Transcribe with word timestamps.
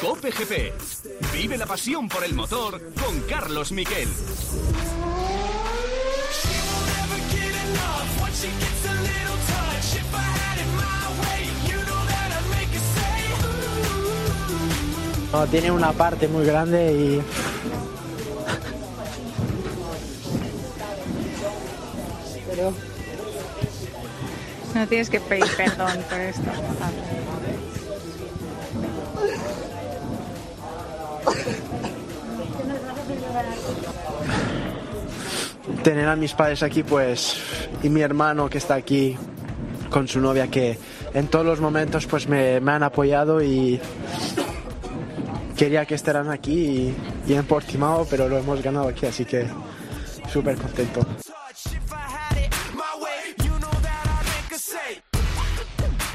Cope 0.00 0.30
GP. 0.30 0.74
Vive 1.32 1.56
la 1.56 1.64
pasión 1.64 2.06
por 2.06 2.22
el 2.22 2.34
motor 2.34 2.92
con 3.00 3.20
Carlos 3.22 3.72
Miquel. 3.72 4.08
No, 15.32 15.46
tiene 15.46 15.70
una 15.70 15.92
parte 15.92 16.28
muy 16.28 16.44
grande 16.44 16.92
y 16.92 17.22
No 24.76 24.86
tienes 24.86 25.08
que 25.08 25.18
pedir 25.20 25.46
perdón 25.56 26.04
por 26.10 26.20
esto. 26.20 26.50
tener 35.82 36.08
a 36.08 36.16
mis 36.16 36.34
padres 36.34 36.62
aquí, 36.62 36.82
pues, 36.82 37.38
y 37.82 37.88
mi 37.88 38.02
hermano 38.02 38.50
que 38.50 38.58
está 38.58 38.74
aquí 38.74 39.16
con 39.88 40.08
su 40.08 40.20
novia, 40.20 40.48
que 40.48 40.78
en 41.14 41.28
todos 41.28 41.46
los 41.46 41.60
momentos, 41.60 42.06
pues, 42.06 42.28
me, 42.28 42.56
han 42.56 42.82
apoyado 42.82 43.40
y 43.40 43.80
quería 45.56 45.86
que 45.86 45.94
estuvieran 45.94 46.30
aquí 46.30 46.52
y, 46.52 46.94
y 47.28 47.34
en 47.34 47.46
Portimao, 47.46 48.06
pero 48.10 48.28
lo 48.28 48.36
hemos 48.36 48.60
ganado 48.62 48.88
aquí, 48.88 49.06
así 49.06 49.24
que 49.24 49.46
súper 50.28 50.56
contento. 50.56 51.06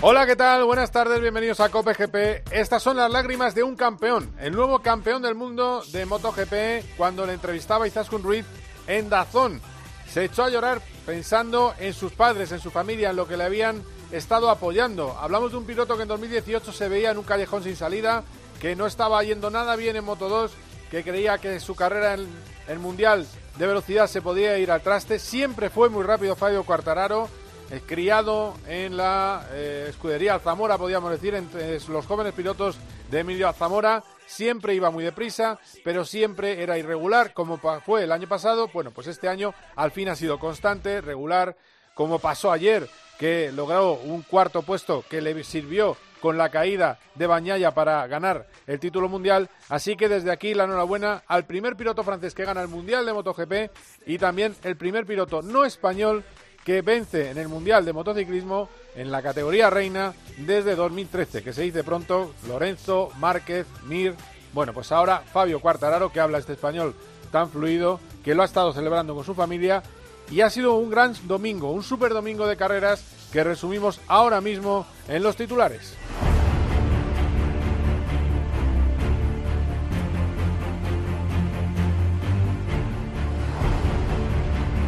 Hola, 0.04 0.26
¿qué 0.26 0.36
tal? 0.36 0.64
Buenas 0.64 0.90
tardes, 0.90 1.22
bienvenidos 1.22 1.60
a 1.60 1.70
Cope 1.70 1.94
GP. 1.94 2.52
Estas 2.52 2.82
son 2.82 2.98
las 2.98 3.12
lágrimas 3.12 3.54
de 3.54 3.62
un 3.62 3.76
campeón, 3.76 4.34
el 4.40 4.52
nuevo 4.52 4.80
campeón 4.80 5.22
del 5.22 5.36
mundo 5.36 5.84
de 5.92 6.08
MotoGP, 6.08 6.98
cuando 6.98 7.24
le 7.28 7.34
entrevistaba 7.34 7.88
Izaskun 7.88 8.24
Ruiz 8.24 8.44
en 8.88 9.12
Dazón. 9.12 9.62
Se 10.10 10.24
echó 10.24 10.46
a 10.46 10.50
llorar 10.50 10.82
pensando 11.06 11.76
en 11.78 11.94
sus 11.94 12.14
padres, 12.14 12.52
en 12.52 12.60
su 12.60 12.72
familia, 12.72 13.12
en 13.12 13.16
lo 13.16 13.28
que 13.28 13.38
le 13.38 13.44
habían 13.44 13.84
estado 14.12 14.50
apoyando. 14.50 15.16
Hablamos 15.20 15.52
de 15.52 15.58
un 15.58 15.66
piloto 15.68 15.96
que 15.96 16.02
en 16.02 16.10
2018 16.10 16.72
se 16.72 16.90
veía 16.90 17.12
en 17.12 17.20
un 17.20 17.24
callejón 17.24 17.64
sin 17.64 17.76
salida, 17.76 18.24
que 18.60 18.76
no 18.76 18.88
estaba 18.88 19.24
yendo 19.24 19.52
nada 19.52 19.76
bien 19.76 19.98
en 19.98 20.04
Moto 20.04 20.30
2, 20.30 20.52
que 20.90 21.04
creía 21.04 21.38
que 21.38 21.60
su 21.60 21.76
carrera 21.76 22.16
en 22.16 22.28
el 22.68 22.80
Mundial 22.80 23.28
de 23.56 23.68
Velocidad 23.68 24.08
se 24.08 24.24
podía 24.24 24.58
ir 24.58 24.72
al 24.72 24.82
traste. 24.82 25.20
Siempre 25.20 25.70
fue 25.70 25.90
muy 25.90 26.04
rápido 26.04 26.36
Fabio 26.36 26.64
Quartararo 26.64 27.30
criado 27.80 28.56
en 28.68 28.98
la 28.98 29.48
eh, 29.52 29.88
escudería 29.90 30.34
Alzamora, 30.34 30.78
podríamos 30.78 31.12
decir, 31.12 31.36
entre 31.36 31.80
los 31.88 32.06
jóvenes 32.06 32.34
pilotos 32.34 32.78
de 33.10 33.20
Emilio 33.20 33.48
Alzamora. 33.48 34.04
Siempre 34.26 34.76
iba 34.76 34.92
muy 34.92 35.04
deprisa, 35.04 35.60
pero 35.84 36.04
siempre 36.04 36.64
era 36.64 36.78
irregular, 36.78 37.34
como 37.34 37.58
fue 37.58 38.04
el 38.04 38.12
año 38.12 38.28
pasado. 38.28 38.70
Bueno, 38.74 38.92
pues 38.92 39.08
este 39.08 39.28
año 39.28 39.54
al 39.76 39.92
fin 39.92 40.10
ha 40.10 40.16
sido 40.16 40.40
constante, 40.40 41.02
regular, 41.02 41.56
como 41.94 42.20
pasó 42.20 42.52
ayer, 42.52 42.90
que 43.20 43.52
logró 43.52 43.94
un 43.94 44.24
cuarto 44.24 44.64
puesto 44.64 45.04
que 45.10 45.22
le 45.22 45.44
sirvió 45.44 45.96
con 46.22 46.38
la 46.38 46.50
caída 46.50 47.00
de 47.16 47.28
Bañaya 47.28 47.72
para 47.72 48.08
ganar 48.08 48.48
el 48.68 48.80
título 48.80 49.10
mundial. 49.10 49.50
Así 49.68 49.98
que 49.98 50.08
desde 50.08 50.32
aquí 50.32 50.54
la 50.54 50.64
enhorabuena 50.64 51.24
al 51.28 51.46
primer 51.46 51.76
piloto 51.76 52.04
francés 52.04 52.34
que 52.34 52.46
gana 52.46 52.62
el 52.62 52.68
Mundial 52.68 53.06
de 53.06 53.14
MotoGP 53.14 53.54
y 54.06 54.18
también 54.18 54.56
el 54.64 54.78
primer 54.78 55.06
piloto 55.06 55.42
no 55.42 55.66
español 55.66 56.24
que 56.64 56.82
vence 56.82 57.32
en 57.32 57.38
el 57.38 57.48
Mundial 57.48 57.86
de 57.86 57.94
Motociclismo 57.94 58.70
en 58.96 59.12
la 59.12 59.22
categoría 59.22 59.70
reina 59.70 60.14
desde 60.38 60.76
2013, 60.76 61.44
que 61.44 61.54
se 61.54 61.64
dice 61.64 61.84
pronto 61.84 62.34
Lorenzo, 62.48 63.10
Márquez, 63.20 63.66
Mir. 63.88 64.16
Bueno, 64.54 64.74
pues 64.74 64.92
ahora 64.92 65.20
Fabio 65.20 65.60
Quartararo, 65.60 66.12
que 66.12 66.20
habla 66.20 66.38
este 66.38 66.54
español 66.54 66.94
tan 67.32 67.50
fluido, 67.50 68.00
que 68.24 68.36
lo 68.36 68.42
ha 68.42 68.46
estado 68.46 68.74
celebrando 68.74 69.16
con 69.16 69.24
su 69.24 69.34
familia 69.34 69.82
y 70.30 70.42
ha 70.42 70.50
sido 70.50 70.76
un 70.76 70.90
gran 70.90 71.14
domingo, 71.28 71.72
un 71.72 71.84
super 71.84 72.14
domingo 72.14 72.48
de 72.48 72.58
carreras 72.58 73.04
que 73.32 73.44
resumimos 73.44 74.00
ahora 74.08 74.42
mismo 74.42 74.86
en 75.08 75.24
los 75.24 75.36
titulares. 75.36 75.96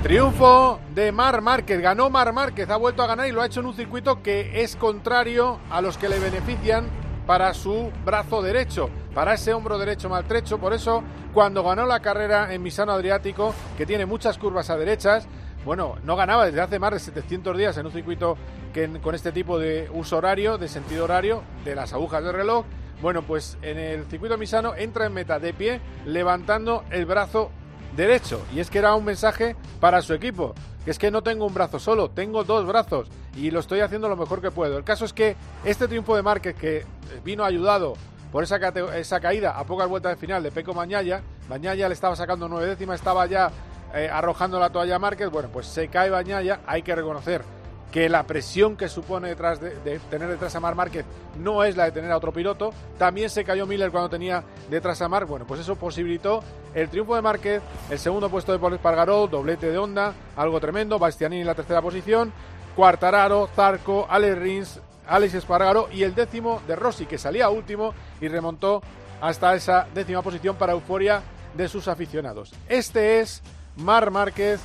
Triunfo 0.04 0.83
de 0.94 1.12
Mar 1.12 1.42
Márquez. 1.42 1.82
Ganó 1.82 2.10
Mar 2.10 2.32
Márquez, 2.34 2.70
ha 2.70 2.78
vuelto 2.78 3.04
a 3.04 3.08
ganar 3.08 3.28
y 3.28 3.32
lo 3.32 3.42
ha 3.42 3.46
hecho 3.46 3.60
en 3.60 3.66
un 3.68 3.74
circuito 3.74 4.22
que 4.22 4.62
es 4.62 4.76
contrario 4.76 5.60
a 5.70 5.82
los 5.82 5.98
que 5.98 6.10
le 6.10 6.20
benefician 6.20 6.86
para 7.26 7.54
su 7.54 7.92
brazo 8.06 8.42
derecho, 8.42 8.90
para 9.14 9.34
ese 9.34 9.54
hombro 9.54 9.78
derecho 9.78 10.10
maltrecho. 10.10 10.58
Por 10.58 10.74
eso, 10.74 11.04
cuando 11.34 11.64
ganó 11.64 11.86
la 11.86 12.02
carrera 12.02 12.54
en 12.54 12.62
Misano 12.62 12.92
Adriático, 12.92 13.54
que 13.78 13.86
tiene 13.86 14.06
muchas 14.06 14.38
curvas 14.38 14.70
a 14.70 14.78
derechas, 14.78 15.28
bueno, 15.66 15.96
no 16.04 16.16
ganaba 16.16 16.46
desde 16.46 16.62
hace 16.62 16.80
más 16.80 16.92
de 16.92 17.00
700 17.00 17.58
días 17.58 17.78
en 17.78 17.86
un 17.86 17.92
circuito 17.94 18.38
que 18.74 18.90
con 19.02 19.16
este 19.16 19.32
tipo 19.32 19.58
de 19.58 19.90
uso 19.94 20.18
horario, 20.18 20.58
de 20.58 20.68
sentido 20.68 21.06
horario, 21.06 21.44
de 21.64 21.76
las 21.76 21.94
agujas 21.94 22.24
del 22.24 22.34
reloj. 22.34 22.66
Bueno, 23.02 23.22
pues 23.22 23.58
en 23.62 23.78
el 23.78 24.06
circuito 24.06 24.38
Misano 24.38 24.76
entra 24.76 25.06
en 25.06 25.14
meta 25.14 25.40
de 25.40 25.54
pie, 25.54 25.80
levantando 26.06 26.84
el 26.90 27.06
brazo 27.06 27.52
derecho. 27.96 28.42
Y 28.54 28.60
es 28.60 28.70
que 28.70 28.80
era 28.80 28.96
un 28.96 29.06
mensaje 29.06 29.56
para 29.80 30.02
su 30.02 30.14
equipo, 30.14 30.54
que 30.84 30.92
es 30.92 31.00
que 31.00 31.12
no 31.12 31.22
tengo 31.22 31.46
un 31.46 31.54
brazo 31.54 31.80
solo, 31.80 32.10
tengo 32.10 32.44
dos 32.44 32.66
brazos 32.66 33.08
y 33.36 33.52
lo 33.52 33.60
estoy 33.60 33.80
haciendo 33.80 34.10
lo 34.10 34.18
mejor 34.18 34.42
que 34.42 34.52
puedo. 34.52 34.78
El 34.78 34.84
caso 34.84 35.06
es 35.06 35.14
que 35.14 35.36
este 35.64 35.88
triunfo 35.88 36.16
de 36.16 36.22
Márquez, 36.22 36.56
que 36.56 36.86
vino 37.24 37.44
ayudado 37.44 37.94
por 38.32 38.44
esa, 38.44 39.20
caída 39.20 39.58
a 39.58 39.64
pocas 39.64 39.88
vueltas 39.88 40.14
de 40.14 40.18
final 40.18 40.44
de 40.44 40.52
Peco 40.52 40.74
Mañaya, 40.74 41.22
Mañaya 41.50 41.88
le 41.88 41.94
estaba 41.94 42.16
sacando 42.16 42.48
nueve 42.48 42.68
décimas, 42.68 43.00
estaba 43.00 43.26
ya 43.28 43.52
eh, 43.94 44.10
arrojando 44.12 44.60
la 44.60 44.72
toalla 44.72 44.96
a 44.96 45.00
Márquez, 45.00 45.30
bueno, 45.30 45.50
pues 45.52 45.68
se 45.68 45.88
cae 45.88 46.10
Bañaya, 46.10 46.62
hay 46.66 46.82
que 46.82 46.96
reconocer 46.96 47.44
que 47.94 48.10
la 48.10 48.24
presión 48.24 48.76
que 48.76 48.90
supone 48.90 49.30
detrás 49.30 49.62
de, 49.62 50.00
tener 50.10 50.28
detrás 50.28 50.56
a 50.56 50.60
Mar 50.60 50.74
Márquez 50.74 51.06
no 51.38 51.64
es 51.64 51.78
la 51.78 51.86
de 51.86 51.92
tener 51.92 52.12
a 52.12 52.18
otro 52.18 52.34
piloto. 52.34 52.74
También 52.98 53.30
se 53.30 53.44
cayó 53.46 53.68
Miller 53.68 53.92
cuando 53.92 54.10
tenía 54.10 54.44
detrás 54.68 55.00
a 55.04 55.08
Mar. 55.08 55.26
Bueno, 55.28 55.46
pues 55.46 55.62
eso 55.62 55.76
posibilitó 55.76 56.44
el 56.74 56.90
triunfo 56.90 57.16
de 57.16 57.22
Márquez, 57.22 57.62
el 57.92 58.00
segundo 58.00 58.32
puesto 58.32 58.52
de 58.52 58.58
Paul 58.58 58.74
Espargaró, 58.74 59.28
doblete 59.28 59.70
de 59.70 59.78
Honda, 59.78 60.12
algo 60.36 60.60
tremendo. 60.60 60.98
Bastianini 60.98 61.42
en 61.42 61.48
la 61.48 61.54
tercera 61.54 61.84
posición, 61.84 62.34
Cuartararo, 62.76 63.48
Zarco, 63.56 64.08
Alex 64.10 64.38
Rins, 64.40 64.82
Alex 65.06 65.36
Espargaro 65.36 65.88
y 65.92 66.02
el 66.02 66.16
décimo 66.16 66.64
de 66.68 66.76
Rossi, 66.76 67.06
que 67.06 67.20
salía 67.20 67.50
último 67.50 67.94
y 68.20 68.28
remontó 68.28 68.82
hasta 69.22 69.54
esa 69.54 69.86
décima 69.94 70.24
posición 70.24 70.56
para 70.56 70.74
euforia 70.74 71.22
de 71.54 71.68
sus 71.68 71.88
aficionados. 71.88 72.56
Este 72.68 73.20
es 73.20 73.44
Mar 73.76 74.10
Márquez, 74.10 74.62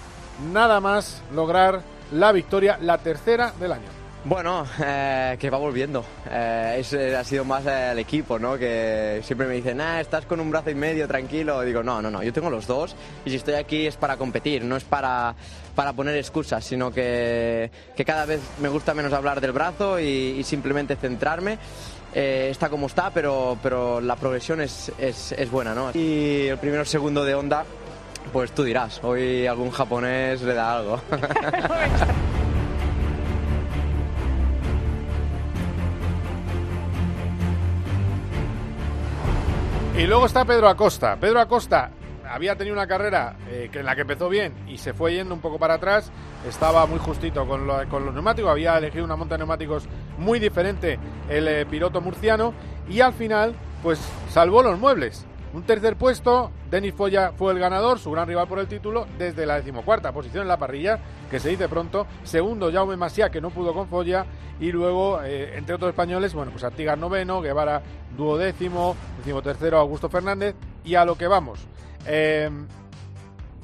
nada 0.51 0.81
más 0.81 1.23
lograr 1.35 1.83
la 2.13 2.33
victoria, 2.33 2.79
la 2.81 2.99
tercera 2.99 3.53
del 3.59 3.73
año. 3.73 3.99
Bueno, 4.25 4.67
eh, 4.85 5.37
que 5.39 5.49
va 5.49 5.59
volviendo. 5.59 6.05
Eh, 6.31 6.77
es, 6.81 6.93
ha 6.93 7.25
sido 7.25 7.45
más 7.45 7.65
el 7.67 7.99
equipo, 7.99 8.39
¿no? 8.39 8.59
Que 8.59 9.21
siempre 9.25 9.47
me 9.47 9.55
dicen, 9.55 9.81
ah, 9.81 10.01
estás 10.01 10.27
con 10.27 10.41
un 10.41 10.51
brazo 10.51 10.71
y 10.71 10.75
medio, 10.75 11.07
tranquilo. 11.07 11.63
Digo, 11.63 11.83
no, 11.83 12.03
no, 12.03 12.11
no, 12.11 12.23
yo 12.23 12.33
tengo 12.33 12.51
los 12.51 12.67
dos 12.67 12.97
y 13.25 13.31
si 13.31 13.37
estoy 13.37 13.55
aquí 13.55 13.87
es 13.87 13.97
para 13.97 14.17
competir, 14.17 14.65
no 14.65 14.77
es 14.77 14.85
para, 14.85 15.35
para 15.75 15.93
poner 15.93 16.17
excusas, 16.17 16.65
sino 16.65 16.91
que, 16.91 17.71
cada 18.05 18.27
vez 18.27 18.41
me 18.61 18.69
gusta 18.69 18.93
menos 18.93 19.13
hablar 19.13 19.41
del 19.41 19.53
brazo 19.53 20.01
y, 20.01 20.05
y 20.39 20.45
simplemente 20.45 20.97
centrarme. 20.97 21.59
Eh, 22.15 22.49
está 22.51 22.69
como 22.69 22.87
está, 22.87 23.11
pero, 23.11 23.59
pero 23.63 24.01
la 24.01 24.17
progresión 24.17 24.61
es, 24.61 24.91
es, 24.99 25.33
es 25.33 25.51
buena, 25.51 25.75
¿no? 25.75 25.91
Y 25.95 26.47
el 26.49 26.59
primero 26.59 26.85
segundo 26.85 27.25
de 27.25 27.35
onda, 27.35 27.65
pues 28.33 28.53
tú 28.53 28.65
dirás, 28.65 29.01
hoy 29.03 29.47
algún 29.47 29.71
japonés 29.71 30.41
le 30.43 30.55
da 30.55 30.79
algo. 30.79 31.01
y 39.99 40.07
luego 40.07 40.27
está 40.27 40.45
Pedro 40.45 40.69
Acosta. 40.69 41.17
Pedro 41.17 41.41
Acosta 41.41 41.91
había 42.29 42.57
tenido 42.57 42.75
una 42.75 42.87
carrera 42.87 43.37
eh, 43.49 43.71
en 43.73 43.87
la 43.87 43.95
que 43.95 44.03
empezó 44.03 44.29
bien 44.29 44.55
y 44.67 44.79
se 44.79 44.93
fue 44.93 45.15
yendo 45.15 45.35
un 45.35 45.41
poco 45.41 45.59
para 45.59 45.75
atrás. 45.75 46.11
Estaba 46.47 46.87
muy 46.87 46.99
justito 46.99 47.47
con, 47.47 47.67
lo, 47.67 47.89
con 47.89 48.05
los 48.05 48.15
neumáticos. 48.15 48.51
Había 48.51 48.79
elegido 48.79 49.05
una 49.05 49.17
monta 49.17 49.35
de 49.35 49.39
neumáticos 49.39 49.89
muy 50.19 50.39
diferente 50.39 50.99
el 51.29 51.49
eh, 51.49 51.67
piloto 51.67 52.01
murciano. 52.01 52.53
Y 52.89 53.01
al 53.01 53.13
final, 53.13 53.55
pues 53.83 54.01
salvó 54.31 54.63
los 54.63 54.79
muebles. 54.79 55.27
Un 55.55 55.63
tercer 55.63 55.97
puesto, 55.97 56.51
Denis 56.71 56.95
Foya 56.95 57.33
fue 57.33 57.53
el 57.53 57.59
ganador, 57.59 57.99
su 57.99 58.11
gran 58.11 58.29
rival 58.29 58.47
por 58.47 58.59
el 58.59 58.69
título, 58.69 59.07
desde 59.17 59.47
la 59.47 59.57
decimocuarta 59.57 60.13
posición 60.13 60.43
en 60.43 60.49
la 60.49 60.59
parrilla, 60.59 60.99
que 61.31 61.41
se 61.41 61.49
dice 61.49 61.69
pronto. 61.69 62.07
Segundo, 62.23 62.71
Jaume 62.71 62.97
Masia, 62.97 63.31
que 63.31 63.41
no 63.41 63.51
pudo 63.51 63.73
con 63.73 63.89
Foya. 63.89 64.27
Y 64.61 64.73
luego, 64.73 65.23
eh, 65.23 65.57
entre 65.57 65.75
otros 65.75 65.91
españoles, 65.91 66.35
bueno, 66.35 66.51
pues 66.51 66.65
Artigas 66.65 66.99
noveno, 66.99 67.41
Guevara 67.41 67.81
duodécimo, 68.17 68.95
decimotercero 69.19 69.79
Augusto 69.79 70.11
Fernández. 70.11 70.55
Y 70.85 70.97
a 70.97 71.05
lo 71.05 71.17
que 71.17 71.27
vamos. 71.27 71.61
Eh, 72.07 72.51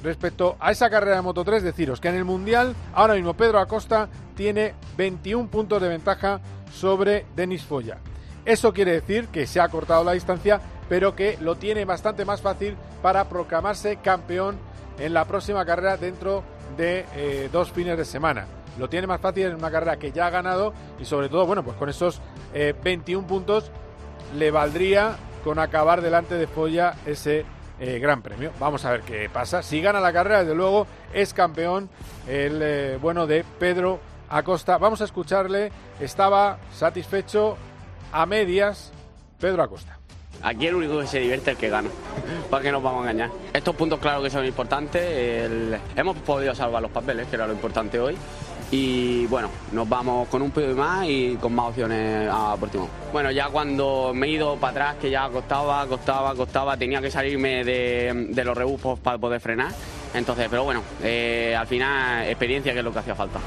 respecto 0.03 0.57
a 0.61 0.71
esa 0.71 0.89
carrera 0.89 1.17
de 1.17 1.23
Moto 1.23 1.45
3, 1.45 1.63
deciros 1.63 2.01
que 2.01 2.09
en 2.09 2.15
el 2.15 2.25
Mundial, 2.25 2.75
ahora 2.95 3.15
mismo 3.15 3.35
Pedro 3.35 3.59
Acosta 3.59 4.09
tiene 4.37 4.75
21 4.97 5.49
puntos 5.49 5.83
de 5.83 5.89
ventaja 5.89 6.41
sobre 6.73 7.27
Denis 7.37 7.65
Foya. 7.65 7.99
Eso 8.45 8.75
quiere 8.75 8.93
decir 8.93 9.29
que 9.29 9.47
se 9.47 9.59
ha 9.61 9.69
cortado 9.69 10.05
la 10.05 10.13
distancia, 10.13 10.61
pero 10.89 11.15
que 11.15 11.39
lo 11.41 11.57
tiene 11.57 11.85
bastante 11.85 12.25
más 12.25 12.41
fácil 12.41 12.77
para 13.03 13.29
proclamarse 13.29 13.97
campeón 13.97 14.59
en 14.99 15.15
la 15.15 15.25
próxima 15.25 15.65
carrera 15.65 15.97
dentro 15.97 16.45
de 16.77 17.05
eh, 17.15 17.49
dos 17.53 17.73
fines 17.73 17.97
de 17.97 18.05
semana. 18.05 18.47
Lo 18.79 18.89
tiene 18.89 19.07
más 19.07 19.21
fácil 19.21 19.47
en 19.47 19.55
una 19.55 19.71
carrera 19.71 19.99
que 19.99 20.13
ya 20.13 20.27
ha 20.27 20.31
ganado 20.31 20.75
y 20.99 21.05
sobre 21.05 21.29
todo, 21.29 21.47
bueno, 21.47 21.63
pues 21.63 21.77
con 21.77 21.89
esos 21.89 22.21
21 22.53 23.27
puntos 23.27 23.71
le 24.37 24.51
valdría 24.51 25.17
con 25.45 25.59
acabar 25.59 26.01
delante 26.01 26.35
de 26.37 26.47
Foya 26.47 26.95
ese 27.07 27.45
eh, 27.79 27.99
Gran 27.99 28.23
Premio. 28.23 28.53
Vamos 28.59 28.85
a 28.85 28.93
ver 28.93 29.03
qué 29.03 29.29
pasa. 29.29 29.63
Si 29.63 29.81
gana 29.81 30.01
la 30.01 30.13
carrera, 30.13 30.41
desde 30.41 30.55
luego 30.55 30.87
es 31.13 31.35
campeón 31.35 31.91
el 32.27 32.61
eh, 32.63 32.99
bueno 33.01 33.27
de 33.27 33.45
Pedro 33.59 34.01
Acosta. 34.31 34.79
Vamos 34.79 35.01
a 35.03 35.05
escucharle. 35.05 35.71
Estaba 36.01 36.59
satisfecho 36.73 37.57
a 38.13 38.27
medias 38.27 38.93
Pedro 39.39 39.63
Acosta. 39.63 39.99
Aquí 40.45 40.67
el 40.67 40.75
único 40.77 41.01
que 41.01 41.07
se 41.07 41.21
divierte 41.21 41.51
es 41.51 41.57
el 41.57 41.61
que 41.61 41.69
gana. 41.71 41.91
¿Para 42.51 42.63
qué 42.63 42.71
nos 42.71 42.83
vamos 42.83 43.07
a 43.07 43.11
engañar? 43.11 43.31
Estos 43.53 43.75
puntos, 43.75 43.99
claro 43.99 44.23
que 44.23 44.31
son 44.31 44.45
importantes. 44.45 45.51
Hemos 45.97 46.17
podido 46.19 46.55
salvar 46.55 46.83
los 46.83 46.91
papeles, 46.91 47.27
que 47.27 47.37
era 47.37 47.47
lo 47.47 47.55
importante 47.55 47.99
hoy 47.99 48.17
y 48.71 49.27
bueno, 49.27 49.51
nos 49.73 49.89
vamos 49.89 50.29
con 50.29 50.43
un 50.43 50.53
y 50.57 50.75
más 50.75 51.07
y 51.09 51.37
con 51.37 51.55
más 51.55 51.69
opciones 51.69 52.29
a 52.31 52.57
Portimón. 52.59 52.89
Bueno, 53.13 53.31
ya 53.31 53.49
cuando 53.49 54.13
me 54.15 54.27
he 54.27 54.31
ido 54.31 54.57
para 54.57 54.71
atrás, 54.71 54.97
que 55.01 55.11
ya 55.11 55.29
costaba, 55.29 55.87
costaba, 55.87 56.35
costaba, 56.35 56.77
tenía 56.77 57.01
que 57.01 57.11
salirme 57.11 57.65
de, 57.65 58.43
los 58.45 58.57
rebufos 58.57 58.99
para 58.99 59.19
poder 59.19 59.41
frenar. 59.41 59.73
Entonces, 60.13 60.49
pero 60.51 60.65
bueno, 60.65 60.83
eh, 61.03 61.55
al 61.57 61.67
final 61.67 62.27
experiencia 62.27 62.73
que 62.73 62.81
es 62.81 62.85
lo 62.85 62.93
que 62.93 62.99
hacía 62.99 63.15
falta. 63.15 63.39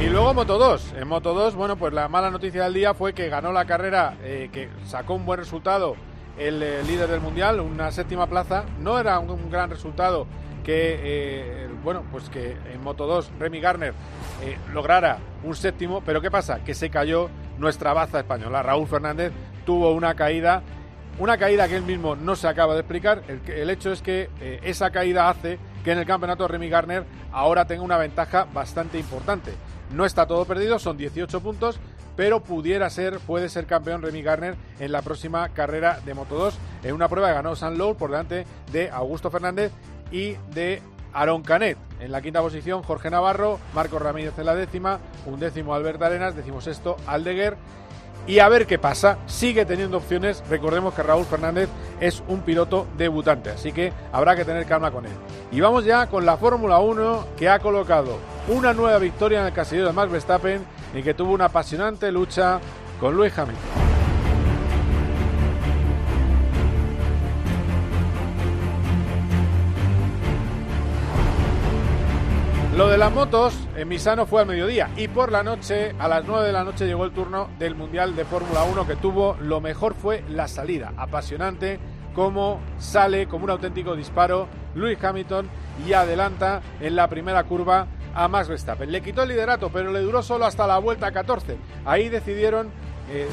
Y 0.00 0.08
luego 0.08 0.32
Moto 0.32 0.56
2. 0.56 0.94
En 0.96 1.08
Moto 1.08 1.34
2, 1.34 1.54
bueno, 1.54 1.76
pues 1.76 1.92
la 1.92 2.08
mala 2.08 2.30
noticia 2.30 2.64
del 2.64 2.72
día 2.72 2.94
fue 2.94 3.12
que 3.12 3.28
ganó 3.28 3.52
la 3.52 3.66
carrera, 3.66 4.16
eh, 4.22 4.48
que 4.50 4.70
sacó 4.86 5.14
un 5.14 5.26
buen 5.26 5.38
resultado 5.38 5.94
el 6.38 6.62
eh, 6.62 6.82
líder 6.84 7.10
del 7.10 7.20
mundial, 7.20 7.60
una 7.60 7.92
séptima 7.92 8.26
plaza. 8.26 8.64
No 8.78 8.98
era 8.98 9.18
un, 9.18 9.50
gran 9.50 9.68
resultado 9.68 10.26
que, 10.64 10.98
eh, 11.02 11.68
bueno, 11.84 12.02
pues 12.10 12.30
que 12.30 12.56
en 12.72 12.82
Moto 12.82 13.06
2 13.06 13.32
Remy 13.38 13.60
Garner 13.60 13.92
lograra 14.72 15.18
un 15.44 15.54
séptimo, 15.54 16.00
pero 16.00 16.22
¿qué 16.22 16.30
pasa? 16.30 16.64
Que 16.64 16.72
se 16.72 16.88
cayó 16.88 17.28
nuestra 17.58 17.92
baza 17.92 18.20
española. 18.20 18.62
Raúl 18.62 18.88
Fernández 18.88 19.32
tuvo 19.66 19.92
una 19.92 20.14
caída, 20.14 20.62
una 21.18 21.36
caída 21.36 21.68
que 21.68 21.76
él 21.76 21.82
mismo 21.82 22.16
no 22.16 22.36
se 22.36 22.48
acaba 22.48 22.72
de 22.72 22.80
explicar. 22.80 23.22
El, 23.28 23.42
el 23.52 23.68
hecho 23.68 23.92
es 23.92 24.00
que 24.00 24.30
esa 24.62 24.90
caída 24.92 25.28
hace 25.28 25.58
que 25.84 25.92
en 25.92 25.98
el 25.98 26.06
campeonato 26.06 26.48
Remy 26.48 26.70
Garner 26.70 27.04
ahora 27.32 27.66
tenga 27.66 27.82
una 27.82 27.98
ventaja 27.98 28.46
bastante 28.50 28.98
importante. 28.98 29.52
No 29.92 30.04
está 30.04 30.26
todo 30.26 30.44
perdido, 30.44 30.78
son 30.78 30.96
18 30.96 31.40
puntos, 31.40 31.80
pero 32.16 32.40
pudiera 32.42 32.88
ser, 32.90 33.18
puede 33.18 33.48
ser 33.48 33.66
campeón 33.66 34.02
Remy 34.02 34.22
Garner 34.22 34.54
en 34.78 34.92
la 34.92 35.02
próxima 35.02 35.48
carrera 35.50 36.00
de 36.04 36.14
Moto 36.14 36.36
2, 36.36 36.58
en 36.84 36.94
una 36.94 37.08
prueba 37.08 37.32
ganó 37.32 37.56
San 37.56 37.78
Lowe 37.78 37.94
por 37.94 38.10
delante 38.10 38.46
de 38.72 38.90
Augusto 38.90 39.30
Fernández 39.30 39.72
y 40.12 40.34
de 40.52 40.82
Aaron 41.12 41.42
Canet. 41.42 41.78
En 42.00 42.12
la 42.12 42.22
quinta 42.22 42.40
posición, 42.40 42.82
Jorge 42.82 43.10
Navarro, 43.10 43.58
Marco 43.74 43.98
Ramírez 43.98 44.38
en 44.38 44.46
la 44.46 44.54
décima, 44.54 45.00
un 45.26 45.40
décimo 45.40 45.74
Albert 45.74 46.02
Arenas, 46.02 46.36
decimos 46.36 46.66
esto 46.66 46.96
Aldeguer. 47.06 47.56
Y 48.26 48.38
a 48.38 48.48
ver 48.48 48.66
qué 48.66 48.78
pasa, 48.78 49.18
sigue 49.26 49.64
teniendo 49.64 49.96
opciones. 49.96 50.44
Recordemos 50.48 50.94
que 50.94 51.02
Raúl 51.02 51.24
Fernández 51.24 51.68
es 52.00 52.22
un 52.28 52.42
piloto 52.42 52.86
debutante, 52.96 53.50
así 53.50 53.72
que 53.72 53.92
habrá 54.12 54.36
que 54.36 54.44
tener 54.44 54.66
calma 54.66 54.90
con 54.90 55.06
él. 55.06 55.12
Y 55.50 55.60
vamos 55.60 55.84
ya 55.84 56.06
con 56.06 56.26
la 56.26 56.36
Fórmula 56.36 56.78
1 56.78 57.26
que 57.36 57.48
ha 57.48 57.58
colocado 57.58 58.18
una 58.48 58.72
nueva 58.72 58.98
victoria 58.98 59.40
en 59.40 59.46
el 59.46 59.52
casillero 59.52 59.88
de 59.88 59.92
Max 59.92 60.10
Verstappen 60.10 60.64
y 60.94 61.02
que 61.02 61.14
tuvo 61.14 61.32
una 61.32 61.46
apasionante 61.46 62.10
lucha 62.10 62.60
con 62.98 63.16
Luis 63.16 63.36
Hamilton. 63.36 63.90
Lo 72.76 72.88
de 72.88 72.96
las 72.96 73.12
motos 73.12 73.68
en 73.76 73.88
Misano 73.88 74.24
fue 74.24 74.40
al 74.40 74.46
mediodía 74.46 74.88
y 74.96 75.08
por 75.08 75.30
la 75.30 75.42
noche, 75.42 75.94
a 75.98 76.08
las 76.08 76.24
9 76.24 76.46
de 76.46 76.52
la 76.52 76.64
noche, 76.64 76.86
llegó 76.86 77.04
el 77.04 77.10
turno 77.10 77.50
del 77.58 77.74
Mundial 77.74 78.16
de 78.16 78.24
Fórmula 78.24 78.62
1 78.64 78.86
que 78.86 78.96
tuvo, 78.96 79.36
lo 79.38 79.60
mejor 79.60 79.92
fue 79.92 80.24
la 80.30 80.48
salida, 80.48 80.94
apasionante, 80.96 81.78
como 82.14 82.58
sale 82.78 83.26
como 83.28 83.44
un 83.44 83.50
auténtico 83.50 83.94
disparo 83.94 84.48
Luis 84.74 85.02
Hamilton 85.02 85.46
y 85.86 85.92
adelanta 85.92 86.62
en 86.80 86.96
la 86.96 87.08
primera 87.08 87.44
curva 87.44 87.86
a 88.14 88.28
Max 88.28 88.48
Verstappen. 88.48 88.90
Le 88.90 89.00
quitó 89.00 89.22
el 89.22 89.28
liderato, 89.28 89.70
pero 89.70 89.92
le 89.92 90.00
duró 90.00 90.22
solo 90.22 90.44
hasta 90.46 90.66
la 90.66 90.78
vuelta 90.78 91.12
14. 91.12 91.56
Ahí 91.84 92.08
decidieron, 92.08 92.70
eh, 93.10 93.28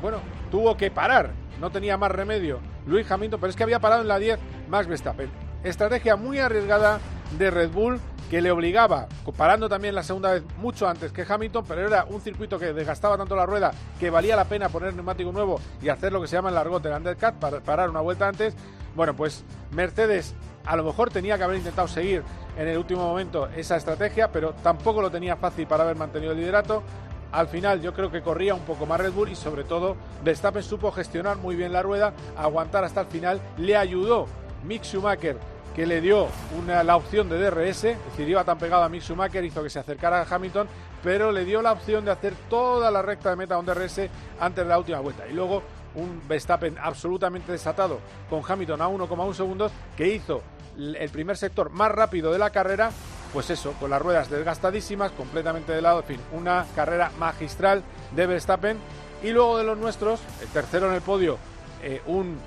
bueno, 0.00 0.18
tuvo 0.50 0.76
que 0.76 0.90
parar, 0.90 1.30
no 1.60 1.70
tenía 1.70 1.96
más 1.96 2.10
remedio 2.10 2.60
Luis 2.86 3.10
Hamilton, 3.10 3.40
pero 3.40 3.50
es 3.50 3.56
que 3.56 3.62
había 3.62 3.80
parado 3.80 4.02
en 4.02 4.08
la 4.08 4.18
10 4.18 4.38
Max 4.68 4.86
Verstappen. 4.86 5.30
Estrategia 5.64 6.16
muy 6.16 6.38
arriesgada 6.38 6.98
de 7.38 7.50
Red 7.50 7.70
Bull 7.70 8.00
que 8.32 8.40
le 8.40 8.50
obligaba, 8.50 9.08
parando 9.36 9.68
también 9.68 9.94
la 9.94 10.02
segunda 10.02 10.32
vez 10.32 10.42
mucho 10.56 10.88
antes 10.88 11.12
que 11.12 11.26
Hamilton, 11.28 11.66
pero 11.68 11.86
era 11.86 12.06
un 12.06 12.18
circuito 12.18 12.58
que 12.58 12.72
desgastaba 12.72 13.18
tanto 13.18 13.36
la 13.36 13.44
rueda 13.44 13.72
que 14.00 14.08
valía 14.08 14.36
la 14.36 14.46
pena 14.46 14.70
poner 14.70 14.94
neumático 14.94 15.30
nuevo 15.32 15.60
y 15.82 15.90
hacer 15.90 16.14
lo 16.14 16.22
que 16.22 16.28
se 16.28 16.36
llama 16.36 16.48
el 16.48 16.54
largote, 16.54 16.88
el 16.88 16.94
undercut, 16.94 17.34
para 17.34 17.60
parar 17.60 17.90
una 17.90 18.00
vuelta 18.00 18.26
antes. 18.26 18.56
Bueno, 18.96 19.14
pues 19.14 19.44
Mercedes 19.72 20.34
a 20.64 20.76
lo 20.76 20.82
mejor 20.82 21.10
tenía 21.10 21.36
que 21.36 21.44
haber 21.44 21.58
intentado 21.58 21.86
seguir 21.88 22.22
en 22.56 22.68
el 22.68 22.78
último 22.78 23.02
momento 23.02 23.50
esa 23.54 23.76
estrategia, 23.76 24.32
pero 24.32 24.54
tampoco 24.62 25.02
lo 25.02 25.10
tenía 25.10 25.36
fácil 25.36 25.66
para 25.66 25.84
haber 25.84 25.96
mantenido 25.96 26.32
el 26.32 26.38
liderato. 26.38 26.82
Al 27.32 27.48
final 27.48 27.82
yo 27.82 27.92
creo 27.92 28.10
que 28.10 28.22
corría 28.22 28.54
un 28.54 28.62
poco 28.62 28.86
más 28.86 28.98
Red 28.98 29.12
Bull 29.12 29.28
y 29.28 29.36
sobre 29.36 29.64
todo 29.64 29.94
Verstappen 30.24 30.62
supo 30.62 30.90
gestionar 30.90 31.36
muy 31.36 31.54
bien 31.54 31.70
la 31.70 31.82
rueda, 31.82 32.14
aguantar 32.38 32.82
hasta 32.82 33.02
el 33.02 33.08
final, 33.08 33.42
le 33.58 33.76
ayudó 33.76 34.26
Mick 34.64 34.84
Schumacher 34.84 35.36
que 35.74 35.86
le 35.86 36.00
dio 36.00 36.28
una, 36.58 36.82
la 36.82 36.96
opción 36.96 37.28
de 37.28 37.38
DRS, 37.38 37.84
es 37.84 38.04
decir, 38.10 38.28
iba 38.28 38.44
tan 38.44 38.58
pegado 38.58 38.82
a 38.82 38.88
Mick 38.88 39.02
Schumacher, 39.02 39.44
hizo 39.44 39.62
que 39.62 39.70
se 39.70 39.78
acercara 39.78 40.20
a 40.20 40.34
Hamilton, 40.34 40.68
pero 41.02 41.32
le 41.32 41.44
dio 41.44 41.62
la 41.62 41.72
opción 41.72 42.04
de 42.04 42.10
hacer 42.10 42.34
toda 42.50 42.90
la 42.90 43.02
recta 43.02 43.30
de 43.30 43.36
meta 43.36 43.56
con 43.56 43.66
DRS 43.66 44.08
antes 44.38 44.64
de 44.64 44.68
la 44.68 44.78
última 44.78 45.00
vuelta. 45.00 45.26
Y 45.26 45.32
luego 45.32 45.62
un 45.94 46.22
Verstappen 46.26 46.76
absolutamente 46.78 47.52
desatado 47.52 48.00
con 48.28 48.42
Hamilton 48.46 48.82
a 48.82 48.88
1,1 48.88 49.34
segundos 49.34 49.72
que 49.96 50.08
hizo 50.08 50.42
el 50.76 51.10
primer 51.10 51.36
sector 51.36 51.70
más 51.70 51.90
rápido 51.90 52.32
de 52.32 52.38
la 52.38 52.50
carrera, 52.50 52.90
pues 53.32 53.50
eso, 53.50 53.72
con 53.78 53.90
las 53.90 54.00
ruedas 54.00 54.30
desgastadísimas, 54.30 55.12
completamente 55.12 55.72
de 55.72 55.82
lado, 55.82 56.00
en 56.00 56.06
fin, 56.06 56.20
una 56.32 56.66
carrera 56.74 57.10
magistral 57.18 57.82
de 58.14 58.26
Verstappen. 58.26 58.78
Y 59.22 59.30
luego 59.30 59.58
de 59.58 59.64
los 59.64 59.78
nuestros, 59.78 60.20
el 60.40 60.48
tercero 60.48 60.88
en 60.88 60.94
el 60.94 61.02
podio, 61.02 61.38
eh, 61.82 62.02
un 62.06 62.38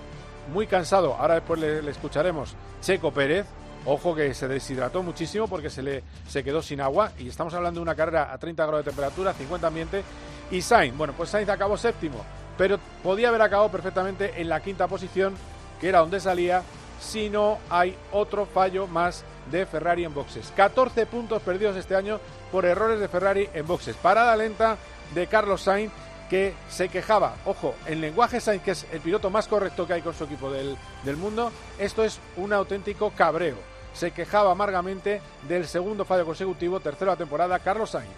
muy 0.51 0.67
cansado, 0.67 1.15
ahora 1.15 1.35
después 1.35 1.59
le, 1.59 1.89
escucharemos, 1.89 2.55
Checo 2.85 3.11
Pérez, 3.11 3.47
Ojo 3.87 4.13
que 4.13 4.31
se 4.35 4.47
deshidrató 4.47 5.01
muchísimo 5.01 5.47
porque 5.47 5.71
se 5.71 5.81
le 5.81 6.03
se 6.27 6.43
quedó 6.43 6.61
sin 6.61 6.81
agua 6.81 7.11
y 7.17 7.27
estamos 7.27 7.53
hablando 7.55 7.79
de 7.79 7.83
una 7.83 7.95
carrera 7.95 8.31
a 8.31 8.37
30 8.37 8.63
grados 8.63 8.85
de 8.85 8.91
temperatura, 8.91 9.33
50 9.33 9.67
ambiente. 9.67 10.03
Y 10.51 10.61
Sainz, 10.61 10.95
bueno, 10.95 11.13
pues 11.15 11.29
Sainz 11.29 11.49
acabó 11.49 11.77
séptimo, 11.77 12.23
pero 12.59 12.79
podía 13.03 13.29
haber 13.29 13.41
acabado 13.41 13.69
perfectamente 13.69 14.39
en 14.39 14.49
la 14.49 14.59
quinta 14.59 14.87
posición, 14.87 15.35
que 15.79 15.89
era 15.89 15.99
donde 15.99 16.19
salía, 16.19 16.63
si 16.99 17.29
no 17.29 17.59
hay 17.69 17.95
otro 18.11 18.45
fallo 18.45 18.87
más 18.87 19.23
de 19.51 19.65
Ferrari 19.65 20.03
en 20.03 20.13
boxes. 20.13 20.51
14 20.55 21.05
puntos 21.07 21.41
perdidos 21.43 21.75
este 21.75 21.95
año 21.95 22.19
por 22.51 22.65
errores 22.65 22.99
de 22.99 23.07
Ferrari 23.07 23.49
en 23.53 23.67
boxes. 23.67 23.95
Parada 23.95 24.35
lenta 24.35 24.77
de 25.13 25.27
Carlos 25.27 25.61
Sainz 25.61 25.91
que 26.29 26.53
se 26.69 26.89
quejaba, 26.89 27.35
ojo, 27.45 27.75
en 27.85 28.01
lenguaje 28.01 28.39
Sainz, 28.39 28.63
que 28.63 28.71
es 28.71 28.85
el 28.91 29.01
piloto 29.01 29.29
más 29.29 29.47
correcto 29.47 29.85
que 29.85 29.93
hay 29.93 30.01
con 30.01 30.13
su 30.13 30.23
equipo 30.23 30.51
del, 30.51 30.77
del 31.03 31.17
mundo, 31.17 31.51
esto 31.79 32.03
es 32.03 32.19
un 32.37 32.53
auténtico 32.53 33.11
cabreo. 33.11 33.57
Se 33.93 34.11
quejaba 34.11 34.51
amargamente 34.51 35.21
del 35.47 35.65
segundo 35.67 36.03
fallo 36.03 36.25
consecutivo, 36.25 36.79
tercera 36.81 37.15
temporada, 37.15 37.59
Carlos 37.59 37.91
Sainz. 37.91 38.09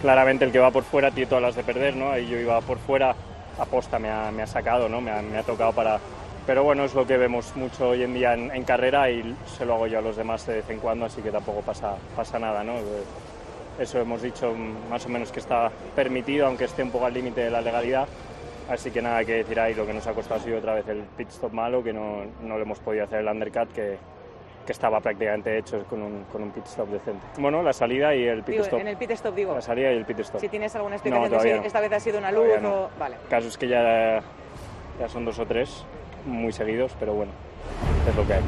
Claramente 0.00 0.44
el 0.44 0.52
que 0.52 0.58
va 0.58 0.70
por 0.70 0.84
fuera 0.84 1.10
tiene 1.10 1.28
todas 1.28 1.42
las 1.42 1.56
de 1.56 1.62
perder, 1.62 1.94
¿no? 1.94 2.10
Ahí 2.10 2.26
yo 2.26 2.38
iba 2.38 2.58
por 2.62 2.78
fuera, 2.78 3.14
aposta 3.58 3.98
me 3.98 4.10
ha, 4.10 4.30
me 4.30 4.42
ha 4.42 4.46
sacado, 4.46 4.88
¿no? 4.88 5.00
Me 5.00 5.10
ha, 5.10 5.20
me 5.20 5.36
ha, 5.36 5.42
tocado 5.42 5.72
para... 5.72 6.00
Pero 6.46 6.62
bueno, 6.62 6.84
es 6.84 6.94
lo 6.94 7.06
que 7.06 7.16
vemos 7.16 7.54
mucho 7.56 7.88
hoy 7.88 8.04
en 8.04 8.14
día 8.14 8.32
en, 8.32 8.50
en, 8.54 8.62
carrera 8.62 9.10
y 9.10 9.36
se 9.58 9.66
lo 9.66 9.74
hago 9.74 9.88
yo 9.88 9.98
a 9.98 10.02
los 10.02 10.16
demás 10.16 10.46
de 10.46 10.54
vez 10.54 10.70
en 10.70 10.78
cuando, 10.78 11.06
así 11.06 11.20
que 11.20 11.32
tampoco 11.32 11.60
pasa, 11.60 11.96
pasa 12.14 12.38
nada, 12.38 12.62
¿no? 12.62 12.74
Eso 13.78 14.00
hemos 14.00 14.22
dicho 14.22 14.54
más 14.90 15.04
o 15.04 15.08
menos 15.08 15.30
que 15.30 15.40
está 15.40 15.70
permitido, 15.94 16.46
aunque 16.46 16.64
esté 16.64 16.82
un 16.82 16.90
poco 16.90 17.06
al 17.06 17.14
límite 17.14 17.42
de 17.42 17.50
la 17.50 17.60
legalidad. 17.60 18.08
Así 18.68 18.90
que 18.90 19.00
nada 19.00 19.24
que 19.24 19.34
decir 19.34 19.60
ahí, 19.60 19.74
lo 19.74 19.86
que 19.86 19.92
nos 19.92 20.06
ha 20.06 20.12
costado 20.12 20.40
ha 20.40 20.42
sido 20.42 20.58
otra 20.58 20.74
vez 20.74 20.88
el 20.88 21.02
pit 21.16 21.28
stop 21.28 21.52
malo, 21.52 21.84
que 21.84 21.92
no, 21.92 22.22
no 22.42 22.56
le 22.56 22.62
hemos 22.62 22.80
podido 22.80 23.04
hacer 23.04 23.20
el 23.20 23.28
undercut, 23.28 23.72
que, 23.72 23.96
que 24.64 24.72
estaba 24.72 25.00
prácticamente 25.00 25.56
hecho 25.58 25.84
con 25.84 26.02
un, 26.02 26.24
con 26.24 26.42
un, 26.42 26.50
pit 26.50 26.66
stop 26.66 26.88
decente. 26.88 27.24
Bueno, 27.38 27.62
la 27.62 27.72
salida 27.72 28.14
y 28.14 28.24
el 28.24 28.42
pit 28.42 28.54
digo, 28.54 28.64
stop. 28.64 28.80
En 28.80 28.88
el 28.88 28.96
pit 28.96 29.10
stop 29.12 29.34
digo. 29.34 29.54
La 29.54 29.60
salida 29.60 29.92
y 29.92 29.96
el 29.96 30.04
pit 30.04 30.18
stop. 30.20 30.40
Si 30.40 30.48
tienes 30.48 30.74
alguna 30.74 30.96
explicación 30.96 31.30
no, 31.30 31.36
de 31.36 31.48
si 31.48 31.54
no. 31.54 31.62
esta 31.62 31.80
vez 31.80 31.92
ha 31.92 32.00
sido 32.00 32.18
una 32.18 32.32
luz 32.32 32.46
no. 32.60 32.74
o... 32.74 32.90
Vale. 32.98 33.16
Caso 33.28 33.46
es 33.46 33.56
que 33.56 33.68
ya, 33.68 34.20
ya 34.98 35.08
son 35.08 35.24
dos 35.24 35.38
o 35.38 35.46
tres 35.46 35.84
muy 36.24 36.52
seguidos, 36.52 36.92
pero 36.98 37.14
bueno, 37.14 37.30
es 38.08 38.16
lo 38.16 38.26
que 38.26 38.34
hay. 38.34 38.42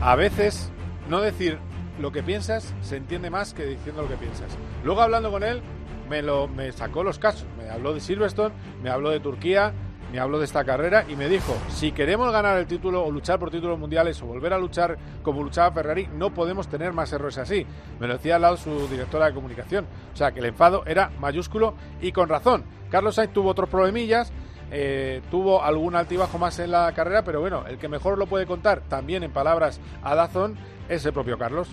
a 0.00 0.16
veces 0.16 0.72
no 1.08 1.20
decir 1.20 1.58
lo 1.98 2.12
que 2.12 2.22
piensas 2.22 2.74
se 2.80 2.96
entiende 2.96 3.30
más 3.30 3.54
que 3.54 3.64
diciendo 3.64 4.02
lo 4.02 4.08
que 4.08 4.16
piensas. 4.16 4.56
Luego 4.84 5.02
hablando 5.02 5.30
con 5.30 5.42
él 5.42 5.62
me 6.08 6.22
lo 6.22 6.48
me 6.48 6.72
sacó 6.72 7.02
los 7.02 7.18
casos, 7.18 7.46
me 7.58 7.68
habló 7.68 7.92
de 7.92 8.00
Silverstone, 8.00 8.54
me 8.82 8.90
habló 8.90 9.10
de 9.10 9.20
Turquía, 9.20 9.72
me 10.12 10.20
habló 10.20 10.38
de 10.38 10.44
esta 10.44 10.64
carrera 10.64 11.04
y 11.08 11.16
me 11.16 11.28
dijo, 11.28 11.56
si 11.68 11.92
queremos 11.92 12.30
ganar 12.32 12.56
el 12.58 12.66
título 12.66 13.04
o 13.04 13.10
luchar 13.10 13.38
por 13.38 13.50
títulos 13.50 13.78
mundiales 13.78 14.20
o 14.22 14.26
volver 14.26 14.52
a 14.52 14.58
luchar 14.58 14.96
como 15.22 15.42
luchaba 15.42 15.72
Ferrari, 15.72 16.08
no 16.12 16.32
podemos 16.32 16.68
tener 16.68 16.92
más 16.92 17.12
errores 17.12 17.38
así. 17.38 17.66
Me 17.98 18.06
lo 18.06 18.14
decía 18.14 18.36
al 18.36 18.42
lado 18.42 18.56
su 18.56 18.86
directora 18.88 19.26
de 19.26 19.34
comunicación. 19.34 19.86
O 20.12 20.16
sea, 20.16 20.32
que 20.32 20.40
el 20.40 20.46
enfado 20.46 20.84
era 20.86 21.10
mayúsculo 21.18 21.74
y 22.00 22.12
con 22.12 22.28
razón. 22.28 22.64
Carlos 22.90 23.16
Sainz 23.16 23.32
tuvo 23.32 23.50
otros 23.50 23.68
problemillas, 23.68 24.32
eh, 24.70 25.22
tuvo 25.30 25.62
algún 25.62 25.96
altibajo 25.96 26.38
más 26.38 26.58
en 26.60 26.70
la 26.70 26.92
carrera, 26.94 27.24
pero 27.24 27.40
bueno, 27.40 27.64
el 27.66 27.78
que 27.78 27.88
mejor 27.88 28.16
lo 28.16 28.26
puede 28.26 28.46
contar, 28.46 28.82
también 28.88 29.22
en 29.22 29.32
palabras 29.32 29.80
a 30.02 30.14
Dazón, 30.14 30.56
es 30.88 31.04
el 31.04 31.12
propio 31.12 31.36
Carlos. 31.36 31.68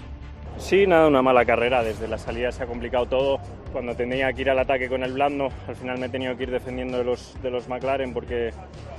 Sí, 0.57 0.87
nada, 0.87 1.07
una 1.07 1.21
mala 1.21 1.45
carrera. 1.45 1.83
Desde 1.83 2.07
la 2.07 2.17
salida 2.17 2.51
se 2.51 2.63
ha 2.63 2.65
complicado 2.67 3.05
todo. 3.05 3.39
Cuando 3.71 3.95
tenía 3.95 4.31
que 4.33 4.41
ir 4.41 4.49
al 4.49 4.59
ataque 4.59 4.87
con 4.87 5.03
el 5.03 5.13
blando, 5.13 5.49
al 5.67 5.75
final 5.75 5.97
me 5.97 6.05
he 6.05 6.09
tenido 6.09 6.37
que 6.37 6.43
ir 6.43 6.51
defendiendo 6.51 6.99
de 6.99 7.03
los, 7.03 7.35
de 7.41 7.49
los 7.49 7.67
McLaren 7.67 8.13
porque 8.13 8.51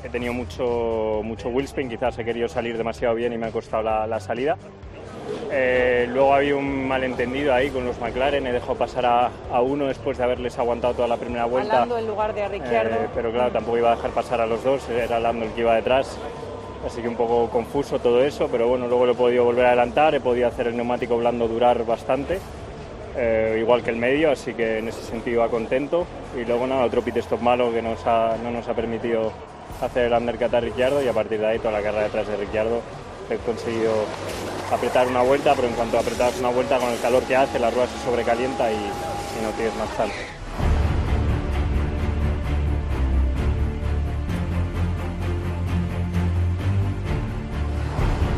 he 0.02 0.08
tenido 0.08 0.32
mucho, 0.32 1.20
mucho 1.22 1.48
wheelspin. 1.48 1.88
Quizás 1.88 2.18
he 2.18 2.24
querido 2.24 2.48
salir 2.48 2.76
demasiado 2.76 3.14
bien 3.14 3.32
y 3.32 3.38
me 3.38 3.46
ha 3.46 3.50
costado 3.50 3.82
la, 3.84 4.06
la 4.06 4.20
salida. 4.20 4.56
Eh, 5.50 6.06
luego 6.12 6.34
había 6.34 6.56
un 6.56 6.86
malentendido 6.86 7.54
ahí 7.54 7.70
con 7.70 7.84
los 7.86 7.98
McLaren. 8.00 8.46
He 8.46 8.52
dejado 8.52 8.74
pasar 8.74 9.06
a, 9.06 9.30
a 9.52 9.60
uno 9.62 9.86
después 9.86 10.18
de 10.18 10.24
haberles 10.24 10.58
aguantado 10.58 10.94
toda 10.94 11.08
la 11.08 11.16
primera 11.16 11.44
vuelta. 11.44 11.86
En 11.98 12.06
lugar 12.06 12.34
de 12.34 12.48
Ricciardo. 12.48 12.96
Eh, 12.96 13.08
pero 13.14 13.30
claro, 13.32 13.52
tampoco 13.52 13.78
iba 13.78 13.92
a 13.92 13.96
dejar 13.96 14.10
pasar 14.10 14.40
a 14.40 14.46
los 14.46 14.62
dos. 14.64 14.88
Era 14.90 15.20
Lando 15.20 15.46
el 15.46 15.52
que 15.52 15.60
iba 15.60 15.74
detrás. 15.76 16.18
Así 16.86 17.00
que 17.00 17.08
un 17.08 17.16
poco 17.16 17.48
confuso 17.48 17.98
todo 17.98 18.22
eso, 18.22 18.48
pero 18.50 18.68
bueno, 18.68 18.86
luego 18.88 19.06
lo 19.06 19.12
he 19.12 19.16
podido 19.16 19.44
volver 19.44 19.64
a 19.64 19.68
adelantar, 19.68 20.14
he 20.14 20.20
podido 20.20 20.48
hacer 20.48 20.66
el 20.66 20.76
neumático 20.76 21.16
blando 21.16 21.48
durar 21.48 21.84
bastante, 21.86 22.38
eh, 23.16 23.56
igual 23.58 23.82
que 23.82 23.90
el 23.90 23.96
medio, 23.96 24.30
así 24.30 24.52
que 24.52 24.78
en 24.78 24.88
ese 24.88 25.02
sentido 25.02 25.40
va 25.40 25.48
contento. 25.48 26.06
Y 26.36 26.44
luego 26.44 26.66
nada, 26.66 26.84
otro 26.84 27.02
pit 27.02 27.16
stop 27.18 27.40
malo 27.40 27.72
que 27.72 27.80
nos 27.80 28.06
ha, 28.06 28.36
no 28.42 28.50
nos 28.50 28.68
ha 28.68 28.74
permitido 28.74 29.32
hacer 29.80 30.06
el 30.06 30.12
undercut 30.12 30.52
a 30.52 30.60
Ricciardo 30.60 31.02
y 31.02 31.08
a 31.08 31.12
partir 31.12 31.40
de 31.40 31.46
ahí 31.46 31.58
toda 31.58 31.72
la 31.72 31.82
carrera 31.82 32.04
detrás 32.04 32.28
de 32.28 32.36
Ricciardo 32.36 32.80
he 33.30 33.36
conseguido 33.38 33.92
apretar 34.70 35.06
una 35.06 35.22
vuelta, 35.22 35.54
pero 35.54 35.68
en 35.68 35.74
cuanto 35.74 35.98
apretas 35.98 36.38
una 36.38 36.50
vuelta 36.50 36.78
con 36.78 36.90
el 36.90 37.00
calor 37.00 37.22
que 37.24 37.36
hace, 37.36 37.58
la 37.58 37.70
rueda 37.70 37.86
se 37.86 38.04
sobrecalienta 38.04 38.70
y, 38.70 38.76
no 39.42 39.50
tienes 39.56 39.74
más 39.76 39.88
salto. 39.96 40.14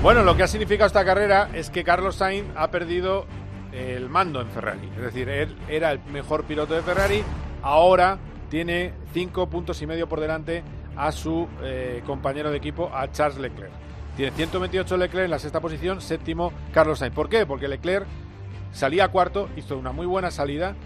Bueno, 0.07 0.23
lo 0.23 0.37
que 0.37 0.45
ha 0.45 0.47
significado 0.47 0.87
esta 0.87 1.05
carrera 1.05 1.51
es 1.53 1.69
que 1.69 1.83
Carlos 1.83 2.15
Sainz 2.15 2.47
ha 2.55 2.71
perdido 2.71 3.27
el 3.73 4.09
mando 4.09 4.41
en 4.41 4.47
Ferrari. 4.47 4.89
Es 4.95 5.03
decir, 5.03 5.29
él 5.29 5.57
era 5.69 5.91
el 5.91 5.99
mejor 6.13 6.45
piloto 6.45 6.75
de 6.75 6.83
Ferrari, 6.83 7.25
ahora 7.61 8.17
tiene 8.49 8.93
cinco 9.13 9.49
puntos 9.49 9.83
y 9.83 9.87
medio 9.89 10.09
por 10.09 10.21
delante 10.21 10.63
a 10.95 11.11
su 11.11 11.49
eh, 11.61 12.05
compañero 12.07 12.53
de 12.53 12.57
equipo, 12.57 12.89
a 12.95 13.11
Charles 13.11 13.41
Leclerc. 13.41 13.73
Tiene 14.17 14.31
128 14.31 14.97
Leclerc 14.97 15.25
en 15.25 15.31
la 15.33 15.41
sexta 15.41 15.59
posición, 15.59 16.01
séptimo 16.01 16.53
Carlos 16.73 17.01
Sainz. 17.01 17.13
¿Por 17.13 17.29
qué? 17.29 17.45
Porque 17.45 17.67
Leclerc 17.67 18.07
salía 18.71 19.09
cuarto, 19.09 19.49
hizo 19.57 19.77
una 19.77 19.91
muy 19.91 20.07
buena 20.07 20.31
salida 20.31 20.77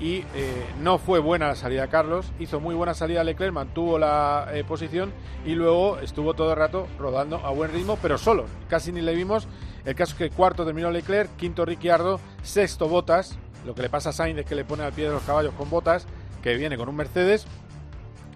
y 0.00 0.24
eh, 0.34 0.66
no 0.80 0.98
fue 0.98 1.18
buena 1.18 1.48
la 1.48 1.54
salida 1.54 1.88
Carlos, 1.88 2.32
hizo 2.38 2.58
muy 2.58 2.74
buena 2.74 2.94
salida 2.94 3.22
Leclerc, 3.22 3.52
mantuvo 3.52 3.98
la 3.98 4.48
eh, 4.52 4.64
posición 4.64 5.12
y 5.44 5.54
luego 5.54 5.98
estuvo 5.98 6.32
todo 6.34 6.52
el 6.52 6.56
rato 6.56 6.88
rodando 6.98 7.36
a 7.44 7.50
buen 7.50 7.70
ritmo, 7.70 7.98
pero 8.00 8.16
solo, 8.16 8.46
casi 8.68 8.92
ni 8.92 9.02
le 9.02 9.14
vimos. 9.14 9.46
El 9.84 9.94
caso 9.94 10.12
es 10.12 10.18
que 10.18 10.30
cuarto 10.30 10.64
terminó 10.64 10.90
Leclerc, 10.90 11.36
quinto 11.36 11.64
Ricciardo, 11.64 12.18
sexto 12.42 12.88
Botas, 12.88 13.38
lo 13.66 13.74
que 13.74 13.82
le 13.82 13.90
pasa 13.90 14.10
a 14.10 14.12
Sainz 14.12 14.40
es 14.40 14.46
que 14.46 14.54
le 14.54 14.64
pone 14.64 14.82
al 14.82 14.92
pie 14.92 15.06
de 15.06 15.12
los 15.12 15.22
caballos 15.22 15.52
con 15.54 15.68
Botas, 15.68 16.06
que 16.42 16.54
viene 16.54 16.78
con 16.78 16.88
un 16.88 16.96
Mercedes, 16.96 17.46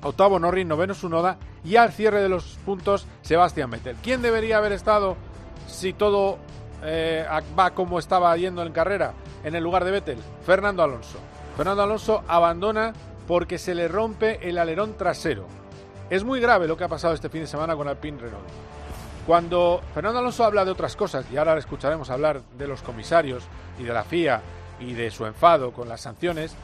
octavo 0.03 0.39
Norris, 0.39 0.67
noveno 0.67 0.93
Sunoda 0.93 1.39
y 1.65 1.77
al 1.77 1.93
cierre 1.93 2.23
de 2.23 2.29
los 2.29 2.59
puntos 2.67 3.07
Sebastián 3.23 3.71
Vettel. 3.71 3.97
¿Quién 4.03 4.21
debería 4.21 4.59
haber 4.59 4.73
estado 4.73 5.17
si 5.67 5.95
todo 5.95 6.39
eh, 6.83 7.27
va 7.59 7.71
como 7.71 7.99
estaba 7.99 8.37
yendo 8.37 8.63
en 8.63 8.73
carrera 8.73 9.15
en 9.45 9.55
el 9.55 9.63
lugar 9.65 9.85
de 9.85 9.93
Vettel? 9.93 10.19
Fernando 10.45 10.83
Alonso. 10.83 11.19
Fernando 11.57 11.85
Alonso 11.85 12.25
abandona 12.27 12.93
porque 13.29 13.59
se 13.59 13.75
le 13.75 13.87
rompe 13.87 14.49
el 14.49 14.59
alerón 14.59 14.97
trasero. 14.97 15.47
Es 16.11 16.25
muy 16.25 16.41
grave 16.41 16.67
lo 16.67 16.77
que 16.77 16.85
ha 16.85 16.89
pasado 16.89 17.15
este 17.15 17.29
fin 17.29 17.43
de 17.43 17.47
semana 17.47 17.77
con 17.77 17.87
Alpine 17.87 18.19
Renault. 18.19 18.45
Cuando 19.27 19.81
Fernando 19.95 20.19
Alonso 20.19 20.45
habla 20.45 20.65
de 20.65 20.73
otras 20.73 20.97
cosas, 20.97 21.25
y 21.33 21.37
ahora 21.37 21.57
escucharemos 21.57 22.11
hablar 22.11 22.43
de 22.59 22.67
los 22.67 22.83
comisarios 22.83 23.45
y 23.79 23.85
de 23.85 23.93
la 23.93 24.05
FIA 24.05 24.43
y 24.81 24.93
de 24.95 25.11
su 25.11 25.25
enfado 25.27 25.73
con 25.73 25.89
las 25.89 26.03
sanciones, 26.03 26.55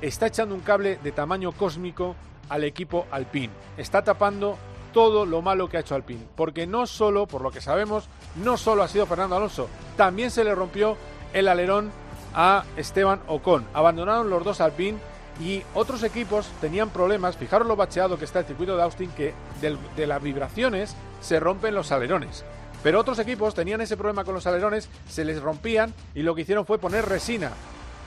está 0.00 0.26
echando 0.28 0.54
un 0.54 0.60
cable 0.60 0.98
de 1.02 1.12
tamaño 1.12 1.52
cósmico 1.52 2.14
al 2.48 2.64
equipo 2.64 3.06
Alpine. 3.10 3.52
Está 3.76 4.02
tapando 4.02 4.56
todo 4.94 5.26
lo 5.26 5.42
malo 5.42 5.68
que 5.68 5.76
ha 5.76 5.80
hecho 5.80 5.96
Alpine. 5.96 6.24
Porque 6.36 6.66
no 6.66 6.86
solo, 6.86 7.26
por 7.26 7.42
lo 7.42 7.50
que 7.50 7.60
sabemos, 7.60 8.08
no 8.36 8.56
solo 8.56 8.82
ha 8.82 8.88
sido 8.88 9.06
Fernando 9.06 9.36
Alonso, 9.36 9.68
también 9.96 10.30
se 10.30 10.44
le 10.44 10.54
rompió 10.54 10.96
el 11.34 11.48
alerón 11.48 11.90
a 12.36 12.64
Esteban 12.76 13.20
Ocon. 13.26 13.66
Abandonaron 13.74 14.30
los 14.30 14.44
dos 14.44 14.60
Alpine 14.60 14.98
y 15.40 15.62
otros 15.74 16.02
equipos 16.02 16.48
tenían 16.60 16.90
problemas. 16.90 17.36
Fijaros 17.36 17.66
lo 17.66 17.74
bacheado 17.74 18.18
que 18.18 18.26
está 18.26 18.40
el 18.40 18.44
circuito 18.44 18.76
de 18.76 18.82
Austin, 18.82 19.10
que 19.10 19.34
de 19.60 20.06
las 20.06 20.22
vibraciones 20.22 20.94
se 21.20 21.40
rompen 21.40 21.74
los 21.74 21.90
alerones. 21.90 22.44
Pero 22.82 23.00
otros 23.00 23.18
equipos 23.18 23.54
tenían 23.54 23.80
ese 23.80 23.96
problema 23.96 24.22
con 24.22 24.34
los 24.34 24.46
alerones, 24.46 24.88
se 25.08 25.24
les 25.24 25.42
rompían 25.42 25.92
y 26.14 26.22
lo 26.22 26.34
que 26.34 26.42
hicieron 26.42 26.66
fue 26.66 26.78
poner 26.78 27.08
resina 27.08 27.50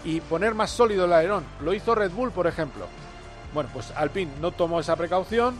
y 0.05 0.21
poner 0.21 0.53
más 0.53 0.69
sólido 0.69 1.05
el 1.05 1.11
alerón. 1.11 1.43
Lo 1.61 1.73
hizo 1.73 1.95
Red 1.95 2.11
Bull, 2.11 2.31
por 2.31 2.47
ejemplo. 2.47 2.85
Bueno, 3.53 3.69
pues 3.73 3.91
Alpine 3.95 4.31
no 4.39 4.51
tomó 4.51 4.79
esa 4.79 4.95
precaución, 4.95 5.55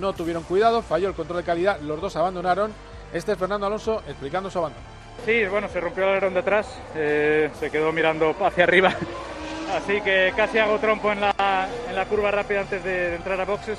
no 0.00 0.14
tuvieron 0.14 0.42
cuidado, 0.44 0.82
falló 0.82 1.08
el 1.08 1.14
control 1.14 1.38
de 1.38 1.44
calidad, 1.44 1.78
los 1.80 2.00
dos 2.00 2.16
abandonaron. 2.16 2.72
Este 3.12 3.32
es 3.32 3.38
Fernando 3.38 3.66
Alonso 3.66 4.02
explicando 4.08 4.50
su 4.50 4.58
abandono. 4.58 4.93
Sí, 5.24 5.44
bueno, 5.46 5.68
se 5.68 5.80
rompió 5.80 6.04
el 6.04 6.10
alerón 6.10 6.34
detrás, 6.34 6.66
eh, 6.94 7.50
se 7.58 7.70
quedó 7.70 7.92
mirando 7.92 8.36
hacia 8.40 8.64
arriba, 8.64 8.94
así 9.74 10.00
que 10.02 10.32
casi 10.36 10.58
hago 10.58 10.78
trompo 10.78 11.12
en 11.12 11.20
la, 11.22 11.68
en 11.88 11.94
la 11.94 12.04
curva 12.04 12.30
rápida 12.30 12.60
antes 12.60 12.84
de, 12.84 13.10
de, 13.10 13.16
entrar 13.16 13.40
a 13.40 13.44
boxes. 13.44 13.78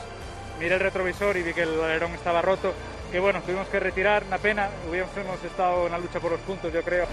Miré 0.59 0.75
el 0.75 0.79
retrovisor 0.79 1.35
y 1.37 1.43
vi 1.43 1.53
que 1.53 1.63
el 1.63 1.81
alerón 1.83 2.13
estaba 2.13 2.41
roto, 2.41 2.73
que 3.11 3.19
bueno, 3.19 3.41
tuvimos 3.41 3.67
que 3.67 3.79
retirar, 3.79 4.23
una 4.25 4.37
pena, 4.37 4.69
hubiésemos 4.89 5.43
estado 5.43 5.85
en 5.85 5.91
la 5.91 5.99
lucha 5.99 6.19
por 6.19 6.31
los 6.31 6.39
puntos, 6.39 6.73
yo 6.73 6.81
creo. 6.81 7.05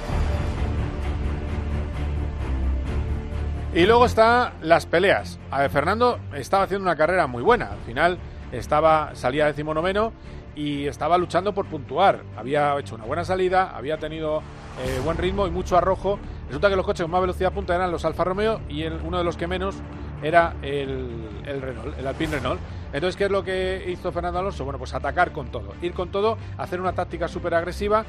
Y 3.74 3.86
luego 3.86 4.04
está 4.04 4.52
las 4.60 4.84
peleas. 4.84 5.38
A 5.50 5.60
ver, 5.60 5.70
Fernando 5.70 6.18
estaba 6.34 6.64
haciendo 6.64 6.82
una 6.82 6.96
carrera 6.96 7.26
muy 7.26 7.42
buena. 7.42 7.72
Al 7.72 7.80
final 7.86 8.18
estaba 8.52 9.14
salía 9.14 9.46
decimonoveno 9.46 10.12
y 10.54 10.86
estaba 10.86 11.18
luchando 11.18 11.52
por 11.52 11.66
puntuar. 11.66 12.22
Había 12.36 12.78
hecho 12.78 12.94
una 12.94 13.04
buena 13.04 13.24
salida, 13.24 13.76
había 13.76 13.98
tenido 13.98 14.42
eh, 14.84 15.00
buen 15.04 15.16
ritmo 15.16 15.46
y 15.46 15.50
mucho 15.50 15.76
arrojo. 15.76 16.18
Resulta 16.46 16.68
que 16.68 16.76
los 16.76 16.84
coches 16.84 17.04
con 17.04 17.10
más 17.10 17.20
velocidad 17.20 17.52
punta 17.52 17.74
eran 17.74 17.90
los 17.90 18.04
Alfa 18.04 18.24
Romeo 18.24 18.60
y 18.68 18.82
el, 18.82 19.00
uno 19.04 19.18
de 19.18 19.24
los 19.24 19.36
que 19.36 19.46
menos 19.46 19.76
era 20.22 20.54
el, 20.62 21.42
el, 21.46 21.60
Renault, 21.60 21.98
el 21.98 22.06
Alpine 22.06 22.32
Renault. 22.32 22.60
Entonces, 22.92 23.16
¿qué 23.16 23.24
es 23.24 23.30
lo 23.30 23.42
que 23.42 23.84
hizo 23.88 24.12
Fernando 24.12 24.38
Alonso? 24.38 24.64
Bueno, 24.64 24.78
pues 24.78 24.94
atacar 24.94 25.32
con 25.32 25.48
todo, 25.48 25.74
ir 25.80 25.94
con 25.94 26.10
todo, 26.10 26.36
hacer 26.58 26.80
una 26.80 26.92
táctica 26.92 27.26
súper 27.26 27.54
agresiva 27.54 28.04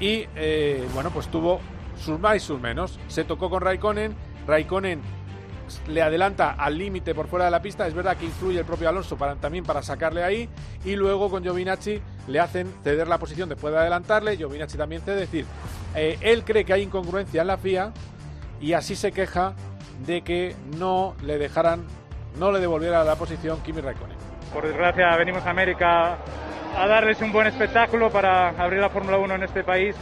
y, 0.00 0.26
eh, 0.34 0.86
bueno, 0.92 1.10
pues 1.10 1.28
tuvo 1.28 1.60
sus 1.96 2.18
más 2.18 2.36
y 2.36 2.40
sus 2.40 2.60
menos. 2.60 2.98
Se 3.08 3.24
tocó 3.24 3.48
con 3.48 3.60
Raikkonen, 3.60 4.14
Raikkonen 4.46 5.00
le 5.86 6.02
adelanta 6.02 6.52
al 6.52 6.76
límite 6.76 7.14
por 7.14 7.28
fuera 7.28 7.46
de 7.46 7.50
la 7.50 7.62
pista. 7.62 7.86
Es 7.86 7.94
verdad 7.94 8.16
que 8.16 8.24
influye 8.24 8.58
el 8.58 8.64
propio 8.64 8.88
Alonso 8.88 9.16
para, 9.16 9.36
también 9.36 9.64
para 9.64 9.82
sacarle 9.82 10.22
ahí. 10.22 10.48
Y 10.84 10.96
luego 10.96 11.30
con 11.30 11.42
Giovinacci 11.42 12.00
le 12.26 12.40
hacen 12.40 12.72
ceder 12.82 13.08
la 13.08 13.18
posición 13.18 13.48
después 13.48 13.72
de 13.72 13.80
adelantarle. 13.80 14.36
Giovinacci 14.36 14.76
también 14.76 15.02
cede. 15.02 15.18
Decir, 15.20 15.46
eh, 15.94 16.16
él 16.20 16.44
cree 16.44 16.64
que 16.64 16.72
hay 16.72 16.82
incongruencia 16.82 17.40
en 17.42 17.46
la 17.48 17.58
FIA 17.58 17.92
y 18.60 18.72
así 18.72 18.96
se 18.96 19.12
queja 19.12 19.54
de 20.06 20.22
que 20.22 20.54
no 20.78 21.14
le 21.22 21.38
dejaran, 21.38 21.84
no 22.38 22.52
le 22.52 22.60
devolviera 22.60 23.04
la 23.04 23.16
posición 23.16 23.60
Kimi 23.62 23.80
Raikkonen. 23.80 24.16
Por 24.52 24.66
desgracia, 24.66 25.14
venimos 25.16 25.44
a 25.44 25.50
América 25.50 26.18
a 26.76 26.86
darles 26.86 27.20
un 27.20 27.32
buen 27.32 27.46
espectáculo 27.46 28.10
para 28.10 28.50
abrir 28.50 28.80
la 28.80 28.88
Fórmula 28.88 29.18
1 29.18 29.34
en 29.34 29.42
este 29.42 29.64
país. 29.64 29.96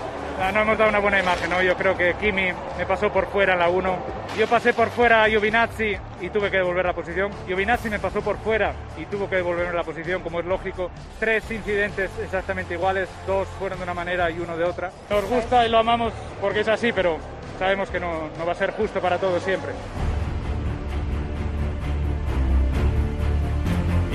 No 0.53 0.61
hemos 0.61 0.77
dado 0.77 0.91
una 0.91 0.99
buena 0.99 1.19
imagen, 1.19 1.49
¿no? 1.49 1.63
Yo 1.63 1.77
creo 1.77 1.97
que 1.97 2.15
Kimi 2.15 2.53
me 2.77 2.87
pasó 2.87 3.11
por 3.11 3.27
fuera 3.29 3.55
en 3.55 3.59
la 3.59 3.69
1. 3.69 3.97
Yo 4.39 4.47
pasé 4.47 4.75
por 4.75 4.91
fuera 4.91 5.25
a 5.25 5.29
Giovinazzi 5.29 5.97
y 6.21 6.29
tuve 6.29 6.51
que 6.51 6.59
devolver 6.59 6.85
la 6.85 6.93
posición. 6.93 7.31
Giovinazzi 7.47 7.89
me 7.89 7.99
pasó 7.99 8.21
por 8.21 8.37
fuera 8.39 8.75
y 8.99 9.07
tuvo 9.07 9.31
que 9.31 9.37
devolverme 9.37 9.73
la 9.73 9.83
posición, 9.83 10.23
como 10.23 10.41
es 10.41 10.47
lógico. 10.47 10.91
Tres 11.19 11.51
incidentes 11.51 12.11
exactamente 12.23 12.75
iguales, 12.75 13.09
dos 13.27 13.49
fueron 13.59 13.79
de 13.79 13.85
una 13.85 13.95
manera 13.95 14.31
y 14.31 14.39
uno 14.39 14.57
de 14.57 14.65
otra. 14.65 14.91
Nos 15.09 15.25
gusta 15.25 15.67
y 15.67 15.71
lo 15.71 15.79
amamos 15.79 16.13
porque 16.41 16.61
es 16.61 16.69
así, 16.69 16.93
pero 16.93 17.17
sabemos 17.59 17.89
que 17.89 17.99
no, 17.99 18.29
no 18.39 18.45
va 18.45 18.53
a 18.53 18.57
ser 18.57 18.73
justo 18.73 19.01
para 19.01 19.19
todos 19.19 19.43
siempre. 19.43 19.73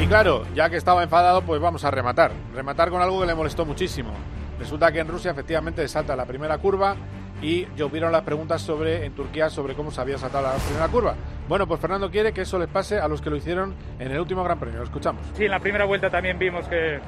Y 0.02 0.08
claro, 0.08 0.48
ya 0.56 0.68
que 0.68 0.78
estaba 0.78 1.04
enfadado, 1.04 1.44
pues 1.44 1.62
vamos 1.62 1.86
a 1.86 1.92
rematar. 1.92 2.32
Rematar 2.56 2.90
con 2.90 3.04
algo 3.04 3.22
que 3.22 3.28
le 3.28 3.36
molestó 3.36 3.68
muchísimo. 3.68 4.10
Resulta 4.58 4.92
que 4.92 5.00
en 5.00 5.08
Rusia 5.08 5.30
efectivamente 5.30 5.88
salta 5.88 6.16
la 6.16 6.26
primera 6.26 6.58
curva 6.58 6.96
y 7.40 7.68
llovieron 7.76 8.12
las 8.12 8.24
preguntas 8.24 8.64
sobre 8.64 9.06
en 9.06 9.14
Turquía 9.14 9.52
sobre 9.52 9.76
cómo 9.76 9.92
se 9.92 10.02
había 10.02 10.18
saltado 10.18 10.48
la 10.48 10.54
primera 10.56 10.88
curva. 10.88 11.14
Bueno, 11.48 11.68
pues 11.68 11.80
Fernando 11.80 12.10
quiere 12.10 12.34
que 12.34 12.42
eso 12.42 12.58
les 12.58 12.68
pase 12.68 13.00
a 13.00 13.08
los 13.08 13.22
que 13.22 13.30
lo 13.30 13.36
hicieron 13.36 13.76
en 14.00 14.12
el 14.12 14.20
último 14.20 14.44
Gran 14.44 14.60
Premio. 14.60 14.80
Lo 14.80 14.86
escuchamos. 14.86 15.22
Sí, 15.38 15.46
en 15.46 15.52
la 15.52 15.60
primera 15.60 15.86
vuelta 15.86 16.10
también 16.10 16.40
vimos 16.40 16.68
que 16.68 17.00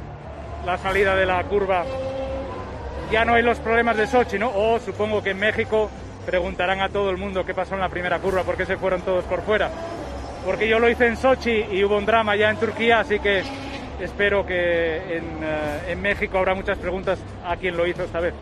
la 0.63 0.77
salida 0.77 1.15
de 1.15 1.25
la 1.25 1.43
curva 1.45 1.85
ya 3.11 3.25
no 3.25 3.33
hay 3.33 3.41
los 3.41 3.57
problemas 3.57 3.97
de 3.97 4.05
Sochi, 4.05 4.37
¿no? 4.37 4.51
O 4.53 4.79
supongo 4.79 5.23
que 5.23 5.31
en 5.31 5.39
México 5.39 5.89
preguntarán 6.27 6.81
a 6.81 6.89
todo 6.89 7.09
el 7.09 7.17
mundo 7.17 7.43
qué 7.43 7.55
pasó 7.55 7.73
en 7.73 7.81
la 7.81 7.89
primera 7.89 8.19
curva, 8.19 8.43
por 8.43 8.55
qué 8.55 8.67
se 8.67 8.77
fueron 8.77 9.01
todos 9.01 9.23
por 9.25 9.41
fuera. 9.41 9.71
Porque 10.45 10.67
yo 10.67 10.79
lo 10.79 10.89
hice 10.89 11.07
en 11.07 11.15
Sochi 11.15 11.65
y 11.71 11.83
hubo 11.83 11.97
un 11.97 12.05
drama 12.05 12.35
ya 12.35 12.49
en 12.49 12.57
Turquía, 12.57 12.99
así 12.99 13.19
que 13.19 13.43
espero 14.01 14.45
que 14.45 15.17
en, 15.17 15.39
eh, 15.41 15.95
México 15.95 16.37
habrá 16.37 16.53
muchas 16.53 16.77
preguntas 16.77 17.19
a 17.45 17.55
quién 17.55 17.77
lo 17.77 17.87
hizo 17.87 18.03
esta 18.03 18.19
vez. 18.19 18.33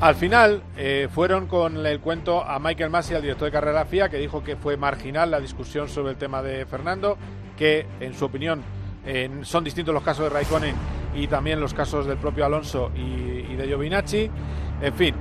Al 0.00 0.14
final 0.14 0.62
eh, 0.76 1.08
fueron 1.12 1.46
con 1.46 1.84
el 1.84 2.00
cuento 2.00 2.44
a 2.44 2.58
Michael 2.58 2.90
Massey, 2.90 3.16
al 3.16 3.22
director 3.22 3.46
de 3.46 3.52
carrera 3.52 3.84
FIA, 3.84 4.08
que 4.08 4.18
dijo 4.18 4.42
que 4.42 4.56
fue 4.56 4.76
marginal 4.76 5.30
la 5.30 5.40
discusión 5.40 5.88
sobre 5.88 6.12
el 6.12 6.16
tema 6.18 6.42
de 6.42 6.66
Fernando, 6.66 7.16
que 7.56 7.86
en 8.00 8.14
su 8.14 8.24
opinión 8.24 8.62
eh, 9.04 9.30
son 9.42 9.64
distintos 9.64 9.94
los 9.94 10.02
casos 10.02 10.24
de 10.24 10.30
Raikkonen 10.30 10.74
y 11.14 11.26
también 11.26 11.60
los 11.60 11.74
casos 11.74 12.06
del 12.06 12.18
propio 12.18 12.44
Alonso 12.44 12.90
y, 12.96 13.52
y 13.52 13.56
de 13.56 13.66
Giovinacci. 13.66 14.30
En 14.80 14.94
fin, 14.94 15.14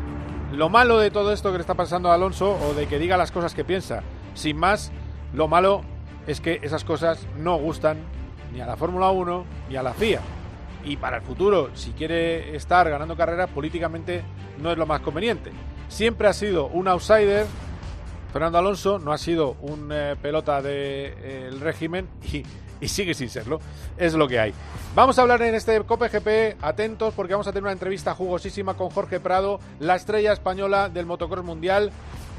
lo 0.53 0.70
malo 0.70 1.00
de 1.00 1.12
todo 1.12 1.31
esto 1.31 1.51
que 1.51 1.58
le 1.58 1.62
está 1.62 1.75
pasando 1.75 2.12
a 2.12 2.15
Alonso 2.15 2.58
o 2.67 2.74
de 2.74 2.88
que 2.88 3.00
diga 3.00 3.17
las 3.17 3.31
cosas 3.31 3.53
que 3.53 3.63
piensa, 3.63 4.03
sin 4.34 4.58
más, 4.58 4.91
lo 5.34 5.48
malo 5.48 5.81
es 6.27 6.41
que 6.41 6.60
esas 6.62 6.84
cosas 6.84 7.25
no 7.38 7.58
gustan 7.58 7.98
ni 8.53 8.62
a 8.62 8.65
la 8.65 8.75
Fórmula 8.75 9.12
1 9.12 9.46
ni 9.70 9.75
a 9.75 9.84
la 9.84 9.93
FIA. 9.93 10.22
Y 10.84 10.98
para 10.98 11.17
el 11.17 11.24
futuro, 11.24 11.70
si 11.74 11.91
quiere 11.91 12.55
estar 12.55 12.89
ganando 12.89 13.15
carreras, 13.15 13.50
políticamente 13.50 14.24
no 14.60 14.72
es 14.72 14.77
lo 14.77 14.86
más 14.86 15.01
conveniente. 15.01 15.51
Siempre 15.88 16.27
ha 16.27 16.34
sido 16.34 16.67
un 16.67 16.88
outsider. 16.88 17.46
Fernando 18.34 18.58
Alonso 18.58 18.98
no 18.98 19.12
ha 19.12 19.17
sido 19.17 19.58
un 19.62 19.89
eh, 19.91 20.15
pelota 20.22 20.62
del 20.62 21.60
régimen 21.60 22.08
y, 22.31 22.43
y 22.81 22.88
sigue 22.88 23.13
sin 23.13 23.29
serlo. 23.29 23.61
Es 23.97 24.13
lo 24.13 24.27
que 24.27 24.39
hay. 24.39 24.53
Vamos 24.93 25.17
a 25.17 25.21
hablar 25.21 25.41
en 25.43 25.55
este 25.55 25.79
Cope 25.83 26.09
GP, 26.09 26.57
atentos 26.61 27.13
porque 27.13 27.33
vamos 27.33 27.47
a 27.47 27.51
tener 27.51 27.63
una 27.63 27.71
entrevista 27.71 28.13
jugosísima 28.13 28.73
con 28.73 28.89
Jorge 28.89 29.21
Prado, 29.21 29.59
la 29.79 29.95
estrella 29.95 30.33
española 30.33 30.89
del 30.89 31.05
motocross 31.05 31.45
mundial. 31.45 31.91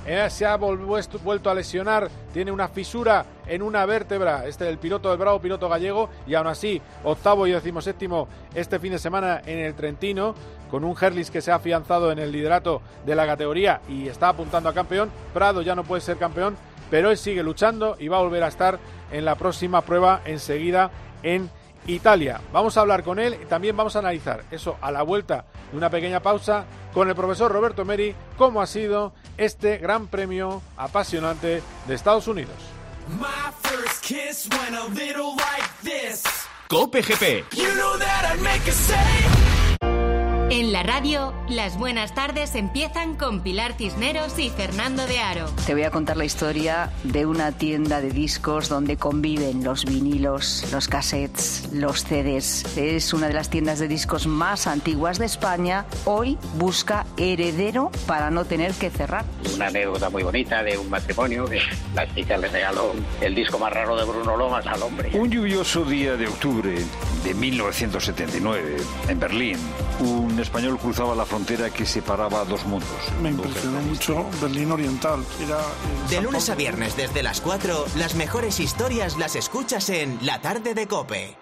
Eh, 0.04 0.26
se 0.30 0.44
ha 0.44 0.56
vuelto 0.56 1.48
a 1.48 1.54
lesionar, 1.54 2.10
tiene 2.32 2.50
una 2.50 2.66
fisura 2.66 3.24
en 3.46 3.62
una 3.62 3.86
vértebra, 3.86 4.46
este 4.46 4.68
el 4.68 4.78
piloto 4.78 5.10
del 5.10 5.18
bravo 5.18 5.40
piloto 5.40 5.68
gallego, 5.68 6.10
y 6.26 6.34
aún 6.34 6.48
así, 6.48 6.82
octavo 7.04 7.46
y 7.46 7.52
decimoséptimo 7.52 8.26
este 8.52 8.80
fin 8.80 8.90
de 8.90 8.98
semana 8.98 9.42
en 9.46 9.60
el 9.60 9.74
Trentino, 9.74 10.34
con 10.72 10.82
un 10.82 10.96
Herlis 11.00 11.30
que 11.30 11.40
se 11.40 11.52
ha 11.52 11.56
afianzado 11.56 12.10
en 12.10 12.18
el 12.18 12.32
liderato 12.32 12.82
de 13.06 13.14
la 13.14 13.26
categoría 13.26 13.80
y 13.88 14.08
está 14.08 14.30
apuntando 14.30 14.68
a 14.68 14.74
campeón. 14.74 15.08
Prado 15.32 15.62
ya 15.62 15.76
no 15.76 15.84
puede 15.84 16.00
ser 16.00 16.16
campeón, 16.16 16.56
pero 16.92 17.10
él 17.10 17.16
sigue 17.16 17.42
luchando 17.42 17.96
y 17.98 18.08
va 18.08 18.18
a 18.18 18.20
volver 18.20 18.42
a 18.42 18.48
estar 18.48 18.78
en 19.10 19.24
la 19.24 19.34
próxima 19.36 19.80
prueba 19.80 20.20
enseguida 20.26 20.90
en 21.22 21.50
Italia. 21.86 22.38
Vamos 22.52 22.76
a 22.76 22.82
hablar 22.82 23.02
con 23.02 23.18
él 23.18 23.38
y 23.42 23.46
también 23.46 23.74
vamos 23.74 23.96
a 23.96 24.00
analizar 24.00 24.44
eso 24.50 24.76
a 24.82 24.90
la 24.92 25.00
vuelta 25.02 25.46
de 25.70 25.78
una 25.78 25.88
pequeña 25.88 26.20
pausa 26.20 26.66
con 26.92 27.08
el 27.08 27.14
profesor 27.14 27.50
Roberto 27.50 27.86
Meri, 27.86 28.14
cómo 28.36 28.60
ha 28.60 28.66
sido 28.66 29.14
este 29.38 29.78
gran 29.78 30.06
premio 30.06 30.60
apasionante 30.76 31.62
de 31.86 31.94
Estados 31.94 32.28
Unidos. 32.28 32.56
My 33.18 33.50
first 33.62 34.04
kiss 34.04 34.46
went 34.50 34.76
a 34.76 34.84
little 34.88 35.34
like 35.36 35.70
this. 35.82 36.22
Cope 36.68 37.00
GP. 37.00 37.46
You 37.56 37.74
know 37.74 37.96
En 40.52 40.70
la 40.70 40.82
radio, 40.82 41.32
las 41.48 41.78
buenas 41.78 42.14
tardes 42.14 42.54
empiezan 42.56 43.14
con 43.14 43.40
Pilar 43.40 43.72
Cisneros 43.72 44.38
y 44.38 44.50
Fernando 44.50 45.06
de 45.06 45.18
Aro. 45.18 45.46
Te 45.64 45.72
voy 45.72 45.84
a 45.84 45.90
contar 45.90 46.18
la 46.18 46.26
historia 46.26 46.90
de 47.04 47.24
una 47.24 47.52
tienda 47.52 48.02
de 48.02 48.10
discos 48.10 48.68
donde 48.68 48.98
conviven 48.98 49.64
los 49.64 49.86
vinilos, 49.86 50.70
los 50.70 50.88
cassettes, 50.88 51.70
los 51.72 52.04
CDs. 52.04 52.76
Es 52.76 53.14
una 53.14 53.28
de 53.28 53.32
las 53.32 53.48
tiendas 53.48 53.78
de 53.78 53.88
discos 53.88 54.26
más 54.26 54.66
antiguas 54.66 55.18
de 55.18 55.24
España. 55.24 55.86
Hoy 56.04 56.36
busca 56.58 57.06
heredero 57.16 57.90
para 58.06 58.30
no 58.30 58.44
tener 58.44 58.74
que 58.74 58.90
cerrar. 58.90 59.24
Una 59.54 59.68
anécdota 59.68 60.10
muy 60.10 60.22
bonita 60.22 60.62
de 60.62 60.76
un 60.76 60.90
matrimonio 60.90 61.46
que 61.46 61.62
la 61.94 62.14
chica 62.14 62.36
le 62.36 62.48
regaló 62.48 62.92
el 63.22 63.34
disco 63.34 63.58
más 63.58 63.72
raro 63.72 63.96
de 63.96 64.04
Bruno 64.04 64.36
Lomas 64.36 64.66
al 64.66 64.82
hombre. 64.82 65.12
Un 65.14 65.30
lluvioso 65.30 65.82
día 65.86 66.14
de 66.18 66.26
octubre 66.26 66.74
de 67.24 67.34
1979, 67.34 68.76
en 69.08 69.18
Berlín, 69.18 69.56
un 70.00 70.41
español 70.42 70.78
cruzaba 70.78 71.14
la 71.14 71.24
frontera 71.24 71.70
que 71.70 71.86
separaba 71.86 72.44
dos 72.44 72.64
mundos. 72.66 72.88
Me 73.22 73.30
impresionó 73.30 73.80
mucho 73.82 74.26
Berlín 74.40 74.72
Oriental. 74.72 75.24
Era 75.40 75.58
el 76.04 76.10
De 76.10 76.20
lunes 76.20 76.50
a 76.50 76.54
viernes 76.54 76.96
desde 76.96 77.22
las 77.22 77.40
4, 77.40 77.86
las 77.96 78.14
mejores 78.14 78.60
historias 78.60 79.16
las 79.16 79.36
escuchas 79.36 79.88
en 79.88 80.18
La 80.22 80.40
Tarde 80.40 80.74
de 80.74 80.86
Cope. 80.86 81.41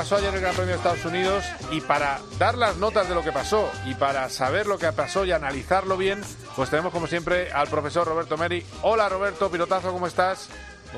Pasó 0.00 0.16
ayer 0.16 0.30
en 0.30 0.36
el 0.36 0.40
Gran 0.40 0.54
Premio 0.54 0.70
de 0.70 0.76
Estados 0.78 1.04
Unidos 1.04 1.44
y 1.70 1.82
para 1.82 2.20
dar 2.38 2.56
las 2.56 2.78
notas 2.78 3.06
de 3.06 3.14
lo 3.14 3.22
que 3.22 3.32
pasó 3.32 3.70
y 3.84 3.92
para 3.92 4.30
saber 4.30 4.66
lo 4.66 4.78
que 4.78 4.90
pasó 4.92 5.26
y 5.26 5.32
analizarlo 5.32 5.98
bien, 5.98 6.22
pues 6.56 6.70
tenemos 6.70 6.90
como 6.90 7.06
siempre 7.06 7.52
al 7.52 7.68
profesor 7.68 8.08
Roberto 8.08 8.38
Meri. 8.38 8.64
Hola 8.80 9.10
Roberto, 9.10 9.50
pilotazo, 9.50 9.92
¿cómo 9.92 10.06
estás? 10.06 10.48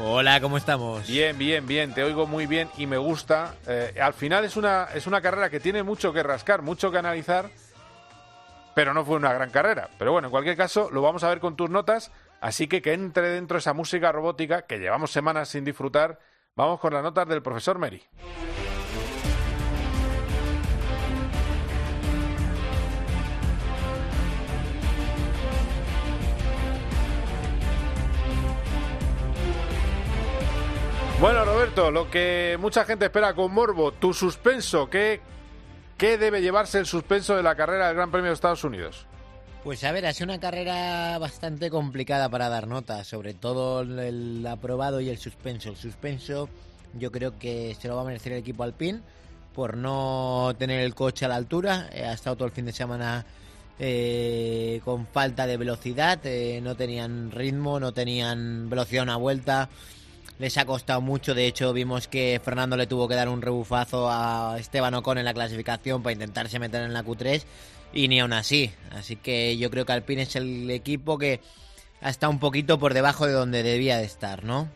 Hola, 0.00 0.40
¿cómo 0.40 0.56
estamos? 0.56 1.08
Bien, 1.08 1.36
bien, 1.36 1.66
bien, 1.66 1.92
te 1.92 2.04
oigo 2.04 2.28
muy 2.28 2.46
bien 2.46 2.68
y 2.76 2.86
me 2.86 2.96
gusta. 2.96 3.56
Eh, 3.66 3.92
al 4.00 4.14
final 4.14 4.44
es 4.44 4.56
una, 4.56 4.86
es 4.94 5.08
una 5.08 5.20
carrera 5.20 5.50
que 5.50 5.58
tiene 5.58 5.82
mucho 5.82 6.12
que 6.12 6.22
rascar, 6.22 6.62
mucho 6.62 6.92
que 6.92 6.98
analizar, 6.98 7.50
pero 8.76 8.94
no 8.94 9.04
fue 9.04 9.16
una 9.16 9.32
gran 9.32 9.50
carrera. 9.50 9.90
Pero 9.98 10.12
bueno, 10.12 10.28
en 10.28 10.30
cualquier 10.30 10.56
caso, 10.56 10.90
lo 10.92 11.02
vamos 11.02 11.24
a 11.24 11.28
ver 11.28 11.40
con 11.40 11.56
tus 11.56 11.68
notas, 11.68 12.12
así 12.40 12.68
que 12.68 12.80
que 12.80 12.92
entre 12.92 13.30
dentro 13.30 13.58
esa 13.58 13.72
música 13.72 14.12
robótica 14.12 14.62
que 14.62 14.78
llevamos 14.78 15.10
semanas 15.10 15.48
sin 15.48 15.64
disfrutar. 15.64 16.20
Vamos 16.54 16.78
con 16.78 16.94
las 16.94 17.02
notas 17.02 17.26
del 17.26 17.42
profesor 17.42 17.80
Meri. 17.80 18.00
Bueno, 31.22 31.44
Roberto, 31.44 31.92
lo 31.92 32.10
que 32.10 32.58
mucha 32.58 32.84
gente 32.84 33.04
espera 33.04 33.32
con 33.32 33.54
morbo, 33.54 33.92
tu 33.92 34.12
suspenso, 34.12 34.90
¿qué, 34.90 35.20
¿qué 35.96 36.18
debe 36.18 36.42
llevarse 36.42 36.80
el 36.80 36.86
suspenso 36.86 37.36
de 37.36 37.44
la 37.44 37.54
carrera 37.54 37.86
del 37.86 37.94
Gran 37.94 38.10
Premio 38.10 38.30
de 38.30 38.34
Estados 38.34 38.64
Unidos? 38.64 39.06
Pues 39.62 39.84
a 39.84 39.92
ver, 39.92 40.04
ha 40.04 40.12
sido 40.12 40.24
una 40.24 40.40
carrera 40.40 41.16
bastante 41.20 41.70
complicada 41.70 42.28
para 42.28 42.48
dar 42.48 42.66
notas, 42.66 43.06
sobre 43.06 43.34
todo 43.34 43.82
el, 43.82 44.44
aprobado 44.44 45.00
y 45.00 45.10
el 45.10 45.18
suspenso. 45.18 45.68
El 45.68 45.76
suspenso 45.76 46.48
yo 46.94 47.12
creo 47.12 47.38
que 47.38 47.76
se 47.80 47.86
lo 47.86 47.94
va 47.94 48.02
a 48.02 48.06
merecer 48.06 48.32
el 48.32 48.40
equipo 48.40 48.64
Alpine 48.64 49.00
por 49.54 49.76
no 49.76 50.52
tener 50.58 50.80
el 50.80 50.96
coche 50.96 51.26
a 51.26 51.28
la 51.28 51.36
altura. 51.36 51.88
Eh, 51.92 52.04
ha 52.04 52.14
estado 52.14 52.34
todo 52.34 52.46
el 52.46 52.52
fin 52.52 52.64
de 52.64 52.72
semana 52.72 53.24
eh, 53.78 54.80
con 54.84 55.06
falta 55.06 55.46
de 55.46 55.56
velocidad, 55.56 56.18
eh, 56.24 56.58
no 56.60 56.74
tenían 56.74 57.30
ritmo, 57.30 57.78
no 57.78 57.92
tenían 57.92 58.68
velocidad 58.68 59.02
a 59.02 59.04
una 59.04 59.16
vuelta. 59.18 59.68
Les 60.38 60.56
ha 60.58 60.64
costado 60.64 61.00
mucho, 61.00 61.34
de 61.34 61.46
hecho 61.46 61.72
vimos 61.72 62.08
que 62.08 62.40
Fernando 62.42 62.76
le 62.76 62.86
tuvo 62.86 63.06
que 63.06 63.14
dar 63.14 63.28
un 63.28 63.42
rebufazo 63.42 64.10
a 64.10 64.56
Esteban 64.58 64.94
Ocon 64.94 65.18
en 65.18 65.24
la 65.24 65.34
clasificación 65.34 66.02
para 66.02 66.14
intentarse 66.14 66.58
meter 66.58 66.82
en 66.82 66.92
la 66.92 67.04
Q3 67.04 67.44
y 67.92 68.08
ni 68.08 68.20
aún 68.20 68.32
así. 68.32 68.72
Así 68.90 69.16
que 69.16 69.56
yo 69.56 69.70
creo 69.70 69.84
que 69.84 69.92
Alpine 69.92 70.22
es 70.22 70.34
el 70.36 70.70
equipo 70.70 71.18
que 71.18 71.40
ha 72.00 72.10
estado 72.10 72.32
un 72.32 72.40
poquito 72.40 72.78
por 72.78 72.94
debajo 72.94 73.26
de 73.26 73.32
donde 73.32 73.62
debía 73.62 73.98
de 73.98 74.04
estar, 74.04 74.44
¿no? 74.44 74.68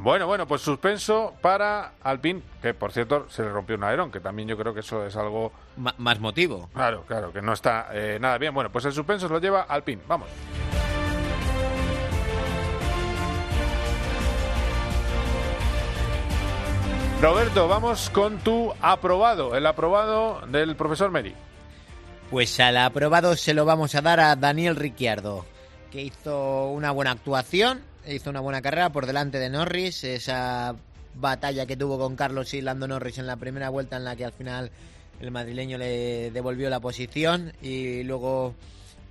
Bueno, 0.00 0.26
bueno, 0.26 0.46
pues 0.46 0.62
suspenso 0.62 1.34
para 1.42 1.92
Alpine, 2.02 2.42
que 2.62 2.72
por 2.72 2.92
cierto 2.92 3.28
se 3.28 3.42
le 3.42 3.50
rompió 3.50 3.76
un 3.76 3.84
alerón, 3.84 4.10
que 4.10 4.20
también 4.20 4.48
yo 4.48 4.56
creo 4.56 4.72
que 4.72 4.80
eso 4.80 5.04
es 5.04 5.16
algo... 5.16 5.52
M 5.76 5.90
más 5.98 6.18
motivo. 6.18 6.70
Claro, 6.72 7.04
claro, 7.06 7.32
que 7.32 7.42
no 7.42 7.52
está 7.52 7.88
eh, 7.92 8.18
nada 8.18 8.38
bien. 8.38 8.54
Bueno, 8.54 8.72
pues 8.72 8.86
el 8.86 8.92
suspenso 8.92 9.28
se 9.28 9.34
lo 9.34 9.38
lleva 9.38 9.62
Alpine. 9.62 10.00
Vamos. 10.08 10.28
Roberto, 17.22 17.68
vamos 17.68 18.10
con 18.10 18.40
tu 18.40 18.72
aprobado, 18.80 19.54
el 19.54 19.64
aprobado 19.64 20.44
del 20.48 20.74
profesor 20.74 21.12
Meri. 21.12 21.32
Pues 22.32 22.58
al 22.58 22.76
aprobado 22.76 23.36
se 23.36 23.54
lo 23.54 23.64
vamos 23.64 23.94
a 23.94 24.00
dar 24.00 24.18
a 24.18 24.34
Daniel 24.34 24.74
Ricciardo, 24.74 25.46
que 25.92 26.02
hizo 26.02 26.66
una 26.72 26.90
buena 26.90 27.12
actuación, 27.12 27.80
hizo 28.08 28.28
una 28.28 28.40
buena 28.40 28.60
carrera 28.60 28.90
por 28.90 29.06
delante 29.06 29.38
de 29.38 29.50
Norris, 29.50 30.02
esa 30.02 30.74
batalla 31.14 31.64
que 31.64 31.76
tuvo 31.76 31.96
con 31.96 32.16
Carlos 32.16 32.54
y 32.54 32.60
Lando 32.60 32.88
Norris 32.88 33.18
en 33.18 33.28
la 33.28 33.36
primera 33.36 33.68
vuelta 33.68 33.98
en 33.98 34.04
la 34.04 34.16
que 34.16 34.24
al 34.24 34.32
final 34.32 34.72
el 35.20 35.30
madrileño 35.30 35.78
le 35.78 36.32
devolvió 36.32 36.70
la 36.70 36.80
posición 36.80 37.52
y 37.62 38.02
luego 38.02 38.56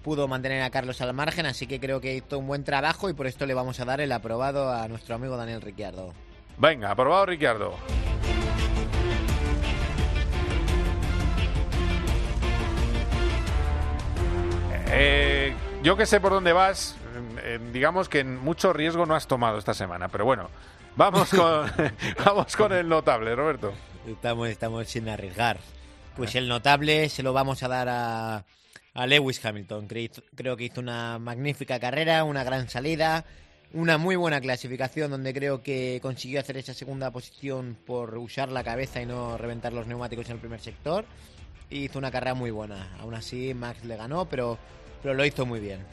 pudo 0.04 0.28
mantener 0.28 0.63
a 0.63 0.69
Carlos 0.69 1.00
al 1.00 1.13
margen, 1.13 1.45
así 1.45 1.65
que 1.65 1.80
creo 1.80 2.02
que 2.02 2.15
hizo 2.15 2.39
un 2.39 2.47
buen 2.47 2.65
trabajo 2.65 3.10
y 3.10 3.13
por 3.13 3.28
esto 3.28 3.45
le 3.45 3.54
vamos 3.54 3.80
a 3.80 3.86
dar 3.86 4.02
el 4.02 4.12
aprobado 4.12 4.69
a 4.69 4.89
nuestro 4.89 5.15
amigo 5.15 5.38
Daniel 5.38 5.62
Ricciardo. 5.62 6.13
Venga, 6.58 6.92
aprobado 6.92 7.26
Ricciardo. 7.26 7.76
Eh, 14.94 15.54
yo 15.84 15.96
que 15.96 16.06
sé 16.06 16.20
por 16.20 16.32
dónde 16.32 16.54
vas, 16.54 16.96
eh, 17.44 17.60
digamos 17.72 18.10
que 18.10 18.20
en 18.20 18.38
mucho 18.40 18.74
riesgo 18.74 19.06
no 19.06 19.16
has 19.16 19.28
tomado 19.28 19.58
esta 19.58 19.74
semana, 19.74 20.10
pero 20.10 20.26
bueno, 20.26 20.50
vamos 20.96 21.30
con, 21.36 21.72
vamos 22.26 22.56
con 22.56 22.74
el 22.74 22.88
notable, 22.88 23.36
Roberto. 23.36 23.74
Estamos, 24.08 24.50
estamos 24.50 24.88
sin 24.88 25.08
arriesgar. 25.10 25.60
Pues 26.16 26.36
el 26.36 26.48
notable 26.48 27.08
se 27.10 27.24
lo 27.24 27.32
vamos 27.32 27.64
a 27.64 27.68
dar 27.70 27.88
a, 27.90 28.44
a 28.94 29.08
Lewis 29.08 29.44
Hamilton. 29.44 29.88
Cre- 29.88 30.24
Creo 30.36 30.58
que 30.58 30.66
hizo 30.66 30.82
una 30.82 31.20
magnífica 31.20 31.80
carrera, 31.80 32.26
una 32.26 32.44
gran 32.44 32.68
salida, 32.68 33.24
una 33.73 33.97
muy 33.97 34.15
buena 34.15 34.41
clasificación 34.41 35.12
donde 35.12 35.34
creo 35.34 35.63
que 35.63 35.99
consiguió 36.01 36.39
hacer 36.39 36.57
esa 36.57 36.73
segunda 36.73 37.12
posición 37.12 37.77
por 37.86 38.17
usar 38.17 38.49
la 38.49 38.63
cabeza 38.63 39.01
y 39.01 39.05
no 39.05 39.38
reventar 39.38 39.73
los 39.73 39.88
neumáticos 39.88 40.27
en 40.27 40.34
el 40.34 40.39
primer 40.39 40.60
sector. 40.60 41.05
Y 41.69 41.86
hizo 41.86 41.99
una 41.99 42.12
carrera 42.12 42.34
muy 42.34 42.51
buena. 42.51 42.97
Aún 42.99 43.13
así, 43.13 43.53
Max 43.53 43.86
le 43.86 43.95
ganó, 43.95 44.25
pero, 44.25 44.57
pero 45.01 45.13
lo 45.13 45.25
hizo 45.25 45.45
muy 45.45 45.60
bien. 45.60 45.86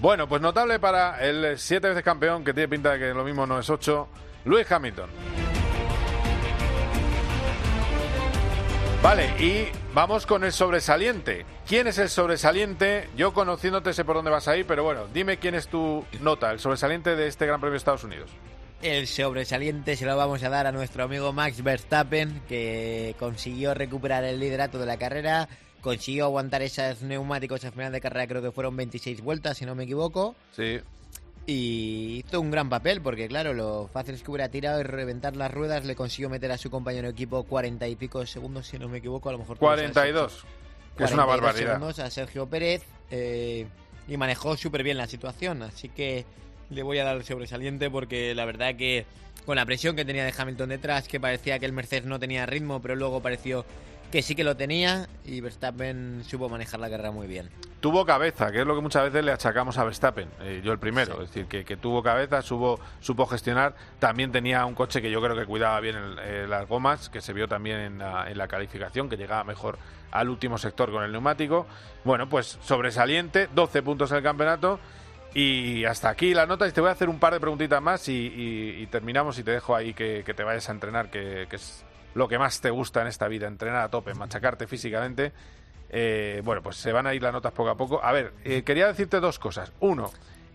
Bueno, 0.00 0.26
pues 0.26 0.40
notable 0.40 0.78
para 0.78 1.22
el 1.22 1.58
siete 1.58 1.88
veces 1.88 2.02
campeón, 2.02 2.42
que 2.42 2.54
tiene 2.54 2.68
pinta 2.68 2.92
de 2.92 2.98
que 2.98 3.14
lo 3.14 3.24
mismo 3.24 3.46
no 3.46 3.58
es 3.58 3.68
ocho, 3.68 4.08
Lewis 4.46 4.70
Hamilton. 4.70 5.51
Vale, 9.02 9.26
y 9.40 9.66
vamos 9.92 10.26
con 10.26 10.44
el 10.44 10.52
sobresaliente. 10.52 11.44
¿Quién 11.66 11.88
es 11.88 11.98
el 11.98 12.08
sobresaliente? 12.08 13.08
Yo 13.16 13.34
conociéndote 13.34 13.92
sé 13.92 14.04
por 14.04 14.14
dónde 14.14 14.30
vas 14.30 14.46
ahí, 14.46 14.62
pero 14.62 14.84
bueno, 14.84 15.08
dime 15.12 15.38
quién 15.38 15.56
es 15.56 15.66
tu 15.66 16.04
nota, 16.20 16.52
el 16.52 16.60
sobresaliente 16.60 17.16
de 17.16 17.26
este 17.26 17.44
Gran 17.44 17.58
Premio 17.58 17.72
de 17.72 17.78
Estados 17.78 18.04
Unidos. 18.04 18.30
El 18.80 19.08
sobresaliente 19.08 19.96
se 19.96 20.06
lo 20.06 20.16
vamos 20.16 20.44
a 20.44 20.48
dar 20.50 20.68
a 20.68 20.72
nuestro 20.72 21.02
amigo 21.02 21.32
Max 21.32 21.64
Verstappen, 21.64 22.42
que 22.48 23.16
consiguió 23.18 23.74
recuperar 23.74 24.22
el 24.22 24.38
liderato 24.38 24.78
de 24.78 24.86
la 24.86 24.96
carrera, 24.98 25.48
consiguió 25.80 26.26
aguantar 26.26 26.62
esos 26.62 27.02
neumáticos 27.02 27.64
al 27.64 27.72
final 27.72 27.90
de 27.90 28.00
carrera, 28.00 28.28
creo 28.28 28.40
que 28.40 28.52
fueron 28.52 28.76
26 28.76 29.20
vueltas, 29.20 29.58
si 29.58 29.66
no 29.66 29.74
me 29.74 29.82
equivoco. 29.82 30.36
Sí. 30.52 30.80
Y 31.46 32.24
hizo 32.24 32.40
un 32.40 32.50
gran 32.50 32.68
papel, 32.68 33.00
porque 33.00 33.26
claro, 33.26 33.52
lo 33.52 33.88
fácil 33.92 34.14
es 34.14 34.22
que 34.22 34.30
hubiera 34.30 34.48
tirado 34.48 34.80
y 34.80 34.84
reventar 34.84 35.34
las 35.34 35.50
ruedas, 35.50 35.84
le 35.84 35.96
consiguió 35.96 36.28
meter 36.28 36.52
a 36.52 36.58
su 36.58 36.70
compañero 36.70 37.08
de 37.08 37.12
equipo 37.12 37.42
40 37.42 37.88
y 37.88 37.96
pico 37.96 38.24
segundos, 38.26 38.68
si 38.68 38.78
no 38.78 38.88
me 38.88 38.98
equivoco, 38.98 39.28
a 39.28 39.32
lo 39.32 39.38
mejor... 39.38 39.58
42, 39.58 40.44
que 40.96 41.04
es 41.04 41.10
una 41.12 41.24
42 41.24 41.26
barbaridad. 41.26 41.74
segundos 41.74 41.98
a 41.98 42.10
Sergio 42.10 42.46
Pérez 42.46 42.84
eh, 43.10 43.66
y 44.06 44.16
manejó 44.16 44.56
súper 44.56 44.84
bien 44.84 44.98
la 44.98 45.08
situación, 45.08 45.62
así 45.62 45.88
que 45.88 46.24
le 46.70 46.82
voy 46.84 46.98
a 46.98 47.04
dar 47.04 47.16
el 47.16 47.24
sobresaliente 47.24 47.90
porque 47.90 48.34
la 48.34 48.44
verdad 48.44 48.76
que 48.76 49.04
con 49.44 49.56
la 49.56 49.66
presión 49.66 49.96
que 49.96 50.04
tenía 50.04 50.24
de 50.24 50.32
Hamilton 50.36 50.68
detrás, 50.68 51.08
que 51.08 51.18
parecía 51.18 51.58
que 51.58 51.66
el 51.66 51.72
Mercedes 51.72 52.04
no 52.04 52.20
tenía 52.20 52.46
ritmo, 52.46 52.80
pero 52.80 52.94
luego 52.94 53.20
pareció 53.20 53.64
que 54.12 54.22
sí 54.22 54.36
que 54.36 54.44
lo 54.44 54.56
tenía 54.56 55.08
y 55.24 55.40
Verstappen 55.40 56.22
supo 56.24 56.48
manejar 56.48 56.78
la 56.78 56.88
carrera 56.90 57.10
muy 57.10 57.26
bien. 57.26 57.48
Tuvo 57.80 58.06
cabeza, 58.06 58.52
que 58.52 58.60
es 58.60 58.66
lo 58.66 58.76
que 58.76 58.80
muchas 58.80 59.02
veces 59.04 59.24
le 59.24 59.32
achacamos 59.32 59.76
a 59.78 59.82
Verstappen, 59.84 60.28
eh, 60.42 60.60
yo 60.62 60.70
el 60.70 60.78
primero, 60.78 61.14
es 61.14 61.30
decir, 61.30 61.46
que, 61.46 61.64
que 61.64 61.76
tuvo 61.76 62.00
cabeza, 62.02 62.40
supo, 62.42 62.78
supo 63.00 63.26
gestionar, 63.26 63.74
también 63.98 64.30
tenía 64.30 64.64
un 64.66 64.74
coche 64.76 65.02
que 65.02 65.10
yo 65.10 65.20
creo 65.20 65.34
que 65.34 65.46
cuidaba 65.46 65.80
bien 65.80 65.96
el- 65.96 66.18
eh, 66.20 66.46
las 66.48 66.68
gomas, 66.68 67.08
que 67.08 67.20
se 67.20 67.32
vio 67.32 67.48
también 67.48 67.78
en 67.80 67.98
la, 67.98 68.30
en 68.30 68.38
la 68.38 68.46
calificación, 68.46 69.08
que 69.08 69.16
llegaba 69.16 69.42
mejor 69.42 69.78
al 70.12 70.28
último 70.28 70.58
sector 70.58 70.92
con 70.92 71.02
el 71.02 71.10
neumático. 71.10 71.66
Bueno, 72.04 72.28
pues 72.28 72.58
sobresaliente, 72.62 73.48
12 73.52 73.82
puntos 73.82 74.10
en 74.12 74.18
el 74.18 74.22
campeonato. 74.22 74.78
Y 75.34 75.86
hasta 75.86 76.10
aquí 76.10 76.34
la 76.34 76.44
nota. 76.44 76.68
Y 76.68 76.72
te 76.72 76.82
voy 76.82 76.90
a 76.90 76.92
hacer 76.92 77.08
un 77.08 77.18
par 77.18 77.32
de 77.32 77.40
preguntitas 77.40 77.80
más 77.80 78.06
y, 78.08 78.12
y- 78.12 78.82
y 78.82 78.86
terminamos 78.88 79.38
y 79.38 79.42
te 79.42 79.52
dejo 79.52 79.74
ahí 79.74 79.94
que, 79.94 80.22
que 80.26 80.34
te 80.34 80.44
vayas 80.44 80.68
a 80.68 80.72
entrenar, 80.72 81.10
que, 81.10 81.46
que 81.48 81.56
es 81.56 81.82
lo 82.14 82.28
que 82.28 82.38
más 82.38 82.60
te 82.60 82.70
gusta 82.70 83.00
en 83.02 83.08
esta 83.08 83.28
vida, 83.28 83.46
entrenar 83.46 83.82
a 83.82 83.88
tope, 83.88 84.14
machacarte 84.14 84.66
físicamente. 84.66 85.32
Eh, 85.88 86.40
bueno, 86.44 86.62
pues 86.62 86.76
se 86.76 86.92
van 86.92 87.06
a 87.06 87.14
ir 87.14 87.22
las 87.22 87.32
notas 87.32 87.52
poco 87.52 87.70
a 87.70 87.76
poco. 87.76 88.02
A 88.02 88.12
ver, 88.12 88.32
eh, 88.44 88.62
quería 88.62 88.86
decirte 88.86 89.20
dos 89.20 89.38
cosas. 89.38 89.72
Uno, 89.80 90.10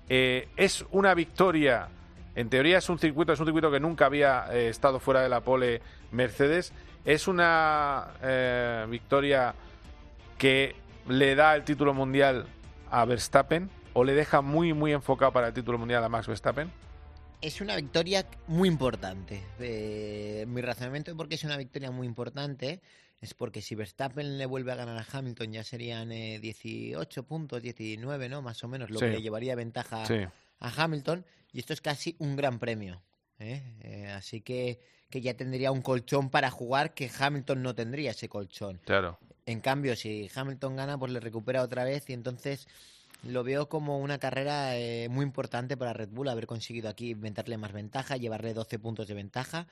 eh, 0.10 0.50
es 0.58 0.86
una 0.92 1.14
victoria, 1.14 1.88
en 2.36 2.50
teoría 2.50 2.80
es 2.80 2.90
un 2.90 3.00
circuito, 3.00 3.34
es 3.34 3.40
un 3.40 3.46
circuito 3.46 3.72
que 3.72 3.80
nunca 3.80 4.08
había 4.08 4.48
estado 4.54 5.00
fuera 5.00 5.22
de 5.22 5.30
la 5.30 5.42
pole 5.42 5.82
Mercedes. 6.12 6.74
Es 7.06 7.28
una 7.28 8.08
victoria 8.90 9.54
que 10.38 10.76
le 11.08 11.36
da 11.36 11.56
el 11.56 11.64
título 11.64 11.94
mundial 11.94 12.48
a 12.92 13.06
Verstappen 13.06 13.70
o 13.94 14.04
le 14.04 14.14
deja 14.14 14.42
muy, 14.42 14.74
muy 14.74 14.92
enfocado 14.92 15.32
para 15.32 15.48
el 15.48 15.54
título 15.54 15.78
mundial 15.78 16.04
a 16.04 16.10
Max 16.10 16.28
Verstappen. 16.28 16.70
Es 17.42 17.62
una 17.62 17.76
victoria 17.76 18.26
muy 18.48 18.68
importante. 18.68 19.44
Eh, 19.60 20.46
mi 20.48 20.62
razonamiento 20.62 21.12
de 21.12 21.16
por 21.16 21.30
qué 21.30 21.36
es 21.36 21.44
una 21.44 21.58
victoria 21.58 21.92
muy 21.92 22.08
importante 22.08 22.82
es 23.22 23.34
porque 23.34 23.62
si 23.62 23.76
Verstappen 23.76 24.38
le 24.38 24.46
vuelve 24.46 24.72
a 24.72 24.76
ganar 24.76 24.98
a 24.98 25.06
Hamilton 25.18 25.54
ya 25.54 25.64
serían 25.64 26.12
eh, 26.12 26.40
18 26.40 27.24
puntos, 27.24 27.62
19, 27.62 28.30
¿no? 28.30 28.42
Más 28.42 28.64
o 28.64 28.68
menos, 28.68 28.90
lo 28.90 29.00
Sí. 29.00 29.06
que 29.06 29.12
le 29.12 29.22
llevaría 29.22 29.56
ventaja 29.56 30.06
Sí. 30.06 30.16
a 30.60 30.84
Hamilton. 30.84 31.26
Y 31.54 31.60
esto 31.60 31.74
es 31.74 31.82
casi 31.82 32.16
un 32.20 32.36
gran 32.36 32.60
premio. 32.60 33.02
¿eh? 33.40 33.62
Eh, 33.82 34.08
así 34.08 34.42
que, 34.42 34.80
que 35.10 35.22
ya 35.22 35.36
tendría 35.36 35.72
un 35.72 35.82
colchón 35.84 36.30
para 36.32 36.50
jugar 36.50 36.96
que 36.96 37.10
Hamilton 37.20 37.62
no 37.62 37.76
tendría 37.76 38.12
ese 38.12 38.28
colchón. 38.30 38.82
Claro. 38.84 39.20
En 39.46 39.62
cambio, 39.62 39.96
si 39.96 40.30
Hamilton 40.34 40.76
gana, 40.76 40.98
pues 40.98 41.12
le 41.12 41.20
recupera 41.20 41.62
otra 41.62 41.84
vez 41.84 42.10
y 42.10 42.14
entonces 42.14 42.68
lo 43.28 43.44
veo 43.44 43.70
como 43.70 44.00
una 44.00 44.18
carrera 44.18 44.78
eh, 44.78 45.08
muy 45.10 45.24
importante 45.24 45.78
para 45.78 45.94
Red 45.94 46.10
Bull 46.10 46.30
haber 46.30 46.48
conseguido 46.48 46.90
aquí 46.90 47.12
inventarle 47.12 47.58
más 47.58 47.72
ventaja, 47.74 48.18
llevarle 48.18 48.54
12 48.54 48.80
puntos 48.80 49.08
de 49.08 49.14
ventaja 49.14 49.68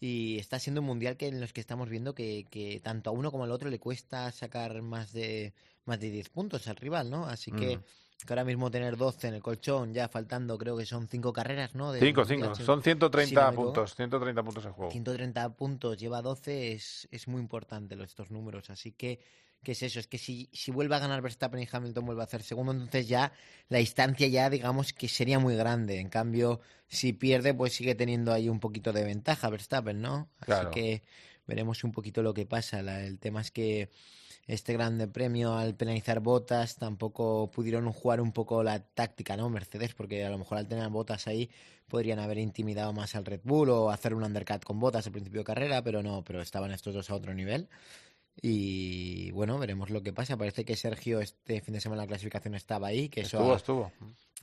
y 0.00 0.38
está 0.38 0.58
siendo 0.58 0.80
un 0.82 0.86
mundial 0.88 1.16
que 1.16 1.28
en 1.28 1.40
los 1.40 1.52
que 1.52 1.60
estamos 1.60 1.88
viendo 1.88 2.14
que, 2.14 2.44
que 2.50 2.80
tanto 2.80 3.10
a 3.10 3.12
uno 3.12 3.30
como 3.30 3.44
al 3.44 3.50
otro 3.52 3.70
le 3.70 3.78
cuesta 3.78 4.30
sacar 4.32 4.82
más 4.82 5.12
de 5.12 5.52
más 5.86 6.00
de 6.00 6.10
10 6.10 6.28
puntos 6.30 6.66
al 6.68 6.76
rival, 6.76 7.10
¿no? 7.10 7.26
Así 7.26 7.52
que, 7.52 7.76
Mm. 7.76 7.80
que 8.26 8.32
ahora 8.32 8.44
mismo 8.44 8.70
tener 8.72 8.96
12 8.96 9.28
en 9.28 9.34
el 9.34 9.42
colchón, 9.42 9.94
ya 9.94 10.08
faltando 10.08 10.58
creo 10.58 10.76
que 10.76 10.84
son 10.84 11.06
5 11.06 11.32
carreras, 11.32 11.74
¿no? 11.76 11.92
Del 11.92 12.02
5, 12.02 12.22
Mundial, 12.22 12.40
5. 12.40 12.54
si- 12.56 12.64
Son 12.64 12.80
si 12.80 12.84
130 12.84 13.40
no 13.40 13.46
me 13.46 13.52
equivoco. 13.52 13.72
puntos. 13.72 13.94
130 13.94 14.42
puntos 14.42 14.64
en 14.66 14.72
juego. 14.72 14.90
130 14.90 15.48
puntos, 15.50 15.96
lleva 15.96 16.22
12, 16.22 16.72
es, 16.72 17.06
es 17.12 17.28
muy 17.28 17.40
importante 17.40 17.94
los- 17.94 18.08
estos 18.08 18.30
números. 18.32 18.68
Así 18.70 18.90
que, 18.92 19.20
¿qué 19.62 19.72
es 19.72 19.82
eso? 19.82 19.98
Es 20.00 20.06
que 20.06 20.18
si, 20.18 20.48
si 20.52 20.70
vuelve 20.70 20.94
a 20.94 20.98
ganar 21.00 21.22
Verstappen 21.22 21.60
y 21.60 21.68
Hamilton 21.70 22.06
vuelve 22.06 22.22
a 22.22 22.24
hacer 22.24 22.42
segundo, 22.42 22.72
entonces 22.72 23.08
ya 23.08 23.32
la 23.68 23.78
distancia 23.78 24.28
ya 24.28 24.48
digamos 24.50 24.92
que 24.92 25.08
sería 25.08 25.38
muy 25.38 25.56
grande. 25.56 25.98
En 26.00 26.08
cambio, 26.08 26.60
si 26.88 27.12
pierde, 27.12 27.52
pues 27.54 27.72
sigue 27.74 27.94
teniendo 27.94 28.32
ahí 28.32 28.48
un 28.48 28.60
poquito 28.60 28.92
de 28.92 29.04
ventaja 29.04 29.50
Verstappen, 29.50 30.00
¿no? 30.00 30.28
Así 30.38 30.46
Claro. 30.46 30.70
que 30.70 31.02
veremos 31.46 31.82
un 31.84 31.92
poquito 31.92 32.22
lo 32.22 32.32
que 32.34 32.46
pasa. 32.46 32.82
La- 32.82 33.02
el 33.04 33.18
tema 33.18 33.40
es 33.40 33.50
que 33.50 33.88
este 34.46 34.72
grande 34.72 35.08
premio 35.08 35.54
al 35.56 35.74
penalizar 35.74 36.20
botas 36.20 36.76
tampoco 36.76 37.50
pudieron 37.50 37.90
jugar 37.92 38.20
un 38.20 38.30
poco 38.30 38.62
la 38.62 38.78
táctica, 38.78 39.36
¿no? 39.36 39.50
Mercedes, 39.50 39.94
porque 39.94 40.24
a 40.24 40.30
lo 40.30 40.38
mejor 40.38 40.58
al 40.58 40.68
tener 40.68 40.88
botas 40.88 41.26
ahí 41.26 41.50
podrían 41.88 42.18
haber 42.20 42.38
intimidado 42.38 42.92
más 42.92 43.14
al 43.16 43.24
Red 43.24 43.40
Bull 43.44 43.70
o 43.70 43.90
hacer 43.90 44.14
un 44.14 44.22
undercut 44.22 44.62
con 44.64 44.78
botas 44.78 45.06
al 45.06 45.12
principio 45.12 45.40
de 45.40 45.44
carrera, 45.44 45.82
pero 45.82 46.02
no, 46.02 46.22
pero 46.22 46.40
estaban 46.42 46.70
estos 46.72 46.94
dos 46.94 47.10
a 47.10 47.14
otro 47.16 47.34
nivel. 47.34 47.68
Y 48.42 49.30
bueno, 49.32 49.58
veremos 49.58 49.90
lo 49.90 50.02
que 50.02 50.12
pasa. 50.12 50.36
Parece 50.36 50.64
que 50.64 50.76
Sergio 50.76 51.20
este 51.20 51.60
fin 51.60 51.74
de 51.74 51.80
semana 51.80 52.02
la 52.02 52.08
clasificación 52.08 52.54
estaba 52.54 52.88
ahí, 52.88 53.08
que 53.08 53.22
eso, 53.22 53.38
Estuvo, 53.38 53.52
a, 53.52 53.56
estuvo. 53.56 53.92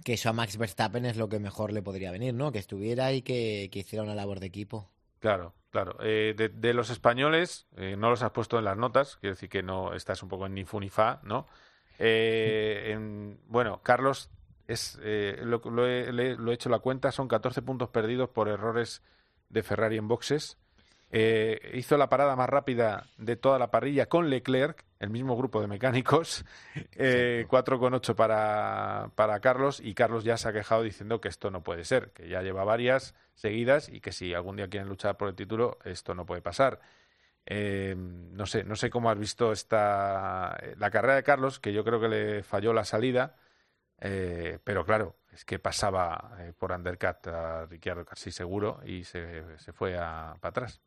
que 0.03 0.13
eso 0.13 0.29
a 0.29 0.33
Max 0.33 0.57
Verstappen 0.57 1.05
es 1.05 1.17
lo 1.17 1.29
que 1.29 1.39
mejor 1.39 1.71
le 1.71 1.81
podría 1.83 2.11
venir, 2.11 2.33
¿no? 2.33 2.51
Que 2.51 2.59
estuviera 2.59 3.13
y 3.13 3.21
que, 3.21 3.69
que 3.71 3.79
hiciera 3.79 4.03
una 4.03 4.15
labor 4.15 4.39
de 4.39 4.47
equipo. 4.47 4.89
Claro, 5.19 5.53
claro. 5.69 5.97
Eh, 6.01 6.33
de, 6.35 6.49
de 6.49 6.73
los 6.73 6.89
españoles, 6.89 7.67
eh, 7.77 7.95
no 7.97 8.09
los 8.09 8.23
has 8.23 8.31
puesto 8.31 8.57
en 8.59 8.65
las 8.65 8.77
notas, 8.77 9.17
quiero 9.21 9.35
decir 9.35 9.47
que 9.49 9.63
no 9.63 9.93
estás 9.93 10.21
un 10.23 10.29
poco 10.29 10.47
en 10.47 10.53
ni 10.55 10.65
fu 10.65 10.79
ni 10.79 10.89
fa, 10.89 11.21
¿no? 11.23 11.47
Eh, 11.99 12.89
en- 12.93 13.39
bueno, 13.47 13.81
Carlos, 13.83 14.29
es, 14.67 14.97
eh, 15.03 15.37
lo, 15.43 15.59
lo 15.69 15.87
he, 15.87 16.11
le- 16.11 16.35
lo 16.35 16.51
he 16.51 16.55
hecho 16.55 16.69
la 16.69 16.79
cuenta, 16.79 17.11
son 17.11 17.27
14 17.27 17.61
puntos 17.61 17.89
perdidos 17.89 18.29
por 18.29 18.49
errores 18.49 19.01
de 19.49 19.61
Ferrari 19.63 19.97
en 19.97 20.07
boxes. 20.07 20.57
Eh, 21.15 21.71
hizo 21.75 21.95
la 21.97 22.09
parada 22.09 22.35
más 22.35 22.49
rápida 22.49 23.05
de 23.17 23.35
toda 23.35 23.59
la 23.59 23.69
parrilla 23.69 24.07
con 24.07 24.31
Leclerc, 24.31 24.83
el 24.99 25.11
mismo 25.11 25.37
grupo 25.37 25.61
de 25.61 25.67
mecánicos, 25.67 26.43
eh, 26.95 27.45
4,8 27.47 28.15
para, 28.15 29.11
para 29.15 29.39
Carlos 29.39 29.79
y 29.79 29.93
Carlos 29.93 30.23
ya 30.23 30.37
se 30.37 30.49
ha 30.49 30.53
quejado 30.53 30.81
diciendo 30.81 31.21
que 31.21 31.27
esto 31.29 31.51
no 31.51 31.61
puede 31.61 31.85
ser, 31.85 32.09
que 32.13 32.27
ya 32.27 32.41
lleva 32.41 32.63
varias 32.63 33.13
seguidas 33.35 33.89
y 33.89 34.01
que 34.01 34.11
si 34.11 34.33
algún 34.33 34.55
día 34.55 34.69
quieren 34.69 34.89
luchar 34.89 35.15
por 35.17 35.29
el 35.29 35.35
título 35.35 35.77
esto 35.85 36.15
no 36.15 36.25
puede 36.25 36.41
pasar. 36.41 36.79
Eh, 37.45 37.93
no 37.97 38.45
sé, 38.47 38.63
no 38.63 38.75
sé 38.75 38.89
cómo 38.89 39.09
has 39.11 39.19
visto 39.19 39.51
esta 39.51 40.57
la 40.77 40.89
carrera 40.91 41.15
de 41.15 41.23
Carlos, 41.23 41.59
que 41.59 41.73
yo 41.73 41.83
creo 41.83 41.99
que 42.01 42.07
le 42.09 42.43
falló 42.43 42.73
la 42.73 42.85
salida, 42.85 43.35
eh, 43.99 44.59
pero 44.63 44.85
claro, 44.85 45.17
es 45.31 45.45
que 45.45 45.59
pasaba 45.59 46.37
eh, 46.39 46.53
por 46.57 46.71
undercut 46.71 47.27
a 47.27 47.65
Ricciardo 47.67 48.05
casi 48.05 48.31
seguro 48.31 48.79
y 48.85 49.03
se, 49.03 49.57
se 49.59 49.73
fue 49.73 49.97
a- 49.97 50.37
para 50.41 50.49
atrás. 50.51 50.81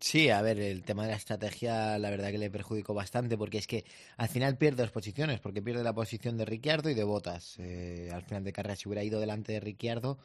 Sí, 0.00 0.30
a 0.30 0.42
ver, 0.42 0.58
el 0.60 0.82
tema 0.84 1.04
de 1.04 1.10
la 1.10 1.16
estrategia 1.16 1.98
la 1.98 2.10
verdad 2.10 2.30
que 2.30 2.38
le 2.38 2.50
perjudicó 2.50 2.92
bastante 2.92 3.38
porque 3.38 3.58
es 3.58 3.66
que 3.66 3.84
al 4.16 4.28
final 4.28 4.58
pierde 4.58 4.82
dos 4.82 4.90
posiciones, 4.90 5.40
porque 5.40 5.62
pierde 5.62 5.82
la 5.84 5.94
posición 5.94 6.36
de 6.36 6.44
Ricciardo 6.44 6.90
y 6.90 6.94
de 6.94 7.04
Botas. 7.04 7.56
Eh, 7.58 8.10
al 8.12 8.22
final 8.22 8.44
de 8.44 8.52
carrera, 8.52 8.76
si 8.76 8.88
hubiera 8.88 9.04
ido 9.04 9.20
delante 9.20 9.52
de 9.52 9.60
Ricciardo, 9.60 10.18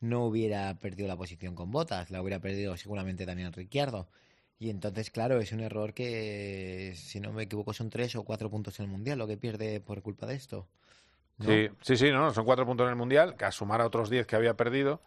no 0.00 0.26
hubiera 0.26 0.78
perdido 0.80 1.08
la 1.08 1.16
posición 1.16 1.54
con 1.54 1.70
Botas, 1.70 2.10
la 2.10 2.20
hubiera 2.20 2.40
perdido 2.40 2.76
seguramente 2.76 3.24
Daniel 3.24 3.52
Ricciardo. 3.52 4.08
Y 4.58 4.70
entonces, 4.70 5.10
claro, 5.10 5.40
es 5.40 5.52
un 5.52 5.60
error 5.60 5.94
que, 5.94 6.92
si 6.96 7.20
no 7.20 7.32
me 7.32 7.44
equivoco, 7.44 7.72
son 7.72 7.90
tres 7.90 8.16
o 8.16 8.24
cuatro 8.24 8.50
puntos 8.50 8.78
en 8.78 8.86
el 8.86 8.90
Mundial 8.90 9.18
lo 9.18 9.26
que 9.26 9.36
pierde 9.36 9.80
por 9.80 10.02
culpa 10.02 10.26
de 10.26 10.34
esto. 10.34 10.68
Sí, 11.40 11.68
sí, 11.80 11.96
sí, 11.96 12.10
no, 12.10 12.32
son 12.32 12.44
cuatro 12.44 12.66
puntos 12.66 12.84
en 12.84 12.90
el 12.90 12.96
Mundial, 12.96 13.36
que 13.36 13.44
a 13.44 13.52
sumar 13.52 13.80
a 13.80 13.86
otros 13.86 14.10
diez 14.10 14.26
que 14.26 14.36
había 14.36 14.54
perdido, 14.54 15.02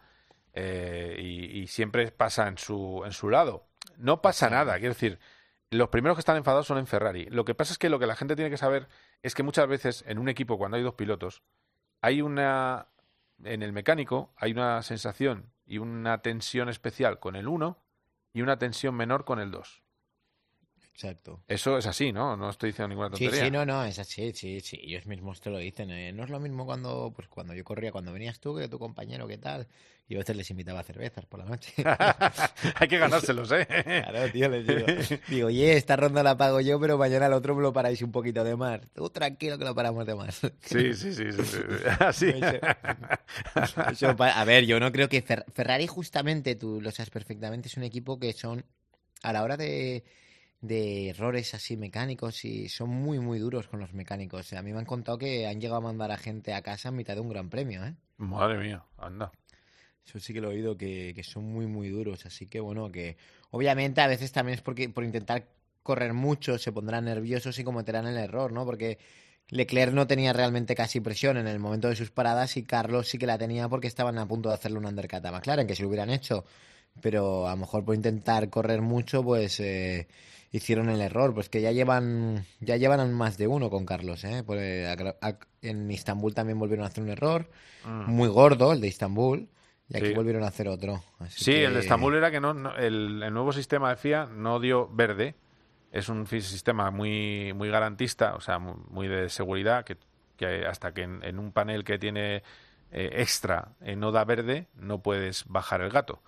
eh, 0.54 1.16
y, 1.18 1.60
y 1.60 1.66
siempre 1.66 2.10
pasa 2.10 2.48
en 2.48 2.58
su, 2.58 3.02
en 3.04 3.12
su 3.12 3.30
lado. 3.30 3.67
No 3.98 4.22
pasa 4.22 4.48
nada, 4.48 4.78
quiero 4.78 4.94
decir, 4.94 5.18
los 5.70 5.88
primeros 5.88 6.16
que 6.16 6.20
están 6.20 6.36
enfadados 6.36 6.66
son 6.66 6.78
en 6.78 6.86
Ferrari. 6.86 7.26
Lo 7.26 7.44
que 7.44 7.54
pasa 7.54 7.72
es 7.72 7.78
que 7.78 7.90
lo 7.90 7.98
que 7.98 8.06
la 8.06 8.14
gente 8.14 8.36
tiene 8.36 8.50
que 8.50 8.56
saber 8.56 8.88
es 9.22 9.34
que 9.34 9.42
muchas 9.42 9.66
veces 9.66 10.04
en 10.06 10.18
un 10.18 10.28
equipo, 10.28 10.56
cuando 10.56 10.76
hay 10.76 10.82
dos 10.82 10.94
pilotos, 10.94 11.42
hay 12.00 12.22
una. 12.22 12.88
En 13.44 13.62
el 13.62 13.72
mecánico 13.72 14.32
hay 14.36 14.52
una 14.52 14.82
sensación 14.82 15.52
y 15.64 15.78
una 15.78 16.22
tensión 16.22 16.68
especial 16.68 17.20
con 17.20 17.36
el 17.36 17.46
uno 17.46 17.78
y 18.32 18.42
una 18.42 18.58
tensión 18.58 18.94
menor 18.94 19.24
con 19.24 19.40
el 19.40 19.50
dos. 19.50 19.82
Exacto. 20.98 21.40
Eso 21.46 21.78
es 21.78 21.86
así, 21.86 22.12
¿no? 22.12 22.36
No 22.36 22.50
estoy 22.50 22.70
diciendo 22.70 22.88
ninguna 22.88 23.08
Sí, 23.08 23.24
tontería. 23.24 23.44
sí, 23.44 23.50
no, 23.52 23.64
no, 23.64 23.84
es 23.84 24.00
así, 24.00 24.32
sí, 24.34 24.58
sí, 24.60 24.80
ellos 24.82 25.06
mismos 25.06 25.40
te 25.40 25.48
lo 25.48 25.58
dicen. 25.58 25.92
eh, 25.92 26.12
No 26.12 26.24
es 26.24 26.30
lo 26.30 26.40
mismo 26.40 26.66
cuando, 26.66 27.12
pues 27.14 27.28
cuando 27.28 27.54
yo 27.54 27.62
corría, 27.62 27.92
cuando 27.92 28.12
venías 28.12 28.40
tú, 28.40 28.56
que 28.56 28.66
tu 28.66 28.80
compañero, 28.80 29.28
¿qué 29.28 29.38
tal? 29.38 29.68
Y 30.08 30.16
a 30.16 30.18
veces 30.18 30.34
les 30.34 30.50
invitaba 30.50 30.80
a 30.80 30.82
cervezas 30.82 31.24
por 31.26 31.38
la 31.38 31.46
noche. 31.46 31.72
Hay 32.80 32.88
que 32.88 32.98
ganárselos, 32.98 33.52
¿eh? 33.52 33.64
Claro, 33.84 34.28
tío, 34.32 34.48
les 34.48 34.66
digo. 34.66 34.86
Digo, 35.28 35.46
oye, 35.46 35.76
esta 35.76 35.94
ronda 35.94 36.24
la 36.24 36.36
pago 36.36 36.60
yo, 36.60 36.80
pero 36.80 36.98
mañana 36.98 37.26
el 37.26 37.32
otro 37.32 37.54
me 37.54 37.62
lo 37.62 37.72
paráis 37.72 38.02
un 38.02 38.10
poquito 38.10 38.42
de 38.42 38.56
más. 38.56 38.80
Tú 38.92 39.08
tranquilo 39.08 39.56
que 39.56 39.64
lo 39.64 39.74
paramos 39.76 40.04
de 40.04 40.16
más. 40.16 40.40
Sí, 40.62 40.94
sí, 40.94 41.12
sí, 41.14 41.32
sí, 41.32 41.44
sí. 41.44 41.58
Así. 42.00 42.34
Eso 43.54 44.16
a 44.18 44.44
ver, 44.44 44.64
yo 44.66 44.80
no 44.80 44.90
creo 44.90 45.08
que 45.08 45.24
Fer- 45.24 45.44
Ferrari 45.52 45.86
justamente, 45.86 46.56
tú 46.56 46.80
lo 46.80 46.90
sabes 46.90 47.10
perfectamente, 47.10 47.68
es 47.68 47.76
un 47.76 47.84
equipo 47.84 48.18
que 48.18 48.32
son, 48.32 48.64
a 49.22 49.32
la 49.32 49.42
hora 49.42 49.56
de, 49.56 50.04
de 50.60 51.10
errores 51.10 51.54
así 51.54 51.76
mecánicos, 51.76 52.44
y 52.44 52.68
son 52.68 52.90
muy, 52.90 53.18
muy 53.18 53.38
duros 53.38 53.68
con 53.68 53.80
los 53.80 53.92
mecánicos. 53.92 54.52
A 54.52 54.62
mí 54.62 54.72
me 54.72 54.78
han 54.78 54.84
contado 54.84 55.18
que 55.18 55.46
han 55.46 55.60
llegado 55.60 55.78
a 55.78 55.82
mandar 55.82 56.10
a 56.10 56.16
gente 56.16 56.54
a 56.54 56.62
casa 56.62 56.88
en 56.88 56.96
mitad 56.96 57.14
de 57.14 57.20
un 57.20 57.28
gran 57.28 57.48
premio, 57.48 57.84
¿eh? 57.84 57.94
Madre 58.16 58.58
mía, 58.58 58.84
anda. 58.96 59.30
Eso 60.04 60.18
sí 60.18 60.32
que 60.32 60.40
lo 60.40 60.50
he 60.50 60.54
oído, 60.54 60.76
que, 60.76 61.12
que 61.14 61.22
son 61.22 61.44
muy, 61.44 61.66
muy 61.66 61.88
duros. 61.88 62.24
Así 62.26 62.46
que 62.46 62.60
bueno, 62.60 62.90
que 62.90 63.16
obviamente 63.50 64.00
a 64.00 64.06
veces 64.06 64.32
también 64.32 64.54
es 64.54 64.62
porque 64.62 64.88
por 64.88 65.04
intentar 65.04 65.46
correr 65.82 66.12
mucho 66.12 66.58
se 66.58 66.72
pondrán 66.72 67.04
nerviosos 67.04 67.58
y 67.58 67.64
cometerán 67.64 68.06
el 68.06 68.16
error, 68.16 68.52
¿no? 68.52 68.64
Porque 68.64 68.98
Leclerc 69.50 69.92
no 69.92 70.06
tenía 70.06 70.32
realmente 70.32 70.74
casi 70.74 71.00
presión 71.00 71.38
en 71.38 71.46
el 71.46 71.58
momento 71.58 71.88
de 71.88 71.96
sus 71.96 72.10
paradas 72.10 72.56
y 72.56 72.64
Carlos 72.64 73.08
sí 73.08 73.16
que 73.16 73.26
la 73.26 73.38
tenía 73.38 73.68
porque 73.68 73.86
estaban 73.86 74.18
a 74.18 74.26
punto 74.26 74.50
de 74.50 74.54
hacerle 74.54 74.78
un 74.78 74.86
undercut 74.86 75.24
a 75.24 75.32
McLaren, 75.32 75.66
que 75.66 75.74
si 75.74 75.82
lo 75.82 75.88
hubieran 75.88 76.10
hecho. 76.10 76.44
Pero 77.00 77.46
a 77.46 77.52
lo 77.52 77.56
mejor 77.58 77.84
por 77.84 77.94
intentar 77.94 78.50
correr 78.50 78.82
mucho, 78.82 79.22
pues 79.22 79.60
eh, 79.60 80.08
hicieron 80.50 80.88
el 80.90 81.00
error. 81.00 81.34
Pues 81.34 81.48
que 81.48 81.60
ya 81.60 81.72
llevan 81.72 82.44
ya 82.60 82.76
llevan 82.76 83.12
más 83.12 83.38
de 83.38 83.46
uno 83.46 83.70
con 83.70 83.84
Carlos, 83.86 84.24
¿eh? 84.24 84.42
Pues, 84.46 84.60
eh, 84.60 84.86
a- 85.20 85.26
a- 85.28 85.38
en 85.62 85.90
Istambul 85.90 86.34
también 86.34 86.58
volvieron 86.58 86.84
a 86.84 86.88
hacer 86.88 87.02
un 87.04 87.10
error. 87.10 87.50
Mm. 87.84 88.10
Muy 88.10 88.28
gordo 88.28 88.72
el 88.72 88.80
de 88.80 88.88
Istambul. 88.88 89.48
Y 89.90 89.96
aquí 89.96 90.08
Sí. 90.08 90.12
volvieron 90.14 90.42
a 90.44 90.48
hacer 90.48 90.68
otro. 90.68 91.02
Así 91.18 91.44
Sí, 91.44 91.50
que- 91.52 91.64
el 91.64 91.74
de 91.74 91.80
Estambul 91.80 92.14
era 92.14 92.30
que 92.30 92.40
no, 92.40 92.52
no- 92.52 92.76
el, 92.76 93.22
el 93.22 93.32
nuevo 93.32 93.52
sistema 93.52 93.88
de 93.90 93.96
FIA 93.96 94.26
no 94.26 94.60
dio 94.60 94.86
verde. 94.92 95.34
Es 95.92 96.10
un 96.10 96.26
sistema 96.26 96.90
muy, 96.90 97.54
muy 97.54 97.70
garantista, 97.70 98.34
o 98.34 98.40
sea, 98.42 98.58
mu- 98.58 98.76
muy 98.90 99.08
de 99.08 99.30
seguridad, 99.30 99.84
que, 99.86 99.96
que 100.36 100.66
hasta 100.66 100.92
que 100.92 101.02
en, 101.04 101.24
en 101.24 101.38
un 101.38 101.52
panel 101.52 101.84
que 101.84 101.98
tiene 101.98 102.42
eh, 102.92 103.10
extra 103.16 103.68
eh, 103.82 103.96
no 103.96 104.12
da 104.12 104.24
verde, 104.24 104.66
no 104.74 105.02
puedes 105.02 105.46
bajar 105.46 105.80
el 105.80 105.88
gato. 105.90 106.22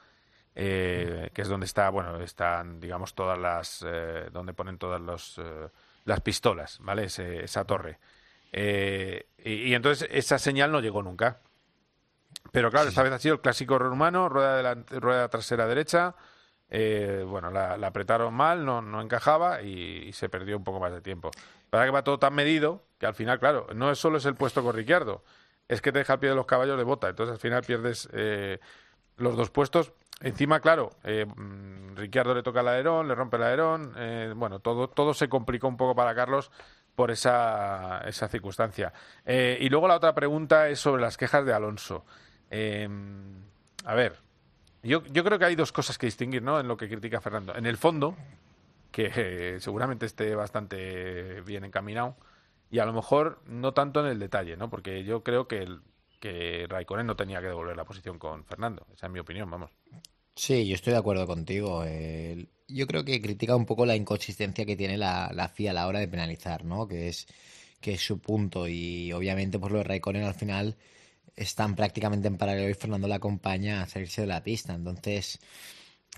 Eh, 0.63 1.31
que 1.33 1.41
es 1.43 1.49
donde 1.49 1.65
está, 1.65 1.89
bueno, 1.89 2.21
están, 2.21 2.81
digamos, 2.81 3.15
todas 3.15 3.39
las, 3.39 3.83
eh, 3.87 4.29
donde 4.31 4.53
ponen 4.53 4.77
todas 4.77 5.01
los, 5.01 5.39
eh, 5.39 5.69
las 6.05 6.21
pistolas, 6.21 6.79
¿vale? 6.83 7.05
Ese- 7.05 7.45
esa 7.45 7.65
torre. 7.65 7.99
Y, 8.53 9.23
y 9.69 9.75
entonces 9.75 10.07
esa 10.13 10.39
señal 10.39 10.71
no 10.71 10.81
llegó 10.81 11.03
nunca. 11.03 11.39
Pero 12.53 12.71
claro, 12.71 12.89
esta 12.89 13.03
vez 13.03 13.13
ha 13.13 13.19
sido 13.19 13.35
el 13.37 13.41
clásico 13.41 13.77
error 13.77 13.93
humano, 13.93 14.29
rueda, 14.29 14.57
delante- 14.57 14.99
rueda 15.01 15.29
trasera 15.29 15.67
derecha. 15.67 16.15
eh, 16.73 17.25
bueno, 17.27 17.51
la, 17.51 17.77
la 17.77 17.87
apretaron 17.89 18.33
mal, 18.35 18.65
no, 18.65 18.81
no 18.83 19.01
encajaba 19.03 19.63
y, 19.63 20.05
y 20.09 20.13
se 20.13 20.29
perdió 20.29 20.57
un 20.57 20.63
poco 20.65 20.79
más 20.79 20.93
de 20.93 21.01
tiempo. 21.01 21.31
Para 21.71 21.85
que 21.85 21.91
va 21.91 22.05
todo 22.05 22.19
tan 22.19 22.35
medido 22.35 22.85
que 22.99 23.07
al 23.07 23.15
final, 23.15 23.39
claro, 23.41 23.67
no 23.75 23.91
es 23.91 23.99
solo 23.99 24.19
es 24.19 24.25
el 24.27 24.35
puesto 24.35 24.63
con 24.63 24.77
Ricciardo, 24.77 25.25
es 25.69 25.81
que 25.81 25.91
te 25.91 25.99
deja 26.01 26.13
al 26.15 26.21
pie 26.21 26.29
de 26.31 26.37
los 26.37 26.47
caballos 26.47 26.77
de 26.79 26.85
bota. 26.85 27.09
Entonces 27.09 27.33
al 27.33 27.41
final 27.41 27.63
pierdes 27.65 28.09
eh, 28.13 28.61
los 29.17 29.37
dos 29.37 29.51
puestos. 29.51 29.93
Encima, 30.23 30.61
claro, 30.61 30.91
eh, 31.05 31.25
mm, 31.25 31.97
Ricciardo 31.97 32.35
le 32.35 32.43
toca 32.43 32.61
el 32.61 32.69
alerón, 32.69 33.09
le 33.09 33.15
rompe 33.15 33.37
el 33.37 33.43
alerón. 33.45 33.95
eh, 33.97 34.33
bueno, 34.37 34.61
todo, 34.61 34.89
todo 34.89 35.15
se 35.15 35.29
complicó 35.29 35.69
un 35.69 35.77
poco 35.77 35.95
para 35.95 36.15
Carlos 36.15 36.51
por 36.95 37.11
esa, 37.11 38.03
esa 38.07 38.29
circunstancia. 38.29 38.93
Eh, 39.25 39.57
y 39.61 39.71
luego 39.71 39.89
la 39.89 39.97
otra 39.97 40.15
pregunta 40.15 40.69
es 40.69 40.81
sobre 40.81 41.01
las 41.01 41.17
quejas 41.17 41.47
de 41.47 41.55
Alonso. 41.55 42.05
Eh, 42.51 42.87
a 43.87 43.95
ver, 43.95 44.19
yo, 44.83 45.03
yo 45.05 45.25
creo 45.25 45.39
que 45.39 45.47
hay 45.47 45.57
dos 45.57 45.73
cosas 45.73 45.97
que 45.97 46.07
distinguir 46.07 46.43
¿no? 46.43 46.61
en 46.61 46.69
lo 46.69 46.77
que 46.77 46.89
critica 46.89 47.21
Fernando. 47.21 47.55
En 47.55 47.65
el 47.65 47.79
fondo, 47.79 48.17
que 48.91 49.11
eh, 49.17 49.61
seguramente 49.61 50.05
esté 50.05 50.35
bastante 50.35 51.41
bien 51.43 51.65
encaminado, 51.65 52.17
y 52.71 52.79
a 52.79 52.85
lo 52.85 52.93
mejor 52.93 53.41
no 53.47 53.73
tanto 53.73 54.01
en 54.01 54.07
el 54.07 54.19
detalle, 54.19 54.57
¿no? 54.59 54.69
porque 54.69 55.03
yo 55.03 55.23
creo 55.23 55.49
que, 55.49 55.63
el, 55.63 55.81
que 56.21 56.67
Raikkonen 56.69 57.07
no 57.07 57.17
tenía 57.17 57.41
que 57.41 57.47
devolver 57.47 57.77
la 57.77 57.85
posición 57.85 58.19
con 58.19 58.45
Fernando. 58.45 58.87
Esa 58.93 59.07
es 59.07 59.13
mi 59.13 59.19
opinión, 59.19 59.51
vamos. 59.51 59.71
Sí, 60.43 60.67
yo 60.67 60.75
estoy 60.75 60.93
de 60.95 60.99
acuerdo 60.99 61.27
contigo. 61.27 61.85
eh, 61.87 62.47
yo 62.69 62.87
creo 62.87 63.05
que 63.05 63.21
critica 63.21 63.57
un 63.57 63.67
poco 63.67 63.85
la 63.85 63.95
inconsistencia 63.97 64.65
que 64.65 64.77
tiene 64.77 64.97
la, 64.97 65.31
la 65.35 65.49
FIA 65.49 65.73
a 65.73 65.75
la 65.75 65.87
hora 65.87 65.99
de 66.01 66.09
penalizar, 66.09 66.65
¿no? 66.65 66.87
Que 66.89 67.09
es, 67.09 67.27
que 67.81 67.93
es 67.95 68.01
su 68.01 68.21
punto. 68.21 68.67
Y 68.69 69.13
obviamente, 69.13 69.59
pues 69.59 69.71
lo 69.73 69.79
de 69.79 69.85
Raikkonen 69.85 70.25
al 70.25 70.35
final 70.35 70.77
están 71.37 71.77
prácticamente 71.77 72.29
en 72.29 72.39
paralelo 72.39 72.71
y 72.71 72.75
Fernando 72.75 73.09
le 73.09 73.15
acompaña 73.15 73.83
a 73.83 73.87
salirse 73.89 74.23
de 74.23 74.29
la 74.29 74.43
pista. 74.43 74.75
Entonces, 74.75 75.41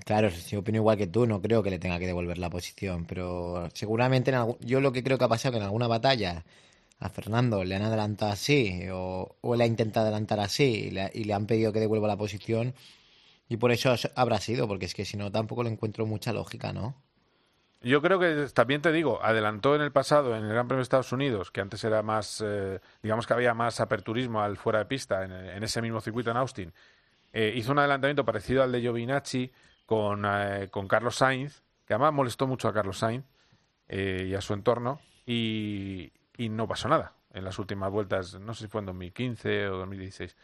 claro, 0.04 0.28
yo 0.30 0.60
opino 0.60 0.78
igual 0.78 0.98
que 0.98 1.06
tú, 1.08 1.26
no 1.26 1.42
creo 1.42 1.62
que 1.62 1.70
le 1.70 1.78
tenga 1.80 1.98
que 1.98 2.06
devolver 2.06 2.38
la 2.38 2.50
posición, 2.50 3.06
pero 3.06 3.68
seguramente 3.74 4.30
en 4.32 4.56
yo 4.60 4.80
lo 4.80 4.92
que 4.92 5.02
creo 5.04 5.18
que 5.18 5.24
ha 5.24 5.28
pasado 5.28 5.52
que 5.52 5.58
en 5.58 5.64
alguna 5.64 5.88
batalla 5.88 6.44
a 7.00 7.08
Fernando 7.10 7.64
le 7.64 7.74
han 7.76 7.82
adelantado 7.82 8.32
así 8.32 8.82
o, 8.92 9.36
o 9.40 9.54
él 9.54 9.60
ha 9.62 9.66
intentado 9.66 10.06
adelantar 10.06 10.40
así 10.40 10.64
y 10.64 10.90
le, 10.92 11.10
y 11.14 11.24
le 11.24 11.34
han 11.34 11.46
pedido 11.46 11.72
que 11.72 11.80
devuelva 11.80 12.08
la 12.08 12.16
posición 12.16 12.74
y 13.52 13.58
por 13.58 13.70
eso 13.70 13.92
es- 13.92 14.10
habrá 14.16 14.38
sido, 14.38 14.66
porque 14.66 14.86
es 14.86 14.94
que 14.94 15.04
si 15.04 15.18
no 15.18 15.30
tampoco 15.30 15.62
le 15.62 15.68
encuentro 15.68 16.06
mucha 16.06 16.32
lógica, 16.32 16.72
¿no? 16.72 16.94
Yo 17.82 18.00
creo 18.00 18.18
que 18.18 18.46
también 18.54 18.80
te 18.80 18.92
digo, 18.92 19.22
adelantó 19.22 19.74
en 19.76 19.82
el 19.82 19.92
pasado 19.92 20.34
en 20.34 20.44
el 20.44 20.48
Gran 20.48 20.68
Premio 20.68 20.78
de 20.78 20.84
Estados 20.84 21.12
Unidos, 21.12 21.50
que 21.50 21.60
antes 21.60 21.84
era 21.84 22.02
más, 22.02 22.42
eh, 22.42 22.80
digamos 23.02 23.26
que 23.26 23.34
había 23.34 23.52
más 23.52 23.80
aperturismo 23.80 24.40
al 24.40 24.56
fuera 24.56 24.78
de 24.78 24.86
pista 24.86 25.24
en, 25.24 25.62
ese 25.62 25.82
mismo 25.82 26.00
circuito 26.00 26.30
en 26.30 26.38
Austin. 26.38 26.72
Eh, 27.34 27.52
hizo 27.54 27.72
un 27.72 27.80
adelantamiento 27.80 28.24
parecido 28.24 28.62
al 28.62 28.72
de 28.72 28.80
Giovinacci 28.80 29.52
con, 29.84 30.24
eh, 30.24 30.68
con 30.70 30.88
Carlos 30.88 31.16
Sainz, 31.16 31.62
que 31.84 31.92
además 31.92 32.14
molestó 32.14 32.46
mucho 32.46 32.68
a 32.68 32.72
Carlos 32.72 32.98
Sainz 32.98 33.26
y 33.90 34.32
a 34.32 34.40
su 34.40 34.54
entorno, 34.54 35.00
y, 35.26 36.10
y 36.38 36.48
no 36.48 36.66
pasó 36.66 36.88
nada 36.88 37.12
en 37.34 37.44
las 37.44 37.58
últimas 37.58 37.90
vueltas, 37.90 38.40
no 38.40 38.54
sé 38.54 38.64
si 38.64 38.68
fue 38.70 38.80
en 38.80 38.86
2015 38.86 39.68
o 39.68 39.76
2016. 39.76 40.34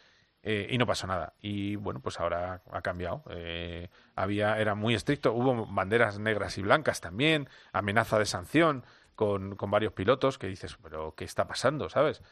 Eh, 0.42 0.68
y 0.70 0.78
no 0.78 0.86
pasó 0.86 1.06
nada. 1.06 1.34
Y 1.40 1.76
bueno, 1.76 2.00
pues 2.00 2.20
ahora 2.20 2.62
ha 2.70 2.82
cambiado. 2.82 3.22
Eh, 3.30 3.88
había, 4.14 4.58
era 4.58 4.74
muy 4.74 4.94
estricto. 4.94 5.32
Hubo 5.32 5.66
banderas 5.66 6.18
negras 6.18 6.58
y 6.58 6.62
blancas 6.62 7.00
también, 7.00 7.48
amenaza 7.72 8.18
de 8.18 8.26
sanción 8.26 8.84
con, 9.14 9.56
con 9.56 9.70
varios 9.70 9.92
pilotos 9.92 10.38
que 10.38 10.46
dices, 10.46 10.76
pero 10.82 11.14
¿qué 11.16 11.24
está 11.24 11.46
pasando? 11.46 11.88
¿Sabes? 11.88 12.22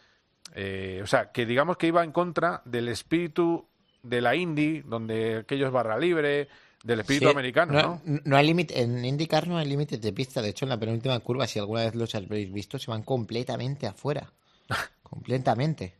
Eh, 0.54 1.00
o 1.02 1.06
sea, 1.06 1.32
que 1.32 1.46
digamos 1.46 1.76
que 1.76 1.88
iba 1.88 2.04
en 2.04 2.12
contra 2.12 2.62
del 2.64 2.88
espíritu 2.88 3.66
de 4.02 4.20
la 4.20 4.36
Indy, 4.36 4.82
donde 4.82 5.38
aquello 5.38 5.66
es 5.66 5.72
barra 5.72 5.98
libre, 5.98 6.48
del 6.84 7.00
espíritu 7.00 7.26
Sí, 7.26 7.30
americano, 7.32 7.72
¿no? 8.04 8.20
No 8.24 8.36
hay 8.36 8.46
límite, 8.46 8.80
en 8.80 9.04
IndyCar 9.04 9.48
no 9.48 9.58
hay 9.58 9.66
límites 9.66 10.00
de 10.00 10.12
pista. 10.12 10.40
De 10.40 10.50
hecho, 10.50 10.64
en 10.64 10.68
la 10.68 10.78
penúltima 10.78 11.18
curva, 11.18 11.48
si 11.48 11.58
alguna 11.58 11.80
vez 11.80 11.96
los 11.96 12.14
habréis 12.14 12.52
visto, 12.52 12.78
se 12.78 12.90
van 12.90 13.02
completamente 13.02 13.88
afuera. 13.88 14.32
completamente. 15.02 15.96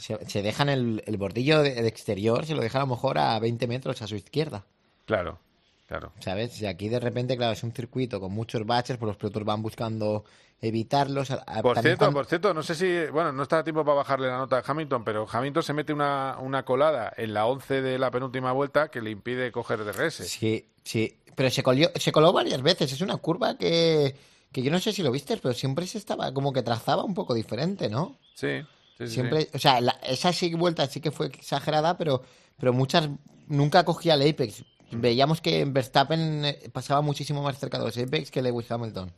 Se, 0.00 0.18
se 0.28 0.42
dejan 0.42 0.68
el, 0.68 1.02
el 1.06 1.16
bordillo 1.16 1.62
de, 1.62 1.86
exterior, 1.86 2.46
se 2.46 2.54
lo 2.54 2.62
dejan 2.62 2.82
a 2.82 2.84
lo 2.86 2.90
mejor 2.94 3.18
a 3.18 3.38
20 3.38 3.66
metros 3.66 4.00
a 4.02 4.06
su 4.06 4.16
izquierda. 4.16 4.64
Claro, 5.06 5.38
claro. 5.86 6.12
¿Sabes? 6.20 6.60
Y 6.60 6.66
aquí 6.66 6.88
de 6.88 6.98
repente, 7.00 7.36
claro, 7.36 7.52
es 7.52 7.62
un 7.62 7.72
circuito 7.72 8.18
con 8.20 8.32
muchos 8.32 8.64
baches, 8.66 8.96
pues 8.96 9.08
los 9.08 9.16
pilotos 9.16 9.44
van 9.44 9.62
buscando 9.62 10.24
evitarlos. 10.62 11.30
A- 11.30 11.62
Por 11.62 11.78
cierto, 11.80 11.98
cuando- 11.98 12.14
por 12.18 12.26
cierto, 12.26 12.54
no 12.54 12.62
sé 12.62 12.74
si, 12.74 13.10
bueno, 13.10 13.32
no 13.32 13.42
está 13.42 13.58
a 13.58 13.64
tiempo 13.64 13.84
para 13.84 13.96
bajarle 13.96 14.28
la 14.28 14.38
nota 14.38 14.58
a 14.58 14.62
Hamilton, 14.66 15.04
pero 15.04 15.26
Hamilton 15.30 15.62
se 15.62 15.72
mete 15.72 15.92
una, 15.92 16.36
una 16.40 16.64
colada 16.64 17.12
en 17.16 17.32
la 17.34 17.46
11 17.46 17.80
de 17.82 17.98
la 17.98 18.10
penúltima 18.10 18.52
vuelta 18.52 18.88
que 18.90 19.00
le 19.00 19.10
impide 19.10 19.50
coger 19.52 19.84
DRS. 19.84 20.28
Sí, 20.28 20.66
sí. 20.84 21.16
Pero 21.34 21.50
se, 21.50 21.62
colió- 21.62 21.90
se 21.94 22.12
coló 22.12 22.32
varias 22.32 22.60
veces. 22.62 22.92
Es 22.92 23.00
una 23.00 23.16
curva 23.16 23.56
que, 23.56 24.14
que 24.52 24.62
yo 24.62 24.70
no 24.70 24.78
sé 24.80 24.92
si 24.92 25.02
lo 25.02 25.10
viste, 25.10 25.36
pero 25.38 25.54
siempre 25.54 25.86
se 25.86 25.96
estaba 25.98 26.32
como 26.34 26.52
que 26.52 26.62
trazaba 26.62 27.04
un 27.04 27.14
poco 27.14 27.32
diferente, 27.34 27.88
¿no? 27.88 28.16
Sí, 28.34 28.60
sí, 29.06 29.14
Siempre, 29.14 29.42
sí. 29.42 29.48
o 29.54 29.58
sea, 29.58 29.80
la- 29.80 29.98
esa 30.02 30.32
sí 30.32 30.54
vuelta 30.54 30.86
sí 30.86 31.00
que 31.00 31.10
fue 31.10 31.26
exagerada, 31.26 31.96
pero, 31.96 32.22
pero 32.58 32.72
muchas 32.72 33.08
nunca 33.48 33.84
cogía 33.84 34.14
el 34.14 34.28
apex. 34.28 34.64
Veíamos 34.92 35.40
que 35.40 35.64
Verstappen 35.66 36.44
eh, 36.44 36.70
pasaba 36.72 37.00
muchísimo 37.00 37.42
más 37.42 37.58
cerca 37.58 37.78
de 37.78 37.84
los 37.84 37.96
apex 37.98 38.30
que 38.30 38.42
Lewis 38.42 38.70
Hamilton. 38.70 39.12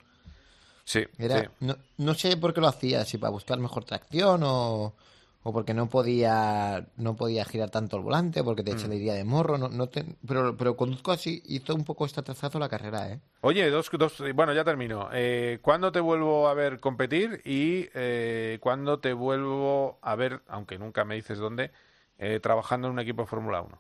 Sí, 0.85 1.05
Era, 1.17 1.41
sí. 1.41 1.47
no, 1.61 1.77
no 1.97 2.15
sé 2.15 2.37
por 2.37 2.53
qué 2.53 2.61
lo 2.61 2.67
hacía, 2.69 3.05
si 3.05 3.17
para 3.17 3.31
buscar 3.31 3.59
mejor 3.59 3.85
tracción 3.85 4.43
o, 4.45 4.95
o 5.45 5.53
porque 5.53 5.75
no 5.75 5.89
podía 5.89 6.87
no 6.97 7.17
podía 7.17 7.45
girar 7.45 7.71
tanto 7.71 7.97
el 7.97 8.03
volante, 8.03 8.43
porque 8.45 8.63
te 8.63 8.75
Mm. 8.75 8.93
iría 8.93 9.15
de 9.15 9.25
morro, 9.25 9.59
no, 9.59 9.69
no 9.69 9.89
te- 9.89 10.05
pero, 10.27 10.57
pero 10.57 10.77
conduzco 10.77 11.11
así, 11.13 11.43
hizo 11.47 11.75
un 11.75 11.85
poco 11.85 12.07
este 12.07 12.23
trazazo 12.23 12.59
la 12.59 12.69
carrera, 12.69 13.11
¿eh? 13.11 13.21
Oye, 13.41 13.69
dos, 13.71 13.91
dos, 13.93 14.23
bueno, 14.35 14.53
ya 14.53 14.63
termino. 14.65 15.09
Eh, 15.13 15.59
¿Cuándo 15.63 15.91
te 15.91 15.99
vuelvo 16.01 16.49
a 16.49 16.55
ver 16.55 16.79
competir 16.81 17.41
y 17.45 17.89
eh, 17.95 18.59
cuándo 18.61 19.01
te 19.01 19.13
vuelvo 19.13 19.99
a 20.03 20.15
ver, 20.15 20.43
aunque 20.47 20.79
nunca 20.79 21.05
me 21.05 21.17
dices 21.17 21.39
dónde, 21.39 21.73
eh, 22.19 22.39
trabajando 22.41 22.87
en 22.87 22.93
un 22.93 22.99
equipo 23.01 23.23
de 23.23 23.29
Fórmula 23.29 23.63
1? 23.63 23.79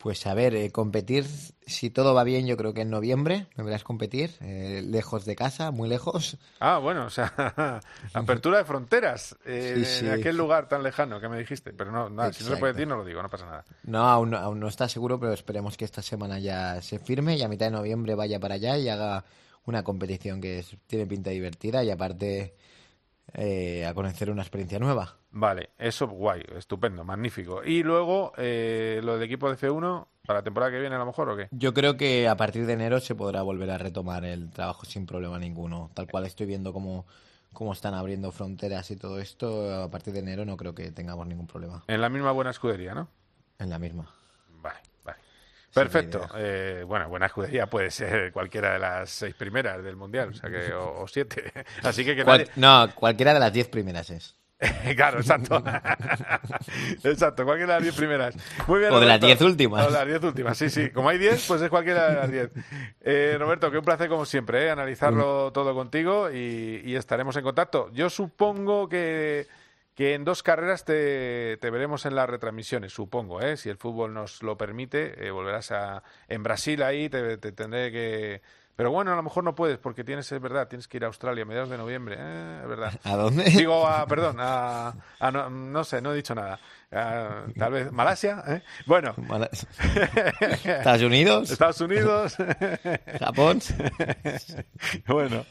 Pues 0.00 0.26
a 0.26 0.32
ver, 0.32 0.54
eh, 0.54 0.70
competir, 0.70 1.26
si 1.66 1.90
todo 1.90 2.14
va 2.14 2.24
bien, 2.24 2.46
yo 2.46 2.56
creo 2.56 2.72
que 2.72 2.80
en 2.80 2.90
noviembre 2.90 3.48
me 3.56 3.64
verás 3.64 3.84
competir, 3.84 4.30
eh, 4.40 4.82
lejos 4.82 5.26
de 5.26 5.36
casa, 5.36 5.70
muy 5.72 5.90
lejos. 5.90 6.38
Ah, 6.58 6.78
bueno, 6.78 7.04
o 7.04 7.10
sea, 7.10 7.30
apertura 8.14 8.56
de 8.58 8.64
fronteras 8.64 9.36
eh, 9.44 9.74
Sí, 9.74 9.84
sí. 9.84 10.06
en 10.06 10.12
aquel 10.12 10.38
lugar 10.38 10.68
tan 10.68 10.82
lejano 10.82 11.20
que 11.20 11.28
me 11.28 11.38
dijiste. 11.38 11.74
Pero 11.74 11.92
no, 11.92 12.08
nada, 12.08 12.32
si 12.32 12.42
no 12.44 12.50
se 12.50 12.56
puede 12.56 12.72
decir, 12.72 12.88
no 12.88 12.96
lo 12.96 13.04
digo, 13.04 13.22
no 13.22 13.28
pasa 13.28 13.44
nada. 13.44 13.64
No 13.82 13.98
aún, 14.08 14.30
no, 14.30 14.38
aún 14.38 14.58
no 14.58 14.68
está 14.68 14.88
seguro, 14.88 15.20
pero 15.20 15.34
esperemos 15.34 15.76
que 15.76 15.84
esta 15.84 16.00
semana 16.00 16.38
ya 16.38 16.80
se 16.80 16.98
firme 16.98 17.36
y 17.36 17.42
a 17.42 17.48
mitad 17.48 17.66
de 17.66 17.72
noviembre 17.72 18.14
vaya 18.14 18.40
para 18.40 18.54
allá 18.54 18.78
y 18.78 18.88
haga 18.88 19.26
una 19.66 19.82
competición 19.84 20.40
que 20.40 20.60
es- 20.60 20.76
tiene 20.86 21.06
pinta 21.06 21.28
divertida 21.28 21.84
y 21.84 21.90
aparte 21.90 22.54
eh, 23.34 23.86
a 23.86 23.94
conocer 23.94 24.30
una 24.30 24.42
experiencia 24.42 24.78
nueva. 24.80 25.19
Vale, 25.32 25.70
eso 25.78 26.08
guay, 26.08 26.42
estupendo, 26.56 27.04
magnífico. 27.04 27.62
Y 27.64 27.82
luego, 27.84 28.32
eh, 28.36 29.00
lo 29.02 29.14
del 29.14 29.22
equipo 29.22 29.48
de 29.48 29.56
F1, 29.56 30.06
para 30.26 30.40
la 30.40 30.42
temporada 30.42 30.72
que 30.72 30.80
viene 30.80 30.96
a 30.96 30.98
lo 30.98 31.06
mejor, 31.06 31.28
¿o 31.28 31.36
qué? 31.36 31.46
Yo 31.52 31.72
creo 31.72 31.96
que 31.96 32.26
a 32.28 32.36
partir 32.36 32.66
de 32.66 32.72
enero 32.72 32.98
se 33.00 33.14
podrá 33.14 33.42
volver 33.42 33.70
a 33.70 33.78
retomar 33.78 34.24
el 34.24 34.50
trabajo 34.50 34.84
sin 34.86 35.06
problema 35.06 35.38
ninguno. 35.38 35.90
Tal 35.94 36.08
cual 36.08 36.26
estoy 36.26 36.46
viendo 36.46 36.72
cómo, 36.72 37.06
cómo 37.52 37.72
están 37.72 37.94
abriendo 37.94 38.32
fronteras 38.32 38.90
y 38.90 38.96
todo 38.96 39.20
esto, 39.20 39.82
a 39.84 39.88
partir 39.90 40.12
de 40.14 40.18
enero 40.18 40.44
no 40.44 40.56
creo 40.56 40.74
que 40.74 40.90
tengamos 40.90 41.26
ningún 41.28 41.46
problema. 41.46 41.84
En 41.86 42.00
la 42.00 42.08
misma 42.08 42.32
buena 42.32 42.50
escudería, 42.50 42.92
¿no? 42.94 43.08
En 43.60 43.70
la 43.70 43.78
misma. 43.78 44.10
Vale, 44.60 44.80
vale. 45.04 45.18
Perfecto. 45.72 46.26
Eh, 46.36 46.82
bueno, 46.86 47.08
buena 47.08 47.26
escudería 47.26 47.68
puede 47.68 47.92
ser 47.92 48.32
cualquiera 48.32 48.72
de 48.72 48.78
las 48.80 49.10
seis 49.10 49.34
primeras 49.36 49.80
del 49.84 49.94
mundial, 49.94 50.30
o 50.30 50.34
sea 50.34 50.50
que 50.50 50.72
o, 50.72 51.02
o 51.02 51.06
siete. 51.08 51.52
Así 51.84 52.04
que 52.04 52.16
que 52.16 52.24
Cual- 52.24 52.40
nadie- 52.48 52.52
no, 52.56 52.92
cualquiera 52.96 53.32
de 53.32 53.38
las 53.40 53.52
diez 53.52 53.68
primeras 53.68 54.10
es. 54.10 54.36
claro, 54.96 55.18
exacto. 55.20 55.62
exacto, 57.04 57.44
cualquiera 57.44 57.74
de 57.74 57.78
las 57.78 57.82
diez 57.82 57.94
primeras. 57.94 58.34
Muy 58.66 58.80
bien. 58.80 58.92
O 58.92 59.00
de 59.00 59.06
las 59.06 59.20
Roberto. 59.20 59.26
diez 59.26 59.40
últimas. 59.40 59.86
O 59.86 59.90
de 59.90 59.98
las 59.98 60.06
diez 60.06 60.22
últimas, 60.22 60.58
sí, 60.58 60.68
sí. 60.70 60.90
Como 60.90 61.08
hay 61.08 61.18
diez, 61.18 61.44
pues 61.46 61.62
es 61.62 61.68
cualquiera 61.70 62.08
de 62.10 62.16
las 62.16 62.30
diez. 62.30 62.50
Eh, 63.00 63.36
Roberto, 63.38 63.70
que 63.70 63.78
un 63.78 63.84
placer 63.84 64.08
como 64.08 64.24
siempre, 64.26 64.66
¿eh? 64.66 64.70
analizarlo 64.70 65.52
todo 65.52 65.74
contigo 65.74 66.30
y, 66.30 66.82
y 66.84 66.96
estaremos 66.96 67.36
en 67.36 67.42
contacto. 67.44 67.90
Yo 67.92 68.10
supongo 68.10 68.88
que, 68.88 69.46
que 69.94 70.14
en 70.14 70.24
dos 70.24 70.42
carreras 70.42 70.84
te, 70.84 71.56
te 71.58 71.70
veremos 71.70 72.04
en 72.06 72.14
las 72.14 72.28
retransmisiones, 72.28 72.92
supongo, 72.92 73.40
¿eh? 73.40 73.56
si 73.56 73.70
el 73.70 73.76
fútbol 73.78 74.12
nos 74.12 74.42
lo 74.42 74.56
permite. 74.58 75.26
eh, 75.26 75.30
volverás 75.30 75.70
a. 75.72 76.02
En 76.28 76.42
Brasil 76.42 76.82
ahí 76.82 77.08
te, 77.08 77.38
te 77.38 77.52
tendré 77.52 77.90
que. 77.90 78.42
Pero 78.80 78.92
bueno, 78.92 79.12
a 79.12 79.16
lo 79.16 79.22
mejor 79.22 79.44
no 79.44 79.54
puedes 79.54 79.76
porque 79.76 80.04
tienes, 80.04 80.32
es 80.32 80.40
verdad, 80.40 80.66
tienes 80.66 80.88
que 80.88 80.96
ir 80.96 81.04
a 81.04 81.08
Australia 81.08 81.42
a 81.42 81.46
mediados 81.46 81.68
de 81.68 81.76
noviembre, 81.76 82.16
¿eh? 82.18 82.60
es 82.62 82.66
verdad. 82.66 82.98
¿A 83.04 83.14
dónde? 83.14 83.44
Digo, 83.44 83.86
a, 83.86 84.06
perdón, 84.06 84.36
a, 84.40 84.94
a 85.18 85.30
no, 85.30 85.50
no 85.50 85.84
sé, 85.84 86.00
no 86.00 86.14
he 86.14 86.16
dicho 86.16 86.34
nada. 86.34 86.58
A, 86.90 87.42
tal 87.58 87.72
vez 87.72 87.92
Malasia, 87.92 88.42
¿eh? 88.48 88.62
Bueno. 88.86 89.12
Mala- 89.28 89.50
Estados 90.64 91.02
Unidos. 91.02 91.50
Estados 91.50 91.80
Unidos. 91.82 92.36
Japón. 93.18 93.60
bueno, 95.06 95.44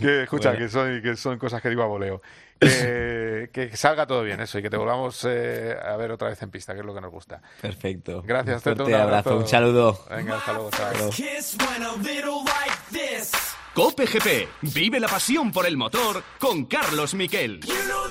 que 0.00 0.24
escucha, 0.24 0.50
Bueno. 0.50 0.64
que, 0.66 0.68
son, 0.68 1.02
que 1.02 1.14
son 1.16 1.38
cosas 1.38 1.62
que 1.62 1.68
digo 1.68 1.84
a 1.84 1.86
voleo. 1.86 2.20
Que, 2.62 3.50
que 3.52 3.76
salga 3.76 4.06
todo 4.06 4.22
bien 4.22 4.40
eso 4.40 4.58
y 4.58 4.62
que 4.62 4.70
te 4.70 4.76
volvamos 4.76 5.24
eh, 5.28 5.76
a 5.82 5.96
ver 5.96 6.12
otra 6.12 6.28
vez 6.28 6.42
en 6.42 6.50
pista, 6.50 6.74
que 6.74 6.80
es 6.80 6.86
lo 6.86 6.94
que 6.94 7.00
nos 7.00 7.10
gusta. 7.10 7.40
Perfecto. 7.60 8.22
Gracias, 8.22 8.56
Un 8.56 8.62
fuerte 8.62 8.84
Teto, 8.84 8.96
un 8.96 9.02
abrazo, 9.02 9.36
un 9.36 9.48
saludo. 9.48 10.04
Venga, 10.10 10.36
hasta 10.36 10.52
luego, 10.52 10.70
chao. 10.70 11.10
Kiss 11.10 11.56
went 11.58 11.84
a 11.84 11.96
little 11.96 12.42
like 12.44 12.78
this. 12.90 13.32
Cope 13.74 14.06
GP. 14.06 14.48
Vive 14.74 15.00
la 15.00 15.08
pasión 15.08 15.50
por 15.50 15.66
el 15.66 15.76
motor 15.76 16.22
con 16.38 16.66
Carlos 16.66 17.14
Miquel. 17.14 17.60
You 17.60 17.74
know 17.86 18.02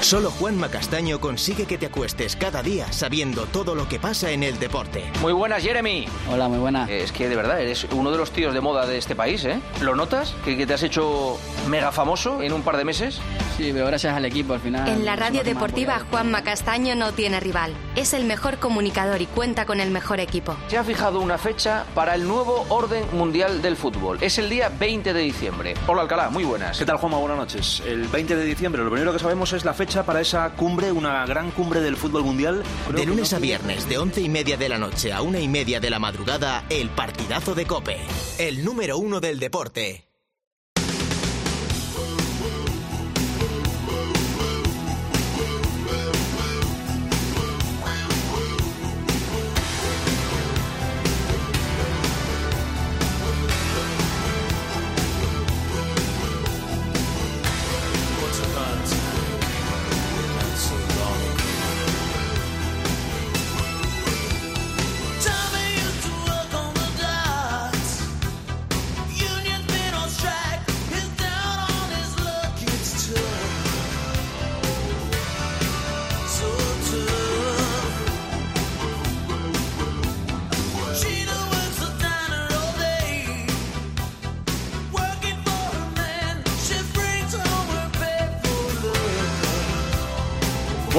Solo 0.00 0.30
Juanma 0.30 0.70
Castaño 0.70 1.20
consigue 1.20 1.66
que 1.66 1.76
te 1.76 1.86
acuestes 1.86 2.36
cada 2.36 2.62
día 2.62 2.90
sabiendo 2.92 3.44
todo 3.46 3.74
lo 3.74 3.88
que 3.88 3.98
pasa 3.98 4.30
en 4.30 4.42
el 4.42 4.58
deporte. 4.58 5.04
Muy 5.20 5.32
buenas, 5.32 5.62
Jeremy. 5.62 6.06
Hola, 6.30 6.48
muy 6.48 6.58
buenas. 6.58 6.88
Es 6.88 7.12
que 7.12 7.28
de 7.28 7.36
verdad 7.36 7.60
eres 7.60 7.86
uno 7.92 8.10
de 8.10 8.16
los 8.16 8.30
tíos 8.30 8.54
de 8.54 8.60
moda 8.60 8.86
de 8.86 8.96
este 8.96 9.14
país, 9.14 9.44
¿eh? 9.44 9.60
¿Lo 9.82 9.96
notas? 9.96 10.34
¿Que, 10.44 10.56
que 10.56 10.66
te 10.66 10.74
has 10.74 10.82
hecho 10.82 11.36
mega 11.68 11.92
famoso 11.92 12.42
en 12.42 12.52
un 12.52 12.62
par 12.62 12.76
de 12.76 12.84
meses? 12.84 13.20
Sí, 13.58 13.72
pero 13.72 13.86
gracias 13.86 14.14
al 14.14 14.24
equipo 14.24 14.54
al 14.54 14.60
final. 14.60 14.88
En 14.88 15.04
la 15.04 15.16
radio 15.16 15.42
deportiva 15.42 16.00
Juanma 16.10 16.44
Castaño 16.44 16.94
no 16.94 17.10
tiene 17.10 17.40
rival. 17.40 17.74
Es 17.96 18.12
el 18.12 18.24
mejor 18.24 18.58
comunicador 18.58 19.20
y 19.20 19.26
cuenta 19.26 19.66
con 19.66 19.80
el 19.80 19.90
mejor 19.90 20.20
equipo. 20.20 20.56
Se 20.68 20.78
ha 20.78 20.84
fijado 20.84 21.20
una 21.20 21.38
fecha 21.38 21.84
para 21.92 22.14
el 22.14 22.22
nuevo 22.22 22.66
orden 22.68 23.04
mundial 23.14 23.60
del 23.60 23.76
fútbol. 23.76 24.18
Es 24.20 24.38
el 24.38 24.48
día 24.48 24.68
20 24.68 25.12
de 25.12 25.20
diciembre. 25.20 25.74
Hola, 25.88 26.02
Alcalá, 26.02 26.30
muy 26.30 26.44
buenas. 26.44 26.78
¿Qué 26.78 26.86
tal, 26.86 26.98
Juanma? 26.98 27.18
Buenas 27.18 27.38
noches. 27.38 27.82
El 27.84 28.06
20 28.06 28.36
de 28.36 28.44
diciembre, 28.44 28.84
lo 28.84 28.92
primero 28.92 29.12
que 29.12 29.18
sabemos 29.18 29.52
es 29.52 29.64
la 29.64 29.74
fecha 29.74 30.04
para 30.04 30.20
esa 30.20 30.48
cumbre, 30.50 30.92
una 30.92 31.26
gran 31.26 31.50
cumbre 31.50 31.80
del 31.80 31.96
fútbol 31.96 32.22
mundial. 32.22 32.62
De 32.94 33.06
lunes 33.06 33.32
a 33.32 33.40
viernes, 33.40 33.88
de 33.88 33.98
once 33.98 34.20
y 34.20 34.28
media 34.28 34.56
de 34.56 34.68
la 34.68 34.78
noche 34.78 35.12
a 35.12 35.20
una 35.20 35.40
y 35.40 35.48
media 35.48 35.80
de 35.80 35.90
la 35.90 35.98
madrugada, 35.98 36.62
el 36.70 36.90
partidazo 36.90 37.56
de 37.56 37.66
Cope. 37.66 37.98
El 38.38 38.64
número 38.64 38.98
uno 38.98 39.18
del 39.18 39.40
deporte. 39.40 40.07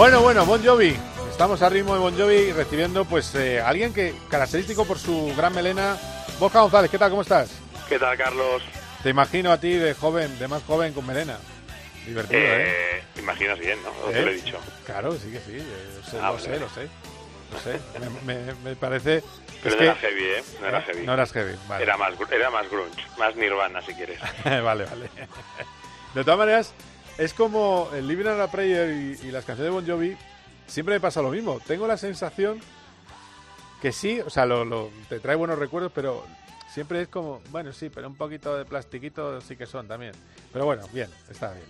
Bueno, 0.10 0.24
bueno, 0.24 0.44
Bon 0.48 0.66
Jovi. 0.66 0.98
Estamos 1.30 1.62
a 1.62 1.70
ritmo 1.70 1.94
de 1.94 2.00
Bon 2.00 2.18
Jovi 2.18 2.52
recibiendo 2.52 3.06
pues 3.06 3.36
eh, 3.36 3.62
alguien 3.62 3.94
que 3.94 4.16
característico 4.28 4.84
por 4.84 4.98
su 4.98 5.32
gran 5.38 5.54
melena. 5.54 5.98
Borja 6.40 6.62
González, 6.62 6.90
¿qué 6.90 6.98
tal? 6.98 7.12
¿Cómo 7.12 7.22
estás? 7.22 7.52
¿Qué 7.88 8.00
tal, 8.00 8.18
Carlos? 8.18 8.64
Te 9.04 9.10
imagino 9.12 9.52
a 9.52 9.60
ti 9.60 9.70
de 9.72 9.94
joven, 9.94 10.40
de 10.40 10.48
más 10.48 10.64
joven 10.64 10.94
con 10.94 11.06
melena. 11.06 11.38
Divertido, 12.08 12.42
¿eh? 12.42 12.66
Eh, 12.98 13.04
imaginas 13.20 13.60
bien, 13.60 13.78
¿no? 13.84 13.92
Lo 14.08 14.12
que 14.12 14.20
¿Eh? 14.20 14.26
le 14.26 14.32
he 14.32 14.34
dicho. 14.42 14.58
Claro, 14.84 15.14
sí 15.14 15.30
que 15.32 15.38
sí. 15.42 15.58
eh, 15.60 16.02
sé, 16.10 16.18
Ah, 16.20 16.32
lo 16.32 16.40
sé, 16.40 16.60
lo 16.60 16.70
sé. 16.70 16.88
No 17.54 17.60
sé, 17.60 17.80
me, 18.26 18.34
me- 18.46 18.54
me 18.64 18.76
parece... 18.76 19.24
Pero 19.62 19.76
no 19.76 19.80
que- 19.80 19.86
era 19.86 19.96
heavy, 19.96 20.24
¿eh? 20.24 20.44
No 20.60 20.68
era 20.70 20.80
¿Eh? 20.80 20.84
heavy. 20.88 21.06
No 21.06 21.14
eras 21.14 21.32
heavy, 21.34 21.56
vale. 21.68 21.84
Era 21.84 21.98
más, 21.98 22.14
era 22.32 22.50
más 22.50 22.68
grunge, 22.68 23.04
más 23.20 23.36
nirvana, 23.36 23.80
si 23.84 23.94
quieres. 23.94 24.20
vale, 24.44 24.86
vale. 24.86 25.08
De 26.16 26.24
todas 26.24 26.40
maneras, 26.40 26.74
es 27.20 27.34
como 27.34 27.90
el 27.94 28.08
Living 28.08 28.26
on 28.26 28.42
a 28.42 28.48
Prayer 28.50 28.90
y, 28.90 29.28
y 29.28 29.32
las 29.32 29.46
canciones 29.46 29.72
de 29.74 29.80
Bon 29.80 29.86
Jovi, 29.88 30.18
siempre 30.68 30.96
me 30.96 31.00
pasa 31.00 31.22
lo 31.22 31.30
mismo. 31.30 31.60
Tengo 31.68 31.86
la 31.88 31.98
sensación 31.98 32.60
que 33.82 33.92
sí, 33.92 34.20
o 34.22 34.30
sea, 34.30 34.46
lo, 34.46 34.66
lo- 34.66 34.90
te 35.08 35.20
trae 35.20 35.36
buenos 35.36 35.60
recuerdos, 35.60 35.92
pero 35.94 36.26
siempre 36.74 37.02
es 37.02 37.08
como, 37.08 37.42
bueno, 37.50 37.72
sí, 37.74 37.90
pero 37.90 38.08
un 38.08 38.16
poquito 38.16 38.56
de 38.58 38.66
plastiquito 38.66 39.40
sí 39.42 39.56
que 39.56 39.66
son 39.66 39.88
también. 39.88 40.12
Pero 40.52 40.66
bueno, 40.66 40.84
bien, 40.92 41.10
está 41.30 41.54
bien. 41.54 41.66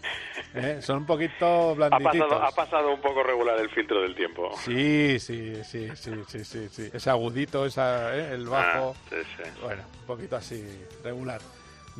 ¿Eh? 0.56 0.82
Son 0.82 0.97
un 0.97 1.06
poquito 1.06 1.72
Ha 1.72 1.74
blandititos. 1.74 2.28
pasado, 2.28 2.43
ha 2.43 2.52
pasado 2.52 2.93
un 2.93 3.02
poco 3.02 3.22
regular 3.24 3.60
el 3.60 3.70
filtro 3.70 4.02
del 4.02 4.16
tiempo. 4.16 4.50
Sí, 4.64 5.20
sí, 5.20 5.56
sí, 5.64 5.89
sí, 5.95 6.12
sí, 6.28 6.43
sí, 6.45 6.70
sí. 6.70 6.89
Ese 6.91 7.10
agudito, 7.10 7.66
esa, 7.66 8.16
¿eh? 8.16 8.34
el 8.34 8.47
bajo. 8.47 8.95
Ah, 8.97 9.10
sí, 9.10 9.16
sí. 9.38 9.50
Bueno, 9.62 9.84
un 10.02 10.06
poquito 10.08 10.36
así, 10.36 10.64
regular. 11.04 11.41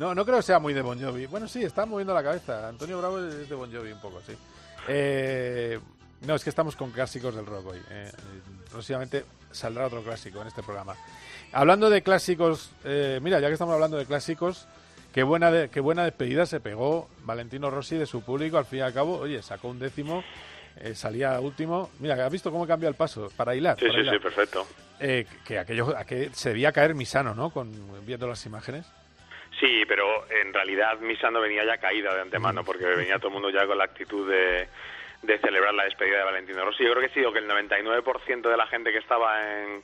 No, 0.00 0.14
no 0.14 0.24
creo 0.24 0.38
que 0.38 0.42
sea 0.42 0.58
muy 0.58 0.72
de 0.72 0.80
Bon 0.80 0.98
Jovi. 0.98 1.26
Bueno, 1.26 1.46
sí, 1.46 1.62
está 1.62 1.84
moviendo 1.84 2.14
la 2.14 2.22
cabeza. 2.22 2.66
Antonio 2.68 2.96
Bravo 2.98 3.18
es 3.20 3.46
de 3.50 3.54
Bon 3.54 3.70
Jovi 3.70 3.92
un 3.92 4.00
poco, 4.00 4.22
sí. 4.26 4.32
Eh, 4.88 5.78
no, 6.22 6.34
es 6.34 6.42
que 6.42 6.48
estamos 6.48 6.74
con 6.74 6.90
clásicos 6.90 7.34
del 7.34 7.44
rock 7.44 7.66
hoy. 7.66 7.82
eh. 7.90 8.10
Próximamente 8.70 9.26
saldrá 9.50 9.86
otro 9.86 10.02
clásico 10.02 10.40
en 10.40 10.48
este 10.48 10.62
programa. 10.62 10.96
Hablando 11.52 11.90
de 11.90 12.02
clásicos, 12.02 12.70
eh, 12.84 13.20
mira, 13.22 13.40
ya 13.40 13.48
que 13.48 13.52
estamos 13.52 13.74
hablando 13.74 13.98
de 13.98 14.06
clásicos, 14.06 14.66
qué 15.12 15.22
buena, 15.22 15.50
de- 15.50 15.68
qué 15.68 15.80
buena 15.80 16.04
despedida 16.04 16.46
se 16.46 16.60
pegó 16.60 17.10
Valentino 17.24 17.68
Rossi 17.70 17.96
de 17.98 18.06
su 18.06 18.22
público. 18.22 18.56
Al 18.56 18.64
fin 18.64 18.78
y 18.78 18.82
al 18.82 18.94
cabo, 18.94 19.18
oye, 19.18 19.42
sacó 19.42 19.68
un 19.68 19.78
décimo, 19.78 20.24
eh, 20.76 20.94
salía 20.94 21.38
último. 21.40 21.90
Mira, 21.98 22.24
¿has 22.24 22.32
visto 22.32 22.50
cómo 22.50 22.66
cambia 22.66 22.88
el 22.88 22.94
paso? 22.94 23.30
Para 23.36 23.54
hilar. 23.54 23.76
Sí, 23.78 23.84
para 23.84 23.94
sí, 23.96 24.00
hilar. 24.00 24.14
sí, 24.14 24.22
perfecto. 24.22 24.66
Eh, 24.98 25.26
que 25.44 25.58
aquello, 25.58 25.94
a 25.94 26.04
que 26.04 26.30
se 26.32 26.50
debía 26.50 26.72
caer 26.72 26.94
Misano, 26.94 27.34
¿no? 27.34 27.50
Con, 27.50 27.70
viendo 28.06 28.26
las 28.26 28.46
imágenes. 28.46 28.86
Sí, 29.60 29.84
pero 29.86 30.24
en 30.30 30.54
realidad 30.54 30.98
Misa 31.00 31.30
no 31.30 31.40
venía 31.40 31.64
ya 31.64 31.76
caída 31.76 32.14
de 32.14 32.22
antemano, 32.22 32.64
porque 32.64 32.86
venía 32.86 33.18
todo 33.18 33.28
el 33.28 33.34
mundo 33.34 33.50
ya 33.50 33.66
con 33.66 33.76
la 33.76 33.84
actitud 33.84 34.28
de, 34.28 34.66
de 35.22 35.38
celebrar 35.38 35.74
la 35.74 35.84
despedida 35.84 36.18
de 36.18 36.24
Valentino 36.24 36.64
Rossi. 36.64 36.82
Yo 36.82 36.92
creo 36.92 37.06
que 37.06 37.14
sí, 37.14 37.22
o 37.22 37.32
que 37.32 37.40
el 37.40 37.48
99% 37.48 38.40
de 38.48 38.56
la 38.56 38.66
gente 38.66 38.90
que 38.90 38.98
estaba 38.98 39.38
en, 39.60 39.82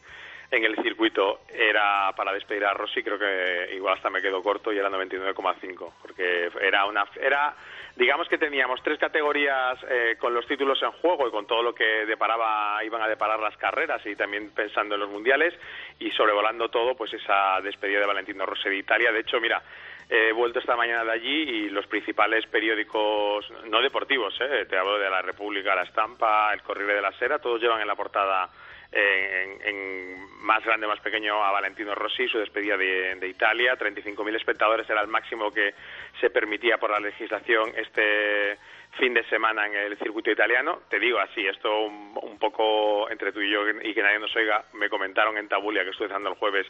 en 0.51 0.65
el 0.65 0.77
circuito 0.83 1.41
era 1.53 2.11
para 2.17 2.33
despedir 2.33 2.65
a 2.65 2.73
Rossi, 2.73 3.03
creo 3.03 3.19
que 3.19 3.75
igual 3.75 3.95
hasta 3.95 4.09
me 4.09 4.23
quedo 4.23 4.43
corto 4.43 4.73
y 4.73 4.79
era 4.79 4.89
99,5, 4.89 5.93
porque 6.01 6.51
era 6.61 6.87
una 6.87 7.05
era 7.21 7.55
digamos 7.97 8.29
que 8.29 8.37
teníamos 8.37 8.83
tres 8.83 8.99
categorías 8.99 9.79
eh, 9.89 10.17
con 10.19 10.35
los 10.35 10.47
títulos 10.47 10.81
en 10.83 10.93
juego 10.93 11.27
y 11.27 11.31
con 11.31 11.47
todo 11.47 11.63
lo 11.63 11.75
que 11.75 12.05
deparaba 12.07 12.85
iban 12.85 13.03
a 13.03 13.09
deparar 13.09 13.41
las 13.41 13.57
carreras 13.57 14.05
y 14.05 14.15
también 14.15 14.51
pensando 14.51 14.95
en 14.95 15.01
los 15.01 15.11
mundiales 15.11 15.55
y 15.99 16.11
sobrevolando 16.11 16.69
todo 16.69 16.95
pues 16.95 17.13
esa 17.15 17.61
despedida 17.63 18.01
de 18.01 18.07
Valentino 18.07 18.45
Rossi 18.45 18.69
de 18.69 18.77
Italia. 18.77 19.13
De 19.13 19.21
hecho, 19.21 19.41
mira, 19.41 19.63
he 20.11 20.31
vuelto 20.33 20.59
esta 20.59 20.77
mañana 20.77 21.05
de 21.05 21.13
allí 21.13 21.43
y 21.43 21.71
los 21.71 21.87
principales 21.87 22.47
periódicos, 22.47 23.51
no 23.65 23.81
deportivos, 23.81 24.39
eh, 24.41 24.67
te 24.69 24.77
hablo 24.77 24.99
de 24.99 25.09
La 25.09 25.23
República, 25.23 25.75
La 25.75 25.83
Estampa, 25.83 26.53
El 26.53 26.63
Corriere 26.63 26.95
de 26.95 27.03
la 27.03 27.13
Sera, 27.13 27.39
todos 27.39 27.61
llevan 27.61 27.81
en 27.81 27.89
la 27.89 27.97
portada 27.97 28.51
en, 28.93 29.61
en 29.63 30.27
más 30.47 30.65
grande 30.65 30.87
más 30.87 31.01
pequeño 31.01 31.45
a 31.45 31.51
Valentino 31.51 31.95
Rossi, 31.95 32.29
su 32.29 32.39
despedida 32.39 32.77
de, 32.77 33.17
de 33.17 33.29
Italia. 33.29 33.77
35.000 33.77 34.37
espectadores 34.37 34.89
era 34.89 35.01
el 35.01 35.09
máximo 35.09 35.53
que 35.53 35.75
se 36.21 36.31
permitía 36.31 36.79
por 36.79 36.91
la 36.91 37.01
legislación 37.01 37.73
este 37.77 38.59
fin 38.99 39.13
de 39.15 39.25
semana 39.25 39.67
en 39.67 39.75
el 39.75 39.99
circuito 39.99 40.31
italiano. 40.31 40.81
Te 40.89 40.99
digo 40.99 41.19
así, 41.19 41.47
esto 41.47 41.83
un, 41.85 42.19
un 42.23 42.39
poco 42.39 43.11
entre 43.11 43.33
tú 43.33 43.41
y 43.41 43.51
yo 43.51 43.61
y 43.83 43.93
que 43.95 44.03
nadie 44.03 44.19
nos 44.19 44.35
oiga, 44.37 44.65
me 44.73 44.89
comentaron 44.89 45.37
en 45.37 45.49
Tabulia 45.49 45.85
que 45.85 45.91
estuve 45.91 46.09
dando 46.09 46.31
el 46.31 46.37
jueves 46.37 46.67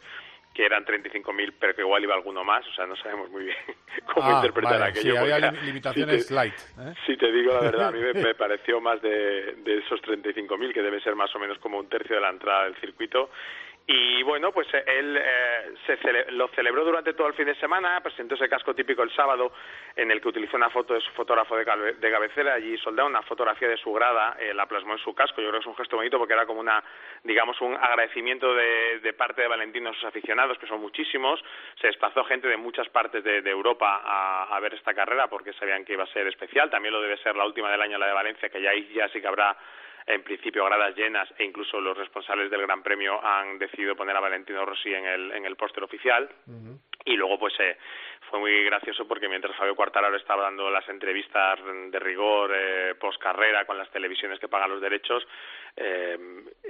que 0.53 0.65
eran 0.65 0.83
35.000, 0.85 1.53
pero 1.59 1.75
que 1.75 1.81
igual 1.81 2.01
iba 2.01 2.15
alguno 2.15 2.43
más, 2.43 2.65
o 2.67 2.71
sea, 2.73 2.87
no 2.87 2.95
sabemos 2.95 3.29
muy 3.29 3.43
bien 3.45 3.57
cómo 4.13 4.25
Ah, 4.27 4.33
interpretar 4.37 4.79
vale, 4.79 4.91
aquello. 4.91 5.11
sí, 5.11 5.17
había 5.17 5.51
si 5.51 5.65
limitaciones 5.67 6.27
te- 6.27 6.33
light. 6.33 6.53
¿eh? 6.79 6.93
si 7.05 7.15
te 7.15 7.31
digo 7.31 7.53
la 7.53 7.59
verdad, 7.61 7.87
a 7.89 7.91
mí 7.91 7.99
me, 7.99 8.13
me 8.23 8.33
pareció 8.33 8.81
más 8.81 8.99
de, 9.01 9.53
de 9.57 9.77
esos 9.79 10.01
35.000, 10.01 10.73
que 10.73 10.81
debe 10.81 10.99
ser 11.01 11.15
más 11.15 11.33
o 11.35 11.39
menos 11.39 11.59
como 11.59 11.77
un 11.77 11.87
tercio 11.87 12.15
de 12.15 12.21
la 12.21 12.29
entrada 12.29 12.63
del 12.65 12.75
circuito. 12.77 13.29
Y 13.89 14.21
bueno, 14.23 14.51
pues 14.51 14.67
él 14.85 15.17
eh, 15.17 15.73
se 15.85 15.97
cele- 15.99 16.29
lo 16.31 16.49
celebró 16.49 16.83
durante 16.83 17.13
todo 17.13 17.27
el 17.27 17.33
fin 17.35 17.45
de 17.45 17.55
semana, 17.55 18.01
presentó 18.01 18.35
ese 18.35 18.49
casco 18.49 18.75
típico 18.75 19.01
el 19.01 19.15
sábado, 19.15 19.53
en 19.95 20.11
el 20.11 20.19
que 20.19 20.27
utilizó 20.27 20.57
una 20.57 20.69
foto 20.69 20.93
de 20.93 20.99
su 20.99 21.09
fotógrafo 21.11 21.55
de, 21.55 21.63
cabecera, 21.63 22.55
allí 22.55 22.77
soldado 22.79 23.07
una 23.07 23.21
fotografía 23.21 23.69
de 23.69 23.77
su 23.77 23.93
grada, 23.93 24.35
eh, 24.39 24.53
la 24.53 24.65
plasmó 24.65 24.91
en 24.91 24.99
su 24.99 25.15
casco. 25.15 25.41
Yo 25.41 25.47
creo 25.47 25.61
que 25.61 25.63
es 25.63 25.67
un 25.67 25.77
gesto 25.77 25.95
bonito 25.95 26.17
porque 26.17 26.33
era 26.33 26.45
como 26.45 26.59
una, 26.59 26.83
digamos, 27.23 27.61
un 27.61 27.75
agradecimiento 27.75 28.53
de, 28.53 28.99
de 28.99 29.13
parte 29.13 29.43
de 29.43 29.47
Valentino 29.47 29.91
a 29.91 29.93
sus 29.93 30.03
aficionados, 30.03 30.57
que 30.57 30.67
son 30.67 30.81
muchísimos. 30.81 31.41
Se 31.79 31.87
desplazó 31.87 32.25
gente 32.25 32.49
de 32.49 32.57
muchas 32.57 32.89
partes 32.89 33.23
de, 33.23 33.37
Europa 33.49 34.01
a, 34.03 34.59
ver 34.59 34.73
esta 34.73 34.93
carrera 34.93 35.27
porque 35.29 35.53
sabían 35.53 35.85
que 35.85 35.93
iba 35.93 36.03
a 36.03 36.07
ser 36.07 36.27
especial. 36.27 36.69
También 36.69 36.93
lo 36.93 37.01
debe 37.01 37.15
ser 37.19 37.37
la 37.37 37.45
última 37.45 37.71
del 37.71 37.81
año, 37.81 37.97
la 37.97 38.07
de 38.07 38.13
Valencia, 38.13 38.49
que 38.49 38.61
ya 38.61 38.73
ya 38.93 39.07
sí 39.09 39.21
que 39.21 39.27
habrá 39.27 39.55
en 40.07 40.23
principio 40.23 40.63
gradas 40.65 40.95
llenas 40.95 41.29
e 41.37 41.43
incluso 41.43 41.79
los 41.81 41.97
responsables 41.97 42.49
del 42.49 42.61
Gran 42.61 42.81
Premio 42.81 43.23
han 43.23 43.59
decidido 43.59 43.95
poner 43.95 44.15
a 44.15 44.21
Valentino 44.21 44.65
Rossi 44.65 44.93
en 44.93 45.05
el, 45.05 45.31
en 45.33 45.45
el 45.45 45.55
póster 45.57 45.83
oficial. 45.83 46.29
Y 47.05 47.15
luego, 47.15 47.37
pues, 47.39 47.53
eh, 47.59 47.77
fue 48.29 48.39
muy 48.39 48.63
gracioso 48.65 49.07
porque 49.07 49.29
mientras 49.29 49.55
Fabio 49.55 49.75
Quartararo 49.75 50.15
estaba 50.17 50.43
dando 50.43 50.69
las 50.69 50.87
entrevistas 50.89 51.59
de 51.91 51.99
rigor 51.99 52.51
eh, 52.53 52.95
post 52.99 53.21
carrera 53.21 53.65
con 53.65 53.77
las 53.77 53.89
televisiones 53.91 54.39
que 54.39 54.47
pagan 54.49 54.71
los 54.71 54.81
derechos, 54.81 55.25
eh, 55.75 56.17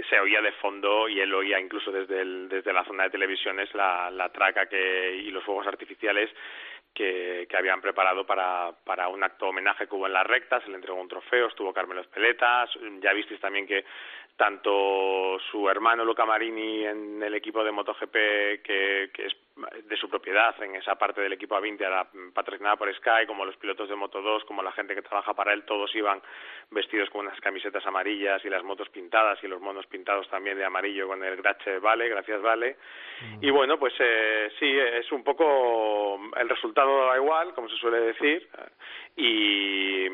se 0.10 0.20
oía 0.20 0.42
de 0.42 0.52
fondo 0.54 1.08
y 1.08 1.20
él 1.20 1.34
oía 1.34 1.60
incluso 1.60 1.92
desde, 1.92 2.22
el- 2.22 2.50
desde 2.50 2.74
la 2.74 2.84
zona 2.86 3.04
de 3.06 3.10
televisiones 3.12 3.74
la, 3.74 4.12
la 4.12 4.30
traca 4.30 4.68
que, 4.68 5.16
y 5.16 5.32
los 5.32 5.44
fuegos 5.44 5.66
artificiales 5.66 6.30
que, 6.98 7.46
que 7.48 7.56
habían 7.56 7.80
preparado 7.80 8.26
para, 8.26 8.72
para 8.84 9.08
un 9.08 9.24
acto 9.24 9.50
homenaje 9.50 9.88
que 9.88 9.94
hubo 9.94 10.08
en 10.08 10.14
la 10.14 10.24
recta, 10.24 10.60
se 10.62 10.70
le 10.70 10.78
entregó 10.78 11.00
un 11.00 11.08
trofeo, 11.08 11.48
estuvo 11.48 11.72
Carmelo 11.72 12.02
Espeletas, 12.02 12.72
ya 13.00 13.14
visteis 13.14 13.40
también 13.40 13.68
que 13.68 13.86
tanto 14.36 15.38
su 15.52 15.70
hermano 15.70 16.04
Luca 16.04 16.26
Marini 16.26 16.86
en 16.86 17.22
el 17.22 17.36
equipo 17.36 17.64
de 17.64 17.72
MotoGP, 17.72 18.14
que, 18.64 19.12
que 19.14 19.26
es 19.28 19.36
de 19.84 19.98
su 19.98 20.10
propiedad 20.10 20.56
en 20.62 20.76
esa 20.76 20.96
parte 20.96 21.22
del 21.22 21.34
equipo 21.34 21.56
A20, 21.56 21.80
era 21.80 22.08
patrocinada 22.34 22.76
por 22.76 22.94
Sky, 22.96 23.26
como 23.26 23.46
los 23.46 23.58
pilotos 23.58 23.90
de 23.90 23.96
Moto2, 23.96 24.46
como 24.46 24.62
la 24.62 24.72
gente 24.72 24.96
que 24.96 25.02
trabaja 25.02 25.34
para 25.34 25.54
él, 25.54 25.64
todos 25.64 25.94
iban 25.96 26.22
vestidos 26.72 27.10
con 27.10 27.26
unas 27.26 27.40
camisetas 27.40 27.86
amarillas 27.86 28.44
y 28.46 28.50
las 28.50 28.64
motos 28.64 28.90
pintadas 28.90 29.42
y 29.44 29.48
los 29.48 29.62
monos 29.62 29.86
pintados 29.88 30.30
también 30.30 30.58
de 30.58 30.66
amarillo 30.66 31.08
con 31.08 31.24
el 31.24 31.38
Grache 31.38 31.80
Vale, 31.80 32.10
gracias 32.10 32.42
Vale. 32.42 32.78
Y 33.42 33.50
bueno, 33.50 33.80
pues 33.80 33.94
eh, 34.00 34.52
sí, 34.60 34.78
es 34.78 35.12
un 35.12 35.24
poco 35.24 36.20
el 36.38 36.50
resultado 36.50 37.08
da 37.08 37.18
igual, 37.18 37.54
como 37.54 37.68
se 37.68 37.76
suele 37.78 38.00
decir, 38.00 38.48
y, 39.16 40.06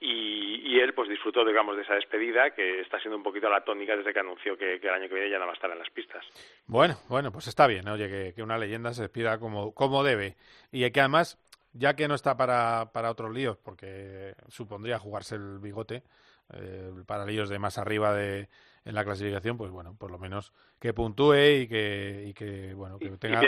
y, 0.00 0.76
y 0.76 0.80
él 0.80 0.94
pues 0.94 1.08
disfrutó, 1.08 1.44
digamos, 1.44 1.76
de 1.76 1.82
esa 1.82 1.94
despedida 1.94 2.50
que 2.50 2.80
está 2.80 2.98
siendo 3.00 3.16
un 3.16 3.22
poquito 3.22 3.50
la 3.50 3.62
tónica 3.62 3.96
desde 3.96 4.12
que 4.12 4.20
anunció 4.20 4.56
que, 4.56 4.80
que 4.80 4.88
el 4.88 4.94
año 4.94 5.08
que 5.08 5.14
viene 5.14 5.30
ya 5.30 5.38
no 5.38 5.44
va 5.44 5.52
a 5.52 5.54
estar 5.54 5.70
en 5.70 5.78
las 5.78 5.90
pistas. 5.90 6.24
Bueno, 6.66 6.94
bueno, 7.08 7.30
pues 7.30 7.46
está 7.48 7.66
bien, 7.66 7.86
oye, 7.88 8.08
que, 8.08 8.32
que 8.34 8.42
una 8.42 8.58
leyenda 8.58 8.85
se 8.94 9.02
despida 9.02 9.38
como, 9.38 9.74
como 9.74 10.02
debe. 10.02 10.36
Y 10.72 10.90
que 10.90 11.00
además, 11.00 11.38
ya 11.72 11.94
que 11.96 12.08
no 12.08 12.14
está 12.14 12.36
para, 12.36 12.90
para 12.92 13.10
otros 13.10 13.32
líos, 13.32 13.56
porque 13.58 14.34
supondría 14.48 14.98
jugarse 14.98 15.36
el 15.36 15.58
bigote, 15.58 16.02
eh, 16.52 16.92
para 17.06 17.24
líos 17.24 17.48
de 17.48 17.58
más 17.58 17.78
arriba 17.78 18.14
de, 18.14 18.48
en 18.86 18.94
la 18.94 19.04
clasificación, 19.04 19.58
pues 19.58 19.70
bueno, 19.72 19.96
por 19.98 20.12
lo 20.12 20.18
menos 20.18 20.52
que 20.80 20.92
puntúe 20.92 21.34
y 21.34 21.68
que, 21.68 22.24
y 22.28 22.34
que 22.34 22.72
bueno, 22.72 22.98
que 22.98 23.10
tenga 23.18 23.40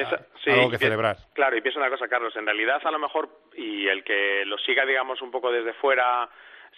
sí, 0.42 0.50
algo 0.50 0.70
que 0.70 0.78
celebrar. 0.78 1.16
Claro, 1.32 1.56
y 1.56 1.60
piensa 1.60 1.78
una 1.78 1.90
cosa, 1.90 2.08
Carlos, 2.08 2.34
en 2.36 2.44
realidad 2.44 2.80
a 2.84 2.90
lo 2.90 2.98
mejor, 2.98 3.28
y 3.56 3.86
el 3.86 4.02
que 4.02 4.44
lo 4.44 4.58
siga, 4.58 4.84
digamos, 4.84 5.22
un 5.22 5.30
poco 5.30 5.52
desde 5.52 5.74
fuera, 5.74 6.28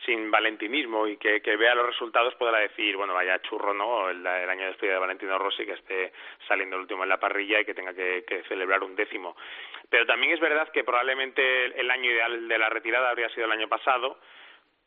sin 0.05 0.31
valentinismo 0.31 1.07
y 1.07 1.17
que, 1.17 1.41
vea 1.57 1.75
los 1.75 1.87
resultados, 1.87 2.35
podrá 2.37 2.59
decir, 2.59 2.97
bueno, 2.97 3.15
vaya 3.15 3.41
churro, 3.43 3.75
¿no? 3.75 4.09
El, 4.09 4.19
el 4.27 4.51
año 4.51 4.63
de 4.63 4.69
despedida 4.69 4.95
de 4.95 5.01
Valentino 5.01 5.39
Rossi, 5.39 5.67
que 5.67 5.73
esté 5.73 6.13
saliendo 6.49 6.77
el 6.77 6.83
último 6.83 7.03
en 7.03 7.09
la 7.09 7.21
parrilla 7.21 7.61
y 7.61 7.65
que 7.65 7.75
tenga 7.75 7.95
que, 7.95 8.25
que 8.27 8.43
celebrar 8.45 8.83
un 8.83 8.97
décimo. 8.97 9.37
Pero 9.89 10.07
también 10.07 10.33
es 10.33 10.41
verdad 10.41 10.71
que 10.73 10.85
probablemente 10.85 11.67
el 11.79 11.91
año 11.91 12.11
ideal 12.11 12.49
de 12.49 12.59
la 12.59 12.69
retirada 12.69 13.11
habría 13.11 13.29
sido 13.31 13.47
el 13.47 13.53
año 13.53 13.69
pasado, 13.69 14.19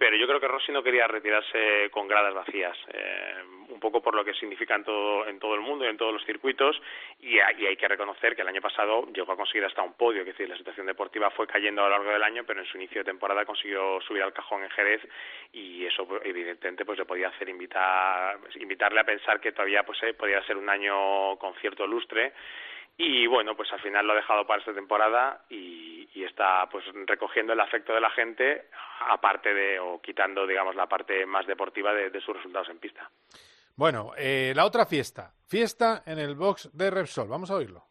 pero 0.03 0.17
yo 0.17 0.27
creo 0.27 0.41
que 0.41 0.49
Rossi 0.49 0.73
no 0.73 0.83
quería 0.83 1.07
retirarse 1.07 1.89
con 1.89 2.09
gradas 2.09 2.33
vacías, 2.33 2.77
eh, 2.93 3.35
un 3.69 3.79
poco 3.79 4.01
por 4.01 4.13
lo 4.15 4.25
que 4.25 4.33
significa 4.33 4.75
en 4.75 4.83
todo, 4.83 5.25
en 5.25 5.39
todo 5.39 5.55
el 5.55 5.61
mundo 5.61 5.85
y 5.85 5.87
en 5.87 5.95
todos 5.95 6.11
los 6.11 6.25
circuitos, 6.25 6.75
y 7.21 7.39
hay, 7.39 7.61
y 7.61 7.67
hay 7.67 7.77
que 7.77 7.87
reconocer 7.87 8.35
que 8.35 8.41
el 8.41 8.49
año 8.49 8.59
pasado 8.59 9.07
llegó 9.13 9.31
a 9.31 9.37
conseguir 9.37 9.63
hasta 9.63 9.81
un 9.81 9.93
podio, 9.93 10.19
es 10.19 10.27
decir, 10.27 10.49
la 10.49 10.57
situación 10.57 10.87
deportiva 10.87 11.29
fue 11.29 11.47
cayendo 11.47 11.83
a 11.83 11.85
lo 11.85 11.91
largo 11.91 12.11
del 12.11 12.21
año, 12.21 12.43
pero 12.45 12.59
en 12.59 12.65
su 12.65 12.75
inicio 12.75 12.99
de 12.99 13.05
temporada 13.05 13.45
consiguió 13.45 14.01
subir 14.01 14.23
al 14.23 14.33
cajón 14.33 14.63
en 14.63 14.71
Jerez, 14.71 15.07
y 15.53 15.85
eso 15.85 16.05
evidentemente 16.25 16.83
pues 16.83 16.99
le 16.99 17.05
podía 17.05 17.29
hacer 17.29 17.47
invitar, 17.47 18.39
invitarle 18.55 18.99
a 18.99 19.05
pensar 19.05 19.39
que 19.39 19.53
todavía 19.53 19.83
pues 19.83 20.03
eh, 20.03 20.13
podía 20.13 20.43
ser 20.43 20.57
un 20.57 20.67
año 20.67 21.37
con 21.37 21.53
cierto 21.61 21.87
lustre, 21.87 22.33
y 22.97 23.27
bueno, 23.27 23.55
pues 23.55 23.71
al 23.71 23.81
final 23.81 24.05
lo 24.05 24.13
ha 24.13 24.17
dejado 24.17 24.45
para 24.45 24.59
esta 24.59 24.73
temporada 24.73 25.45
y, 25.49 25.91
está 26.23 26.67
pues 26.71 26.85
recogiendo 27.05 27.51
el 27.51 27.59
afecto 27.59 27.93
de 27.93 27.99
la 27.99 28.09
gente, 28.11 28.69
aparte 29.09 29.53
de, 29.53 29.77
o 29.77 30.01
quitando, 30.01 30.47
digamos, 30.47 30.73
la 30.73 30.87
parte 30.87 31.25
más 31.25 31.45
deportiva 31.45 31.93
de, 31.93 32.09
de 32.09 32.21
sus 32.21 32.33
resultados 32.33 32.69
en 32.69 32.79
pista. 32.79 33.09
Bueno, 33.75 34.13
eh, 34.17 34.53
la 34.55 34.65
otra 34.65 34.85
fiesta. 34.85 35.33
Fiesta 35.45 36.03
en 36.05 36.19
el 36.19 36.35
box 36.35 36.69
de 36.71 36.89
Repsol. 36.89 37.27
Vamos 37.27 37.51
a 37.51 37.55
oírlo. 37.55 37.83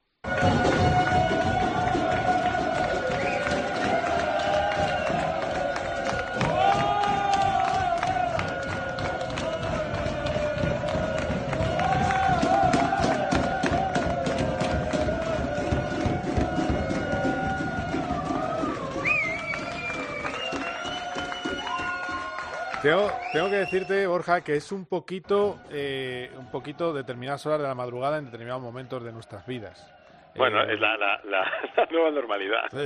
Tengo, 22.82 23.08
tengo 23.32 23.48
que 23.48 23.56
decirte, 23.56 24.06
Borja, 24.08 24.42
que 24.42 24.56
es 24.56 24.72
un 24.72 24.86
poquito, 24.86 25.56
eh, 25.70 26.30
un 26.36 26.50
poquito 26.50 26.92
determinadas 26.92 27.46
horas 27.46 27.60
de 27.60 27.68
la 27.68 27.76
madrugada 27.76 28.18
en 28.18 28.24
determinados 28.24 28.60
momentos 28.60 29.04
de 29.04 29.12
nuestras 29.12 29.46
vidas. 29.46 29.88
Bueno, 30.34 30.62
Eh, 30.64 30.74
es 30.74 30.80
la, 30.80 30.96
la, 30.96 31.20
la, 31.24 31.44
la 31.76 31.86
nueva 31.90 32.10
normalidad. 32.10 32.64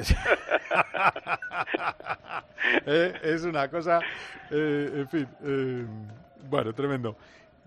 Eh, 2.84 3.12
es 3.22 3.44
una 3.44 3.70
cosa, 3.70 4.00
eh, 4.50 4.90
en 4.96 5.08
fin, 5.08 5.26
eh, 5.44 5.84
bueno, 6.48 6.72
tremendo. 6.74 7.16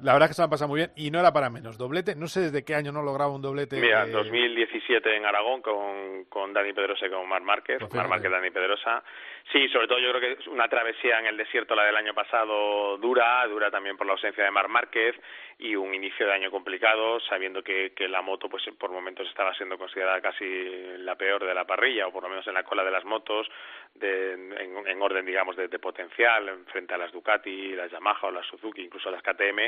La 0.01 0.11
verdad 0.13 0.25
es 0.27 0.32
que 0.32 0.36
se 0.36 0.41
me 0.41 0.45
ha 0.47 0.49
pasado 0.49 0.67
muy 0.69 0.80
bien 0.80 0.91
y 0.95 1.09
no 1.11 1.19
era 1.19 1.32
para 1.32 1.49
menos. 1.49 1.77
Doblete, 1.77 2.15
no 2.15 2.27
sé 2.27 2.41
desde 2.41 2.63
qué 2.65 2.75
año 2.75 2.91
no 2.91 3.01
lograba 3.01 3.32
un 3.34 3.41
doblete. 3.41 3.80
Mira, 3.80 4.05
eh, 4.05 4.11
2017 4.11 5.15
en 5.15 5.25
Aragón 5.25 5.61
con, 5.61 6.25
con 6.30 6.53
Dani 6.53 6.73
Pedrosa 6.73 7.05
y 7.05 7.09
con 7.09 7.27
Mar 7.30 7.41
Márquez. 7.41 7.77
Pues 7.80 7.93
Mar. 7.93 8.07
Márquez, 8.09 8.30
Dani 8.32 8.49
Pedrosa. 8.49 9.03
Sí, 9.51 9.67
sobre 9.69 9.87
todo 9.87 9.97
yo 9.97 10.11
creo 10.11 10.21
que 10.21 10.41
es 10.41 10.47
una 10.47 10.67
travesía 10.67 11.17
en 11.17 11.25
el 11.25 11.35
desierto, 11.37 11.73
la 11.75 11.83
del 11.85 11.95
año 11.95 12.13
pasado, 12.13 12.97
dura, 12.97 13.45
dura 13.47 13.71
también 13.71 13.97
por 13.97 14.05
la 14.05 14.13
ausencia 14.13 14.43
de 14.43 14.51
Mar 14.51 14.67
Márquez 14.67 15.15
y 15.57 15.75
un 15.75 15.93
inicio 15.93 16.25
de 16.27 16.33
año 16.33 16.51
complicado, 16.51 17.19
sabiendo 17.21 17.63
que, 17.63 17.91
que 17.93 18.07
la 18.07 18.21
moto 18.21 18.47
pues 18.47 18.63
por 18.77 18.91
momentos 18.91 19.27
estaba 19.27 19.53
siendo 19.55 19.77
considerada 19.77 20.21
casi 20.21 20.45
la 20.99 21.15
peor 21.15 21.45
de 21.45 21.53
la 21.53 21.65
parrilla, 21.65 22.07
o 22.07 22.13
por 22.13 22.23
lo 22.23 22.29
menos 22.29 22.45
en 22.47 22.53
la 22.53 22.63
cola 22.63 22.83
de 22.83 22.91
las 22.91 23.03
motos, 23.05 23.49
de, 23.95 24.33
en, 24.33 24.87
en 24.87 25.01
orden, 25.01 25.25
digamos, 25.25 25.57
de, 25.57 25.67
de 25.67 25.79
potencial, 25.79 26.63
frente 26.71 26.93
a 26.93 26.97
las 26.97 27.11
Ducati, 27.11 27.73
las 27.75 27.91
Yamaha 27.91 28.27
o 28.27 28.31
las 28.31 28.45
Suzuki, 28.45 28.81
incluso 28.83 29.09
las 29.09 29.23
KTM, 29.23 29.59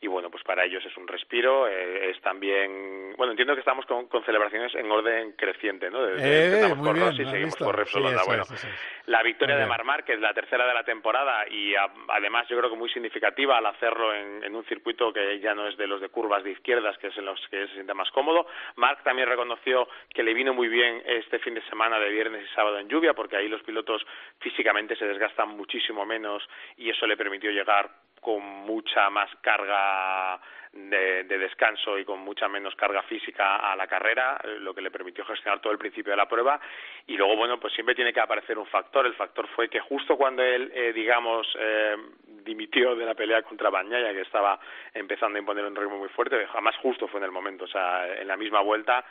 y 0.00 0.08
bueno, 0.08 0.28
pues 0.28 0.42
para 0.42 0.64
ellos 0.64 0.84
es 0.84 0.96
un 0.96 1.06
respiro, 1.06 1.68
eh, 1.68 2.10
es 2.10 2.20
también, 2.20 3.14
bueno, 3.16 3.30
entiendo 3.32 3.54
que 3.54 3.60
estamos 3.60 3.86
con, 3.86 4.08
con 4.08 4.24
celebraciones 4.24 4.74
en 4.74 4.90
orden 4.90 5.32
creciente, 5.32 5.88
¿no? 5.88 6.02
Desde 6.02 6.28
Eh, 6.28 6.46
empezamos 6.46 6.78
muy 6.78 6.86
por 6.88 6.94
bien, 6.96 7.06
Rossi 7.06 7.22
y 7.22 7.24
¿has 7.24 7.30
seguimos 7.30 7.54
visto? 7.58 7.72
Repsol 7.72 8.08
Sí, 8.08 8.16
Bueno, 8.26 8.42
es, 8.42 8.50
eso 8.52 8.66
es. 8.68 9.02
la 9.06 9.19
victoria 9.22 9.54
Muy 9.56 9.62
de. 9.64 9.68
Mar 9.68 9.84
Márquez, 9.84 10.18
la 10.20 10.32
tercera 10.34 10.66
de 10.66 10.74
la 10.74 10.84
temporada 10.84 11.48
y 11.48 11.74
a- 11.74 11.90
además 12.08 12.46
yo 12.48 12.56
creo 12.58 12.70
que 12.70 12.76
muy 12.76 12.88
significativa 12.90 13.58
al 13.58 13.66
hacerlo 13.66 14.14
en, 14.14 14.42
en 14.44 14.54
un 14.54 14.64
circuito 14.64 15.12
que 15.12 15.38
ya 15.40 15.54
no 15.54 15.66
es 15.68 15.76
de 15.76 15.86
los 15.86 16.00
de 16.00 16.08
curvas 16.08 16.42
de 16.44 16.52
izquierdas, 16.52 16.96
que 16.98 17.08
es 17.08 17.16
en 17.18 17.24
los 17.26 17.40
que 17.48 17.66
se 17.68 17.74
siente 17.74 17.94
más 17.94 18.10
cómodo. 18.10 18.46
Marc 18.76 19.02
también 19.02 19.28
reconoció 19.28 19.88
que 20.14 20.22
le 20.22 20.34
vino 20.34 20.54
muy 20.54 20.68
bien 20.68 21.02
este 21.06 21.38
fin 21.38 21.54
de 21.54 21.62
semana 21.62 21.98
de 21.98 22.08
viernes 22.10 22.44
y 22.44 22.54
sábado 22.54 22.78
en 22.78 22.88
lluvia, 22.88 23.14
porque 23.14 23.36
ahí 23.36 23.48
los 23.48 23.62
pilotos 23.62 24.04
físicamente 24.38 24.96
se 24.96 25.06
desgastan 25.06 25.48
muchísimo 25.56 26.04
menos 26.06 26.46
y 26.76 26.90
eso 26.90 27.06
le 27.06 27.16
permitió 27.16 27.50
llegar 27.50 27.90
con 28.20 28.42
mucha 28.42 29.08
más 29.10 29.30
carga 29.40 30.38
de, 30.72 31.24
de 31.24 31.38
descanso 31.38 31.98
y 31.98 32.04
con 32.04 32.20
mucha 32.20 32.48
menos 32.48 32.74
carga 32.76 33.02
física 33.02 33.56
a 33.56 33.74
la 33.74 33.86
carrera, 33.86 34.40
lo 34.60 34.72
que 34.72 34.80
le 34.80 34.90
permitió 34.90 35.24
gestionar 35.24 35.60
todo 35.60 35.72
el 35.72 35.78
principio 35.78 36.12
de 36.12 36.16
la 36.16 36.28
prueba. 36.28 36.60
Y 37.06 37.16
luego, 37.16 37.36
bueno, 37.36 37.58
pues 37.58 37.72
siempre 37.74 37.94
tiene 37.94 38.12
que 38.12 38.20
aparecer 38.20 38.56
un 38.56 38.66
factor. 38.66 39.04
El 39.06 39.14
factor 39.14 39.48
fue 39.48 39.68
que 39.68 39.80
justo 39.80 40.16
cuando 40.16 40.42
él, 40.42 40.70
eh, 40.74 40.92
digamos, 40.92 41.46
eh, 41.58 41.96
dimitió 42.44 42.94
de 42.94 43.04
la 43.04 43.14
pelea 43.14 43.42
contra 43.42 43.70
Bañaya, 43.70 44.12
que 44.12 44.20
estaba 44.20 44.58
empezando 44.94 45.36
a 45.36 45.40
imponer 45.40 45.64
un 45.64 45.74
ritmo 45.74 45.98
muy 45.98 46.08
fuerte, 46.10 46.46
jamás 46.46 46.76
justo 46.76 47.08
fue 47.08 47.18
en 47.18 47.24
el 47.24 47.32
momento. 47.32 47.64
O 47.64 47.68
sea, 47.68 48.20
en 48.20 48.28
la 48.28 48.36
misma 48.36 48.60
vuelta, 48.60 49.04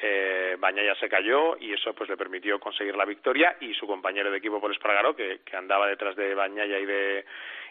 eh, 0.00 0.56
Bañaya 0.58 0.94
se 0.94 1.08
cayó 1.08 1.56
y 1.58 1.74
eso 1.74 1.94
pues 1.94 2.08
le 2.08 2.16
permitió 2.16 2.58
conseguir 2.58 2.96
la 2.96 3.04
victoria 3.04 3.56
y 3.60 3.74
su 3.74 3.86
compañero 3.86 4.30
de 4.30 4.38
equipo, 4.38 4.60
Paul 4.60 4.72
Espargaró, 4.72 5.14
que, 5.14 5.40
que 5.44 5.56
andaba 5.56 5.86
detrás 5.86 6.16
de 6.16 6.34
Bañaya 6.34 6.78
y 6.78 6.86
de 6.86 7.24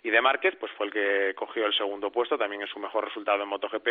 y 0.04 0.10
de 0.10 0.22
Márquez, 0.22 0.56
pues 0.60 0.72
fue 0.74 0.88
el 0.88 0.92
que 0.92 1.34
cogió 1.36 1.66
el 1.66 1.74
segundo 1.74 2.12
puesto, 2.12 2.38
también 2.38 2.64
es 2.64 2.70
su 2.70 2.80
mejor 2.80 3.06
resultado 3.06 3.44
en 3.44 3.50
MotoGP 3.50 3.88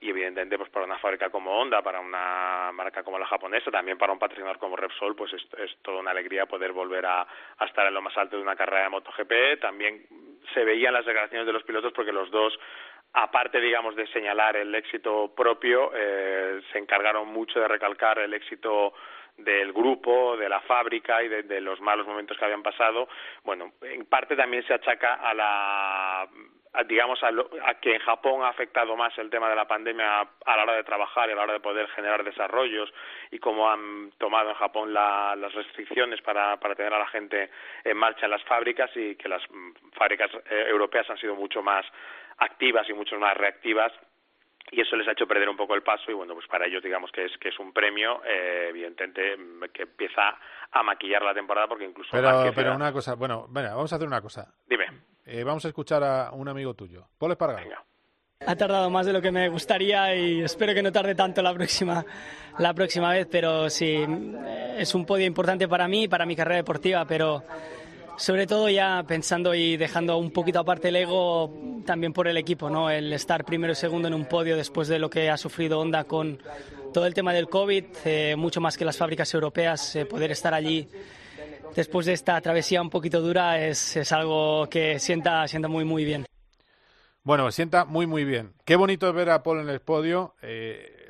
y 0.00 0.10
evidentemente 0.10 0.56
pues 0.56 0.70
para 0.70 0.86
una 0.86 0.98
fábrica 0.98 1.30
como 1.30 1.60
Honda, 1.60 1.82
para 1.82 2.00
una 2.00 2.70
marca 2.72 3.02
como 3.02 3.18
la 3.18 3.26
japonesa, 3.26 3.70
también 3.70 3.98
para 3.98 4.12
un 4.12 4.18
patrocinador 4.18 4.58
como 4.58 4.76
Repsol, 4.76 5.14
pues 5.14 5.32
es, 5.34 5.42
es 5.58 5.76
toda 5.82 6.00
una 6.00 6.12
alegría 6.12 6.46
poder 6.46 6.72
volver 6.72 7.04
a, 7.04 7.26
estar 7.66 7.86
en 7.86 7.94
lo 7.94 8.02
más 8.02 8.16
alto 8.16 8.36
de 8.36 8.42
una 8.42 8.56
carrera 8.56 8.84
de 8.84 8.88
MotoGP. 8.88 9.60
También 9.60 10.06
se 10.54 10.64
veían 10.64 10.94
las 10.94 11.04
declaraciones 11.04 11.46
de 11.46 11.52
los 11.52 11.62
pilotos 11.64 11.92
porque 11.92 12.12
los 12.12 12.30
dos 12.30 12.58
aparte, 13.14 13.60
digamos, 13.60 13.94
de 13.94 14.06
señalar 14.06 14.56
el 14.56 14.74
éxito 14.74 15.34
propio, 15.36 15.92
eh, 15.94 16.62
se 16.72 16.78
encargaron 16.78 17.28
mucho 17.28 17.60
de 17.60 17.68
recalcar 17.68 18.18
el 18.18 18.32
éxito 18.32 18.94
del 19.36 19.72
grupo, 19.72 20.36
de 20.36 20.48
la 20.48 20.60
fábrica 20.60 21.22
y 21.22 21.28
de, 21.28 21.42
de 21.44 21.60
los 21.60 21.80
malos 21.80 22.06
momentos 22.06 22.36
que 22.38 22.44
habían 22.44 22.62
pasado. 22.62 23.08
Bueno, 23.44 23.72
en 23.82 24.04
parte 24.06 24.36
también 24.36 24.64
se 24.66 24.74
achaca 24.74 25.14
a 25.14 25.34
la 25.34 26.28
digamos 26.88 27.22
a, 27.22 27.30
lo- 27.30 27.50
a 27.66 27.74
que 27.74 27.94
en 27.94 28.00
Japón 28.00 28.42
ha 28.42 28.48
afectado 28.48 28.96
más 28.96 29.16
el 29.18 29.28
tema 29.28 29.50
de 29.50 29.56
la 29.56 29.66
pandemia 29.68 30.20
a 30.20 30.56
la 30.56 30.62
hora 30.62 30.72
de 30.74 30.84
trabajar 30.84 31.28
y 31.28 31.32
a 31.32 31.34
la 31.36 31.42
hora 31.42 31.52
de 31.52 31.60
poder 31.60 31.86
generar 31.88 32.24
desarrollos 32.24 32.90
y 33.30 33.38
cómo 33.38 33.70
han 33.70 34.10
tomado 34.18 34.48
en 34.48 34.54
Japón 34.56 34.94
la- 34.94 35.36
las 35.36 35.52
restricciones 35.52 36.22
para, 36.22 36.56
para 36.58 36.74
tener 36.74 36.94
a 36.94 36.98
la 36.98 37.08
gente 37.08 37.50
en 37.84 37.96
marcha 37.98 38.24
en 38.24 38.30
las 38.30 38.42
fábricas 38.44 38.90
y 38.96 39.16
que 39.16 39.28
las 39.28 39.42
mm, 39.50 39.70
fábricas 39.98 40.30
eh, 40.50 40.64
europeas 40.68 41.08
han 41.10 41.18
sido 41.18 41.34
mucho 41.34 41.62
más 41.62 41.84
activas 42.38 42.88
y 42.88 42.94
mucho 42.94 43.18
más 43.18 43.36
reactivas 43.36 43.92
y 44.70 44.80
eso 44.80 44.96
les 44.96 45.06
ha 45.08 45.12
hecho 45.12 45.26
perder 45.26 45.48
un 45.48 45.56
poco 45.56 45.74
el 45.74 45.82
paso 45.82 46.10
y 46.10 46.14
bueno 46.14 46.34
pues 46.34 46.46
para 46.46 46.66
ellos 46.66 46.82
digamos 46.82 47.10
que 47.12 47.24
es 47.26 47.32
que 47.38 47.48
es 47.50 47.58
un 47.58 47.72
premio 47.72 48.22
eh, 48.24 48.68
evidentemente 48.70 49.36
mm, 49.36 49.64
que 49.72 49.82
empieza 49.82 50.38
a 50.70 50.82
maquillar 50.82 51.22
la 51.22 51.34
temporada 51.34 51.66
porque 51.68 51.84
incluso 51.84 52.10
Pero, 52.12 52.50
pero 52.54 52.68
era- 52.68 52.76
una 52.76 52.92
cosa, 52.92 53.14
bueno, 53.14 53.46
venga, 53.50 53.74
vamos 53.74 53.92
a 53.92 53.96
hacer 53.96 54.08
una 54.08 54.20
cosa. 54.22 54.54
dime 54.66 54.86
Eh, 55.26 55.44
vamos 55.44 55.64
a 55.64 55.68
escuchar 55.68 56.02
a 56.02 56.30
un 56.32 56.48
amigo 56.48 56.74
tuyo, 56.74 57.06
Paul 57.18 57.32
Espargaró. 57.32 57.68
Ha 58.44 58.56
tardado 58.56 58.90
más 58.90 59.06
de 59.06 59.12
lo 59.12 59.22
que 59.22 59.30
me 59.30 59.48
gustaría 59.48 60.16
y 60.16 60.42
espero 60.42 60.74
que 60.74 60.82
no 60.82 60.90
tarde 60.90 61.14
tanto 61.14 61.42
la 61.42 61.54
próxima, 61.54 62.04
la 62.58 62.74
próxima 62.74 63.12
vez, 63.12 63.28
pero 63.30 63.70
sí, 63.70 64.04
es 64.76 64.94
un 64.96 65.06
podio 65.06 65.26
importante 65.26 65.68
para 65.68 65.86
mí 65.86 66.04
y 66.04 66.08
para 66.08 66.26
mi 66.26 66.34
carrera 66.34 66.56
deportiva, 66.56 67.04
pero 67.04 67.44
sobre 68.16 68.46
todo 68.46 68.68
ya 68.68 69.02
pensando 69.06 69.54
y 69.54 69.76
dejando 69.76 70.16
un 70.18 70.30
poquito 70.30 70.60
aparte 70.60 70.88
el 70.88 70.96
ego 70.96 71.52
también 71.84 72.12
por 72.12 72.28
el 72.28 72.36
equipo, 72.36 72.70
¿no? 72.70 72.90
El 72.90 73.12
estar 73.12 73.44
primero 73.44 73.72
y 73.72 73.76
segundo 73.76 74.08
en 74.08 74.14
un 74.14 74.26
podio 74.26 74.56
después 74.56 74.88
de 74.88 74.98
lo 74.98 75.10
que 75.10 75.30
ha 75.30 75.36
sufrido 75.36 75.80
Honda 75.80 76.04
con 76.04 76.38
todo 76.92 77.06
el 77.06 77.14
tema 77.14 77.32
del 77.32 77.48
COVID, 77.48 77.84
eh, 78.04 78.36
mucho 78.36 78.60
más 78.60 78.76
que 78.76 78.84
las 78.84 78.96
fábricas 78.96 79.32
europeas, 79.32 79.96
eh, 79.96 80.04
poder 80.04 80.30
estar 80.30 80.52
allí 80.54 80.88
después 81.74 82.06
de 82.06 82.12
esta 82.12 82.40
travesía 82.40 82.82
un 82.82 82.90
poquito 82.90 83.20
dura 83.20 83.64
es, 83.64 84.12
algo 84.12 84.68
que 84.68 84.98
sienta, 84.98 85.46
sienta 85.48 85.68
muy, 85.68 85.84
muy 85.84 86.04
bien. 86.04 86.26
Bueno, 87.24 87.50
sienta 87.52 87.84
muy, 87.84 88.06
muy 88.06 88.24
bien. 88.24 88.52
Qué 88.64 88.76
bonito 88.76 89.12
ver 89.12 89.30
a 89.30 89.42
Paul 89.42 89.60
en 89.60 89.68
el 89.68 89.80
podio. 89.80 90.34
Eh, 90.42 91.01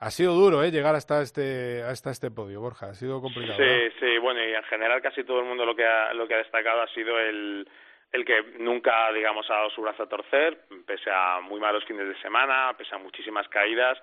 ha 0.00 0.10
sido 0.10 0.34
duro, 0.34 0.64
¿eh? 0.64 0.70
Llegar 0.70 0.94
hasta 0.94 1.20
este, 1.20 1.82
hasta 1.82 2.10
este 2.10 2.30
podio, 2.30 2.60
Borja. 2.60 2.86
Ha 2.86 2.94
sido 2.94 3.20
complicado. 3.20 3.58
¿verdad? 3.58 3.90
Sí, 3.90 3.96
sí, 4.00 4.18
bueno, 4.18 4.42
y 4.42 4.54
en 4.54 4.62
general 4.64 5.02
casi 5.02 5.24
todo 5.24 5.40
el 5.40 5.46
mundo 5.46 5.66
lo 5.66 5.76
que 5.76 5.84
ha, 5.84 6.14
lo 6.14 6.26
que 6.26 6.34
ha 6.34 6.38
destacado 6.38 6.80
ha 6.80 6.88
sido 6.88 7.18
el, 7.20 7.68
el 8.12 8.24
que 8.24 8.42
nunca, 8.58 9.12
digamos, 9.12 9.48
ha 9.50 9.56
dado 9.56 9.70
su 9.70 9.82
brazo 9.82 10.04
a 10.04 10.08
torcer, 10.08 10.58
pese 10.86 11.10
a 11.10 11.40
muy 11.40 11.60
malos 11.60 11.84
fines 11.84 12.08
de 12.08 12.18
semana, 12.22 12.72
pese 12.78 12.94
a 12.94 12.98
muchísimas 12.98 13.46
caídas, 13.48 13.98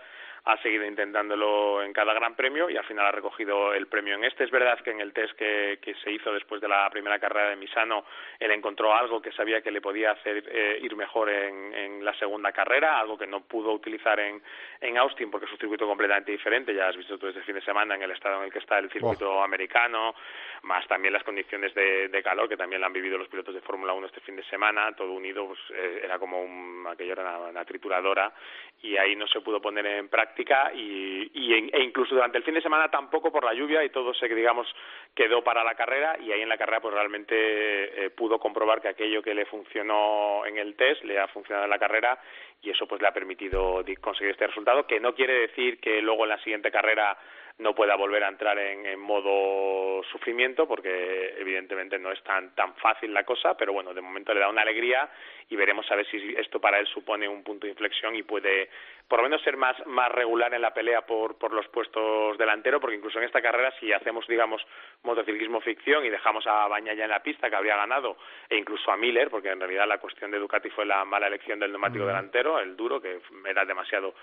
ha 0.48 0.58
seguido 0.62 0.86
intentándolo 0.86 1.84
en 1.84 1.92
cada 1.94 2.14
gran 2.14 2.36
premio 2.36 2.70
y 2.70 2.78
al 2.78 2.86
final 2.86 3.06
ha 3.06 3.12
recogido 3.12 3.74
el 3.74 3.88
premio 3.88 4.16
en 4.16 4.24
este. 4.24 4.44
Es 4.44 4.52
verdad 4.52 4.80
que 4.80 4.92
en 4.92 5.02
el 5.02 5.14
test 5.14 5.34
que, 5.34 5.80
que 5.82 5.94
se 5.96 6.12
hizo 6.12 6.32
después 6.34 6.62
de 6.62 6.68
la 6.68 6.90
primera 6.90 7.20
carrera 7.20 7.50
de 7.50 7.56
Misano, 7.56 8.06
él 8.40 8.52
encontró 8.52 8.94
algo 8.94 9.22
que 9.22 9.32
sabía 9.32 9.62
que 9.62 9.72
le 9.72 9.82
podía 9.82 10.12
hacer 10.12 10.44
eh, 10.48 10.80
ir 10.82 10.96
mejor 10.96 11.30
en, 11.30 11.74
en 11.74 12.06
la 12.06 12.14
segunda 12.16 12.52
carrera, 12.52 13.00
algo 13.00 13.18
que 13.18 13.28
no 13.28 13.42
pudo 13.42 13.72
utilizar 13.74 14.20
en, 14.20 14.42
en 14.82 14.98
Austin 14.98 15.30
porque 15.30 15.46
es 15.46 15.52
un 15.52 15.58
circuito 15.58 15.86
completamente 15.86 16.32
diferente. 16.32 16.74
Ya 16.74 16.88
has 16.88 16.98
visto 16.98 17.18
tú 17.18 17.28
este 17.28 17.42
fin 17.42 17.56
de 17.56 17.62
semana 17.62 17.96
en 17.96 18.04
el 18.04 18.12
estado 18.12 18.38
en 18.38 18.46
el 18.46 18.52
que 18.52 18.60
está 18.60 18.80
el 18.80 18.90
circuito 18.90 19.44
americano, 19.44 20.16
más 20.64 20.88
también 20.88 21.14
las 21.14 21.24
condiciones 21.24 21.74
de, 21.74 22.08
de 22.08 22.24
calor 22.24 22.48
que 22.48 22.58
también 22.58 22.82
la 22.82 22.88
han 22.88 22.94
vivido 22.94 23.18
los 23.18 23.28
pilotos 23.28 23.54
de 23.54 23.62
Fórmula 23.62 23.94
1 23.94 24.08
este 24.08 24.22
fin 24.22 24.36
de 24.36 24.44
semana, 24.44 24.94
todo 24.96 25.12
unido, 25.12 25.48
pues 25.48 25.60
eh, 25.74 26.02
era 26.04 26.18
como 26.20 26.42
un, 26.42 26.86
aquello 26.88 27.14
era 27.14 27.24
una, 27.24 27.50
una 27.50 27.66
trituradora 27.66 28.34
y 28.82 28.96
ahí 28.98 29.16
no 29.16 29.28
se 29.28 29.42
pudo 29.42 29.62
poner 29.62 29.86
en 29.86 30.08
práctica 30.08 30.37
y, 30.74 31.32
y 31.34 31.54
en- 31.54 31.70
e 31.74 31.84
incluso 31.84 32.16
durante 32.16 32.38
el 32.38 32.44
fin 32.44 32.54
de 32.54 32.62
semana 32.62 32.90
tampoco 32.90 33.32
por 33.32 33.44
la 33.44 33.54
lluvia 33.54 33.84
y 33.84 33.90
todo 33.90 34.14
se 34.14 34.28
digamos 34.28 34.68
quedó 35.16 35.44
para 35.44 35.64
la 35.64 35.76
carrera 35.76 36.18
y 36.20 36.32
ahí 36.32 36.42
en 36.42 36.50
la 36.50 36.58
carrera 36.58 36.80
pues 36.82 36.94
realmente 36.94 38.06
eh, 38.06 38.10
pudo 38.12 38.40
comprobar 38.40 38.82
que 38.82 38.90
aquello 38.90 39.22
que 39.22 39.34
le 39.34 39.46
funcionó 39.46 40.46
en 40.46 40.58
el 40.58 40.76
test 40.76 41.04
le 41.04 41.20
ha 41.20 41.28
funcionado 41.28 41.66
en 41.66 41.72
la 41.72 41.80
carrera 41.80 42.20
y 42.62 42.70
eso 42.70 42.88
pues 42.88 43.02
le 43.02 43.08
ha 43.08 43.14
permitido 43.14 43.84
conseguir 44.02 44.32
este 44.32 44.48
resultado 44.48 44.86
que 44.88 45.00
no 45.00 45.14
quiere 45.16 45.34
decir 45.48 45.80
que 45.80 46.02
luego 46.02 46.24
en 46.24 46.30
la 46.30 46.40
siguiente 46.40 46.72
carrera 46.72 47.18
no 47.60 47.74
pueda 47.74 47.96
volver 47.96 48.24
a 48.24 48.28
entrar 48.28 48.58
en, 48.60 48.86
en, 48.86 49.00
modo 49.00 50.04
sufrimiento 50.12 50.68
porque 50.68 51.36
evidentemente 51.40 51.98
no 51.98 52.12
es 52.12 52.22
tan 52.24 52.54
tan 52.54 52.76
fácil 52.76 53.14
la 53.14 53.24
cosa 53.24 53.58
pero 53.58 53.74
bueno 53.74 53.94
de 53.94 54.02
momento 54.02 54.34
le 54.34 54.40
da 54.40 54.50
una 54.50 54.62
alegría 54.62 55.10
y 55.50 55.56
veremos 55.56 55.90
a 55.92 55.96
ver 55.96 56.06
si 56.08 56.36
esto 56.38 56.60
para 56.60 56.78
él 56.78 56.86
supone 56.88 57.28
un 57.28 57.44
punto 57.44 57.66
de 57.66 57.72
inflexión 57.72 58.16
y 58.16 58.22
puede 58.22 58.70
por 59.08 59.20
lo 59.20 59.24
menos 59.24 59.42
ser 59.42 59.58
más 59.58 59.76
más 59.88 60.12
regular 60.12 60.54
en 60.54 60.62
la 60.62 60.74
pelea 60.74 61.02
por 61.02 61.38
por 61.40 61.52
los 61.52 61.68
puestos 61.70 62.38
delantero 62.38 62.80
porque 62.80 62.96
incluso 62.96 63.18
en 63.18 63.26
esta 63.26 63.42
carrera 63.42 63.74
si 63.80 63.92
hacemos 63.92 64.28
digamos 64.28 64.62
motociclismo 65.02 65.60
ficción 65.62 66.06
y 66.06 66.10
dejamos 66.10 66.46
a 66.46 66.68
Bañaya 66.68 67.06
en 67.06 67.12
la 67.12 67.24
pista 67.24 67.50
que 67.50 67.56
habría 67.56 67.76
ganado 67.76 68.18
e 68.50 68.58
incluso 68.58 68.92
a 68.92 68.98
Miller 68.98 69.32
porque 69.32 69.50
en 69.50 69.60
realidad 69.60 69.88
la 69.88 69.98
cuestión 69.98 70.30
de 70.30 70.38
Ducati 70.38 70.70
fue 70.70 70.86
la 70.86 71.04
mala 71.06 71.28
elección 71.28 71.60
del 71.60 71.72
neumático 71.72 72.06
delantero 72.06 72.60
el 72.60 72.76
duro 72.76 73.02
que 73.02 73.20
era 73.46 73.66
demasiado 73.66 74.14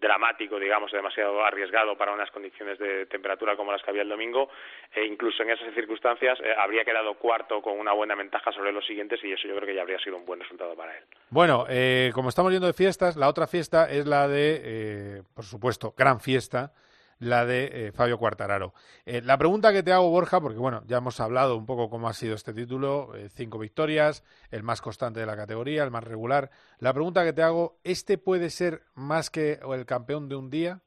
dramático 0.00 0.58
digamos 0.58 0.90
demasiado 0.92 1.44
arriesgado 1.44 1.96
para 1.96 2.12
unas 2.12 2.30
condiciones 2.30 2.78
de 2.78 3.06
temperatura 3.06 3.56
como 3.56 3.72
las 3.72 3.82
que 3.82 3.90
había 3.90 4.02
el 4.02 4.08
domingo 4.08 4.48
e 4.94 5.04
incluso 5.04 5.42
en 5.42 5.50
esas 5.50 5.72
circunstancias 5.74 6.38
eh, 6.40 6.54
habría 6.58 6.84
quedado 6.84 7.14
cuarto 7.14 7.62
con 7.62 7.78
una 7.78 7.92
buena 7.92 8.14
ventaja 8.14 8.52
sobre 8.52 8.72
los 8.72 8.84
siguientes 8.86 9.20
y 9.22 9.32
eso 9.32 9.46
yo 9.46 9.54
creo 9.56 9.66
que 9.66 9.74
ya 9.74 9.82
habría 9.82 9.98
sido 9.98 10.16
un 10.16 10.24
buen 10.24 10.40
resultado 10.40 10.74
para 10.74 10.96
él. 10.96 11.04
Bueno, 11.30 11.66
eh, 11.68 12.10
como 12.14 12.28
estamos 12.28 12.52
yendo 12.52 12.66
de 12.66 12.72
fiestas, 12.72 13.16
la 13.16 13.28
otra 13.28 13.46
fiesta 13.46 13.90
es 13.90 14.06
la 14.06 14.26
de, 14.26 14.60
eh, 14.62 15.22
por 15.34 15.44
supuesto, 15.44 15.94
gran 15.96 16.20
fiesta, 16.20 16.72
la 17.20 17.44
de 17.44 17.70
eh, 17.72 17.92
Fabio 17.92 18.18
Quartararo. 18.18 18.72
Eh, 19.04 19.20
la 19.22 19.38
pregunta 19.38 19.72
que 19.72 19.82
te 19.82 19.92
hago, 19.92 20.10
Borja, 20.10 20.40
porque 20.40 20.58
bueno, 20.58 20.82
ya 20.86 20.96
hemos 20.96 21.20
hablado 21.20 21.56
un 21.56 21.66
poco 21.66 21.88
cómo 21.88 22.08
ha 22.08 22.14
sido 22.14 22.34
este 22.34 22.52
título, 22.52 23.14
eh, 23.14 23.28
cinco 23.28 23.58
victorias, 23.58 24.24
el 24.50 24.62
más 24.62 24.80
constante 24.80 25.20
de 25.20 25.26
la 25.26 25.36
categoría, 25.36 25.84
el 25.84 25.90
más 25.90 26.02
regular. 26.02 26.50
La 26.78 26.92
pregunta 26.92 27.22
que 27.22 27.32
te 27.32 27.42
hago, 27.42 27.78
¿este 27.84 28.18
puede 28.18 28.50
ser 28.50 28.82
más 28.94 29.30
que 29.30 29.60
el 29.62 29.86
campeón 29.86 30.28
de 30.28 30.36
un 30.36 30.50
día? 30.50 30.80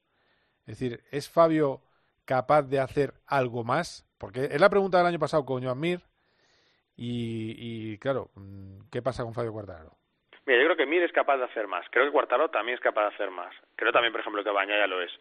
Es 0.66 0.80
decir, 0.80 1.04
¿es 1.12 1.30
Fabio 1.30 1.82
capaz 2.26 2.64
de 2.64 2.80
hacer 2.80 3.14
algo 3.28 3.64
más? 3.64 4.06
Porque 4.18 4.46
es 4.46 4.60
la 4.60 4.70
pregunta 4.70 4.98
del 4.98 5.08
año 5.08 5.20
pasado 5.20 5.46
con 5.46 5.64
Joan 5.64 5.80
Mir. 5.80 6.02
Y, 6.96 7.98
claro, 7.98 8.30
mm, 8.36 8.90
¿qué 8.92 9.02
pasa 9.02 9.24
con 9.24 9.34
Fabio 9.34 9.52
Quartararo? 9.52 9.98
Mira, 10.46 10.60
yo 10.60 10.66
creo 10.66 10.78
que 10.78 10.86
Mir 10.86 11.04
es 11.04 11.12
capaz 11.12 11.38
de 11.38 11.46
hacer 11.46 11.68
más. 11.68 11.86
Creo 11.90 12.06
que 12.06 12.12
Quartararo 12.12 12.50
también 12.50 12.78
es 12.78 12.84
capaz 12.84 13.10
de 13.10 13.16
hacer 13.16 13.32
más. 13.32 13.54
Creo 13.76 13.92
también, 13.92 14.12
por 14.12 14.22
ejemplo, 14.22 14.44
que 14.44 14.50
Bañaya 14.50 14.88
lo 14.88 15.02
es. 15.02 15.12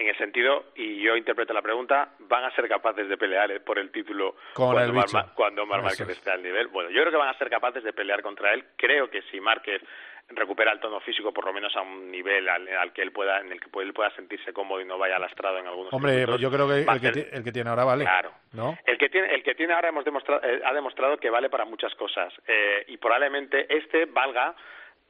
En 0.00 0.08
el 0.08 0.16
sentido, 0.16 0.64
y 0.76 1.02
yo 1.02 1.14
interpreto 1.14 1.52
la 1.52 1.60
pregunta, 1.60 2.08
¿van 2.20 2.42
a 2.42 2.50
ser 2.52 2.66
capaces 2.66 3.06
de 3.06 3.18
pelear 3.18 3.60
por 3.60 3.78
el 3.78 3.92
título 3.92 4.34
Con 4.54 4.72
cuando, 4.72 4.82
el 4.82 4.92
Mar, 4.94 5.26
cuando 5.34 5.66
Mar 5.66 5.82
Márquez 5.82 6.08
esté 6.08 6.30
al 6.30 6.42
nivel? 6.42 6.68
Bueno, 6.68 6.88
yo 6.88 7.02
creo 7.02 7.10
que 7.10 7.18
van 7.18 7.28
a 7.28 7.36
ser 7.36 7.50
capaces 7.50 7.84
de 7.84 7.92
pelear 7.92 8.22
contra 8.22 8.54
él. 8.54 8.64
Creo 8.76 9.10
que 9.10 9.20
si 9.30 9.42
Márquez 9.42 9.82
recupera 10.30 10.72
el 10.72 10.80
tono 10.80 11.00
físico 11.00 11.34
por 11.34 11.44
lo 11.44 11.52
menos 11.52 11.76
a 11.76 11.82
un 11.82 12.10
nivel 12.10 12.48
al, 12.48 12.66
al 12.66 12.94
que 12.94 13.02
él 13.02 13.12
pueda 13.12 13.40
en 13.40 13.52
el 13.52 13.60
que 13.60 13.68
él 13.78 13.92
pueda 13.92 14.10
sentirse 14.14 14.54
cómodo 14.54 14.80
y 14.80 14.86
no 14.86 14.96
vaya 14.96 15.18
lastrado 15.18 15.58
en 15.58 15.66
algunos 15.66 15.92
Hombre, 15.92 16.24
yo 16.38 16.50
creo 16.50 16.66
que 16.66 16.86
el 17.32 17.44
que 17.44 17.52
tiene 17.52 17.68
ahora 17.68 17.84
vale. 17.84 18.04
Claro. 18.04 18.32
¿No? 18.52 18.78
el 18.86 18.96
que 18.96 19.10
tiene, 19.10 19.34
el 19.34 19.42
que 19.42 19.54
tiene 19.54 19.74
ahora 19.74 19.90
hemos 19.90 20.06
demostrado, 20.06 20.40
eh, 20.42 20.62
ha 20.64 20.72
demostrado 20.72 21.18
que 21.18 21.28
vale 21.28 21.50
para 21.50 21.66
muchas 21.66 21.94
cosas 21.94 22.32
eh, 22.48 22.84
y 22.88 22.96
probablemente 22.96 23.66
este 23.68 24.06
valga 24.06 24.54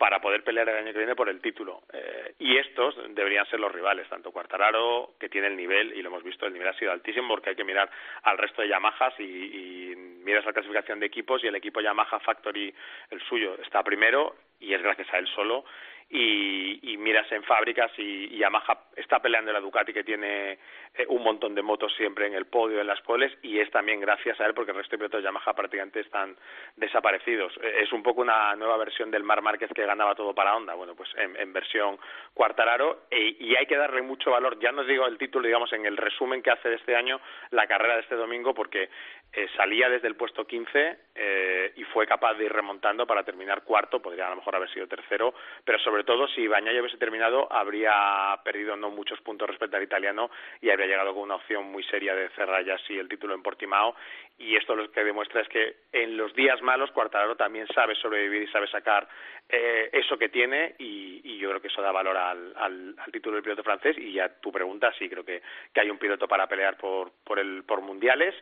para 0.00 0.18
poder 0.18 0.42
pelear 0.42 0.66
el 0.66 0.78
año 0.78 0.92
que 0.94 0.98
viene 0.98 1.14
por 1.14 1.28
el 1.28 1.42
título. 1.42 1.82
Eh, 1.92 2.32
y 2.38 2.56
estos 2.56 2.96
deberían 3.10 3.44
ser 3.50 3.60
los 3.60 3.70
rivales, 3.70 4.08
tanto 4.08 4.32
Quartararo, 4.32 5.10
que 5.20 5.28
tiene 5.28 5.48
el 5.48 5.56
nivel, 5.58 5.92
y 5.92 6.00
lo 6.00 6.08
hemos 6.08 6.22
visto, 6.22 6.46
el 6.46 6.54
nivel 6.54 6.68
ha 6.68 6.78
sido 6.78 6.90
altísimo, 6.90 7.28
porque 7.28 7.50
hay 7.50 7.56
que 7.56 7.64
mirar 7.64 7.90
al 8.22 8.38
resto 8.38 8.62
de 8.62 8.68
Yamahas 8.68 9.12
y, 9.18 9.24
y 9.24 9.96
miras 10.24 10.46
la 10.46 10.54
clasificación 10.54 11.00
de 11.00 11.06
equipos 11.06 11.44
y 11.44 11.48
el 11.48 11.54
equipo 11.54 11.82
Yamaha 11.82 12.18
Factory, 12.20 12.74
el 13.10 13.20
suyo, 13.28 13.58
está 13.62 13.82
primero 13.82 14.36
y 14.58 14.72
es 14.72 14.82
gracias 14.82 15.12
a 15.12 15.18
él 15.18 15.26
solo. 15.34 15.66
Y, 16.12 16.92
y 16.92 16.96
miras 16.96 17.30
en 17.30 17.44
fábricas 17.44 17.92
y, 17.96 18.36
Yamaha 18.36 18.78
está 18.96 19.20
peleando 19.20 19.52
la 19.52 19.60
Ducati 19.60 19.92
que 19.92 20.02
tiene 20.02 20.58
eh, 20.94 21.06
un 21.08 21.22
montón 21.22 21.54
de 21.54 21.62
motos 21.62 21.94
siempre 21.96 22.26
en 22.26 22.34
el 22.34 22.46
podio, 22.46 22.80
en 22.80 22.88
las 22.88 23.00
poles, 23.02 23.32
y 23.42 23.60
es 23.60 23.70
también 23.70 24.00
gracias 24.00 24.40
a 24.40 24.46
él 24.46 24.54
porque 24.54 24.72
el 24.72 24.78
resto 24.78 24.92
de 24.92 24.98
pilotos 24.98 25.22
Yamaha 25.22 25.54
prácticamente 25.54 26.00
están 26.00 26.36
desaparecidos. 26.76 27.56
Eh, 27.62 27.82
es 27.82 27.92
un 27.92 28.02
poco 28.02 28.22
una 28.22 28.56
nueva 28.56 28.76
versión 28.76 29.10
del 29.12 29.22
Mar 29.22 29.40
Márquez 29.40 29.70
que 29.72 29.86
ganaba 29.86 30.16
todo 30.16 30.34
para 30.34 30.56
Honda, 30.56 30.74
bueno, 30.74 30.96
pues 30.96 31.08
en, 31.16 31.36
en 31.36 31.52
versión 31.52 31.96
Cuartararo, 32.34 33.02
e- 33.10 33.36
y 33.38 33.54
hay 33.54 33.66
que 33.66 33.76
darle 33.76 34.02
mucho 34.02 34.32
valor, 34.32 34.58
ya 34.58 34.72
no 34.72 34.82
digo 34.82 35.06
el 35.06 35.16
título, 35.16 35.46
digamos, 35.46 35.72
en 35.72 35.86
el 35.86 35.96
resumen 35.96 36.42
que 36.42 36.50
hace 36.50 36.70
de 36.70 36.74
este 36.76 36.96
año 36.96 37.20
la 37.50 37.68
carrera 37.68 37.94
de 37.94 38.00
este 38.00 38.16
domingo, 38.16 38.52
porque 38.52 38.88
eh, 39.32 39.46
salía 39.56 39.88
desde 39.88 40.08
el 40.08 40.16
puesto 40.16 40.44
15 40.44 40.98
eh, 41.14 41.72
y 41.76 41.84
fue 41.84 42.04
capaz 42.04 42.34
de 42.34 42.46
ir 42.46 42.52
remontando 42.52 43.06
para 43.06 43.22
terminar 43.22 43.62
cuarto, 43.62 44.02
podría 44.02 44.26
a 44.26 44.30
lo 44.30 44.36
mejor 44.36 44.56
haber 44.56 44.68
sido 44.70 44.88
tercero, 44.88 45.34
pero 45.64 45.78
sobre 45.78 46.02
todo 46.02 46.26
si 46.28 46.48
Bañaya 46.48 46.80
hubiese 46.80 46.98
terminado 46.98 47.46
habría 47.52 48.40
perdido 48.42 48.74
no 48.74 48.90
muchos 48.90 49.20
puntos 49.20 49.48
respecto 49.48 49.76
al 49.76 49.84
italiano 49.84 50.30
y 50.60 50.70
habría 50.70 50.88
llegado 50.88 51.14
con 51.14 51.22
una 51.22 51.36
opción 51.36 51.64
muy 51.70 51.84
seria 51.84 52.14
de 52.14 52.28
cerrar 52.30 52.64
ya 52.64 52.74
así 52.74 52.98
el 52.98 53.08
título 53.08 53.34
en 53.34 53.42
Portimao. 53.42 53.94
Y 54.38 54.56
esto 54.56 54.74
lo 54.74 54.90
que 54.90 55.04
demuestra 55.04 55.42
es 55.42 55.48
que 55.48 55.76
en 55.92 56.16
los 56.16 56.34
días 56.34 56.60
malos 56.62 56.90
Cuartararo 56.90 57.36
también 57.36 57.66
sabe 57.68 57.94
sobrevivir 57.94 58.42
y 58.42 58.50
sabe 58.50 58.66
sacar 58.68 59.06
eh, 59.48 59.90
eso 59.92 60.18
que 60.18 60.28
tiene 60.28 60.74
y, 60.78 61.20
yo 61.40 61.48
creo 61.48 61.62
que 61.62 61.68
eso 61.68 61.80
da 61.80 61.90
valor 61.90 62.18
al, 62.18 62.52
al, 62.54 62.94
al 62.98 63.12
título 63.12 63.36
del 63.36 63.42
piloto 63.42 63.62
francés. 63.62 63.96
Y 63.96 64.12
ya 64.12 64.28
tu 64.40 64.52
pregunta 64.52 64.92
sí 64.98 65.08
creo 65.08 65.24
que, 65.24 65.40
que 65.72 65.80
hay 65.80 65.88
un 65.88 65.96
piloto 65.96 66.28
para 66.28 66.46
pelear 66.46 66.76
por 66.76 67.12
por 67.24 67.38
el 67.38 67.64
por 67.64 67.80
mundiales 67.80 68.34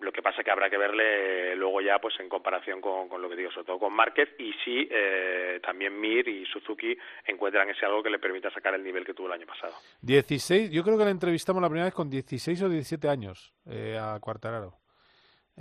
lo 0.00 0.12
que 0.12 0.22
pasa 0.22 0.42
que 0.42 0.50
habrá 0.50 0.68
que 0.70 0.78
verle 0.78 1.54
luego 1.56 1.80
ya 1.80 1.98
pues 1.98 2.18
en 2.20 2.28
comparación 2.28 2.80
con, 2.80 3.08
con 3.08 3.20
lo 3.20 3.28
que 3.28 3.36
digo 3.36 3.50
sobre 3.50 3.66
todo 3.66 3.78
con 3.78 3.92
Márquez 3.92 4.28
y 4.38 4.52
si 4.64 4.88
eh, 4.90 5.60
también 5.62 5.98
Mir 5.98 6.26
y 6.28 6.44
Suzuki 6.46 6.96
encuentran 7.26 7.68
ese 7.70 7.86
algo 7.86 8.02
que 8.02 8.10
le 8.10 8.18
permita 8.18 8.50
sacar 8.50 8.74
el 8.74 8.84
nivel 8.84 9.04
que 9.04 9.14
tuvo 9.14 9.26
el 9.26 9.34
año 9.34 9.46
pasado 9.46 9.74
16, 10.02 10.70
yo 10.70 10.82
creo 10.82 10.98
que 10.98 11.04
la 11.04 11.10
entrevistamos 11.10 11.62
la 11.62 11.68
primera 11.68 11.86
vez 11.86 11.94
con 11.94 12.08
16 12.10 12.62
o 12.62 12.68
17 12.68 13.08
años 13.08 13.54
eh, 13.70 13.98
a 14.00 14.18
Quartararo. 14.20 14.74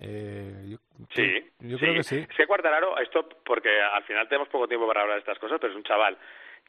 Eh, 0.02 0.66
yo, 0.68 0.78
Sí, 1.14 1.52
yo 1.60 1.78
creo 1.78 1.94
que 1.94 2.04
sí. 2.04 2.18
Es 2.30 2.36
que 2.36 2.48
Cuartararo, 2.48 2.98
esto 3.00 3.28
porque 3.46 3.70
al 3.82 4.04
final 4.04 4.28
tenemos 4.28 4.50
poco 4.50 4.68
tiempo 4.68 4.88
para 4.88 5.02
hablar 5.02 5.16
de 5.16 5.22
estas 5.22 5.40
cosas, 5.40 5.58
pero 5.60 5.72
es 5.72 5.78
un 5.78 5.84
chaval 5.84 6.18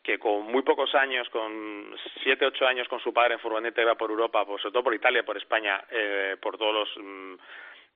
que 0.03 0.19
con 0.19 0.47
muy 0.47 0.63
pocos 0.63 0.95
años, 0.95 1.29
con 1.31 1.95
siete, 2.23 2.47
ocho 2.47 2.67
años 2.67 2.89
con 2.89 3.01
su 3.01 3.13
padre 3.13 3.35
en 3.35 3.41
furgoneta 3.41 3.83
iba 3.83 3.95
por 3.95 4.11
Europa, 4.11 4.45
pues, 4.47 4.63
sobre 4.63 4.73
todo 4.73 4.85
por 4.85 4.95
Italia, 4.95 5.25
por 5.25 5.37
España, 5.37 5.85
eh, 5.91 6.37
por 6.41 6.57
todos 6.57 6.75
los 6.75 7.05
mm, 7.05 7.35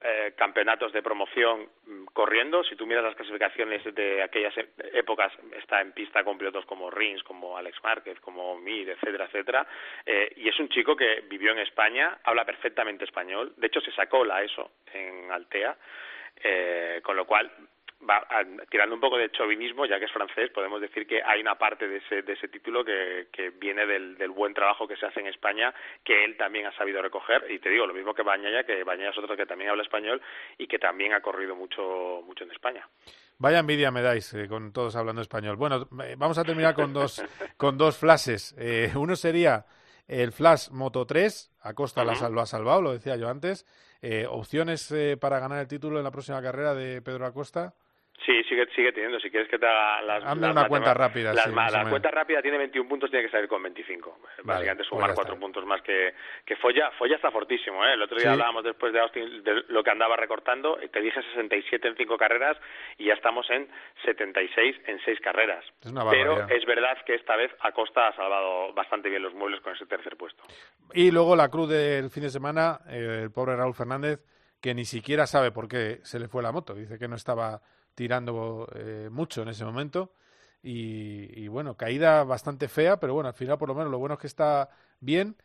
eh, 0.07 0.35
campeonatos 0.37 0.93
de 0.93 1.03
promoción 1.03 1.67
mm, 1.87 2.05
corriendo. 2.13 2.63
Si 2.63 2.77
tú 2.77 2.87
miras 2.87 3.05
las 3.05 3.15
clasificaciones 3.15 3.83
de 3.95 4.23
aquellas 4.23 4.53
épocas, 4.93 5.33
está 5.57 5.81
en 5.81 5.93
pista 5.93 6.23
con 6.23 6.37
pilotos 6.37 6.67
como 6.67 6.91
Rins, 6.91 7.23
como 7.23 7.57
Alex 7.57 7.83
Márquez, 7.83 8.21
como 8.21 8.59
Mir, 8.59 8.91
etcétera, 8.91 9.25
etcétera. 9.25 9.67
Eh, 10.05 10.31
y 10.37 10.49
es 10.49 10.59
un 10.61 10.69
chico 10.69 10.95
que 10.95 11.23
vivió 11.23 11.53
en 11.53 11.61
España, 11.61 12.19
habla 12.25 12.45
perfectamente 12.45 13.05
español. 13.05 13.55
De 13.57 13.69
hecho, 13.69 13.81
se 13.81 13.93
sacó 13.93 14.27
la 14.27 14.43
ESO 14.43 14.73
en 14.93 15.33
Altea, 15.33 15.75
eh, 16.37 17.01
con 17.03 17.17
lo 17.17 17.25
cual 17.25 17.51
va 18.09 18.19
a- 18.19 18.45
tirando 18.71 18.95
un 18.95 19.01
poco 19.01 19.17
de 19.17 19.31
chauvinismo, 19.31 19.87
ya 19.87 19.99
que 19.99 20.05
es 20.07 20.13
francés, 20.13 20.51
podemos 20.51 20.81
decir 20.81 21.07
que 21.07 21.23
hay 21.23 21.41
una 21.41 21.57
parte 21.57 21.89
de 21.89 21.99
ese, 21.99 22.23
de 22.23 22.33
ese 22.35 22.49
título 22.49 22.85
que, 22.85 23.29
que 23.33 23.51
viene 23.51 23.87
del, 23.87 24.17
del 24.19 24.31
buen 24.31 24.53
trabajo 24.55 24.87
que 24.87 24.97
se 24.97 25.07
hace 25.07 25.21
en 25.21 25.27
España, 25.27 25.75
que 26.05 26.25
él 26.25 26.37
también 26.37 26.67
ha 26.67 26.77
sabido 26.77 27.01
recoger. 27.03 27.51
Y 27.51 27.59
te 27.59 27.71
digo, 27.71 27.87
lo 27.87 27.95
mismo 27.95 28.15
que 28.15 28.23
Bañaya, 28.23 28.65
que 28.65 28.85
Bañaya 28.85 29.11
es 29.11 29.19
otro 29.19 29.37
que 29.37 29.47
también 29.47 29.71
habla 29.71 29.83
español 29.83 30.21
y 30.59 30.67
que 30.67 30.79
también 30.79 31.13
ha 31.13 31.21
corrido 31.21 31.55
mucho, 31.57 32.23
mucho 32.27 32.45
en 32.45 32.53
España. 32.53 32.89
Vaya 33.39 33.59
envidia 33.59 33.91
me 33.91 34.01
dais 34.03 34.33
eh, 34.35 34.47
con 34.49 34.73
todos 34.73 34.95
hablando 34.97 35.21
español. 35.21 35.57
Bueno, 35.57 35.89
eh, 36.05 36.15
vamos 36.17 36.39
a 36.39 36.45
terminar 36.45 36.75
con 36.75 36.93
dos, 36.93 37.25
con 37.57 37.77
dos 37.77 37.99
flashes. 37.99 38.55
Eh, 38.59 38.93
uno 38.95 39.17
sería 39.17 39.65
el 40.07 40.33
Flash 40.33 40.71
Moto 40.71 41.05
3, 41.07 41.53
Acosta 41.63 42.03
Ujú. 42.05 42.15
sal- 42.15 42.33
lo 42.33 42.41
ha 42.43 42.47
salvado, 42.47 42.83
lo 42.83 42.93
decía 42.93 43.17
yo 43.17 43.29
antes. 43.29 43.67
Eh, 44.03 44.27
opciones 44.29 44.93
eh, 44.93 45.17
para 45.19 45.39
ganar 45.41 45.59
el 45.61 45.67
título 45.67 45.97
en 45.99 46.05
la 46.05 46.11
próxima 46.11 46.43
carrera 46.43 46.75
de 46.75 47.01
Pedro 47.03 47.25
Acosta. 47.27 47.73
Sí, 48.25 48.43
sigue, 48.45 48.67
sigue 48.75 48.93
teniendo. 48.93 49.19
Si 49.21 49.29
quieres 49.31 49.49
que 49.51 49.59
te 49.59 49.67
haga 49.67 50.01
las. 50.03 50.25
Hazme 50.25 50.43
las 50.47 50.53
una 50.53 50.69
cuenta 50.69 50.95
rápida, 50.95 51.35
sí, 51.35 51.51
más 51.51 51.73
la 51.73 51.91
cuenta 51.91 52.11
rápida 52.11 52.41
tiene 52.41 52.57
21 52.59 52.89
puntos, 52.89 53.11
tiene 53.11 53.27
que 53.27 53.31
salir 53.31 53.49
con 53.49 53.63
25. 53.63 54.19
Básicamente 54.45 54.85
pues 54.85 54.89
sumar 54.89 55.15
cuatro 55.15 55.39
puntos 55.39 55.67
más 55.67 55.83
que, 55.83 56.15
que 56.47 56.57
Folla. 56.57 56.91
Folla 56.93 57.17
está 57.17 57.31
fortísimo, 57.31 57.85
¿eh? 57.85 57.93
El 57.95 58.03
otro 58.03 58.17
día 58.17 58.29
Sí. 58.29 58.33
hablábamos 58.33 58.65
después 58.65 58.93
de 58.93 59.01
Austin 59.01 59.43
de 59.43 59.65
lo 59.69 59.83
que 59.83 59.91
andaba 59.91 60.17
recortando. 60.17 60.79
y 60.83 60.89
Te 60.89 61.01
dije 61.01 61.21
67 61.35 61.87
en 61.89 61.97
cinco 61.97 62.17
carreras 62.17 62.57
y 62.97 63.07
ya 63.07 63.15
estamos 63.15 63.51
en 63.51 63.69
76 64.07 64.77
en 64.87 65.01
seis 65.05 65.19
carreras. 65.21 65.65
Es 65.83 65.91
una 65.91 66.09
Pero 66.09 66.49
es 66.49 66.65
verdad 66.67 66.97
que 67.05 67.17
esta 67.17 67.37
vez 67.37 67.51
Acosta 67.61 68.09
ha 68.09 68.17
salvado 68.17 68.73
bastante 68.75 69.11
bien 69.11 69.23
los 69.23 69.35
muebles 69.35 69.61
con 69.61 69.75
ese 69.75 69.87
tercer 69.87 70.17
puesto. 70.17 70.45
Y 70.95 71.11
luego 71.11 71.37
la 71.37 71.49
cruz 71.49 71.69
del 71.69 72.11
fin 72.11 72.23
de 72.23 72.31
semana, 72.31 72.79
eh, 72.89 73.21
el 73.25 73.31
pobre 73.33 73.57
Raúl 73.57 73.75
Fernández, 73.75 74.21
que 74.63 74.73
ni 74.75 74.85
siquiera 74.85 75.27
sabe 75.27 75.51
por 75.51 75.69
qué 75.69 75.99
se 76.05 76.19
le 76.19 76.29
fue 76.29 76.43
la 76.43 76.53
moto. 76.53 76.75
Dice 76.75 76.99
que 76.99 77.09
no 77.09 77.17
estaba 77.17 77.61
tirando 77.95 78.69
eh, 78.75 79.09
mucho 79.11 79.43
en 79.43 79.49
ese 79.49 79.65
momento. 79.65 80.13
Y, 80.63 81.43
y 81.45 81.49
bueno, 81.49 81.77
caída 81.77 82.25
bastante 82.25 82.69
fea, 82.69 82.99
pero 82.99 83.15
bueno, 83.15 83.29
al 83.29 83.35
final 83.35 83.59
por 83.59 83.69
lo 83.69 83.75
menos 83.75 83.91
lo 83.91 83.99
bueno 83.99 84.15
es 84.15 84.21
que 84.21 84.27
está 84.27 84.71
bien 85.01 85.37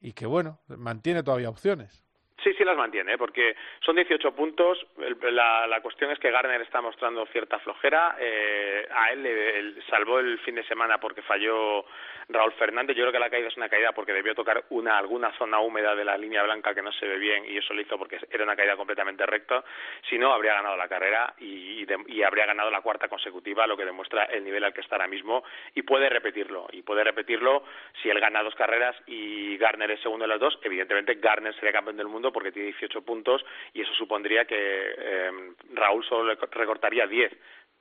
y 0.00 0.12
que 0.12 0.26
bueno, 0.26 0.60
mantiene 0.68 1.22
todavía 1.22 1.50
opciones. 1.50 2.04
Sí, 2.42 2.54
sí 2.54 2.64
las 2.64 2.76
mantiene, 2.76 3.18
porque 3.18 3.54
son 3.80 3.96
18 3.96 4.32
puntos. 4.32 4.86
La, 5.30 5.66
la 5.66 5.80
cuestión 5.82 6.10
es 6.10 6.18
que 6.18 6.30
Garner 6.30 6.62
está 6.62 6.80
mostrando 6.80 7.26
cierta 7.26 7.58
flojera. 7.58 8.16
Eh, 8.18 8.86
a 8.90 9.12
él 9.12 9.22
le 9.22 9.82
salvó 9.82 10.18
el 10.20 10.38
fin 10.38 10.54
de 10.54 10.64
semana 10.64 10.98
porque 10.98 11.20
falló 11.20 11.84
Raúl 12.30 12.52
Fernández. 12.52 12.96
Yo 12.96 13.02
creo 13.02 13.12
que 13.12 13.18
la 13.18 13.28
caída 13.28 13.48
es 13.48 13.56
una 13.58 13.68
caída 13.68 13.92
porque 13.92 14.14
debió 14.14 14.34
tocar 14.34 14.64
una 14.70 14.96
alguna 14.96 15.32
zona 15.36 15.58
húmeda 15.60 15.94
de 15.94 16.04
la 16.04 16.16
línea 16.16 16.42
blanca 16.42 16.74
que 16.74 16.80
no 16.80 16.92
se 16.92 17.06
ve 17.06 17.18
bien 17.18 17.44
y 17.44 17.58
eso 17.58 17.74
lo 17.74 17.82
hizo 17.82 17.98
porque 17.98 18.18
era 18.30 18.44
una 18.44 18.56
caída 18.56 18.74
completamente 18.76 19.26
recta. 19.26 19.62
Si 20.08 20.16
no, 20.16 20.32
habría 20.32 20.54
ganado 20.54 20.78
la 20.78 20.88
carrera 20.88 21.34
y, 21.40 21.84
de- 21.84 22.04
y 22.06 22.22
habría 22.22 22.46
ganado 22.46 22.70
la 22.70 22.80
cuarta 22.80 23.08
consecutiva, 23.08 23.66
lo 23.66 23.76
que 23.76 23.84
demuestra 23.84 24.24
el 24.24 24.44
nivel 24.44 24.64
al 24.64 24.72
que 24.72 24.80
está 24.80 24.94
ahora 24.94 25.08
mismo 25.08 25.44
y 25.74 25.82
puede 25.82 26.08
repetirlo. 26.08 26.68
Y 26.72 26.80
puede 26.82 27.04
repetirlo 27.04 27.64
si 28.02 28.08
él 28.08 28.18
gana 28.18 28.42
dos 28.42 28.54
carreras 28.54 28.96
y 29.06 29.58
Garner 29.58 29.90
es 29.90 30.00
segundo 30.00 30.24
en 30.24 30.30
las 30.30 30.40
dos. 30.40 30.58
Evidentemente, 30.62 31.16
Garner 31.16 31.54
sería 31.56 31.72
campeón 31.72 31.98
del 31.98 32.06
mundo 32.08 32.29
porque 32.32 32.52
tiene 32.52 32.68
18 32.68 33.02
puntos 33.02 33.44
y 33.72 33.82
eso 33.82 33.92
supondría 33.94 34.44
que 34.44 34.56
eh, 34.56 35.30
Raúl 35.74 36.04
solo 36.04 36.28
le 36.30 36.36
co- 36.36 36.48
recortaría 36.50 37.06
10 37.06 37.32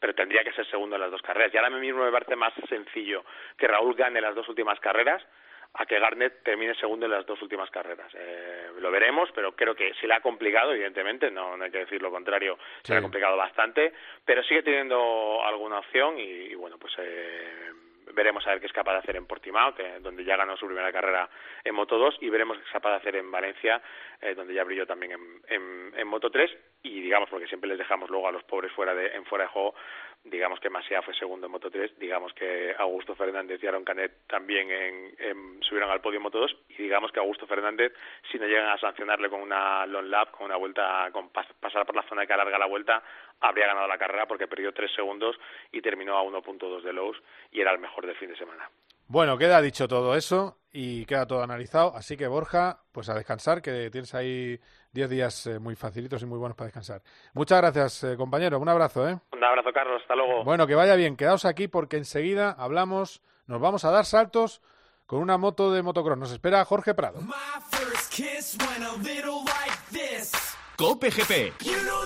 pero 0.01 0.15
tendría 0.15 0.45
que 0.45 0.53
ser 0.53 0.65
segundo 0.67 0.95
en 0.95 1.01
las 1.01 1.11
dos 1.11 1.21
carreras. 1.21 1.53
Y 1.53 1.57
ahora 1.57 1.69
mismo 1.71 2.05
me 2.05 2.11
parece 2.11 2.33
más 2.37 2.53
sencillo 2.69 3.25
que 3.57 3.67
Raúl 3.67 3.95
gane 3.95 4.21
las 4.21 4.33
dos 4.33 4.47
últimas 4.47 4.79
carreras 4.79 5.21
a 5.73 5.85
que 5.85 5.99
Garnet 5.99 6.41
termine 6.41 6.73
segundo 6.75 7.05
en 7.05 7.11
las 7.11 7.25
dos 7.25 7.41
últimas 7.41 7.69
carreras. 7.69 8.09
Eh, 8.15 8.69
lo 8.79 8.89
veremos, 8.91 9.29
pero 9.35 9.53
creo 9.57 9.75
que 9.75 9.93
se 9.95 10.07
le 10.07 10.13
ha 10.13 10.21
complicado, 10.21 10.71
evidentemente, 10.71 11.29
no, 11.29 11.57
no 11.57 11.65
hay 11.65 11.69
que 11.71 11.79
decir 11.79 12.01
lo 12.01 12.11
contrario, 12.11 12.57
se 12.81 12.93
le 12.93 12.99
ha 12.99 13.01
complicado 13.01 13.35
bastante, 13.35 13.91
pero 14.23 14.41
sigue 14.43 14.63
teniendo 14.63 15.43
alguna 15.43 15.79
opción 15.79 16.17
y, 16.17 16.21
y 16.23 16.55
bueno, 16.55 16.77
pues 16.79 16.93
eh, 16.97 17.71
veremos 18.13 18.45
a 18.45 18.51
ver 18.51 18.59
qué 18.59 18.67
es 18.67 18.73
capaz 18.73 18.93
de 18.93 18.99
hacer 18.99 19.15
en 19.15 19.25
Portimao, 19.25 19.75
que, 19.75 19.99
donde 19.99 20.23
ya 20.23 20.35
ganó 20.35 20.57
su 20.57 20.65
primera 20.65 20.91
carrera 20.91 21.29
en 21.63 21.75
Moto 21.75 21.97
2, 21.97 22.17
y 22.21 22.29
veremos 22.29 22.57
qué 22.57 22.63
es 22.63 22.71
capaz 22.71 22.91
de 22.91 22.97
hacer 22.97 23.15
en 23.15 23.31
Valencia, 23.31 23.81
eh, 24.21 24.35
donde 24.35 24.53
ya 24.53 24.63
brilló 24.63 24.85
también 24.85 25.13
en, 25.13 25.41
en, 25.47 25.93
en 25.95 26.07
Moto 26.07 26.29
3, 26.29 26.51
y 26.83 27.01
digamos, 27.01 27.29
porque 27.29 27.47
siempre 27.47 27.69
les 27.69 27.77
dejamos 27.77 28.09
luego 28.09 28.27
a 28.27 28.31
los 28.31 28.43
pobres 28.43 28.71
fuera 28.71 28.93
de, 28.95 29.07
en 29.15 29.25
fuera 29.25 29.45
de 29.45 29.49
juego, 29.51 29.75
digamos 30.23 30.59
que 30.59 30.69
Masia 30.69 31.01
fue 31.01 31.13
segundo 31.13 31.45
en 31.45 31.51
Moto 31.51 31.69
3, 31.71 31.97
digamos 31.97 32.33
que 32.33 32.73
Augusto 32.77 33.15
Fernández 33.15 33.61
y 33.63 33.67
Aaron 33.67 33.83
Canet 33.85 34.27
también 34.27 34.69
en- 34.71 35.61
subieron 35.63 35.89
al 35.89 36.01
podio 36.01 36.17
en 36.17 36.23
Moto 36.23 36.39
2 36.39 36.55
y 36.69 36.83
digamos 36.83 37.11
que 37.11 37.19
Augusto 37.19 37.47
Fernández 37.47 37.93
si 38.31 38.37
no 38.39 38.45
llegan 38.45 38.69
a 38.69 38.77
sancionarle 38.77 39.29
con 39.29 39.41
una 39.41 39.85
long 39.85 40.07
lap, 40.07 40.31
con 40.31 40.45
una 40.45 40.57
vuelta, 40.57 41.09
con 41.11 41.31
pas- 41.31 41.53
pasar 41.59 41.85
por 41.85 41.95
la 41.95 42.03
zona 42.03 42.25
que 42.25 42.33
alarga 42.33 42.57
la 42.57 42.65
vuelta, 42.65 43.01
habría 43.39 43.67
ganado 43.67 43.87
la 43.87 43.97
carrera 43.97 44.25
porque 44.27 44.47
perdió 44.47 44.73
tres 44.73 44.91
segundos 44.93 45.37
y 45.71 45.81
terminó 45.81 46.17
a 46.17 46.23
1.2 46.23 46.81
de 46.81 46.93
Lowe's 46.93 47.21
y 47.51 47.61
era 47.61 47.71
el 47.71 47.79
mejor 47.79 48.05
del 48.05 48.15
fin 48.15 48.29
de 48.29 48.37
semana. 48.37 48.69
Bueno, 49.09 49.37
queda 49.39 49.59
dicho 49.59 49.87
todo 49.87 50.13
eso 50.13 50.59
y 50.71 51.03
queda 51.05 51.25
todo 51.25 51.41
analizado. 51.41 51.95
Así 51.95 52.15
que, 52.15 52.27
Borja, 52.27 52.83
pues 52.91 53.09
a 53.09 53.15
descansar, 53.15 53.59
que 53.59 53.89
tienes 53.89 54.13
ahí 54.13 54.59
10 54.91 55.09
días 55.09 55.47
eh, 55.47 55.57
muy 55.57 55.75
facilitos 55.75 56.21
y 56.21 56.27
muy 56.27 56.37
buenos 56.37 56.55
para 56.55 56.67
descansar. 56.67 57.01
Muchas 57.33 57.59
gracias, 57.59 58.03
eh, 58.03 58.15
compañero. 58.15 58.59
Un 58.59 58.69
abrazo, 58.69 59.09
¿eh? 59.09 59.19
Un 59.33 59.43
abrazo, 59.43 59.71
Carlos. 59.73 59.99
Hasta 60.03 60.15
luego. 60.15 60.43
Bueno, 60.43 60.67
que 60.67 60.75
vaya 60.75 60.93
bien. 60.95 61.17
Quedaos 61.17 61.45
aquí 61.45 61.67
porque 61.67 61.97
enseguida 61.97 62.51
hablamos, 62.51 63.23
nos 63.47 63.59
vamos 63.59 63.83
a 63.83 63.89
dar 63.89 64.05
saltos 64.05 64.61
con 65.07 65.21
una 65.21 65.39
moto 65.39 65.73
de 65.73 65.81
motocross. 65.81 66.19
Nos 66.19 66.31
espera 66.31 66.63
Jorge 66.63 66.93
Prado. 66.93 67.19
Like. 67.19 67.31
Cope 70.77 71.09
GP. 71.09 71.53
You 71.63 71.73
know 71.83 72.05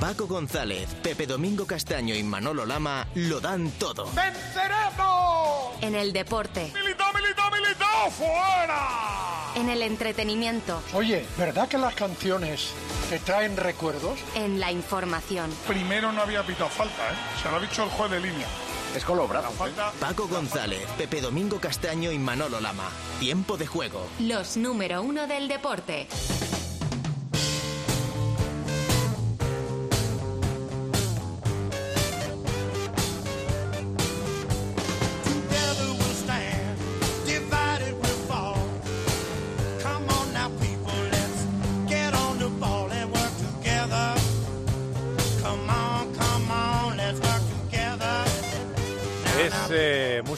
Paco 0.00 0.28
González, 0.28 0.88
Pepe 1.02 1.26
Domingo 1.26 1.66
Castaño 1.66 2.14
y 2.14 2.22
Manolo 2.22 2.64
Lama 2.64 3.08
lo 3.16 3.40
dan 3.40 3.68
todo. 3.72 4.08
¡Venceremos! 4.14 5.72
En 5.80 5.96
el 5.96 6.12
deporte. 6.12 6.72
¡Militó, 6.72 7.04
militó, 7.12 7.42
militó! 7.50 8.10
¡Fuera! 8.16 9.52
En 9.56 9.68
el 9.68 9.82
entretenimiento. 9.82 10.80
Oye, 10.94 11.26
¿verdad 11.36 11.68
que 11.68 11.78
las 11.78 11.94
canciones 11.96 12.68
te 13.10 13.18
traen 13.18 13.56
recuerdos? 13.56 14.20
En 14.36 14.60
la 14.60 14.70
información. 14.70 15.50
Primero 15.66 16.12
no 16.12 16.22
había 16.22 16.46
pitado 16.46 16.70
falta, 16.70 17.02
¿eh? 17.10 17.16
Se 17.42 17.50
lo 17.50 17.56
ha 17.56 17.60
dicho 17.60 17.82
el 17.82 17.90
juez 17.90 18.10
de 18.12 18.20
línea. 18.20 18.46
Es 18.94 19.04
con 19.04 19.18
los 19.18 19.28
brazos. 19.28 19.52
Falta... 19.54 19.90
Paco 19.98 20.28
González, 20.28 20.86
Pepe 20.96 21.20
Domingo 21.20 21.58
Castaño 21.58 22.12
y 22.12 22.18
Manolo 22.18 22.60
Lama. 22.60 22.88
Tiempo 23.18 23.56
de 23.56 23.66
juego. 23.66 24.06
Los 24.20 24.56
número 24.56 25.02
uno 25.02 25.26
del 25.26 25.48
deporte. 25.48 26.06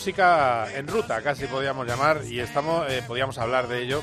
Música 0.04 0.66
en 0.74 0.88
ruta, 0.88 1.20
casi 1.20 1.44
podríamos 1.44 1.86
llamar, 1.86 2.22
y 2.24 2.40
estamos, 2.40 2.90
eh, 2.90 3.04
podríamos 3.06 3.36
hablar 3.36 3.68
de 3.68 3.82
ello. 3.82 4.00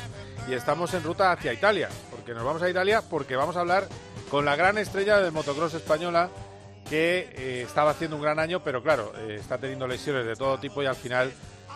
Y 0.48 0.54
estamos 0.54 0.94
en 0.94 1.02
ruta 1.02 1.32
hacia 1.32 1.52
Italia, 1.52 1.90
porque 2.12 2.36
nos 2.36 2.44
vamos 2.44 2.62
a 2.62 2.70
Italia 2.70 3.02
porque 3.10 3.36
vamos 3.36 3.58
a 3.58 3.62
hablar 3.62 3.88
con 4.30 4.46
la 4.46 4.56
gran 4.56 4.78
estrella 4.78 5.20
del 5.20 5.32
motocross 5.32 5.74
española 5.74 6.30
que 6.88 7.32
eh, 7.36 7.64
estaba 7.66 7.90
haciendo 7.92 8.16
un 8.16 8.22
gran 8.22 8.38
año, 8.38 8.64
pero 8.64 8.84
claro, 8.84 9.12
eh, 9.18 9.38
está 9.40 9.58
teniendo 9.58 9.88
lesiones 9.88 10.28
de 10.28 10.36
todo 10.36 10.60
tipo 10.60 10.84
y 10.84 10.86
al 10.86 10.96
final, 10.96 11.32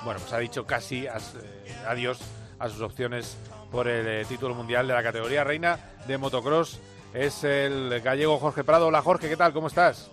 bueno, 0.06 0.20
pues 0.20 0.32
ha 0.34 0.38
dicho 0.38 0.68
casi 0.68 1.08
as- 1.08 1.34
eh, 1.42 1.76
adiós 1.88 2.20
a 2.60 2.70
sus 2.70 2.82
opciones 2.82 3.36
por 3.72 3.88
el 3.88 4.24
título 4.28 4.54
mundial 4.54 4.88
de 4.88 4.94
la 4.94 5.02
categoría 5.02 5.44
reina 5.44 5.80
de 6.06 6.20
motocross. 6.20 6.80
Es 7.16 7.44
el 7.44 8.00
gallego 8.02 8.38
Jorge 8.38 8.64
Prado. 8.64 8.86
Hola 8.86 9.02
Jorge, 9.02 9.28
¿qué 9.30 9.36
tal? 9.36 9.52
¿Cómo 9.52 9.66
estás? 9.68 10.12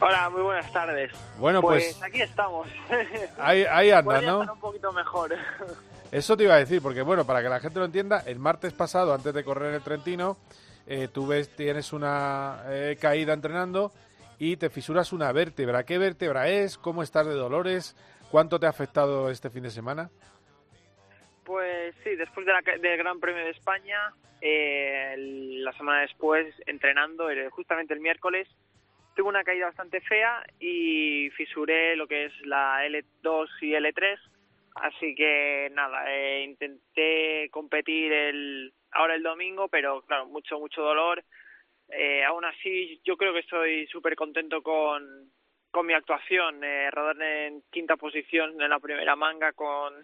Hola, 0.00 0.30
muy 0.30 0.42
buenas 0.42 0.72
tardes. 0.72 1.10
Bueno, 1.38 1.60
pues- 1.60 2.00
aquí 2.02 2.22
estamos. 2.22 2.68
Ahí, 3.38 3.64
ahí 3.68 3.90
Podría 4.02 4.30
¿no? 4.30 4.40
estar 4.42 4.54
un 4.54 4.60
poquito 4.60 4.92
mejor. 4.92 5.34
Eso 6.12 6.36
te 6.36 6.44
iba 6.44 6.54
a 6.54 6.58
decir, 6.58 6.80
porque 6.80 7.02
bueno, 7.02 7.26
para 7.26 7.42
que 7.42 7.48
la 7.48 7.60
gente 7.60 7.80
lo 7.80 7.84
entienda, 7.84 8.22
el 8.24 8.38
martes 8.38 8.72
pasado, 8.72 9.12
antes 9.12 9.34
de 9.34 9.44
correr 9.44 9.74
el 9.74 9.82
Trentino, 9.82 10.36
eh, 10.86 11.08
tú 11.12 11.26
ves, 11.26 11.54
tienes 11.54 11.92
una 11.92 12.62
eh, 12.68 12.96
caída 12.98 13.34
entrenando 13.34 13.92
y 14.38 14.56
te 14.56 14.70
fisuras 14.70 15.12
una 15.12 15.32
vértebra. 15.32 15.84
¿Qué 15.84 15.98
vértebra 15.98 16.48
es? 16.48 16.78
¿Cómo 16.78 17.02
estás 17.02 17.26
de 17.26 17.34
dolores? 17.34 17.96
¿Cuánto 18.30 18.58
te 18.60 18.66
ha 18.66 18.70
afectado 18.70 19.30
este 19.30 19.50
fin 19.50 19.64
de 19.64 19.70
semana? 19.70 20.10
Pues 21.44 21.94
sí, 22.04 22.14
después 22.14 22.46
de 22.46 22.52
la 22.52 22.62
del 22.62 22.98
Gran 22.98 23.20
Premio 23.20 23.44
de 23.44 23.50
España, 23.50 24.14
eh, 24.40 25.14
la 25.18 25.72
semana 25.72 26.02
después, 26.02 26.54
entrenando, 26.66 27.26
justamente 27.50 27.94
el 27.94 28.00
miércoles, 28.00 28.48
tuve 29.18 29.30
una 29.30 29.42
caída 29.42 29.66
bastante 29.66 30.00
fea 30.00 30.46
y 30.60 31.28
fisuré 31.30 31.96
lo 31.96 32.06
que 32.06 32.26
es 32.26 32.32
la 32.46 32.86
L2 32.86 33.48
y 33.62 33.72
L3. 33.72 34.16
Así 34.76 35.12
que 35.16 35.68
nada, 35.74 36.04
eh, 36.08 36.44
intenté 36.44 37.50
competir 37.50 38.12
el 38.12 38.72
ahora 38.92 39.16
el 39.16 39.24
domingo, 39.24 39.66
pero 39.66 40.02
claro, 40.02 40.26
mucho, 40.26 40.60
mucho 40.60 40.82
dolor. 40.82 41.24
Eh, 41.88 42.22
aún 42.22 42.44
así, 42.44 43.00
yo 43.02 43.16
creo 43.16 43.32
que 43.32 43.40
estoy 43.40 43.88
súper 43.88 44.14
contento 44.14 44.62
con, 44.62 45.32
con 45.72 45.84
mi 45.84 45.94
actuación. 45.94 46.62
Eh, 46.62 46.88
rodar 46.92 47.20
en 47.20 47.64
quinta 47.72 47.96
posición 47.96 48.62
en 48.62 48.70
la 48.70 48.78
primera 48.78 49.16
manga 49.16 49.52
con 49.52 49.94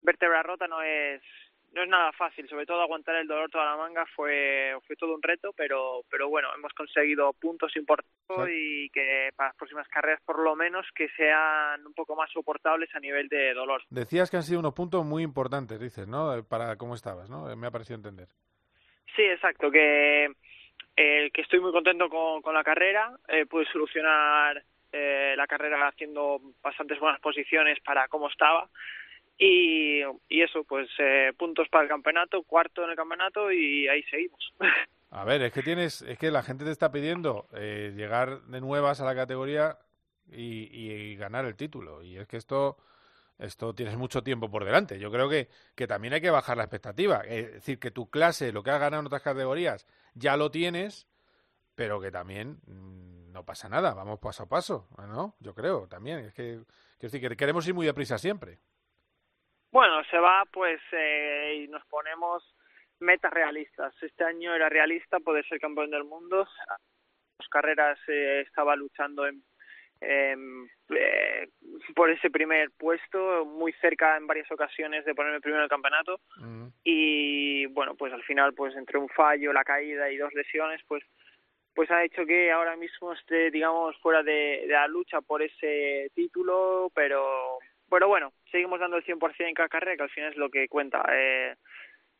vértebra 0.00 0.42
rota 0.42 0.66
no 0.66 0.82
es 0.82 1.22
no 1.72 1.82
es 1.82 1.88
nada 1.88 2.12
fácil, 2.12 2.48
sobre 2.48 2.66
todo 2.66 2.80
aguantar 2.82 3.16
el 3.16 3.26
dolor 3.26 3.50
toda 3.50 3.64
la 3.64 3.76
manga 3.76 4.04
fue 4.14 4.74
fue 4.86 4.96
todo 4.96 5.14
un 5.14 5.22
reto, 5.22 5.52
pero 5.56 6.02
pero 6.10 6.28
bueno, 6.28 6.48
hemos 6.54 6.72
conseguido 6.74 7.32
puntos 7.34 7.74
importantes 7.76 8.12
y 8.50 8.88
que 8.90 9.30
para 9.36 9.50
las 9.50 9.56
próximas 9.56 9.88
carreras 9.88 10.20
por 10.24 10.38
lo 10.38 10.54
menos 10.54 10.86
que 10.94 11.08
sean 11.10 11.86
un 11.86 11.94
poco 11.94 12.14
más 12.16 12.30
soportables 12.30 12.94
a 12.94 13.00
nivel 13.00 13.28
de 13.28 13.54
dolor. 13.54 13.82
Decías 13.90 14.30
que 14.30 14.36
han 14.36 14.42
sido 14.42 14.60
unos 14.60 14.74
puntos 14.74 15.04
muy 15.04 15.22
importantes, 15.22 15.80
dices, 15.80 16.06
¿no? 16.06 16.36
Eh, 16.36 16.42
Para 16.42 16.76
cómo 16.76 16.94
estabas, 16.94 17.28
¿no? 17.30 17.50
Eh, 17.50 17.56
Me 17.56 17.66
ha 17.66 17.70
parecido 17.70 17.96
entender. 17.96 18.28
Sí, 19.16 19.22
exacto, 19.22 19.70
que 19.70 20.30
eh, 20.96 21.30
que 21.32 21.40
estoy 21.40 21.60
muy 21.60 21.72
contento 21.72 22.08
con, 22.08 22.42
con 22.42 22.54
la 22.54 22.62
carrera, 22.64 23.10
eh, 23.28 23.46
pude 23.46 23.64
solucionar 23.72 24.62
eh, 24.92 25.34
la 25.36 25.46
carrera 25.46 25.88
haciendo 25.88 26.38
bastantes 26.62 27.00
buenas 27.00 27.20
posiciones 27.20 27.80
para 27.80 28.08
cómo 28.08 28.28
estaba 28.28 28.68
y, 29.38 30.02
y 30.28 30.42
eso, 30.42 30.64
pues 30.64 30.88
eh, 30.98 31.32
puntos 31.36 31.68
para 31.68 31.84
el 31.84 31.88
campeonato, 31.88 32.42
cuarto 32.44 32.84
en 32.84 32.90
el 32.90 32.96
campeonato 32.96 33.50
y 33.50 33.88
ahí 33.88 34.02
seguimos. 34.04 34.52
A 35.10 35.24
ver, 35.24 35.42
es 35.42 35.52
que 35.52 35.62
tienes, 35.62 36.00
es 36.02 36.16
que 36.16 36.30
la 36.30 36.42
gente 36.42 36.64
te 36.64 36.70
está 36.70 36.90
pidiendo 36.90 37.46
eh, 37.52 37.92
llegar 37.94 38.40
de 38.44 38.62
nuevas 38.62 39.02
a 39.02 39.04
la 39.04 39.14
categoría 39.14 39.78
y, 40.30 41.14
ganar 41.16 41.44
el 41.44 41.54
título. 41.54 42.02
Y 42.02 42.16
es 42.16 42.26
que 42.26 42.38
esto, 42.38 42.78
esto 43.38 43.74
tienes 43.74 43.98
mucho 43.98 44.22
tiempo 44.22 44.50
por 44.50 44.64
delante. 44.64 44.98
Yo 44.98 45.12
creo 45.12 45.28
que, 45.28 45.50
que 45.74 45.86
también 45.86 46.14
hay 46.14 46.22
que 46.22 46.30
bajar 46.30 46.56
la 46.56 46.62
expectativa. 46.62 47.18
Es 47.26 47.52
decir, 47.52 47.78
que 47.78 47.90
tu 47.90 48.08
clase, 48.08 48.52
lo 48.52 48.62
que 48.62 48.70
has 48.70 48.80
ganado 48.80 49.00
en 49.00 49.06
otras 49.06 49.20
categorías, 49.20 49.86
ya 50.14 50.38
lo 50.38 50.50
tienes, 50.50 51.06
pero 51.74 52.00
que 52.00 52.10
también 52.10 52.60
mm, 52.66 53.32
no 53.32 53.44
pasa 53.44 53.68
nada. 53.68 53.92
Vamos 53.92 54.18
paso 54.18 54.44
a 54.44 54.48
paso, 54.48 54.88
¿no? 54.96 55.36
Yo 55.40 55.54
creo 55.54 55.88
también. 55.88 56.20
Es 56.20 56.32
que, 56.32 56.62
que 56.98 57.36
queremos 57.36 57.68
ir 57.68 57.74
muy 57.74 57.84
deprisa 57.84 58.16
siempre. 58.16 58.60
Bueno, 59.72 60.04
se 60.10 60.18
va 60.18 60.44
pues 60.52 60.80
eh, 60.92 61.62
y 61.64 61.68
nos 61.68 61.84
ponemos 61.86 62.44
metas 63.00 63.32
realistas. 63.32 63.94
Este 64.02 64.22
año 64.22 64.54
era 64.54 64.68
realista 64.68 65.18
poder 65.18 65.46
ser 65.48 65.58
campeón 65.58 65.90
del 65.90 66.04
mundo. 66.04 66.46
Las 67.38 67.48
carreras 67.48 67.98
eh, 68.06 68.44
estaba 68.46 68.76
luchando 68.76 69.26
en, 69.26 69.42
eh, 70.02 71.48
por 71.94 72.10
ese 72.10 72.30
primer 72.30 72.70
puesto, 72.72 73.46
muy 73.46 73.72
cerca 73.80 74.18
en 74.18 74.26
varias 74.26 74.50
ocasiones 74.52 75.06
de 75.06 75.14
ponerme 75.14 75.40
primero 75.40 75.60
en 75.60 75.64
el 75.64 75.70
campeonato. 75.70 76.20
Y 76.84 77.64
bueno, 77.66 77.94
pues 77.94 78.12
al 78.12 78.22
final, 78.24 78.52
pues 78.52 78.76
entre 78.76 78.98
un 78.98 79.08
fallo, 79.08 79.54
la 79.54 79.64
caída 79.64 80.10
y 80.10 80.18
dos 80.18 80.34
lesiones, 80.34 80.82
pues 80.86 81.02
pues 81.74 81.90
ha 81.90 82.04
hecho 82.04 82.26
que 82.26 82.52
ahora 82.52 82.76
mismo 82.76 83.14
esté, 83.14 83.50
digamos, 83.50 83.96
fuera 84.02 84.22
de, 84.22 84.64
de 84.66 84.74
la 84.74 84.86
lucha 84.86 85.22
por 85.22 85.40
ese 85.40 86.10
título, 86.14 86.92
pero 86.94 87.58
pero 87.92 88.08
bueno, 88.08 88.32
seguimos 88.50 88.80
dando 88.80 88.96
el 88.96 89.04
100% 89.04 89.48
en 89.48 89.54
cada 89.54 89.68
carrera, 89.68 89.98
que 89.98 90.02
al 90.04 90.08
final 90.08 90.30
es 90.30 90.38
lo 90.38 90.48
que 90.48 90.66
cuenta. 90.66 91.04
Eh, 91.12 91.54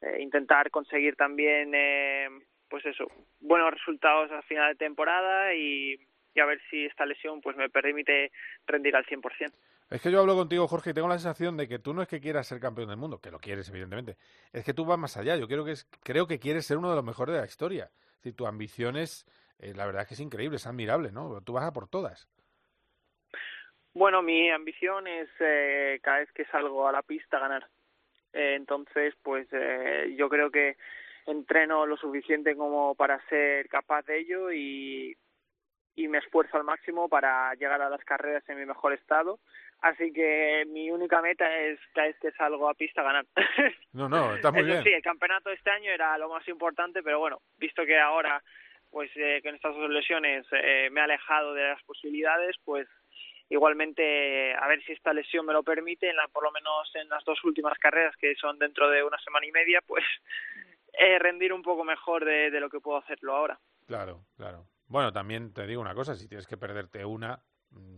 eh, 0.02 0.20
intentar 0.20 0.70
conseguir 0.70 1.16
también, 1.16 1.72
eh, 1.74 2.28
pues 2.68 2.84
eso, 2.84 3.06
buenos 3.40 3.70
resultados 3.70 4.30
al 4.32 4.42
final 4.42 4.72
de 4.72 4.76
temporada 4.76 5.54
y, 5.54 5.98
a 6.38 6.44
ver 6.44 6.60
si 6.68 6.84
esta 6.84 7.06
lesión 7.06 7.40
pues 7.40 7.56
me 7.56 7.70
permite 7.70 8.32
rendir 8.66 8.94
al 8.94 9.06
100%. 9.06 9.50
Es 9.88 10.02
que 10.02 10.10
yo 10.10 10.20
hablo 10.20 10.34
contigo, 10.34 10.68
Jorge, 10.68 10.90
y 10.90 10.92
tengo 10.92 11.08
la 11.08 11.14
sensación 11.14 11.56
de 11.56 11.66
que 11.66 11.78
tú 11.78 11.94
no 11.94 12.02
es 12.02 12.08
que 12.08 12.20
quieras 12.20 12.46
ser 12.46 12.60
campeón 12.60 12.88
del 12.88 12.98
mundo, 12.98 13.18
que 13.18 13.30
lo 13.30 13.38
quieres, 13.38 13.70
evidentemente. 13.70 14.18
Es 14.52 14.66
que 14.66 14.74
tú 14.74 14.84
vas 14.84 14.98
más 14.98 15.16
allá. 15.16 15.36
Yo 15.36 15.48
creo 15.48 15.64
que, 15.64 15.72
es, 15.72 15.88
creo 16.02 16.26
que 16.26 16.38
quieres 16.38 16.66
ser 16.66 16.76
uno 16.76 16.90
de 16.90 16.96
los 16.96 17.04
mejores 17.04 17.34
de 17.34 17.40
la 17.40 17.46
historia. 17.46 17.90
Decir, 18.16 18.36
tu 18.36 18.46
ambición 18.46 18.98
es, 18.98 19.26
eh, 19.58 19.72
la 19.74 19.86
verdad 19.86 20.02
es 20.02 20.08
que 20.08 20.14
es 20.14 20.20
increíble, 20.20 20.56
es 20.56 20.66
admirable, 20.66 21.12
¿no? 21.12 21.40
Tú 21.40 21.54
vas 21.54 21.64
a 21.64 21.72
por 21.72 21.88
todas. 21.88 22.28
Bueno, 23.94 24.22
mi 24.22 24.50
ambición 24.50 25.06
es 25.06 25.28
eh, 25.40 26.00
cada 26.02 26.18
vez 26.18 26.32
que 26.32 26.44
salgo 26.46 26.88
a 26.88 26.92
la 26.92 27.02
pista 27.02 27.38
ganar. 27.38 27.66
Eh, 28.32 28.54
entonces, 28.56 29.14
pues 29.22 29.46
eh, 29.52 30.14
yo 30.16 30.28
creo 30.28 30.50
que 30.50 30.76
entreno 31.26 31.86
lo 31.86 31.96
suficiente 31.96 32.56
como 32.56 32.94
para 32.94 33.20
ser 33.28 33.68
capaz 33.68 34.02
de 34.06 34.18
ello 34.20 34.50
y, 34.50 35.14
y 35.94 36.08
me 36.08 36.18
esfuerzo 36.18 36.56
al 36.56 36.64
máximo 36.64 37.08
para 37.08 37.54
llegar 37.54 37.82
a 37.82 37.90
las 37.90 38.02
carreras 38.04 38.42
en 38.48 38.58
mi 38.58 38.66
mejor 38.66 38.94
estado. 38.94 39.38
Así 39.82 40.12
que 40.12 40.64
mi 40.68 40.90
única 40.90 41.20
meta 41.20 41.58
es 41.58 41.78
cada 41.92 42.06
vez 42.06 42.16
que 42.20 42.30
salgo 42.32 42.68
a 42.68 42.74
pista 42.74 43.02
ganar. 43.02 43.26
No, 43.92 44.08
no, 44.08 44.34
está 44.34 44.50
muy 44.50 44.60
Eso 44.62 44.68
bien. 44.70 44.84
sí, 44.84 44.88
el 44.90 45.02
campeonato 45.02 45.50
de 45.50 45.56
este 45.56 45.70
año 45.70 45.90
era 45.90 46.16
lo 46.16 46.30
más 46.30 46.48
importante, 46.48 47.02
pero 47.02 47.18
bueno, 47.18 47.42
visto 47.58 47.84
que 47.84 47.98
ahora, 47.98 48.42
pues 48.90 49.10
eh, 49.16 49.40
con 49.42 49.54
estas 49.54 49.74
dos 49.76 49.90
lesiones 49.90 50.46
eh, 50.50 50.88
me 50.90 51.00
he 51.00 51.04
alejado 51.04 51.52
de 51.52 51.64
las 51.64 51.82
posibilidades, 51.82 52.56
pues 52.64 52.88
igualmente 53.52 54.54
a 54.54 54.66
ver 54.66 54.82
si 54.84 54.92
esta 54.92 55.12
lesión 55.12 55.44
me 55.44 55.52
lo 55.52 55.62
permite, 55.62 56.08
en 56.08 56.16
la, 56.16 56.26
por 56.28 56.42
lo 56.42 56.50
menos 56.50 56.90
en 56.94 57.08
las 57.08 57.22
dos 57.24 57.42
últimas 57.44 57.78
carreras 57.78 58.16
que 58.16 58.34
son 58.36 58.58
dentro 58.58 58.88
de 58.88 59.04
una 59.04 59.18
semana 59.18 59.46
y 59.46 59.52
media, 59.52 59.80
pues 59.86 60.04
eh, 60.92 61.18
rendir 61.18 61.52
un 61.52 61.62
poco 61.62 61.84
mejor 61.84 62.24
de, 62.24 62.50
de 62.50 62.60
lo 62.60 62.70
que 62.70 62.80
puedo 62.80 62.98
hacerlo 62.98 63.36
ahora. 63.36 63.60
Claro, 63.86 64.24
claro. 64.36 64.66
Bueno, 64.86 65.12
también 65.12 65.52
te 65.52 65.66
digo 65.66 65.80
una 65.80 65.94
cosa, 65.94 66.14
si 66.14 66.28
tienes 66.28 66.46
que 66.46 66.56
perderte 66.56 67.04
una, 67.04 67.42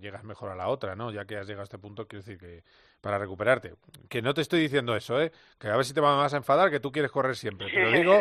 llegas 0.01 0.25
mejor 0.25 0.51
a 0.51 0.57
la 0.57 0.69
otra, 0.69 0.97
¿no? 0.97 1.11
Ya 1.11 1.25
que 1.25 1.37
has 1.37 1.47
llegado 1.47 1.63
a 1.63 1.65
este 1.65 1.79
punto, 1.79 2.07
quiero 2.07 2.25
decir 2.25 2.39
que 2.39 2.65
para 3.05 3.19
recuperarte. 3.19 3.75
Que 4.09 4.23
no 4.23 4.33
te 4.33 4.41
estoy 4.41 4.61
diciendo 4.61 4.97
eso, 4.97 5.21
¿eh? 5.21 5.31
Que 5.59 5.69
a 5.69 5.77
ver 5.77 5.85
si 5.85 5.93
te 5.93 6.01
vas 6.01 6.33
a 6.33 6.37
enfadar, 6.39 6.71
que 6.71 6.81
tú 6.81 6.91
quieres 6.91 7.11
correr 7.11 7.37
siempre. 7.37 7.69
Pero 7.71 7.91
digo, 7.91 8.19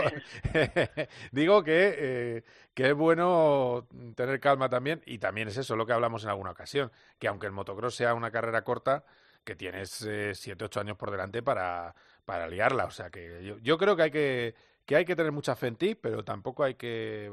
digo 1.31 1.63
que, 1.63 1.95
eh, 1.97 2.43
que 2.73 2.89
es 2.89 2.93
bueno 2.93 3.87
tener 4.13 4.41
calma 4.41 4.67
también. 4.67 5.01
Y 5.05 5.19
también 5.19 5.47
es 5.47 5.55
eso 5.55 5.77
lo 5.77 5.85
que 5.85 5.93
hablamos 5.93 6.25
en 6.25 6.31
alguna 6.31 6.51
ocasión. 6.51 6.91
Que 7.17 7.29
aunque 7.29 7.47
el 7.47 7.53
motocross 7.53 7.95
sea 7.95 8.13
una 8.13 8.29
carrera 8.29 8.65
corta, 8.65 9.05
que 9.45 9.55
tienes 9.55 10.01
eh, 10.01 10.35
siete, 10.35 10.65
ocho 10.65 10.81
años 10.81 10.97
por 10.97 11.11
delante 11.11 11.41
para, 11.41 11.95
para 12.25 12.49
liarla. 12.49 12.83
O 12.83 12.91
sea 12.91 13.09
que 13.09 13.41
yo, 13.41 13.59
yo 13.59 13.77
creo 13.77 13.95
que 13.95 14.03
hay 14.03 14.11
que, 14.11 14.55
que 14.85 14.97
hay 14.97 15.05
que 15.05 15.15
tener 15.15 15.31
mucha 15.31 15.55
fe 15.55 15.67
en 15.67 15.77
ti, 15.77 15.95
pero 15.95 16.25
tampoco 16.25 16.65
hay 16.65 16.75
que 16.75 17.31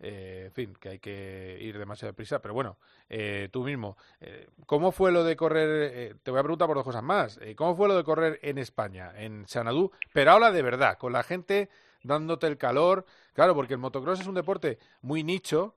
eh, 0.00 0.44
en 0.46 0.52
fin, 0.52 0.74
que 0.74 0.88
hay 0.90 0.98
que 0.98 1.58
ir 1.60 1.78
demasiado 1.78 2.12
deprisa, 2.12 2.40
pero 2.40 2.54
bueno, 2.54 2.78
eh, 3.08 3.48
tú 3.50 3.64
mismo, 3.64 3.96
eh, 4.20 4.48
¿cómo 4.66 4.92
fue 4.92 5.12
lo 5.12 5.24
de 5.24 5.36
correr? 5.36 5.90
eh, 5.94 6.14
te 6.22 6.30
voy 6.30 6.40
a 6.40 6.42
preguntar 6.42 6.68
por 6.68 6.76
dos 6.76 6.84
cosas 6.84 7.02
más. 7.02 7.38
Eh, 7.42 7.54
¿Cómo 7.56 7.74
fue 7.74 7.88
lo 7.88 7.96
de 7.96 8.04
correr 8.04 8.38
en 8.42 8.58
España, 8.58 9.12
en 9.16 9.46
Xanadu? 9.46 9.90
Pero 10.12 10.32
ahora 10.32 10.52
de 10.52 10.62
verdad, 10.62 10.98
con 10.98 11.12
la 11.12 11.22
gente 11.22 11.68
dándote 12.02 12.46
el 12.46 12.58
calor, 12.58 13.04
claro, 13.32 13.54
porque 13.54 13.74
el 13.74 13.80
motocross 13.80 14.20
es 14.20 14.26
un 14.26 14.34
deporte 14.34 14.78
muy 15.02 15.24
nicho, 15.24 15.74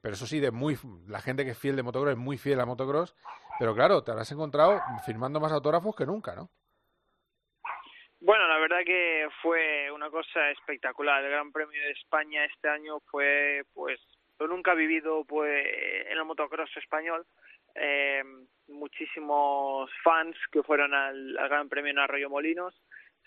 pero 0.00 0.14
eso 0.14 0.26
sí, 0.26 0.40
de 0.40 0.50
muy 0.50 0.76
la 1.06 1.20
gente 1.20 1.44
que 1.44 1.52
es 1.52 1.58
fiel 1.58 1.76
de 1.76 1.82
motocross 1.84 2.12
es 2.12 2.18
muy 2.18 2.36
fiel 2.36 2.58
a 2.58 2.66
motocross, 2.66 3.14
pero 3.60 3.74
claro, 3.74 4.02
te 4.02 4.10
habrás 4.10 4.32
encontrado 4.32 4.80
firmando 5.04 5.38
más 5.40 5.52
autógrafos 5.52 5.94
que 5.94 6.06
nunca, 6.06 6.34
¿no? 6.34 6.50
Bueno, 8.20 8.48
la 8.48 8.58
verdad 8.58 8.80
que 8.84 9.28
fue 9.42 9.90
una 9.92 10.10
cosa 10.10 10.50
espectacular. 10.50 11.24
El 11.24 11.30
Gran 11.30 11.52
Premio 11.52 11.80
de 11.80 11.92
España 11.92 12.44
este 12.44 12.68
año 12.68 13.00
fue, 13.10 13.62
pues, 13.74 14.00
lo 14.38 14.48
nunca 14.48 14.74
vivido 14.74 15.24
pues 15.24 15.66
en 16.06 16.18
el 16.18 16.24
motocross 16.24 16.76
español. 16.76 17.26
Eh, 17.74 18.24
muchísimos 18.68 19.90
fans 20.02 20.36
que 20.50 20.62
fueron 20.62 20.94
al, 20.94 21.34
Gran 21.48 21.68
Premio 21.68 21.92
en 21.92 21.98
Arroyo 21.98 22.28
Molinos. 22.28 22.74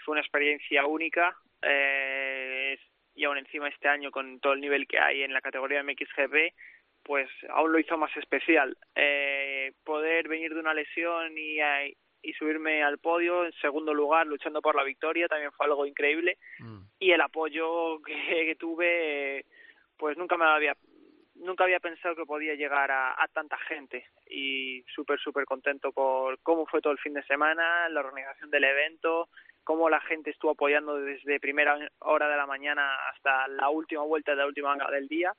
Fue 0.04 0.14
una 0.14 0.22
experiencia 0.22 0.86
única. 0.86 1.36
Eh, 1.62 2.78
y 3.16 3.24
aún 3.26 3.38
encima 3.38 3.68
este 3.68 3.88
año 3.88 4.12
con 4.12 4.40
todo 4.40 4.54
el 4.54 4.62
nivel 4.62 4.88
que 4.88 5.00
hay 5.00 5.24
en 5.24 5.34
la 5.34 5.42
categoría 5.42 5.84
MXGP, 5.84 6.54
pues 7.04 7.30
aún 7.50 7.72
lo 7.72 7.80
hizo 7.80 7.98
más 7.98 8.16
especial. 8.18 8.78
Eh, 8.96 9.74
poder 9.84 10.28
venir 10.28 10.54
de 10.54 10.60
una 10.60 10.74
lesión 10.74 11.38
y, 11.38 11.60
eh, 11.60 11.96
y 12.22 12.34
subirme 12.34 12.84
al 12.84 13.00
podio 13.00 13.46
en 13.46 13.52
segundo 13.54 13.94
lugar 13.94 14.28
luchando 14.28 14.62
por 14.62 14.76
la 14.76 14.84
victoria 14.84 15.28
también 15.28 15.52
fue 15.52 15.66
algo 15.66 15.86
increíble. 15.86 16.38
Y 17.00 17.12
el 17.12 17.22
apoyo 17.22 18.02
que, 18.06 18.46
que 18.46 18.56
tuve 18.56 19.46
pues 19.98 20.18
nunca 20.18 20.38
me 20.38 20.46
había 20.46 20.76
nunca 21.36 21.64
había 21.64 21.80
pensado 21.80 22.16
que 22.16 22.26
podía 22.26 22.56
llegar 22.56 22.92
a, 22.92 23.12
a 23.12 23.28
tanta 23.28 23.58
gente. 23.58 24.06
Y 24.30 24.84
súper 24.94 25.20
súper 25.20 25.46
contento 25.46 25.92
por 25.92 26.40
cómo 26.42 26.66
fue 26.66 26.82
todo 26.82 26.94
el 26.94 27.00
fin 27.00 27.14
de 27.14 27.24
semana 27.24 27.90
la 27.90 28.00
organización 28.02 28.50
del 28.50 28.64
evento 28.64 29.30
cómo 29.64 29.90
la 29.90 30.02
gente 30.02 30.32
estuvo 30.32 30.52
apoyando 30.52 30.98
desde 30.98 31.40
primera 31.40 31.78
hora 32.00 32.28
de 32.28 32.38
la 32.38 32.48
mañana 32.48 32.96
hasta 33.10 33.48
la 33.48 33.70
última 33.70 34.02
vuelta 34.04 34.32
de 34.32 34.38
la 34.38 34.48
última 34.48 34.76
del 34.90 35.08
día 35.08 35.34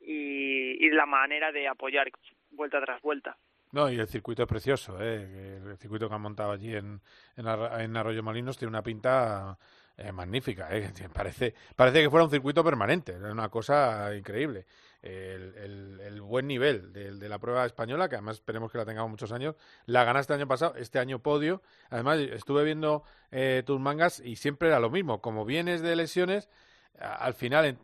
y, 0.00 0.84
y 0.84 0.90
la 0.90 1.06
manera 1.06 1.52
de 1.52 1.68
apoyar 1.68 2.10
vuelta 2.50 2.80
tras 2.80 3.00
vuelta 3.00 3.36
No, 3.72 3.90
y 3.90 3.98
el 3.98 4.06
circuito 4.06 4.42
es 4.42 4.48
precioso, 4.48 4.98
¿eh? 5.00 5.58
El 5.64 5.78
circuito 5.78 6.06
que 6.08 6.14
han 6.14 6.20
montado 6.20 6.52
allí 6.52 6.74
en, 6.76 7.00
en, 7.36 7.46
en 7.46 7.96
Arroyo 7.96 8.22
Molinos 8.22 8.58
tiene 8.58 8.68
una 8.68 8.82
pinta 8.82 9.58
eh, 9.96 10.12
magnífica, 10.12 10.68
¿eh? 10.76 10.92
Parece, 11.12 11.54
parece 11.74 12.02
que 12.02 12.10
fuera 12.10 12.24
un 12.24 12.30
circuito 12.30 12.62
permanente, 12.62 13.16
una 13.16 13.48
cosa 13.48 14.14
increíble. 14.14 14.66
El, 15.00 16.20
buen 16.20 16.46
nivel 16.46 16.92
de, 16.92 17.12
de 17.16 17.28
la 17.28 17.38
prueba 17.38 17.66
española, 17.66 18.08
que 18.08 18.14
además 18.14 18.36
esperemos 18.36 18.70
que 18.70 18.78
la 18.78 18.84
tengamos 18.84 19.10
muchos 19.10 19.32
años, 19.32 19.56
la 19.86 20.04
ganaste 20.04 20.32
el 20.32 20.40
año 20.40 20.48
pasado, 20.48 20.74
este 20.76 20.98
año 20.98 21.18
podio. 21.18 21.60
Además, 21.90 22.18
estuve 22.20 22.64
viendo 22.64 23.02
eh, 23.30 23.62
tus 23.66 23.80
mangas 23.80 24.20
y 24.20 24.36
siempre 24.36 24.68
era 24.68 24.80
lo 24.80 24.90
mismo. 24.90 25.20
Como 25.20 25.44
vienes 25.44 25.82
de 25.82 25.96
lesiones, 25.96 26.48
al 26.98 27.34
final, 27.34 27.78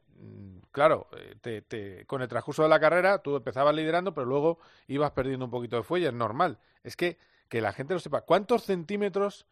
claro, 0.71 1.09
eh, 1.17 1.35
te, 1.41 1.63
te- 1.63 2.05
con 2.07 2.23
el 2.23 2.29
transcurso 2.29 2.63
de 2.63 2.69
la 2.69 2.81
carrera 2.81 3.19
tú 3.19 3.37
empezabas 3.37 3.75
liderando, 3.75 4.15
pero 4.15 4.27
luego 4.27 4.59
ibas 4.87 5.11
perdiendo 5.13 5.45
un 5.45 5.51
poquito 5.51 5.77
de 5.77 5.83
fuelle, 5.83 6.09
es 6.09 6.15
normal. 6.15 6.59
Es 6.85 6.97
que, 6.97 7.19
que 7.49 7.61
la 7.61 7.73
gente 7.73 7.95
lo 7.95 8.01
sepa. 8.01 8.23
¿Cuántos 8.23 8.65
centímetros 8.65 9.47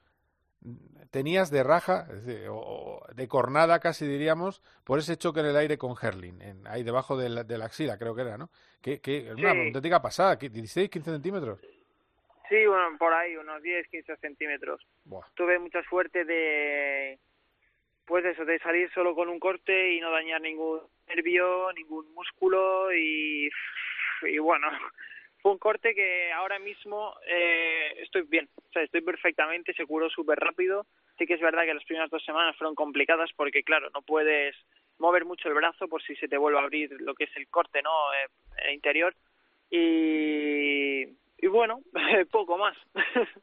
tenías 1.10 1.50
de 1.50 1.62
raja, 1.62 2.04
decir, 2.04 2.46
o, 2.50 3.04
de 3.14 3.28
cornada 3.28 3.78
casi 3.78 4.06
diríamos, 4.06 4.62
por 4.84 4.98
ese 4.98 5.16
choque 5.16 5.40
en 5.40 5.46
el 5.46 5.56
aire 5.56 5.78
con 5.78 5.94
Herlin, 6.00 6.40
en, 6.42 6.66
ahí 6.66 6.82
debajo 6.82 7.16
de 7.16 7.28
la, 7.28 7.44
de 7.44 7.58
la 7.58 7.66
axila 7.66 7.98
creo 7.98 8.14
que 8.14 8.22
era, 8.22 8.36
¿no? 8.36 8.50
Que, 8.80 9.00
que 9.00 9.32
una 9.32 9.50
auténtica 9.50 10.00
pasada, 10.02 10.38
que 10.38 10.48
16, 10.48 10.90
15 10.90 11.12
centímetros. 11.12 11.60
Sí, 12.48 12.64
bueno, 12.66 12.96
por 12.98 13.12
ahí, 13.12 13.36
unos 13.36 13.60
10, 13.62 13.88
15 13.88 14.16
centímetros. 14.18 14.80
Buah. 15.04 15.26
Tuve 15.34 15.58
mucha 15.58 15.82
suerte 15.88 16.24
de, 16.24 17.18
pues 18.06 18.24
eso, 18.24 18.44
de 18.44 18.58
salir 18.60 18.90
solo 18.92 19.14
con 19.14 19.28
un 19.28 19.40
corte 19.40 19.92
y 19.92 20.00
no 20.00 20.10
dañar 20.10 20.40
ningún 20.40 20.80
nervio, 21.08 21.72
ningún 21.72 22.12
músculo 22.14 22.92
y, 22.92 23.50
bueno, 24.40 24.68
fue 25.42 25.52
un 25.52 25.58
corte 25.58 25.94
que 25.94 26.32
ahora 26.32 26.58
mismo 26.58 27.14
eh, 27.26 27.94
estoy 27.98 28.22
bien, 28.22 28.48
o 28.56 28.72
sea, 28.72 28.82
estoy 28.82 29.00
perfectamente, 29.00 29.74
se 29.74 29.86
curó 29.86 30.08
súper 30.08 30.38
rápido. 30.38 30.86
Sí 31.18 31.26
que 31.26 31.34
es 31.34 31.40
verdad 31.40 31.64
que 31.64 31.74
las 31.74 31.84
primeras 31.84 32.10
dos 32.10 32.24
semanas 32.24 32.56
fueron 32.56 32.74
complicadas 32.74 33.30
porque, 33.36 33.62
claro, 33.62 33.88
no 33.94 34.02
puedes 34.02 34.54
mover 34.98 35.24
mucho 35.24 35.48
el 35.48 35.54
brazo 35.54 35.88
por 35.88 36.02
si 36.02 36.14
se 36.16 36.28
te 36.28 36.36
vuelve 36.36 36.58
a 36.58 36.62
abrir 36.62 36.90
lo 37.00 37.14
que 37.14 37.24
es 37.24 37.36
el 37.36 37.48
corte, 37.48 37.82
¿no? 37.82 37.90
Eh, 38.14 38.74
interior. 38.74 39.14
Y, 39.70 41.06
y 41.38 41.46
bueno, 41.48 41.80
poco 42.30 42.56
más. 42.58 42.76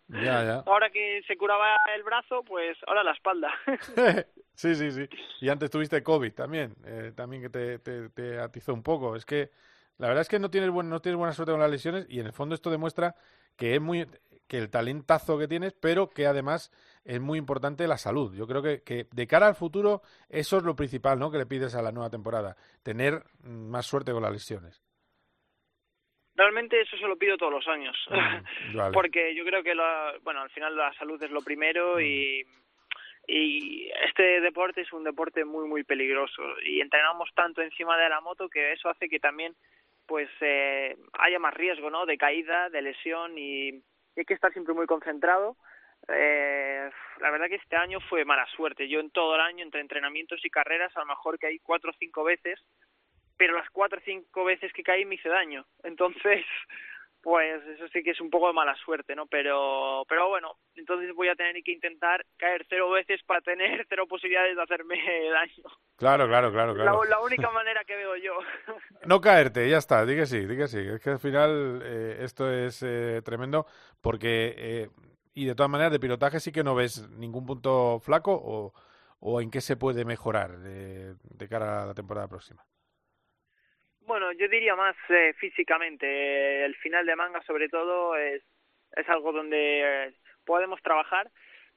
Ya, 0.08 0.44
ya. 0.44 0.64
Ahora 0.66 0.90
que 0.90 1.22
se 1.28 1.38
curaba 1.38 1.76
el 1.96 2.04
brazo, 2.04 2.44
pues 2.44 2.78
ahora 2.88 3.04
la 3.04 3.12
espalda. 3.12 3.54
sí, 4.56 4.76
sí, 4.76 4.92
sí. 4.92 5.08
Y 5.42 5.50
antes 5.50 5.70
tuviste 5.70 6.02
COVID 6.02 6.34
también, 6.34 6.76
eh, 6.86 7.12
también 7.16 7.44
que 7.44 7.50
te, 7.50 7.80
te, 7.80 8.10
te 8.10 8.40
atizó 8.40 8.74
un 8.74 8.84
poco. 8.84 9.16
Es 9.16 9.26
que 9.26 9.52
la 9.98 10.08
verdad 10.08 10.22
es 10.22 10.30
que 10.30 10.40
no 10.40 10.50
tienes, 10.50 10.72
buen, 10.72 10.90
no 10.90 11.02
tienes 11.02 11.18
buena 11.18 11.34
suerte 11.34 11.52
con 11.52 11.62
las 11.62 11.70
lesiones 11.70 12.06
y 12.10 12.20
en 12.20 12.26
el 12.26 12.34
fondo 12.34 12.56
esto 12.56 12.72
demuestra 12.72 13.16
que 13.56 13.76
es 13.76 13.82
muy 13.82 14.08
que 14.48 14.58
el 14.58 14.70
talentazo 14.70 15.38
que 15.38 15.48
tienes, 15.48 15.74
pero 15.74 16.10
que 16.10 16.28
además 16.28 16.72
es 17.06 17.22
muy 17.22 17.40
importante 17.40 17.88
la 17.88 17.98
salud. 17.98 18.34
Yo 18.36 18.46
creo 18.46 18.62
que, 18.62 18.82
que, 18.82 19.08
de 19.12 19.28
cara 19.28 19.48
al 19.48 19.56
futuro 19.56 20.02
eso 20.30 20.58
es 20.58 20.64
lo 20.64 20.76
principal, 20.76 21.20
¿no? 21.20 21.32
Que 21.32 21.38
le 21.38 21.46
pides 21.46 21.76
a 21.76 21.82
la 21.82 21.92
nueva 21.92 22.10
temporada, 22.10 22.56
tener 22.82 23.24
mm, 23.44 23.50
más 23.50 23.86
suerte 23.86 24.12
con 24.12 24.24
las 24.24 24.32
lesiones. 24.32 24.82
Realmente 26.36 26.82
eso 26.82 26.98
se 26.98 27.08
lo 27.08 27.16
pido 27.18 27.38
todos 27.38 27.52
los 27.52 27.68
años, 27.68 27.96
Mm, 28.10 28.76
vale. 28.78 28.94
porque 28.94 29.36
yo 29.36 29.44
creo 29.46 29.62
que 29.64 29.76
la- 29.76 30.14
bueno, 30.24 30.42
al 30.42 30.50
final 30.50 30.76
la 30.76 30.92
salud 30.94 31.22
es 31.22 31.32
lo 31.32 31.42
primero 31.42 32.00
y 32.02 32.44
y 33.26 33.90
este 34.06 34.42
deporte 34.42 34.82
es 34.82 34.92
un 34.92 35.04
deporte 35.06 35.46
muy 35.46 35.66
muy 35.68 35.84
peligroso 35.86 36.42
y 36.66 36.82
entrenamos 36.82 37.30
tanto 37.34 37.62
encima 37.62 37.98
de 37.98 38.10
la 38.10 38.20
moto 38.20 38.50
que 38.50 38.74
eso 38.74 38.90
hace 38.90 39.08
que 39.08 39.20
también 39.20 39.56
pues 40.06 40.30
eh, 40.42 40.98
haya 41.14 41.40
más 41.40 41.54
riesgo, 41.54 41.90
¿no? 41.90 42.06
De 42.06 42.18
caída, 42.18 42.70
de 42.70 42.82
lesión 42.82 43.38
y, 43.38 43.70
y 43.70 43.84
hay 44.18 44.26
que 44.26 44.34
estar 44.34 44.52
siempre 44.52 44.74
muy 44.74 44.86
concentrado. 44.88 45.56
Eh, 46.10 46.90
la 47.22 47.32
verdad 47.32 47.48
que 47.48 47.56
este 47.56 47.78
año 47.78 48.02
fue 48.10 48.26
mala 48.26 48.46
suerte. 48.48 48.90
Yo 48.90 49.00
en 49.00 49.10
todo 49.12 49.36
el 49.36 49.42
año, 49.42 49.64
entre 49.64 49.80
entrenamientos 49.80 50.44
y 50.44 50.50
carreras, 50.50 50.92
a 50.98 51.00
lo 51.00 51.06
mejor 51.06 51.40
caí 51.40 51.60
cuatro 51.60 51.92
o 51.92 51.96
cinco 51.98 52.26
veces, 52.26 52.60
pero 53.38 53.56
las 53.56 53.70
cuatro 53.70 54.00
o 54.00 54.04
cinco 54.06 54.44
veces 54.44 54.72
que 54.74 54.84
caí 54.84 55.06
me 55.06 55.16
hice 55.16 55.30
daño. 55.30 55.66
Entonces, 55.84 56.46
pues 57.24 57.64
eso 57.68 57.88
sí 57.88 58.04
que 58.04 58.12
es 58.12 58.20
un 58.20 58.30
poco 58.30 58.48
de 58.48 58.54
mala 58.54 58.76
suerte, 58.84 59.16
¿no? 59.16 59.28
Pero, 59.28 60.04
pero 60.10 60.28
bueno, 60.28 60.58
entonces 60.76 61.16
voy 61.16 61.30
a 61.30 61.36
tener 61.36 61.56
que 61.64 61.72
intentar 61.72 62.26
caer 62.38 62.66
cero 62.68 62.90
veces 62.92 63.24
para 63.24 63.40
tener 63.40 63.86
cero 63.90 64.06
posibilidades 64.08 64.58
de 64.58 64.62
hacerme 64.62 64.96
daño. 65.32 65.64
Claro, 65.96 66.28
claro, 66.28 66.52
claro, 66.52 66.74
claro. 66.76 67.04
La, 67.06 67.10
la 67.10 67.20
única 67.22 67.50
manera 67.50 67.84
que 67.86 67.96
veo 67.96 68.18
yo. 68.18 68.38
No 69.06 69.22
caerte, 69.22 69.70
ya 69.70 69.78
está, 69.78 70.06
di 70.06 70.16
que 70.16 70.26
sí, 70.26 70.46
di 70.46 70.58
que 70.58 70.68
sí. 70.68 70.80
Es 70.80 71.00
que 71.00 71.12
al 71.12 71.20
final 71.20 71.82
eh, 71.84 72.18
esto 72.20 72.52
es 72.52 72.84
eh, 72.84 73.22
tremendo 73.24 73.66
porque, 74.02 74.54
eh, 74.58 74.90
y 75.34 75.46
de 75.46 75.56
todas 75.56 75.70
maneras, 75.70 75.94
de 75.94 76.00
pilotaje 76.02 76.42
sí 76.42 76.52
que 76.52 76.64
no 76.64 76.76
ves 76.76 77.08
ningún 77.10 77.46
punto 77.46 78.02
flaco 78.02 78.34
o, 78.34 78.74
o 79.20 79.40
en 79.40 79.50
qué 79.50 79.62
se 79.62 79.78
puede 79.78 80.04
mejorar 80.04 80.60
de, 80.60 81.16
de 81.24 81.48
cara 81.48 81.84
a 81.84 81.86
la 81.86 81.94
temporada 81.94 82.28
próxima. 82.28 82.66
Bueno, 84.06 84.34
yo 84.34 84.48
diría 84.50 84.76
más 84.76 84.96
eh, 85.10 85.34
físicamente. 85.40 86.06
Eh, 86.06 86.66
el 86.66 86.76
final 86.76 87.06
de 87.06 87.16
manga, 87.16 87.42
sobre 87.44 87.70
todo, 87.70 88.16
es, 88.16 88.44
es 88.96 89.10
algo 89.10 89.32
donde 89.32 90.08
eh, 90.08 90.14
podemos 90.46 90.82
trabajar. 90.82 91.30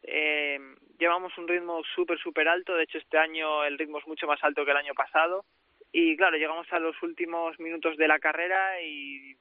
Eh, 0.03 0.59
llevamos 0.99 1.37
un 1.39 1.47
ritmo 1.47 1.83
súper, 1.95 2.19
súper 2.19 2.49
alto. 2.49 2.75
De 2.75 2.85
hecho, 2.85 2.99
este 2.99 3.19
año 3.19 3.65
el 3.65 3.79
ritmo 3.79 3.99
es 3.99 4.07
mucho 4.07 4.27
más 4.27 4.43
alto 4.43 4.65
que 4.65 4.73
el 4.73 4.77
año 4.77 4.95
pasado. 4.95 5.45
Y 5.93 6.17
claro, 6.17 6.37
llegamos 6.37 6.71
a 6.73 6.81
los 6.81 7.01
últimos 7.03 7.59
minutos 7.61 7.97
de 7.97 8.09
la 8.09 8.19
carrera 8.19 8.83
y, 8.83 9.37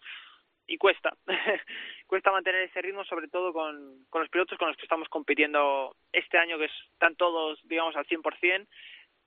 y 0.68 0.78
cuesta. 0.78 1.18
cuesta 2.08 2.32
mantener 2.32 2.62
ese 2.62 2.82
ritmo, 2.82 3.04
sobre 3.06 3.28
todo 3.28 3.52
con, 3.52 4.06
con 4.10 4.22
los 4.22 4.30
pilotos 4.30 4.58
con 4.60 4.68
los 4.68 4.78
que 4.78 4.84
estamos 4.84 5.10
compitiendo 5.10 5.96
este 6.14 6.38
año, 6.38 6.60
que 6.60 6.70
están 6.94 7.16
todos, 7.16 7.60
digamos, 7.68 7.96
al 7.96 8.06
100%. 8.06 8.68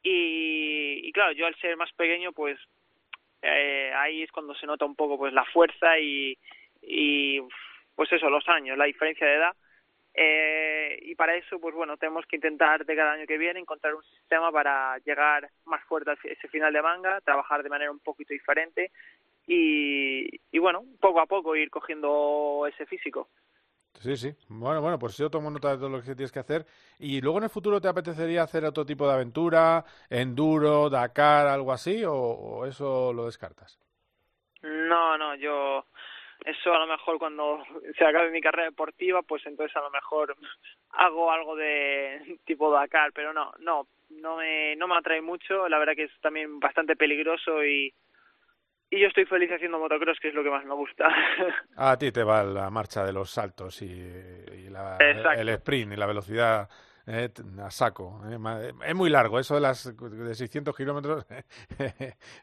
Y, 0.04 1.00
y 1.02 1.12
claro, 1.12 1.32
yo 1.32 1.46
al 1.46 1.56
ser 1.56 1.76
más 1.76 1.92
pequeño, 1.94 2.32
pues 2.32 2.56
eh, 3.42 3.92
ahí 3.94 4.22
es 4.22 4.32
cuando 4.32 4.54
se 4.54 4.66
nota 4.66 4.84
un 4.84 4.94
poco 4.94 5.18
pues 5.18 5.32
la 5.32 5.44
fuerza 5.44 5.98
y, 5.98 6.36
y 6.82 7.40
pues 7.94 8.12
eso, 8.12 8.30
los 8.30 8.48
años, 8.48 8.78
la 8.78 8.84
diferencia 8.84 9.26
de 9.26 9.34
edad. 9.34 9.52
Eh, 10.14 10.98
y 11.02 11.14
para 11.14 11.36
eso, 11.36 11.60
pues 11.60 11.74
bueno, 11.74 11.96
tenemos 11.96 12.26
que 12.26 12.36
intentar 12.36 12.84
de 12.84 12.96
cada 12.96 13.12
año 13.12 13.26
que 13.26 13.38
viene 13.38 13.60
encontrar 13.60 13.94
un 13.94 14.02
sistema 14.02 14.50
para 14.50 14.98
llegar 14.98 15.48
más 15.64 15.82
fuerte 15.84 16.10
a 16.10 16.16
ese 16.24 16.48
final 16.48 16.72
de 16.72 16.82
manga, 16.82 17.20
trabajar 17.20 17.62
de 17.62 17.68
manera 17.68 17.90
un 17.90 18.00
poquito 18.00 18.32
diferente 18.32 18.90
y, 19.46 20.28
y 20.50 20.58
bueno, 20.58 20.84
poco 21.00 21.20
a 21.20 21.26
poco 21.26 21.54
ir 21.54 21.70
cogiendo 21.70 22.66
ese 22.68 22.84
físico. 22.86 23.28
Sí, 24.00 24.16
sí. 24.16 24.32
Bueno, 24.48 24.80
bueno, 24.80 24.98
pues 24.98 25.16
yo 25.18 25.28
tomo 25.28 25.50
nota 25.50 25.72
de 25.72 25.78
todo 25.78 25.88
lo 25.88 25.98
que 26.00 26.14
tienes 26.14 26.30
que 26.30 26.38
hacer. 26.38 26.64
¿Y 26.98 27.20
luego 27.20 27.38
en 27.38 27.44
el 27.44 27.50
futuro 27.50 27.80
te 27.80 27.88
apetecería 27.88 28.42
hacer 28.42 28.64
otro 28.64 28.86
tipo 28.86 29.08
de 29.08 29.14
aventura, 29.14 29.84
enduro, 30.08 30.88
Dakar, 30.88 31.48
algo 31.48 31.72
así, 31.72 32.04
o, 32.06 32.64
eso 32.64 33.12
lo 33.12 33.26
descartas? 33.26 33.80
No, 34.62 35.18
no, 35.18 35.34
yo 35.34 35.84
eso 36.44 36.72
a 36.72 36.78
lo 36.78 36.86
mejor 36.86 37.18
cuando 37.18 37.64
se 37.96 38.04
acabe 38.04 38.30
mi 38.30 38.40
carrera 38.40 38.68
deportiva, 38.68 39.22
pues 39.22 39.44
entonces 39.46 39.76
a 39.76 39.80
lo 39.80 39.90
mejor 39.90 40.36
hago 40.90 41.32
algo 41.32 41.56
de 41.56 42.38
tipo 42.44 42.70
Dakar, 42.70 43.12
pero 43.12 43.32
no, 43.32 43.52
no, 43.58 43.88
no 44.10 44.36
me, 44.36 44.76
no 44.76 44.86
me 44.86 44.96
atrae 44.96 45.20
mucho. 45.20 45.68
La 45.68 45.78
verdad 45.78 45.96
que 45.96 46.04
es 46.04 46.20
también 46.20 46.60
bastante 46.60 46.94
peligroso 46.94 47.64
y, 47.64 47.92
y 48.90 49.00
yo 49.00 49.08
estoy 49.08 49.26
feliz 49.26 49.50
haciendo 49.50 49.78
motocross, 49.78 50.18
que 50.20 50.28
es 50.28 50.34
lo 50.34 50.42
que 50.42 50.50
más 50.50 50.64
me 50.64 50.74
gusta. 50.74 51.06
A 51.76 51.96
ti 51.98 52.10
te 52.12 52.22
va 52.24 52.42
la 52.42 52.70
marcha 52.70 53.04
de 53.04 53.12
los 53.12 53.30
saltos 53.30 53.82
y, 53.82 53.86
y 53.86 54.68
la- 54.70 54.96
el 55.40 55.48
sprint 55.50 55.92
y 55.92 55.96
la 55.96 56.06
velocidad 56.06 56.68
eh, 57.10 57.30
a 57.62 57.70
saco. 57.70 58.20
eh. 58.30 58.36
Ma- 58.38 58.60
Es 58.84 58.94
muy 58.94 59.08
largo, 59.08 59.38
eso 59.38 59.54
de 59.54 59.60
las 59.62 59.94
de 59.96 60.34
600 60.34 60.76
kilómetros 60.76 61.24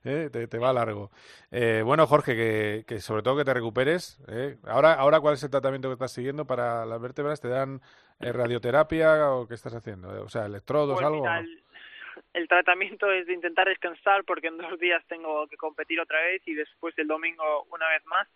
eh, 0.03 0.29
te, 0.31 0.47
te 0.47 0.57
va 0.57 0.73
largo. 0.73 1.11
Eh, 1.51 1.81
bueno, 1.85 2.07
Jorge, 2.07 2.35
que, 2.35 2.83
que 2.87 2.99
sobre 2.99 3.21
todo 3.21 3.37
que 3.37 3.45
te 3.45 3.53
recuperes. 3.53 4.19
eh. 4.27 4.57
Ahora, 4.65 4.93
ahora, 4.93 5.19
¿cuál 5.19 5.35
es 5.35 5.43
el 5.43 5.49
tratamiento 5.51 5.87
que 5.89 5.93
estás 5.93 6.11
siguiendo 6.11 6.45
para 6.45 6.85
las 6.85 6.99
vértebras? 6.99 7.41
¿Te 7.41 7.47
dan 7.49 7.81
eh, 8.19 8.31
radioterapia 8.31 9.31
o 9.31 9.47
qué 9.47 9.53
estás 9.53 9.75
haciendo? 9.75 10.09
O 10.23 10.29
sea, 10.29 10.45
electrodos, 10.45 10.95
Pues 10.95 11.05
algo. 11.05 11.25
El, 12.33 12.47
tratamiento 12.47 13.11
es 13.11 13.25
de 13.27 13.33
intentar 13.33 13.67
descansar 13.67 14.23
porque 14.23 14.47
en 14.47 14.57
dos 14.57 14.79
días 14.79 15.03
tengo 15.07 15.47
que 15.47 15.57
competir 15.57 15.99
otra 15.99 16.21
vez 16.21 16.41
y 16.45 16.53
después 16.53 16.97
el 16.97 17.07
domingo 17.07 17.63
una 17.71 17.87
vez 17.89 18.05
más. 18.05 18.27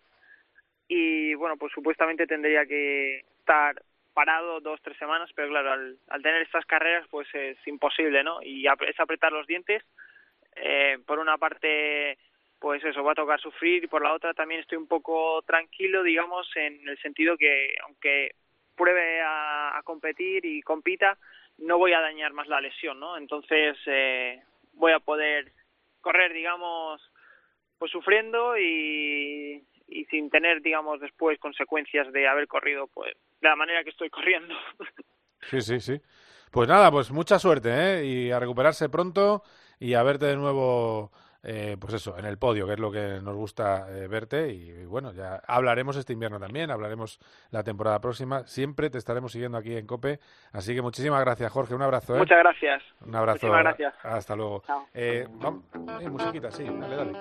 Y 0.88 1.34
bueno, 1.34 1.56
pues 1.56 1.72
supuestamente 1.72 2.26
tendría 2.26 2.66
que 2.66 3.24
estar 3.38 3.82
parado 4.12 4.60
dos, 4.60 4.80
tres 4.82 4.96
semanas, 4.98 5.30
pero 5.34 5.48
claro, 5.48 5.72
al, 5.72 5.98
al 6.08 6.22
tener 6.22 6.42
estas 6.42 6.66
carreras 6.66 7.06
pues 7.10 7.28
es 7.34 7.56
imposible, 7.66 8.24
¿no? 8.24 8.42
Y 8.42 8.66
es 8.66 8.98
apretar 8.98 9.32
los 9.32 9.46
dientes. 9.46 9.82
Eh, 10.56 10.98
por 11.06 11.18
una 11.18 11.38
parte, 11.38 12.18
pues 12.58 12.82
eso, 12.84 13.04
va 13.04 13.12
a 13.12 13.14
tocar 13.14 13.40
sufrir 13.40 13.84
y 13.84 13.86
por 13.86 14.02
la 14.02 14.12
otra 14.12 14.34
también 14.34 14.60
estoy 14.60 14.78
un 14.78 14.88
poco 14.88 15.42
tranquilo, 15.42 16.02
digamos, 16.02 16.50
en 16.56 16.88
el 16.88 16.98
sentido 16.98 17.36
que 17.36 17.76
aunque 17.84 18.34
pruebe 18.76 19.20
a 19.22 19.80
competir 19.84 20.44
y 20.44 20.62
compita, 20.62 21.18
no 21.60 21.78
voy 21.78 21.92
a 21.92 22.00
dañar 22.00 22.32
más 22.32 22.48
la 22.48 22.60
lesión, 22.60 22.98
¿no? 22.98 23.16
Entonces 23.16 23.76
eh, 23.86 24.42
voy 24.74 24.92
a 24.92 25.00
poder 25.00 25.52
correr, 26.00 26.32
digamos, 26.32 27.00
pues 27.78 27.90
sufriendo 27.92 28.58
y, 28.58 29.64
sin 30.10 30.30
tener, 30.30 30.62
digamos, 30.62 31.00
después 31.00 31.38
consecuencias 31.38 32.12
de 32.12 32.28
haber 32.28 32.46
corrido, 32.46 32.88
pues, 32.88 33.14
de 33.40 33.48
la 33.48 33.56
manera 33.56 33.84
que 33.84 33.90
estoy 33.90 34.10
corriendo. 34.10 34.54
Sí, 35.48 35.62
sí, 35.62 35.80
sí. 35.80 35.98
Pues 36.50 36.68
nada, 36.68 36.90
pues 36.90 37.10
mucha 37.10 37.38
suerte, 37.38 37.70
¿eh? 37.70 38.04
Y 38.04 38.30
a 38.30 38.38
recuperarse 38.38 38.90
pronto 38.90 39.42
y 39.78 39.94
a 39.94 40.02
verte 40.02 40.26
de 40.26 40.36
nuevo, 40.36 41.10
eh, 41.42 41.76
pues 41.80 41.94
eso, 41.94 42.18
en 42.18 42.26
el 42.26 42.38
podio, 42.38 42.66
que 42.66 42.74
es 42.74 42.78
lo 42.78 42.90
que 42.90 43.20
nos 43.22 43.34
gusta 43.34 43.86
eh, 43.90 44.08
verte. 44.08 44.48
Y, 44.52 44.84
bueno, 44.84 45.12
ya 45.12 45.40
hablaremos 45.46 45.96
este 45.96 46.12
invierno 46.12 46.38
también, 46.38 46.70
hablaremos 46.70 47.18
la 47.50 47.62
temporada 47.62 48.00
próxima. 48.00 48.46
Siempre 48.46 48.90
te 48.90 48.98
estaremos 48.98 49.32
siguiendo 49.32 49.58
aquí 49.58 49.76
en 49.76 49.86
COPE. 49.86 50.20
Así 50.52 50.74
que 50.74 50.82
muchísimas 50.82 51.20
gracias, 51.20 51.50
Jorge. 51.52 51.74
Un 51.74 51.82
abrazo, 51.82 52.14
¿eh? 52.16 52.18
Muchas 52.18 52.38
gracias. 52.38 52.82
Un 53.06 53.14
abrazo. 53.14 53.46
Muchísimas 53.46 53.62
gracias. 53.62 53.94
Hasta 54.02 54.36
luego. 54.36 54.62
Chao. 54.66 54.86
Eh, 54.94 55.26
vamos, 55.30 55.64
eh, 56.00 56.08
musiquita, 56.08 56.50
sí, 56.50 56.64
dale, 56.64 56.96
dale. 56.96 57.12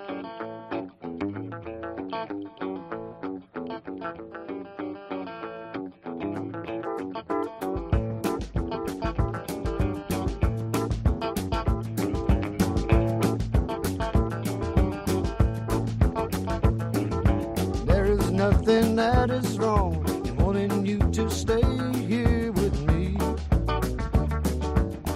Nothing 18.39 18.95
that 18.95 19.29
is 19.29 19.59
wrong 19.59 19.93
in 20.25 20.33
wanting 20.37 20.85
you 20.85 20.97
to 21.11 21.29
stay 21.29 21.61
here 22.07 22.53
with 22.53 22.73
me. 22.87 23.17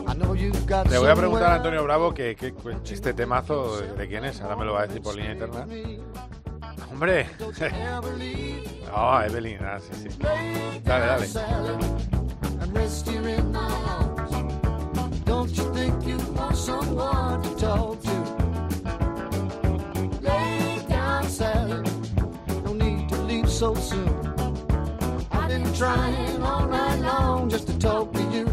I 0.06 0.14
know 0.16 0.34
you've 0.34 0.66
got 0.68 0.90
Le 0.90 0.98
voy 1.00 1.10
a 1.10 1.16
preguntar 1.16 1.52
a 1.52 1.56
Antonio 1.56 1.84
Bravo 1.86 2.14
que, 2.14 2.36
que- 2.36 2.54
que 2.54 2.94
este 2.94 3.14
temazo 3.14 3.80
de, 3.80 4.08
quién 4.10 4.26
es. 4.26 4.42
Ahora 4.42 4.58
me 4.58 4.66
lo 4.66 4.74
va 4.74 4.82
a 4.82 4.88
decir 4.88 5.02
por 5.02 5.16
línea 5.16 5.32
interna. 5.32 5.66
¡Hombre! 6.92 7.30
No, 8.92 9.22
Evelyn, 9.24 9.60
ah, 9.64 9.80
sí, 9.80 10.10
sí. 10.10 10.10
Dale, 10.84 11.06
dale. 11.06 11.28
Don't 15.26 15.50
you 15.58 15.64
think 15.74 16.06
you 16.06 16.18
want 16.36 16.56
someone 16.58 17.42
to 17.42 17.56
talk 17.56 18.02
to? 18.02 18.23
So 23.54 23.76
soon. 23.76 24.10
I've 25.32 25.48
been 25.48 25.74
trying 25.76 26.42
all 26.42 26.68
night 26.68 27.00
long 27.02 27.50
just 27.50 27.68
to 27.68 27.78
talk 27.78 28.12
to 28.14 28.22
you. 28.34 28.46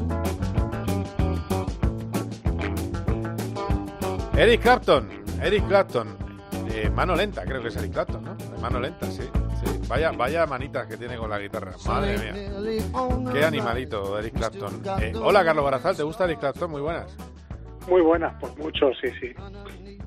Eric 4.37 4.61
Clapton, 4.61 5.25
Eric 5.43 5.67
Clapton. 5.69 6.17
Eh, 6.73 6.91
mano 6.91 7.15
lenta, 7.17 7.45
creo 7.45 7.63
que 7.63 7.69
es 7.69 7.77
Eric 7.77 7.93
Clapton, 7.93 8.25
¿no? 8.25 8.37
mano 8.61 8.79
lenta, 8.79 9.07
sí. 9.11 9.23
sí. 9.65 9.81
Vaya, 9.89 10.13
vaya 10.13 10.47
manitas 10.47 10.87
que 10.87 10.97
tiene 10.99 11.17
con 11.17 11.31
la 11.31 11.39
guitarra. 11.39 11.73
Madre 11.87 12.19
mía. 12.19 13.33
Qué 13.33 13.45
animalito, 13.45 14.19
Eric 14.19 14.35
Clapton. 14.35 14.83
Eh, 15.01 15.13
hola, 15.17 15.45
Carlos 15.45 15.65
Barazal, 15.65 15.97
¿te 15.97 16.03
gusta 16.03 16.25
Eric 16.25 16.41
Clapton? 16.41 16.71
Muy 16.71 16.83
buenas. 16.83 17.17
Muy 17.89 18.03
buenas, 18.03 18.39
por 18.39 18.57
mucho, 18.59 18.91
sí, 19.01 19.09
sí. 19.19 19.33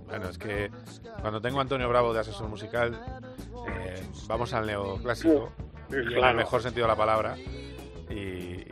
Bueno, 0.08 0.30
es 0.30 0.38
que 0.38 0.70
cuando 1.22 1.42
tengo 1.42 1.58
a 1.58 1.64
Antonio 1.64 1.90
Bravo 1.90 2.14
de 2.14 2.20
asesor 2.20 2.48
musical, 2.48 2.96
eh, 3.68 4.04
vamos 4.28 4.54
al 4.54 4.66
neoclásico, 4.68 5.52
Sí, 5.90 5.96
y 5.96 6.00
en 6.00 6.06
claro. 6.08 6.30
el 6.30 6.36
mejor 6.38 6.62
sentido 6.62 6.86
de 6.86 6.92
la 6.92 6.96
palabra, 6.98 7.36
y, 8.10 8.14
y 8.14 8.68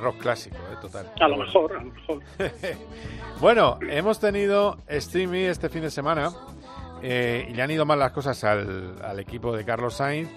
rock 0.00 0.18
clásico, 0.18 0.56
eh, 0.56 0.76
total. 0.80 1.10
A 1.20 1.28
lo 1.28 1.36
mejor, 1.38 1.72
a 1.76 1.82
lo 1.82 1.90
mejor. 1.92 2.22
Bueno, 3.40 3.78
hemos 3.82 4.18
tenido 4.18 4.78
Streamy 4.90 5.40
este 5.44 5.68
fin 5.68 5.82
de 5.82 5.90
semana 5.90 6.30
eh, 7.02 7.46
y 7.50 7.52
le 7.54 7.62
han 7.62 7.70
ido 7.70 7.84
mal 7.84 7.98
las 7.98 8.12
cosas 8.12 8.42
al, 8.44 8.96
al 9.02 9.20
equipo 9.20 9.54
de 9.54 9.62
Carlos 9.64 9.94
Sainz 9.96 10.30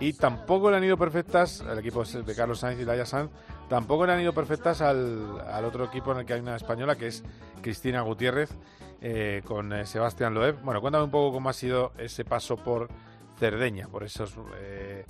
y 0.00 0.12
tampoco 0.12 0.70
le 0.70 0.76
han 0.76 0.84
ido 0.84 0.98
perfectas, 0.98 1.62
al 1.62 1.78
equipo 1.78 2.04
de 2.04 2.34
Carlos 2.34 2.58
Sainz 2.60 2.78
y 2.80 2.84
Laia 2.84 3.06
Sanz, 3.06 3.30
tampoco 3.70 4.04
le 4.04 4.12
han 4.12 4.20
ido 4.20 4.34
perfectas 4.34 4.82
al, 4.82 5.40
al 5.50 5.64
otro 5.64 5.84
equipo 5.84 6.12
en 6.12 6.18
el 6.18 6.26
que 6.26 6.34
hay 6.34 6.40
una 6.40 6.56
española 6.56 6.96
que 6.96 7.06
es 7.06 7.24
Cristina 7.62 8.02
Gutiérrez 8.02 8.50
eh, 9.00 9.40
con 9.46 9.86
Sebastián 9.86 10.34
Loeb. 10.34 10.60
Bueno, 10.62 10.80
cuéntame 10.82 11.04
un 11.04 11.10
poco 11.10 11.32
cómo 11.32 11.48
ha 11.48 11.52
sido 11.54 11.92
ese 11.96 12.24
paso 12.24 12.56
por 12.56 12.88
Cerdeña, 13.42 13.88
por 13.88 14.04
esos... 14.04 14.38
eh, 14.60 15.04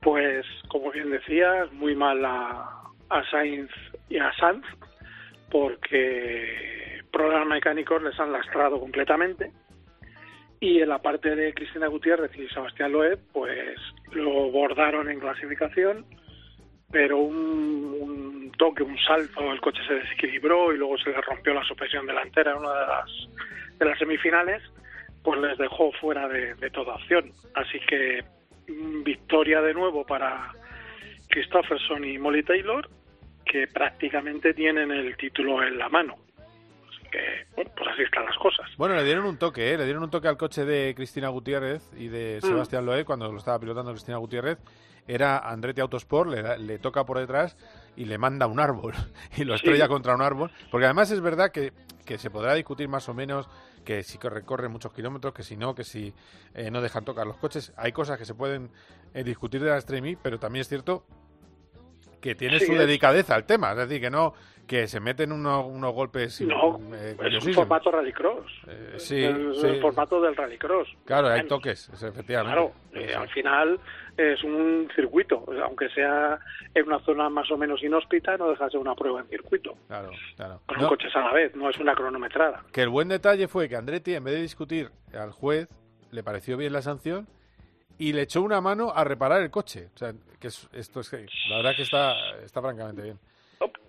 Pues, 0.00 0.46
como 0.68 0.90
bien 0.90 1.10
decías, 1.10 1.70
muy 1.72 1.94
mal 1.94 2.24
a, 2.24 2.80
Sainz 3.30 3.70
y 4.08 4.16
a 4.16 4.32
Sanz, 4.40 4.64
porque 5.50 7.02
problemas 7.12 7.46
mecánicos 7.46 8.02
les 8.02 8.18
han 8.18 8.32
lastrado 8.32 8.80
completamente. 8.80 9.52
Y 10.60 10.80
en 10.80 10.88
la 10.88 11.02
parte 11.02 11.36
de 11.36 11.52
Cristina 11.52 11.88
Gutiérrez 11.88 12.34
y 12.38 12.48
Sebastián 12.48 12.92
Loeb, 12.92 13.18
pues 13.34 13.78
lo 14.12 14.50
bordaron 14.50 15.10
en 15.10 15.20
clasificación, 15.20 16.06
pero 16.90 17.18
un, 17.18 17.98
un 18.00 18.52
toque, 18.56 18.82
un 18.82 18.96
salto, 19.00 19.52
el 19.52 19.60
coche 19.60 19.82
se 19.86 19.94
desequilibró 19.94 20.72
y 20.72 20.78
luego 20.78 20.96
se 20.96 21.10
le 21.10 21.20
rompió 21.20 21.52
la 21.52 21.64
suspensión 21.64 22.06
delantera 22.06 22.52
en 22.52 22.58
una 22.60 22.80
de 22.80 22.86
las, 22.86 23.10
de 23.78 23.84
las 23.84 23.98
semifinales, 23.98 24.62
pues 25.24 25.40
les 25.40 25.58
dejó 25.58 25.90
fuera 26.00 26.28
de, 26.28 26.54
de 26.54 26.70
toda 26.70 26.94
opción. 26.94 27.32
Así 27.54 27.80
que 27.88 28.22
mm, 28.68 29.02
victoria 29.02 29.60
de 29.62 29.74
nuevo 29.74 30.04
para 30.06 30.52
Christopherson 31.28 32.04
y 32.04 32.18
Molly 32.18 32.42
Taylor, 32.44 32.88
que 33.44 33.66
prácticamente 33.68 34.54
tienen 34.54 34.90
el 34.90 35.16
título 35.16 35.62
en 35.62 35.78
la 35.78 35.88
mano. 35.88 36.14
Así 36.38 37.08
que, 37.10 37.46
bueno, 37.56 37.70
pues 37.76 37.90
así 37.92 38.02
están 38.02 38.24
las 38.26 38.36
cosas. 38.38 38.66
Bueno, 38.76 38.94
le 38.94 39.04
dieron 39.04 39.24
un 39.24 39.38
toque, 39.38 39.72
¿eh? 39.72 39.78
le 39.78 39.84
dieron 39.84 40.02
un 40.04 40.10
toque 40.10 40.28
al 40.28 40.36
coche 40.36 40.64
de 40.64 40.94
Cristina 40.94 41.28
Gutiérrez 41.28 41.90
y 41.96 42.08
de 42.08 42.40
Mm. 42.42 42.46
Sebastián 42.46 42.86
Loeb 42.86 43.04
cuando 43.04 43.30
lo 43.32 43.38
estaba 43.38 43.58
pilotando 43.58 43.92
Cristina 43.92 44.18
Gutiérrez. 44.18 44.58
Era 45.06 45.38
Andretti 45.38 45.82
Autosport, 45.82 46.30
le, 46.30 46.58
le 46.58 46.78
toca 46.78 47.04
por 47.04 47.18
detrás 47.18 47.58
y 47.94 48.06
le 48.06 48.16
manda 48.16 48.46
un 48.46 48.58
árbol 48.58 48.94
y 49.36 49.44
lo 49.44 49.52
Sí. 49.58 49.64
estrella 49.66 49.86
contra 49.88 50.14
un 50.14 50.22
árbol. 50.22 50.50
Porque 50.70 50.86
además 50.86 51.10
es 51.10 51.20
verdad 51.20 51.50
que, 51.52 51.72
que 52.06 52.16
se 52.16 52.30
podrá 52.30 52.54
discutir 52.54 52.88
más 52.88 53.06
o 53.10 53.14
menos 53.14 53.48
que 53.84 54.02
si 54.02 54.18
que 54.18 54.28
recorre 54.30 54.68
muchos 54.68 54.92
kilómetros, 54.92 55.34
que 55.34 55.42
si 55.42 55.56
no, 55.56 55.74
que 55.74 55.84
si 55.84 56.12
eh, 56.54 56.70
no 56.70 56.80
dejan 56.80 57.04
tocar 57.04 57.26
los 57.26 57.36
coches. 57.36 57.72
Hay 57.76 57.92
cosas 57.92 58.18
que 58.18 58.24
se 58.24 58.34
pueden 58.34 58.70
eh, 59.12 59.22
discutir 59.24 59.62
de 59.62 59.70
la 59.70 59.80
Streamy, 59.80 60.16
pero 60.16 60.38
también 60.38 60.62
es 60.62 60.68
cierto 60.68 61.04
que 62.20 62.34
tiene 62.34 62.58
Sí, 62.58 62.66
su 62.66 62.72
es- 62.72 62.78
delicadeza 62.78 63.34
al 63.34 63.44
tema. 63.44 63.72
Es 63.72 63.76
decir, 63.76 64.00
que 64.00 64.10
no 64.10 64.34
que 64.66 64.88
se 64.88 64.98
meten 64.98 65.30
unos, 65.30 65.66
unos 65.66 65.92
golpes 65.92 66.40
No, 66.40 66.80
eh, 66.94 67.14
es 67.20 67.44
un 67.44 67.52
formato 67.52 67.90
rallycross. 67.90 68.50
Eh, 68.66 68.94
sí, 68.96 69.22
el, 69.22 69.54
sí. 69.54 69.66
el 69.66 69.80
formato 69.82 70.18
del 70.22 70.34
rallycross. 70.34 70.88
Claro, 71.04 71.28
hay 71.28 71.46
toques, 71.46 71.90
es- 71.90 72.02
efectivamente. 72.02 72.72
Claro, 72.90 73.20
al 73.20 73.28
final 73.28 73.78
es 74.16 74.42
un 74.44 74.88
circuito, 74.94 75.44
aunque 75.64 75.88
sea 75.90 76.38
en 76.74 76.86
una 76.86 77.00
zona 77.00 77.28
más 77.28 77.50
o 77.50 77.56
menos 77.56 77.82
inhóspita, 77.82 78.36
no 78.36 78.50
deja 78.50 78.64
de 78.66 78.70
ser 78.72 78.80
una 78.80 78.94
prueba 78.94 79.20
en 79.20 79.28
circuito, 79.28 79.74
Claro, 79.88 80.10
claro. 80.36 80.60
con 80.66 80.78
No, 80.78 80.88
coches 80.88 81.14
a 81.16 81.20
la 81.20 81.32
vez, 81.32 81.54
no 81.56 81.68
es 81.70 81.78
una 81.78 81.94
cronometrada. 81.94 82.62
que 82.72 82.82
el 82.82 82.88
buen 82.88 83.08
detalle 83.08 83.48
fue 83.48 83.68
que 83.68 83.76
Andretti, 83.76 84.14
en 84.14 84.24
vez 84.24 84.34
de 84.34 84.42
discutir 84.42 84.90
al 85.18 85.32
juez, 85.32 85.68
le 86.12 86.22
pareció 86.22 86.56
bien 86.56 86.72
la 86.72 86.82
sanción 86.82 87.26
y 87.98 88.12
le 88.12 88.22
echó 88.22 88.42
una 88.42 88.60
mano 88.60 88.92
a 88.94 89.04
reparar 89.04 89.40
el 89.42 89.50
coche. 89.50 89.88
O 89.94 89.98
sea, 89.98 90.12
que 90.40 90.48
es- 90.48 90.68
esto 90.72 91.00
es 91.00 91.10
que 91.10 91.26
la 91.48 91.56
verdad 91.56 91.72
que 91.76 91.82
está, 91.82 92.12
está 92.44 92.60
francamente 92.60 93.02
bien. 93.02 93.18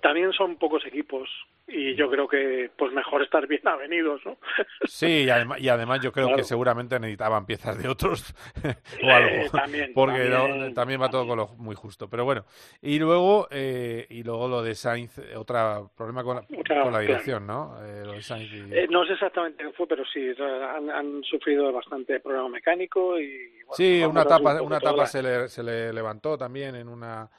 También 0.01 0.31
son 0.33 0.55
pocos 0.57 0.85
equipos 0.85 1.27
y 1.67 1.95
yo 1.95 2.09
creo 2.09 2.27
que 2.27 2.69
pues 2.77 2.93
mejor 2.93 3.23
estar 3.23 3.47
bien 3.47 3.67
avenidos, 3.67 4.21
¿no? 4.25 4.37
Sí, 4.87 5.23
y 5.23 5.29
además, 5.29 5.59
y 5.59 5.69
además 5.69 5.99
yo 6.01 6.11
creo 6.11 6.27
Claro. 6.27 6.37
que 6.37 6.43
seguramente 6.43 6.99
necesitaban 6.99 7.45
piezas 7.47 7.77
de 7.81 7.87
otros 7.89 8.35
o 9.01 9.13
Eh, 9.13 9.15
algo. 9.15 9.49
también, 9.51 9.93
porque 9.95 10.29
también. 10.29 10.73
también 10.75 11.01
va 11.01 11.09
todo 11.09 11.25
con 11.27 11.37
lo 11.37 11.47
muy 11.57 11.75
justo. 11.75 12.07
Pero 12.09 12.23
bueno, 12.23 12.45
y 12.81 12.99
luego 12.99 13.47
eh, 13.49 14.05
y 14.09 14.23
luego 14.23 14.47
lo 14.47 14.61
de 14.61 14.75
Sainz, 14.75 15.17
otro 15.35 15.91
problema 15.95 16.23
con 16.23 16.35
la, 16.37 16.43
con 16.43 16.93
la 16.93 16.99
claro. 16.99 17.01
dirección, 17.01 17.47
¿no? 17.47 17.83
Eh, 17.83 18.05
lo 18.05 18.13
de 18.13 18.21
Sainz 18.21 18.51
y- 18.53 18.57
Eh, 18.75 18.87
no 18.89 19.05
sé 19.05 19.13
exactamente 19.13 19.63
qué 19.63 19.71
fue, 19.71 19.87
pero 19.87 20.03
sí, 20.05 20.19
han, 20.39 20.89
han 20.89 21.23
sufrido 21.23 21.71
bastante 21.71 22.19
problema 22.19 22.49
mecánico 22.49 23.19
y... 23.19 23.63
bueno, 23.63 23.75
Sí, 23.75 24.03
una 24.05 24.25
tapa, 24.25 24.61
un 24.61 24.67
una 24.67 24.79
tapa 24.81 24.97
la- 25.01 25.07
se 25.07 25.21
le, 25.23 25.49
se 25.49 25.63
le 25.63 25.91
levantó 25.93 26.37
también 26.37 26.75
en 26.75 26.87
una 26.87 27.29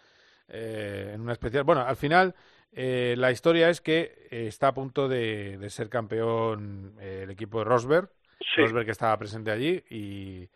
eh, 0.48 1.12
en 1.14 1.20
una 1.20 1.32
especial. 1.32 1.64
Bueno, 1.64 1.82
al 1.82 1.96
final 1.96 2.34
eh, 2.72 3.14
la 3.16 3.30
historia 3.30 3.70
es 3.70 3.80
que 3.80 4.26
eh, 4.30 4.46
está 4.48 4.68
a 4.68 4.74
punto 4.74 5.08
de, 5.08 5.58
de 5.58 5.70
ser 5.70 5.88
campeón 5.88 6.96
eh, 7.00 7.20
el 7.24 7.30
equipo 7.30 7.58
de 7.58 7.64
Rosberg, 7.64 8.10
Sí. 8.54 8.60
Rosberg 8.60 8.84
que 8.84 8.92
estaba 8.92 9.16
presente 9.18 9.50
allí 9.50 9.82
y, 9.88 10.48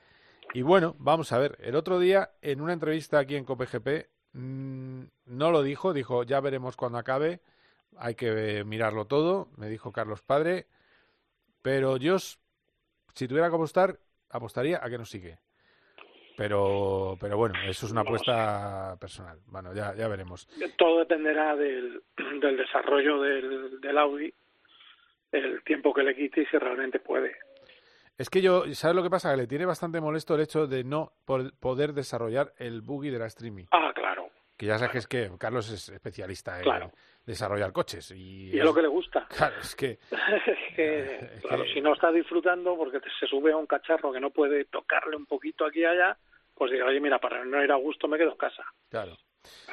y 0.52 0.62
bueno, 0.62 0.94
vamos 0.98 1.32
a 1.32 1.38
ver. 1.38 1.56
El 1.60 1.74
otro 1.76 1.98
día 1.98 2.30
en 2.42 2.60
una 2.60 2.74
entrevista 2.74 3.18
aquí 3.18 3.36
en 3.36 3.44
COPGP 3.44 4.06
mm, 4.34 5.02
no 5.26 5.50
lo 5.50 5.62
dijo, 5.62 5.92
dijo 5.94 6.22
ya 6.22 6.40
veremos 6.40 6.76
cuando 6.76 6.98
acabe, 6.98 7.40
hay 7.96 8.14
que 8.14 8.64
mirarlo 8.64 9.06
todo, 9.06 9.48
me 9.56 9.68
dijo 9.68 9.92
Carlos 9.92 10.20
Padre, 10.22 10.66
pero 11.62 11.96
yo 11.96 12.18
si 12.18 13.26
tuviera 13.26 13.48
que 13.48 13.54
apostar 13.54 13.98
apostaría 14.28 14.78
a 14.82 14.88
que 14.90 14.98
no 14.98 15.04
sigue. 15.04 15.38
Pero, 16.40 17.18
pero 17.20 17.36
bueno, 17.36 17.54
eso 17.68 17.84
es 17.84 17.92
una 17.92 18.00
apuesta 18.00 18.96
personal. 18.98 19.38
Bueno, 19.48 19.74
ya, 19.74 19.94
ya 19.94 20.08
veremos. 20.08 20.48
Todo 20.78 21.00
dependerá 21.00 21.54
del, 21.54 22.00
del 22.40 22.56
desarrollo 22.56 23.20
del, 23.20 23.78
del 23.78 23.98
Audi, 23.98 24.32
el 25.32 25.62
tiempo 25.64 25.92
que 25.92 26.02
le 26.02 26.14
quite 26.16 26.40
y 26.40 26.46
si 26.46 26.56
realmente 26.56 26.98
puede. 26.98 27.36
Es 28.16 28.30
que 28.30 28.40
yo, 28.40 28.64
¿sabes 28.72 28.96
lo 28.96 29.02
que 29.02 29.10
pasa? 29.10 29.32
Que 29.32 29.36
le 29.36 29.46
tiene 29.48 29.66
bastante 29.66 30.00
molesto 30.00 30.34
el 30.34 30.40
hecho 30.40 30.66
de 30.66 30.82
no 30.82 31.12
poder 31.26 31.92
desarrollar 31.92 32.54
el 32.56 32.80
buggy 32.80 33.10
de 33.10 33.18
la 33.18 33.26
streaming. 33.26 33.66
Ah, 33.72 33.92
claro. 33.94 34.30
Que 34.56 34.64
ya 34.64 34.78
sabes 34.78 34.92
que 34.92 34.98
es 34.98 35.06
que 35.06 35.30
Carlos 35.38 35.70
es 35.70 35.90
especialista 35.90 36.56
en 36.56 36.62
Claro. 36.62 36.90
desarrollar 37.26 37.70
coches. 37.70 38.12
Y, 38.12 38.48
Y 38.54 38.58
es 38.58 38.64
lo 38.64 38.72
que 38.72 38.80
le 38.80 38.88
gusta. 38.88 39.26
Claro, 39.36 39.56
es 39.60 39.76
que 39.76 39.98
Es 40.46 40.74
que, 40.74 41.40
claro, 41.46 41.64
si 41.74 41.82
no 41.82 41.92
está 41.92 42.10
disfrutando 42.10 42.78
porque 42.78 42.98
se 43.20 43.26
sube 43.26 43.52
a 43.52 43.58
un 43.58 43.66
cacharro 43.66 44.10
que 44.10 44.20
no 44.20 44.30
puede 44.30 44.64
tocarle 44.64 45.16
un 45.16 45.26
poquito 45.26 45.66
aquí 45.66 45.80
y 45.80 45.84
allá, 45.84 46.16
pues 46.60 46.70
diga, 46.72 46.84
oye, 46.84 47.00
mira, 47.00 47.18
para 47.18 47.42
no 47.42 47.64
ir 47.64 47.72
a 47.72 47.76
gusto 47.76 48.06
me 48.06 48.18
quedo 48.18 48.32
en 48.32 48.36
casa. 48.36 48.62
Claro. 48.90 49.16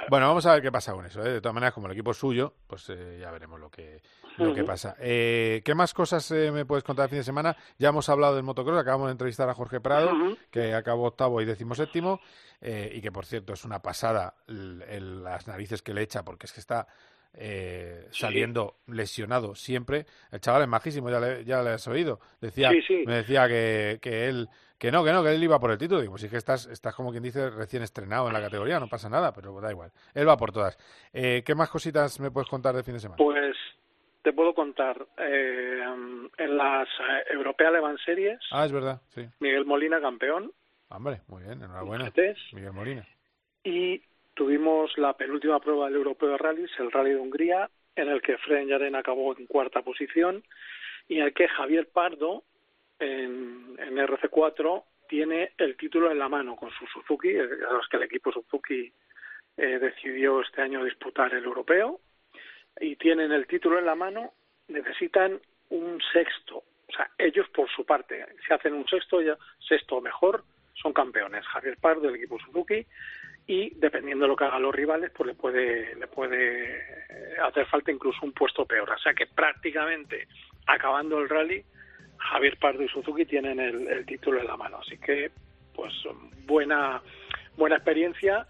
Bueno, 0.10 0.28
vamos 0.30 0.46
a 0.46 0.54
ver 0.54 0.62
qué 0.62 0.72
pasa 0.72 0.94
con 0.94 1.06
eso. 1.06 1.22
¿eh? 1.22 1.34
De 1.34 1.42
todas 1.42 1.54
maneras, 1.54 1.74
como 1.74 1.88
el 1.88 1.92
equipo 1.94 2.12
es 2.12 2.18
suyo, 2.18 2.54
pues 2.66 2.90
eh, 2.90 3.18
ya 3.20 3.30
veremos 3.32 3.60
lo 3.60 3.70
que, 3.70 4.02
lo 4.38 4.54
que 4.54 4.64
pasa. 4.64 4.96
Eh, 4.98 5.62
¿Qué 5.66 5.76
más 5.76 5.94
cosas 5.94 6.32
eh, 6.32 6.50
me 6.54 6.64
puedes 6.66 6.86
contar 6.86 7.04
el 7.04 7.10
fin 7.10 7.18
de 7.18 7.24
semana? 7.26 7.58
Ya 7.78 7.90
hemos 7.90 8.08
hablado 8.08 8.36
del 8.36 8.46
motocross, 8.46 8.80
acabamos 8.80 9.08
de 9.08 9.12
entrevistar 9.12 9.50
a 9.50 9.54
Jorge 9.54 9.82
Prado, 9.82 10.12
que 10.50 10.74
acabó 10.74 11.08
octavo 11.08 11.42
y 11.42 11.46
décimo 11.46 11.76
séptimo, 11.76 12.22
eh, 12.62 12.90
y 12.94 13.02
que 13.02 13.12
por 13.12 13.26
cierto 13.26 13.52
es 13.52 13.66
una 13.66 13.82
pasada 13.82 14.36
el- 14.48 14.84
el- 14.88 15.24
las 15.26 15.46
narices 15.48 15.82
que 15.82 15.94
le 15.94 16.04
echa, 16.04 16.24
porque 16.24 16.46
es 16.46 16.54
que 16.54 16.62
está 16.62 16.88
eh, 17.38 18.08
Sí. 18.12 18.22
saliendo 18.22 18.78
lesionado 18.88 19.56
siempre. 19.56 20.06
El 20.32 20.40
chaval 20.42 20.64
es 20.64 20.68
majísimo, 20.68 21.10
ya 21.10 21.20
le, 21.20 21.46
ya 21.46 21.62
le 21.64 21.70
has 21.72 21.88
oído. 21.88 22.20
Decía, 22.42 22.72
Sí, 22.72 22.82
sí. 22.82 23.04
Me 23.06 23.16
decía 23.18 23.48
que, 23.48 24.00
que 24.02 24.28
él 24.28 24.48
que 24.80 24.92
no, 24.92 25.04
que 25.04 25.12
no, 25.12 25.24
que 25.24 25.34
él 25.34 25.44
iba 25.44 25.60
por 25.60 25.72
el 25.72 25.78
título. 25.80 26.02
Digo, 26.02 26.14
pues 26.14 26.22
sí 26.24 26.30
que 26.30 26.38
estás, 26.38 26.68
estás 26.68 26.94
como 26.94 27.10
quien 27.12 27.24
dice 27.24 27.50
recién 27.50 27.82
estrenado 27.82 28.28
en 28.28 28.34
la 28.34 28.42
categoría, 28.42 28.80
no 28.80 28.88
pasa 28.88 29.10
nada, 29.10 29.34
pero 29.34 29.60
da 29.60 29.72
igual. 29.72 29.92
Él 30.14 30.28
va 30.28 30.38
por 30.38 30.52
todas. 30.52 30.78
Eh, 31.14 31.42
¿Qué 31.44 31.56
más 31.56 31.70
cositas 31.70 32.20
me 32.20 32.30
puedes 32.30 32.48
contar 32.50 32.76
de 32.76 32.84
fin 32.84 32.94
de 32.94 33.00
semana? 33.00 33.18
Pues 33.18 33.56
te 34.22 34.34
puedo 34.34 34.54
contar, 34.54 35.08
eh, 35.18 35.82
en 36.38 36.58
las 36.58 36.88
eh, 36.88 37.34
Europea 37.34 37.72
Le 37.72 37.82
Mans 37.82 38.02
Series, 38.06 38.40
Ah, 38.52 38.66
es 38.66 38.72
verdad, 38.72 39.02
sí. 39.16 39.26
Miguel 39.40 39.66
Molina 39.66 40.00
campeón, 40.02 40.52
Hombre, 40.90 41.22
muy 41.28 41.42
bien, 41.44 41.62
enhorabuena. 41.64 42.12
Miguel 42.54 42.72
Molina. 42.74 43.08
y 43.64 44.02
tuvimos 44.38 44.96
la 45.00 45.14
penúltima 45.14 45.60
prueba 45.60 45.88
del 45.88 45.96
Europeo 45.96 46.30
de 46.30 46.38
Rallys, 46.38 46.72
el 46.78 46.92
Rally 46.92 47.10
de 47.10 47.18
Hungría, 47.18 47.70
en 47.96 48.08
el 48.08 48.22
que 48.22 48.38
Fred 48.38 48.68
Yaren 48.68 48.96
acabó 48.96 49.36
en 49.36 49.48
cuarta 49.48 49.82
posición 49.82 50.44
y 51.08 51.18
en 51.18 51.26
el 51.26 51.34
que 51.34 51.48
Javier 51.48 51.90
Pardo 51.92 52.44
en, 53.00 53.76
en 53.80 53.98
RC4 53.98 54.84
tiene 55.10 55.54
el 55.58 55.76
título 55.76 56.12
en 56.12 56.20
la 56.20 56.30
mano 56.30 56.56
con 56.56 56.70
su 56.70 56.86
Suzuki, 56.86 57.30
eh, 57.30 57.50
ya 57.60 57.68
sabes 57.68 57.88
que 57.90 57.98
el 57.98 58.04
equipo 58.04 58.32
Suzuki 58.32 58.94
eh, 59.58 59.80
decidió 59.80 60.42
este 60.42 60.62
año 60.62 60.84
disputar 60.84 61.34
el 61.34 61.44
europeo 61.44 62.00
y 62.80 62.96
tienen 62.96 63.32
el 63.32 63.48
título 63.48 63.80
en 63.80 63.86
la 63.86 63.96
mano, 63.96 64.34
necesitan 64.68 65.42
un 65.70 66.00
sexto, 66.14 66.58
o 66.58 66.92
sea, 66.96 67.10
ellos 67.18 67.50
por 67.50 67.68
su 67.72 67.84
parte, 67.86 68.24
si 68.46 68.54
hacen 68.54 68.76
un 68.76 68.88
sexto, 68.88 69.20
ya 69.20 69.36
sexto 69.68 70.00
mejor, 70.00 70.44
son 70.76 70.94
campeones. 70.94 71.44
Javier 71.48 71.78
Pardo 71.82 72.02
del 72.02 72.18
equipo 72.18 72.38
Suzuki 72.40 72.86
y 73.48 73.74
dependiendo 73.76 74.26
de 74.26 74.30
lo 74.30 74.36
que 74.36 74.44
hagan 74.44 74.62
los 74.62 74.76
rivales, 74.76 75.10
pues 75.16 75.28
le 75.28 75.34
puede, 75.34 75.96
le 75.96 76.08
puede 76.08 76.84
hacer 77.42 77.66
falta 77.68 77.92
incluso 77.92 78.20
un 78.24 78.34
puesto 78.34 78.66
peor. 78.66 78.90
O 78.90 78.98
sea 79.00 79.14
que 79.14 79.26
prácticamente 79.26 80.28
acabando 80.68 81.20
el 81.20 81.30
rally, 81.30 81.64
Javier 82.18 82.58
Pardo 82.60 82.84
y 82.84 82.90
Suzuki 82.90 83.26
tienen 83.26 83.60
el, 83.60 83.88
el 83.88 84.06
título 84.06 84.42
en 84.42 84.48
la 84.48 84.58
mano. 84.58 84.80
Así 84.80 84.98
que, 84.98 85.32
pues 85.74 85.94
buena, 86.46 87.02
buena 87.56 87.78
experiencia 87.78 88.46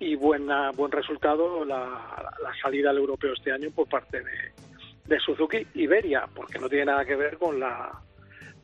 y 0.00 0.16
buena, 0.16 0.72
buen 0.72 0.90
resultado 0.90 1.64
la, 1.64 2.32
la 2.42 2.54
salida 2.60 2.90
al 2.90 2.98
europeo 2.98 3.34
este 3.34 3.52
año 3.52 3.70
por 3.70 3.88
parte 3.88 4.20
de, 4.20 4.52
de 5.04 5.20
Suzuki 5.20 5.64
Iberia, 5.74 6.26
porque 6.34 6.58
no 6.58 6.68
tiene 6.68 6.86
nada 6.86 7.04
que 7.04 7.14
ver 7.14 7.38
con 7.38 7.60
la, 7.60 7.92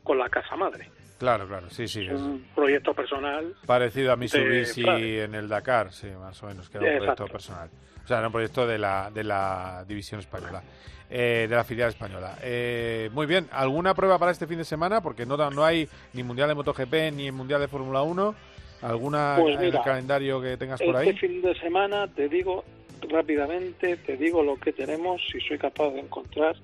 con 0.03 0.17
la 0.17 0.27
casa 0.27 0.57
madre. 0.57 0.89
Claro, 1.17 1.47
claro, 1.47 1.69
sí, 1.69 1.87
sí. 1.87 2.05
Es 2.05 2.13
Un 2.21 2.45
proyecto 2.53 2.93
personal. 2.93 3.55
parecido 3.65 4.11
a 4.11 4.15
de 4.15 4.19
Mitsubishi 4.21 5.19
en 5.19 5.33
el 5.35 5.47
Dakar, 5.47 5.91
sí, 5.91 6.07
más 6.19 6.41
o 6.43 6.47
menos, 6.47 6.69
que 6.69 6.77
era 6.77 6.91
un 6.91 6.97
proyecto 6.97 7.25
personal. 7.27 7.69
O 8.03 8.07
sea, 8.07 8.17
era 8.19 8.27
un 8.27 8.33
proyecto 8.33 8.65
de 8.67 8.77
la, 8.77 9.09
de 9.13 9.23
la 9.23 9.83
división 9.87 10.19
española, 10.19 10.61
eh, 11.09 11.47
de 11.49 11.55
la 11.55 11.63
filial 11.63 11.89
española. 11.89 12.37
Eh, 12.41 13.09
muy 13.13 13.25
bien, 13.25 13.47
¿alguna 13.51 13.93
prueba 13.95 14.17
para 14.19 14.31
este 14.31 14.47
fin 14.47 14.59
de 14.59 14.63
semana? 14.63 15.01
Porque 15.01 15.25
no, 15.25 15.35
no 15.49 15.65
hay 15.65 15.89
ni 16.13 16.23
Mundial 16.23 16.49
de 16.49 16.55
MotoGP 16.55 16.93
ni 17.13 17.31
Mundial 17.31 17.61
de 17.61 17.67
Fórmula 17.67 18.01
1. 18.03 18.35
¿Alguna 18.83 19.37
Pues 19.41 19.55
en 19.55 19.61
el 19.63 19.71
mira, 19.71 19.83
calendario 19.83 20.39
que 20.39 20.55
tengas 20.55 20.79
por 20.79 20.95
Este 20.97 21.09
ahí? 21.09 21.17
fin 21.17 21.41
de 21.41 21.55
semana 21.59 22.07
te 22.07 22.29
digo 22.29 22.63
rápidamente, 23.09 23.97
te 23.97 24.15
digo 24.17 24.43
lo 24.43 24.55
que 24.57 24.71
tenemos, 24.71 25.19
si 25.31 25.39
soy 25.41 25.57
capaz 25.57 25.89
de 25.89 25.99
encontrar 26.01 26.55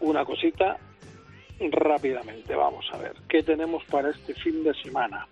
una 0.00 0.24
cosita 0.26 0.76
rápidamente. 1.60 2.54
Vamos 2.54 2.86
a 2.92 2.98
ver, 2.98 3.14
¿qué 3.28 3.42
tenemos 3.42 3.84
para 3.84 4.10
este 4.10 4.34
fin 4.34 4.62
de 4.64 4.74
semana? 4.74 5.26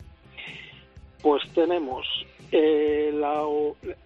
Pues 1.22 1.42
tenemos, 1.54 2.06
eh, 2.52 3.10
la, 3.14 3.42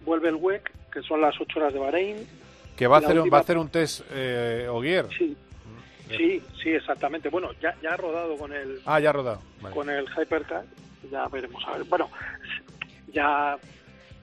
vuelve 0.01 0.29
el 0.29 0.35
WEC, 0.35 0.71
que 0.91 1.01
son 1.01 1.21
las 1.21 1.39
8 1.39 1.59
horas 1.59 1.73
de 1.73 1.79
Bahrein. 1.79 2.27
Que 2.75 2.87
va 2.87 2.97
a 2.97 2.99
hacer, 2.99 3.17
última- 3.17 3.33
va 3.33 3.37
a 3.39 3.41
hacer 3.41 3.57
un 3.57 3.69
test 3.69 4.01
eh. 4.11 4.67
Sí, 5.17 5.35
sí, 6.09 6.41
sí, 6.63 6.69
exactamente. 6.69 7.29
Bueno, 7.29 7.51
ya, 7.61 7.75
ya 7.81 7.93
ha 7.93 7.97
rodado 7.97 8.37
con 8.37 8.53
el, 8.53 8.79
Ah, 8.85 8.99
ya 8.99 9.09
ha 9.09 9.13
rodado. 9.13 9.41
Vale. 9.61 9.75
con 9.75 9.89
el 9.89 10.05
Hypercar, 10.09 10.63
ya 11.11 11.27
veremos 11.27 11.61
a 11.67 11.73
ver. 11.73 11.83
Bueno, 11.83 12.09
ya 13.11 13.57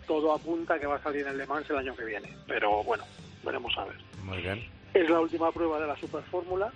todo 0.07 0.33
apunta 0.35 0.79
que 0.79 0.87
va 0.87 0.97
a 0.97 1.03
salir 1.03 1.27
en 1.27 1.37
Le 1.37 1.47
Mans 1.47 1.69
el 1.69 1.77
año 1.77 1.95
que 1.95 2.05
viene, 2.05 2.35
pero 2.47 2.83
bueno, 2.83 3.05
veremos 3.45 3.77
a 3.77 3.85
ver. 3.85 3.97
Muy 4.23 4.39
bien. 4.39 4.65
Es 4.95 5.11
la 5.11 5.21
última 5.21 5.53
prueba 5.53 5.79
de 5.79 5.87
la 5.87 5.97
Super 5.97 6.23
Fórmula, 6.23 6.73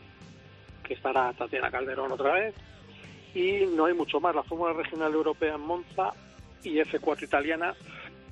que 0.90 0.94
estará 0.94 1.32
Tatiana 1.34 1.70
Calderón 1.70 2.10
otra 2.10 2.32
vez, 2.32 2.52
y 3.32 3.64
no 3.76 3.84
hay 3.84 3.94
mucho 3.94 4.18
más. 4.20 4.34
La 4.34 4.42
Fórmula 4.42 4.72
Regional 4.72 5.12
Europea 5.14 5.54
en 5.54 5.60
Monza 5.60 6.10
y 6.64 6.78
F4 6.80 7.22
Italiana 7.22 7.74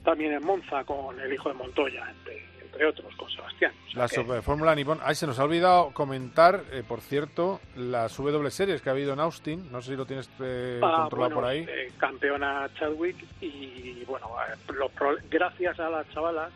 también 0.05 0.33
en 0.33 0.45
Monza 0.45 0.83
con 0.83 1.21
el 1.21 1.33
hijo 1.33 1.49
de 1.51 1.55
Montoya, 1.55 2.11
entre, 2.11 2.43
entre 2.61 2.85
otros, 2.85 3.15
con 3.15 3.31
Sebastián. 3.31 3.73
O 3.87 3.91
sea 3.93 4.03
La 4.03 4.09
que- 4.09 4.17
Super 4.17 4.43
Fórmula 4.43 4.75
Nippon. 4.75 4.99
Ay, 5.05 5.15
se 5.15 5.29
nos 5.29 5.39
ha 5.39 5.45
olvidado 5.45 5.93
comentar, 5.93 6.65
eh, 6.73 6.83
por 6.87 7.01
cierto, 7.01 7.61
las 7.77 8.17
W 8.17 8.51
Series 8.51 8.83
que 8.83 8.89
ha 8.89 8.93
habido 8.93 9.13
en 9.13 9.21
Austin. 9.21 9.71
No 9.71 9.81
sé 9.81 9.91
si 9.93 9.97
lo 9.97 10.05
tienes 10.05 10.29
eh, 10.41 10.81
Ah, 10.83 11.03
controlado 11.03 11.17
bueno, 11.17 11.35
por 11.37 11.45
ahí. 11.45 11.65
eh, 11.69 11.93
campeona 11.97 12.69
Chadwick 12.77 13.17
y 13.41 14.03
bueno, 14.05 14.27
eh, 14.49 14.73
los 14.73 14.91
pro- 14.91 15.17
gracias 15.31 15.79
a 15.79 15.89
las 15.91 16.09
chavalas 16.11 16.51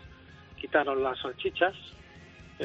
quitaron 0.57 1.01
las 1.03 1.17
salchichas, 1.21 1.75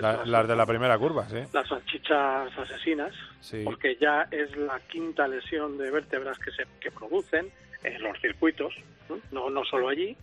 La- 0.02 0.26
las 0.26 0.48
de 0.48 0.56
la 0.56 0.66
primera 0.66 0.98
curva, 0.98 1.28
sí. 1.30 1.38
las 1.54 1.68
salchichas 1.68 2.58
asesinas, 2.58 3.14
Sí. 3.42 3.62
porque 3.64 3.96
ya 4.00 4.28
es 4.32 4.56
la 4.58 4.80
quinta 4.88 5.28
lesión 5.28 5.78
de 5.78 5.92
vértebras 5.92 6.38
que 6.40 6.52
se 6.52 6.64
que 6.80 6.92
producen 6.92 7.52
en 7.84 8.02
los 8.04 8.20
circuitos, 8.20 8.74
¿no? 9.10 9.18
no 9.32 9.50
no 9.50 9.64
solo 9.66 9.90
allí. 9.90 10.16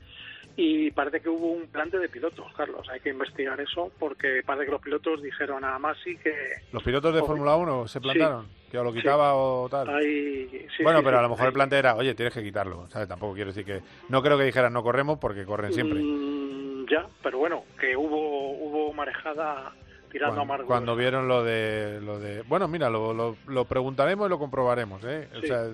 Y 0.56 0.92
parece 0.92 1.20
que 1.20 1.28
hubo 1.28 1.48
un 1.51 1.66
plante 1.66 1.98
de 1.98 2.09
pilotos, 2.09 2.46
Carlos. 2.56 2.88
Hay 2.88 3.01
que 3.01 3.09
investigar 3.09 3.60
eso 3.60 3.90
porque 3.98 4.40
parece 4.46 4.66
que 4.66 4.70
los 4.70 4.80
pilotos 4.80 5.20
dijeron 5.20 5.64
a 5.64 5.76
Masi 5.80 6.16
que 6.18 6.32
¿Los 6.70 6.82
pilotos 6.84 7.12
de. 7.12 7.22
Fórmula 7.22 7.56
1 7.56 7.88
se 7.88 7.98
Sí. 7.98 8.02
plantaron? 8.05 8.46
¿Que 8.70 8.76
lo 8.78 8.92
Sí. 8.92 8.98
quitaba 8.98 9.34
o 9.34 9.68
tal? 9.68 9.86
sí, 10.01 10.48
bueno, 10.84 10.98
sí, 11.01 11.05
pero 11.05 11.16
sí, 11.16 11.18
a 11.18 11.22
lo 11.22 11.28
mejor 11.28 11.46
el 11.48 11.52
plante 11.52 11.76
era, 11.76 11.96
oye, 11.96 12.14
tienes 12.14 12.34
que 12.34 12.42
quitarlo, 12.42 12.86
¿sabes? 12.88 13.09
Tampoco 13.09 13.34
quiero 13.34 13.51
decir 13.51 13.64
que... 13.64 13.80
No 14.09 14.22
creo 14.22 14.36
que 14.38 14.44
dijeran 14.44 14.72
no 14.72 14.82
corremos 14.84 15.18
porque 15.18 15.44
corren 15.44 15.72
siempre. 15.72 15.98
Mm, 16.01 16.86
ya, 16.88 17.06
pero 17.22 17.38
bueno, 17.38 17.64
que 17.80 17.96
hubo 17.96 18.34
marejada 18.94 19.72
tirando 20.10 20.36
Cuando, 20.36 20.42
amargo. 20.54 20.66
cuando 20.66 20.96
vieron 20.96 21.26
lo 21.28 21.42
de, 21.42 22.00
lo 22.00 22.18
de... 22.20 22.42
Bueno, 22.42 22.68
mira, 22.68 22.88
lo, 22.88 23.12
lo, 23.12 23.36
lo 23.46 23.64
preguntaremos 23.64 24.26
y 24.26 24.30
lo 24.30 24.38
comprobaremos, 24.38 25.02
¿eh? 25.04 25.28
O 25.36 25.40
sea, 25.46 25.66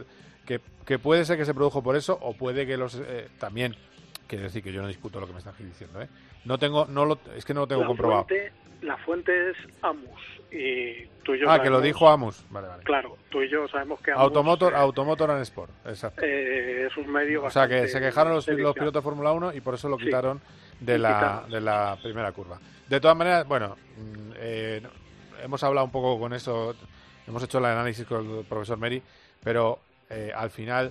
que, 0.47 0.61
que 0.87 0.99
puede 0.99 1.25
ser 1.25 1.37
que 1.37 1.45
se 1.45 1.53
produjo 1.55 1.83
por 1.83 1.95
eso 1.97 2.19
o 2.23 2.33
puede 2.35 2.67
que 2.67 2.77
los... 2.77 2.95
eh, 2.97 3.29
también, 3.39 3.77
quiero 4.27 4.45
decir 4.45 4.63
que 4.63 4.73
yo 4.73 4.81
no 4.83 4.89
discuto 4.89 5.21
lo 5.21 5.27
que 5.27 5.33
me 5.35 5.39
estás 5.41 5.59
diciendo, 5.59 6.01
¿eh? 6.01 6.09
No 6.47 6.57
tengo, 6.59 6.87
no 6.87 7.05
lo, 7.05 7.19
es 7.37 7.45
que 7.45 7.53
no 7.53 7.61
lo 7.61 7.67
tengo 7.67 7.83
la 7.83 7.89
comprobado. 7.89 8.25
Fuente, 8.27 8.53
la 8.81 8.97
fuente 8.97 9.51
es 9.51 9.57
Amus 9.83 10.21
y 10.51 11.05
tú 11.23 11.35
y 11.35 11.41
yo 11.41 11.51
ah, 11.51 11.61
que 11.63 11.69
lo 11.69 11.83
dijo 11.83 12.09
Amus. 12.09 12.43
Vale, 12.49 12.67
vale. 12.69 12.83
Claro, 12.83 13.19
tú 13.29 13.43
y 13.43 13.51
yo 13.51 13.69
sabemos 13.69 14.01
que 14.01 14.11
Amus 14.13 14.23
Automotor, 14.23 14.75
Automotor 14.75 15.31
and 15.33 15.43
Sport, 15.43 15.71
exacto. 15.85 16.23
eh, 16.25 16.87
es 16.87 16.97
un 16.97 17.13
medio 17.13 17.45
O 17.45 17.51
sea 17.51 17.69
que 17.69 17.87
se 17.89 18.01
quejaron 18.01 18.33
los, 18.33 18.47
pilotos 18.47 18.91
de 18.95 19.03
Fórmula 19.03 19.33
1 19.33 19.53
y 19.53 19.61
por 19.61 19.75
eso 19.75 19.91
lo 19.91 19.99
Sí. 19.99 20.07
quitaron 20.07 20.41
de 20.81 20.95
Y 20.95 20.99
la, 20.99 21.09
quitaron. 21.09 21.51
de 21.51 21.61
la 21.61 21.99
primera 22.03 22.33
curva. 22.33 22.59
De 22.91 23.01
todas 23.01 23.17
maneras, 23.17 23.47
bueno, 23.47 23.77
mm, 23.77 24.33
eh, 24.35 24.83
hemos 25.45 25.63
hablado 25.63 25.85
un 25.85 25.93
poco 25.93 26.19
con 26.19 26.33
eso, 26.33 26.75
hemos 27.25 27.41
hecho 27.41 27.59
el 27.59 27.67
análisis 27.67 28.05
con 28.05 28.39
el 28.39 28.45
profesor 28.45 28.79
Meri, 28.79 29.01
pero 29.45 29.79
eh, 30.09 30.33
al 30.35 30.51
final 30.51 30.91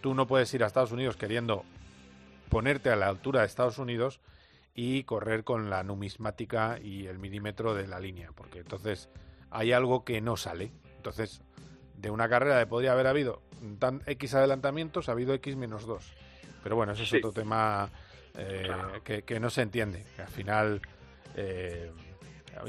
tú 0.00 0.12
no 0.12 0.26
puedes 0.26 0.52
ir 0.54 0.64
a 0.64 0.66
Estados 0.66 0.90
Unidos 0.90 1.16
queriendo 1.16 1.64
ponerte 2.48 2.90
a 2.90 2.96
la 2.96 3.06
altura 3.06 3.42
de 3.42 3.46
Estados 3.46 3.78
Unidos 3.78 4.18
y 4.74 5.04
correr 5.04 5.44
con 5.44 5.70
la 5.70 5.84
numismática 5.84 6.80
y 6.82 7.06
el 7.06 7.20
milímetro 7.20 7.74
de 7.74 7.86
la 7.86 8.00
línea, 8.00 8.32
porque 8.34 8.58
entonces 8.58 9.08
hay 9.52 9.70
algo 9.70 10.04
que 10.04 10.20
no 10.20 10.36
sale. 10.36 10.72
Entonces, 10.96 11.42
de 11.94 12.10
una 12.10 12.28
carrera 12.28 12.58
de 12.58 12.66
podría 12.66 12.90
haber 12.90 13.06
habido 13.06 13.40
tan 13.78 14.02
X 14.06 14.34
adelantamientos, 14.34 15.08
ha 15.08 15.12
habido 15.12 15.32
X 15.34 15.54
menos 15.54 15.86
2. 15.86 16.12
Pero 16.64 16.74
bueno, 16.74 16.94
eso 16.94 17.04
es 17.04 17.12
otro 17.12 17.30
tema 17.30 17.88
eh, 18.36 18.68
que, 19.04 19.22
que 19.22 19.38
no 19.38 19.48
se 19.48 19.62
entiende. 19.62 20.04
que 20.16 20.22
al 20.22 20.28
final, 20.28 20.82
eh, 21.36 21.90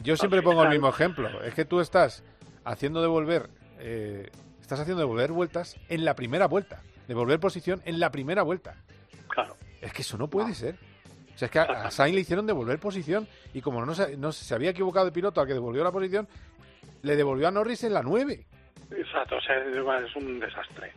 yo 0.04 0.16
siempre 0.18 0.42
pongo 0.42 0.64
el 0.64 0.70
mismo 0.70 0.90
ejemplo. 0.90 1.42
Es 1.44 1.54
que 1.54 1.66
tú 1.66 1.80
estás 1.80 2.24
haciendo 2.66 3.02
devolver, 3.02 3.50
eh, 3.80 4.30
estás 4.62 4.80
haciendo 4.80 5.00
devolver 5.00 5.32
vueltas 5.32 5.76
en 5.90 6.04
la 6.06 6.16
primera 6.16 6.48
vuelta, 6.48 6.84
devolver 7.08 7.40
posición 7.40 7.82
en 7.86 8.00
la 8.00 8.12
primera 8.12 8.44
vuelta. 8.44 8.76
Claro. 9.30 9.56
Es 9.82 9.94
que 9.94 10.02
eso 10.02 10.18
no 10.18 10.28
puede 10.30 10.54
ser. 10.54 10.76
O 11.34 11.38
sea, 11.38 11.46
es 11.46 11.52
que 11.52 11.60
a, 11.60 11.90
Sainz 11.92 12.16
le 12.16 12.22
hicieron 12.22 12.48
devolver 12.48 12.80
posición 12.80 13.28
y 13.54 13.62
como 13.62 13.86
no 13.86 13.94
se, 13.94 14.18
no 14.18 14.32
se 14.32 14.54
había 14.56 14.72
equivocado 14.72 15.06
el 15.08 15.14
piloto 15.14 15.40
al 15.40 15.48
que 15.48 15.54
devolvió 15.54 15.84
la 15.84 15.92
posición, 15.92 16.28
le 17.04 17.16
devolvió 17.16 17.48
a 17.48 17.52
Norris 17.52 17.84
en 17.84 17.94
la 17.94 18.02
9. 18.02 18.46
Exacto, 18.92 19.36
o 19.38 19.42
sea, 19.42 19.56
es 20.00 20.16
un 20.16 20.40
desastre. 20.40 20.92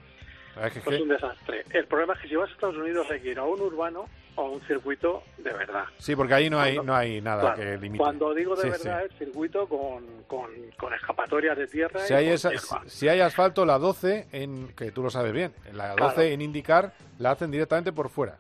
Es 0.65 0.73
que- 0.73 0.79
Es 0.79 0.85
que- 0.85 1.03
un 1.03 1.09
desastre. 1.09 1.65
El 1.71 1.87
problema 1.87 2.15
es 2.15 2.21
que 2.21 2.29
si 2.29 2.37
vas 2.37 2.49
a 2.49 2.53
Estados 2.53 2.77
Unidos 2.77 3.07
hay 3.11 3.21
que 3.21 3.31
ir 3.33 3.39
a 3.39 3.45
un 3.45 3.61
urbano 3.61 4.07
o 4.37 4.47
a 4.47 4.51
un 4.51 4.61
circuito 4.63 5.23
de 5.39 5.53
verdad. 5.53 5.85
sí, 5.99 6.15
porque 6.17 6.35
ahí 6.35 6.49
no 6.51 6.61
hay, 6.61 6.75
Cuando- 6.77 6.93
no 6.93 6.97
hay 6.99 7.21
nada 7.21 7.41
Claro, 7.55 7.57
que 7.57 7.79
limite. 7.79 8.03
Cuando 8.03 8.35
digo 8.35 8.55
de 8.57 8.63
Sí, 8.63 8.69
verdad 8.85 9.05
es 9.05 9.13
circuito 9.19 9.69
con, 9.69 10.05
con, 10.29 10.51
con 10.79 10.95
escapatorias 10.95 11.57
de 11.59 11.67
tierra. 11.67 12.01
Si 12.01 12.13
y 12.13 12.17
hay, 12.17 12.29
esa- 12.29 12.51
si 12.87 13.09
hay 13.09 13.21
asfalto, 13.21 13.65
la 13.67 13.79
12, 13.79 14.29
en, 14.33 14.69
que 14.75 14.93
tú 14.93 15.03
lo 15.03 15.11
sabes 15.11 15.33
bien, 15.33 15.53
la 15.73 15.89
12 15.97 16.15
Claro. 16.15 16.23
en 16.23 16.41
indicar 16.43 16.93
la 17.19 17.33
hacen 17.33 17.51
directamente 17.51 17.93
por 17.93 18.09
fuera. 18.09 18.37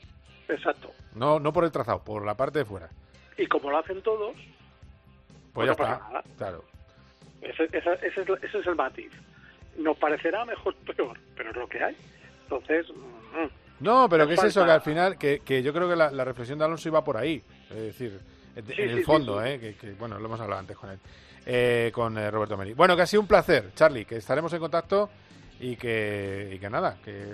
Exacto. 0.48 0.90
No, 1.14 1.38
no 1.40 1.52
por 1.52 1.64
el 1.64 1.72
trazado, 1.72 2.02
por 2.02 2.24
la 2.24 2.34
parte 2.36 2.60
de 2.60 2.64
fuera. 2.64 2.88
Y 3.36 3.46
como 3.46 3.70
lo 3.70 3.78
hacen 3.78 4.00
todos, 4.02 4.36
Pues 5.52 5.66
ya 5.68 5.74
pasa 5.74 5.92
está. 5.94 6.06
nada. 6.08 6.24
Claro. 6.38 6.64
ese, 7.42 7.64
ese 7.64 7.92
es, 7.92 8.28
ese 8.42 8.58
es 8.58 8.66
el 8.66 8.74
matiz. 8.76 9.10
Nos 9.76 9.96
parecerá 9.96 10.44
mejor 10.44 10.74
peor, 10.96 11.18
pero 11.36 11.50
es 11.50 11.56
lo 11.56 11.68
que 11.68 11.82
hay. 11.82 11.96
Entonces, 12.44 12.86
mm, 12.90 13.46
No, 13.80 14.08
pero 14.08 14.26
¿qué 14.28 14.34
es 14.34 14.44
eso? 14.44 14.64
Que 14.64 14.70
al 14.70 14.80
final, 14.82 15.16
que, 15.18 15.40
que 15.40 15.62
yo 15.62 15.72
creo 15.72 15.88
que 15.88 15.96
la, 15.96 16.10
la 16.10 16.24
reflexión 16.24 16.58
de 16.58 16.64
Alonso 16.66 16.88
iba 16.88 17.02
por 17.02 17.16
ahí. 17.16 17.42
Es 17.70 17.76
decir, 17.76 18.20
en, 18.56 18.66
Sí, 18.66 18.72
el 18.76 18.98
sí, 18.98 19.02
fondo, 19.04 19.42
sí. 19.42 19.48
¿eh? 19.48 19.58
Que, 19.60 19.74
que, 19.76 19.92
bueno, 19.92 20.18
lo 20.18 20.26
hemos 20.26 20.40
hablado 20.40 20.60
antes 20.60 20.76
con 20.76 20.90
él. 20.90 20.98
Eh, 21.46 21.90
con 21.94 22.16
eh, 22.18 22.30
Roberto 22.30 22.56
Meri. 22.56 22.74
Bueno, 22.74 22.94
que 22.94 23.02
ha 23.02 23.06
sido 23.06 23.22
un 23.22 23.26
placer, 23.26 23.70
Charlie, 23.74 24.04
que 24.04 24.16
estaremos 24.16 24.52
en 24.52 24.58
contacto 24.60 25.08
y 25.58 25.76
que, 25.76 26.52
y 26.54 26.58
que 26.58 26.68
nada, 26.70 26.98
que 27.02 27.24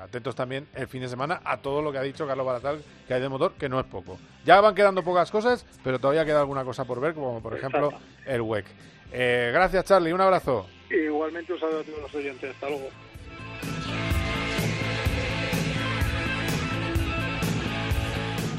atentos 0.00 0.34
también 0.34 0.66
el 0.74 0.88
fin 0.88 1.02
de 1.02 1.08
semana 1.08 1.40
a 1.44 1.58
todo 1.58 1.82
lo 1.82 1.92
que 1.92 1.98
ha 1.98 2.02
dicho 2.02 2.26
Carlos 2.26 2.46
Baratal 2.46 2.82
que 3.06 3.14
hay 3.14 3.20
de 3.20 3.28
motor, 3.28 3.52
que 3.58 3.68
no 3.68 3.78
es 3.78 3.86
poco. 3.86 4.18
Ya 4.44 4.60
van 4.60 4.74
quedando 4.74 5.02
pocas 5.02 5.30
cosas, 5.30 5.66
pero 5.84 5.98
todavía 5.98 6.24
queda 6.24 6.40
alguna 6.40 6.64
cosa 6.64 6.84
por 6.84 7.00
ver, 7.00 7.12
como 7.14 7.42
por 7.42 7.54
ejemplo 7.54 7.92
el 8.26 8.40
WEC. 8.40 8.64
Eh, 9.12 9.50
gracias, 9.52 9.84
Charlie, 9.84 10.12
un 10.12 10.20
abrazo. 10.22 10.66
igualmente 10.90 11.52
un 11.52 11.60
saludo 11.60 11.80
a 11.80 11.84
todos 11.84 12.00
los 12.00 12.14
oyentes. 12.14 12.50
Hasta 12.54 12.68
luego. 12.70 12.88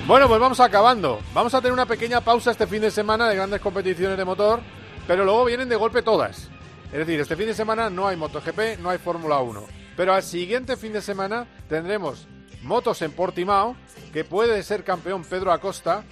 Bueno, 0.05 0.27
pues 0.27 0.41
vamos 0.41 0.59
acabando. 0.59 1.21
Vamos 1.34 1.53
a 1.53 1.61
tener 1.61 1.71
una 1.71 1.85
pequeña 1.85 2.19
pausa 2.19 2.51
este 2.51 2.67
fin 2.67 2.81
de 2.81 2.91
semana 2.91 3.30
de 3.30 3.35
grandes 3.35 3.61
competiciones 3.61 4.17
de 4.17 4.25
motor, 4.25 4.59
pero 5.07 5.23
luego 5.23 5.45
vienen 5.45 5.69
de 5.69 5.77
golpe 5.77 6.01
todas. 6.01 6.49
Es 6.91 6.99
decir, 6.99 7.21
este 7.21 7.38
fin 7.38 7.45
de 7.45 7.53
semana 7.53 7.89
no 7.89 8.09
hay 8.09 8.17
MotoGP, 8.17 8.80
no 8.81 8.89
hay 8.89 8.97
Fórmula 8.97 9.39
1. 9.39 9.63
Pero 9.95 10.13
al 10.13 10.21
siguiente 10.21 10.75
fin 10.75 10.91
de 10.91 11.01
semana 11.01 11.47
tendremos 11.69 12.27
motos 12.63 13.01
en 13.01 13.13
Portimao, 13.13 13.77
que 14.11 14.25
puede 14.25 14.61
ser 14.63 14.84
campeón 14.84 15.23
Pedro 15.23 15.53
Acosta 15.53 16.03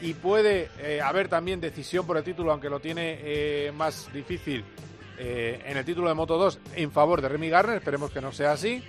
y 0.00 0.14
puede 0.14 0.70
eh, 0.78 1.00
haber 1.00 1.26
también 1.26 1.60
decisión 1.60 2.06
por 2.06 2.16
el 2.16 2.22
título, 2.22 2.52
aunque 2.52 2.70
lo 2.70 2.78
tiene 2.78 3.18
eh, 3.22 3.72
más 3.74 4.08
difícil 4.12 4.64
eh, 5.18 5.64
en 5.66 5.76
el 5.76 5.84
título 5.84 6.08
de 6.08 6.14
Moto 6.14 6.38
2 6.38 6.60
en 6.76 6.92
favor 6.92 7.20
de 7.20 7.28
Remy 7.28 7.48
Garner. 7.48 7.78
Esperemos 7.78 8.12
que 8.12 8.20
no 8.20 8.30
sea 8.30 8.52
así. 8.52 8.84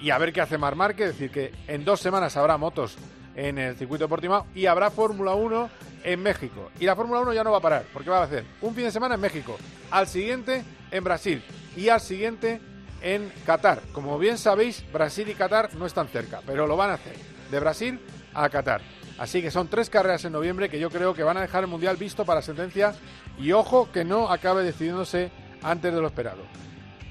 Y 0.00 0.10
a 0.10 0.18
ver 0.18 0.32
qué 0.32 0.42
hace 0.42 0.58
Mar 0.58 0.76
Márquez. 0.76 1.08
Es 1.08 1.18
decir, 1.18 1.32
que 1.32 1.52
en 1.66 1.84
dos 1.84 1.98
semanas 1.98 2.36
habrá 2.36 2.56
motos 2.56 2.96
en 3.40 3.58
el 3.58 3.76
circuito 3.76 4.04
de 4.04 4.08
Portimao 4.08 4.46
y 4.54 4.66
habrá 4.66 4.90
Fórmula 4.90 5.34
1 5.34 5.70
en 6.04 6.22
México. 6.22 6.70
Y 6.78 6.84
la 6.84 6.94
Fórmula 6.94 7.20
1 7.20 7.32
ya 7.32 7.42
no 7.42 7.52
va 7.52 7.58
a 7.58 7.62
parar, 7.62 7.84
porque 7.92 8.10
va 8.10 8.18
a 8.18 8.24
hacer 8.24 8.44
un 8.60 8.74
fin 8.74 8.84
de 8.84 8.90
semana 8.90 9.14
en 9.14 9.20
México, 9.20 9.56
al 9.90 10.06
siguiente 10.06 10.62
en 10.90 11.04
Brasil 11.04 11.42
y 11.74 11.88
al 11.88 12.00
siguiente 12.00 12.60
en 13.00 13.32
Qatar. 13.46 13.80
Como 13.92 14.18
bien 14.18 14.36
sabéis, 14.36 14.84
Brasil 14.92 15.28
y 15.28 15.34
Qatar 15.34 15.74
no 15.74 15.86
están 15.86 16.08
cerca, 16.08 16.42
pero 16.44 16.66
lo 16.66 16.76
van 16.76 16.90
a 16.90 16.94
hacer 16.94 17.16
de 17.50 17.60
Brasil 17.60 17.98
a 18.34 18.48
Qatar. 18.50 18.82
Así 19.18 19.40
que 19.40 19.50
son 19.50 19.68
tres 19.68 19.88
carreras 19.88 20.24
en 20.24 20.32
noviembre 20.32 20.68
que 20.68 20.78
yo 20.78 20.90
creo 20.90 21.14
que 21.14 21.22
van 21.22 21.38
a 21.38 21.42
dejar 21.42 21.64
el 21.64 21.70
Mundial 21.70 21.96
visto 21.96 22.26
para 22.26 22.42
sentencia 22.42 22.94
y 23.38 23.52
ojo 23.52 23.90
que 23.90 24.04
no 24.04 24.30
acabe 24.30 24.62
decidiéndose 24.62 25.30
antes 25.62 25.94
de 25.94 26.00
lo 26.00 26.06
esperado. 26.06 26.42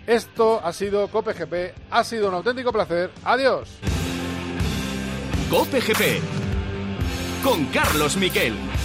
Esto 0.06 0.62
ha 0.64 0.74
sido 0.74 1.08
Cope 1.08 1.34
GP, 1.34 1.74
ha 1.90 2.04
sido 2.04 2.30
un 2.30 2.36
auténtico 2.36 2.72
placer. 2.72 3.12
Adiós. 3.24 3.80
Cope 5.50 5.82
GP 5.82 6.22
con 7.44 7.66
Carlos 7.66 8.18
Miquel. 8.18 8.79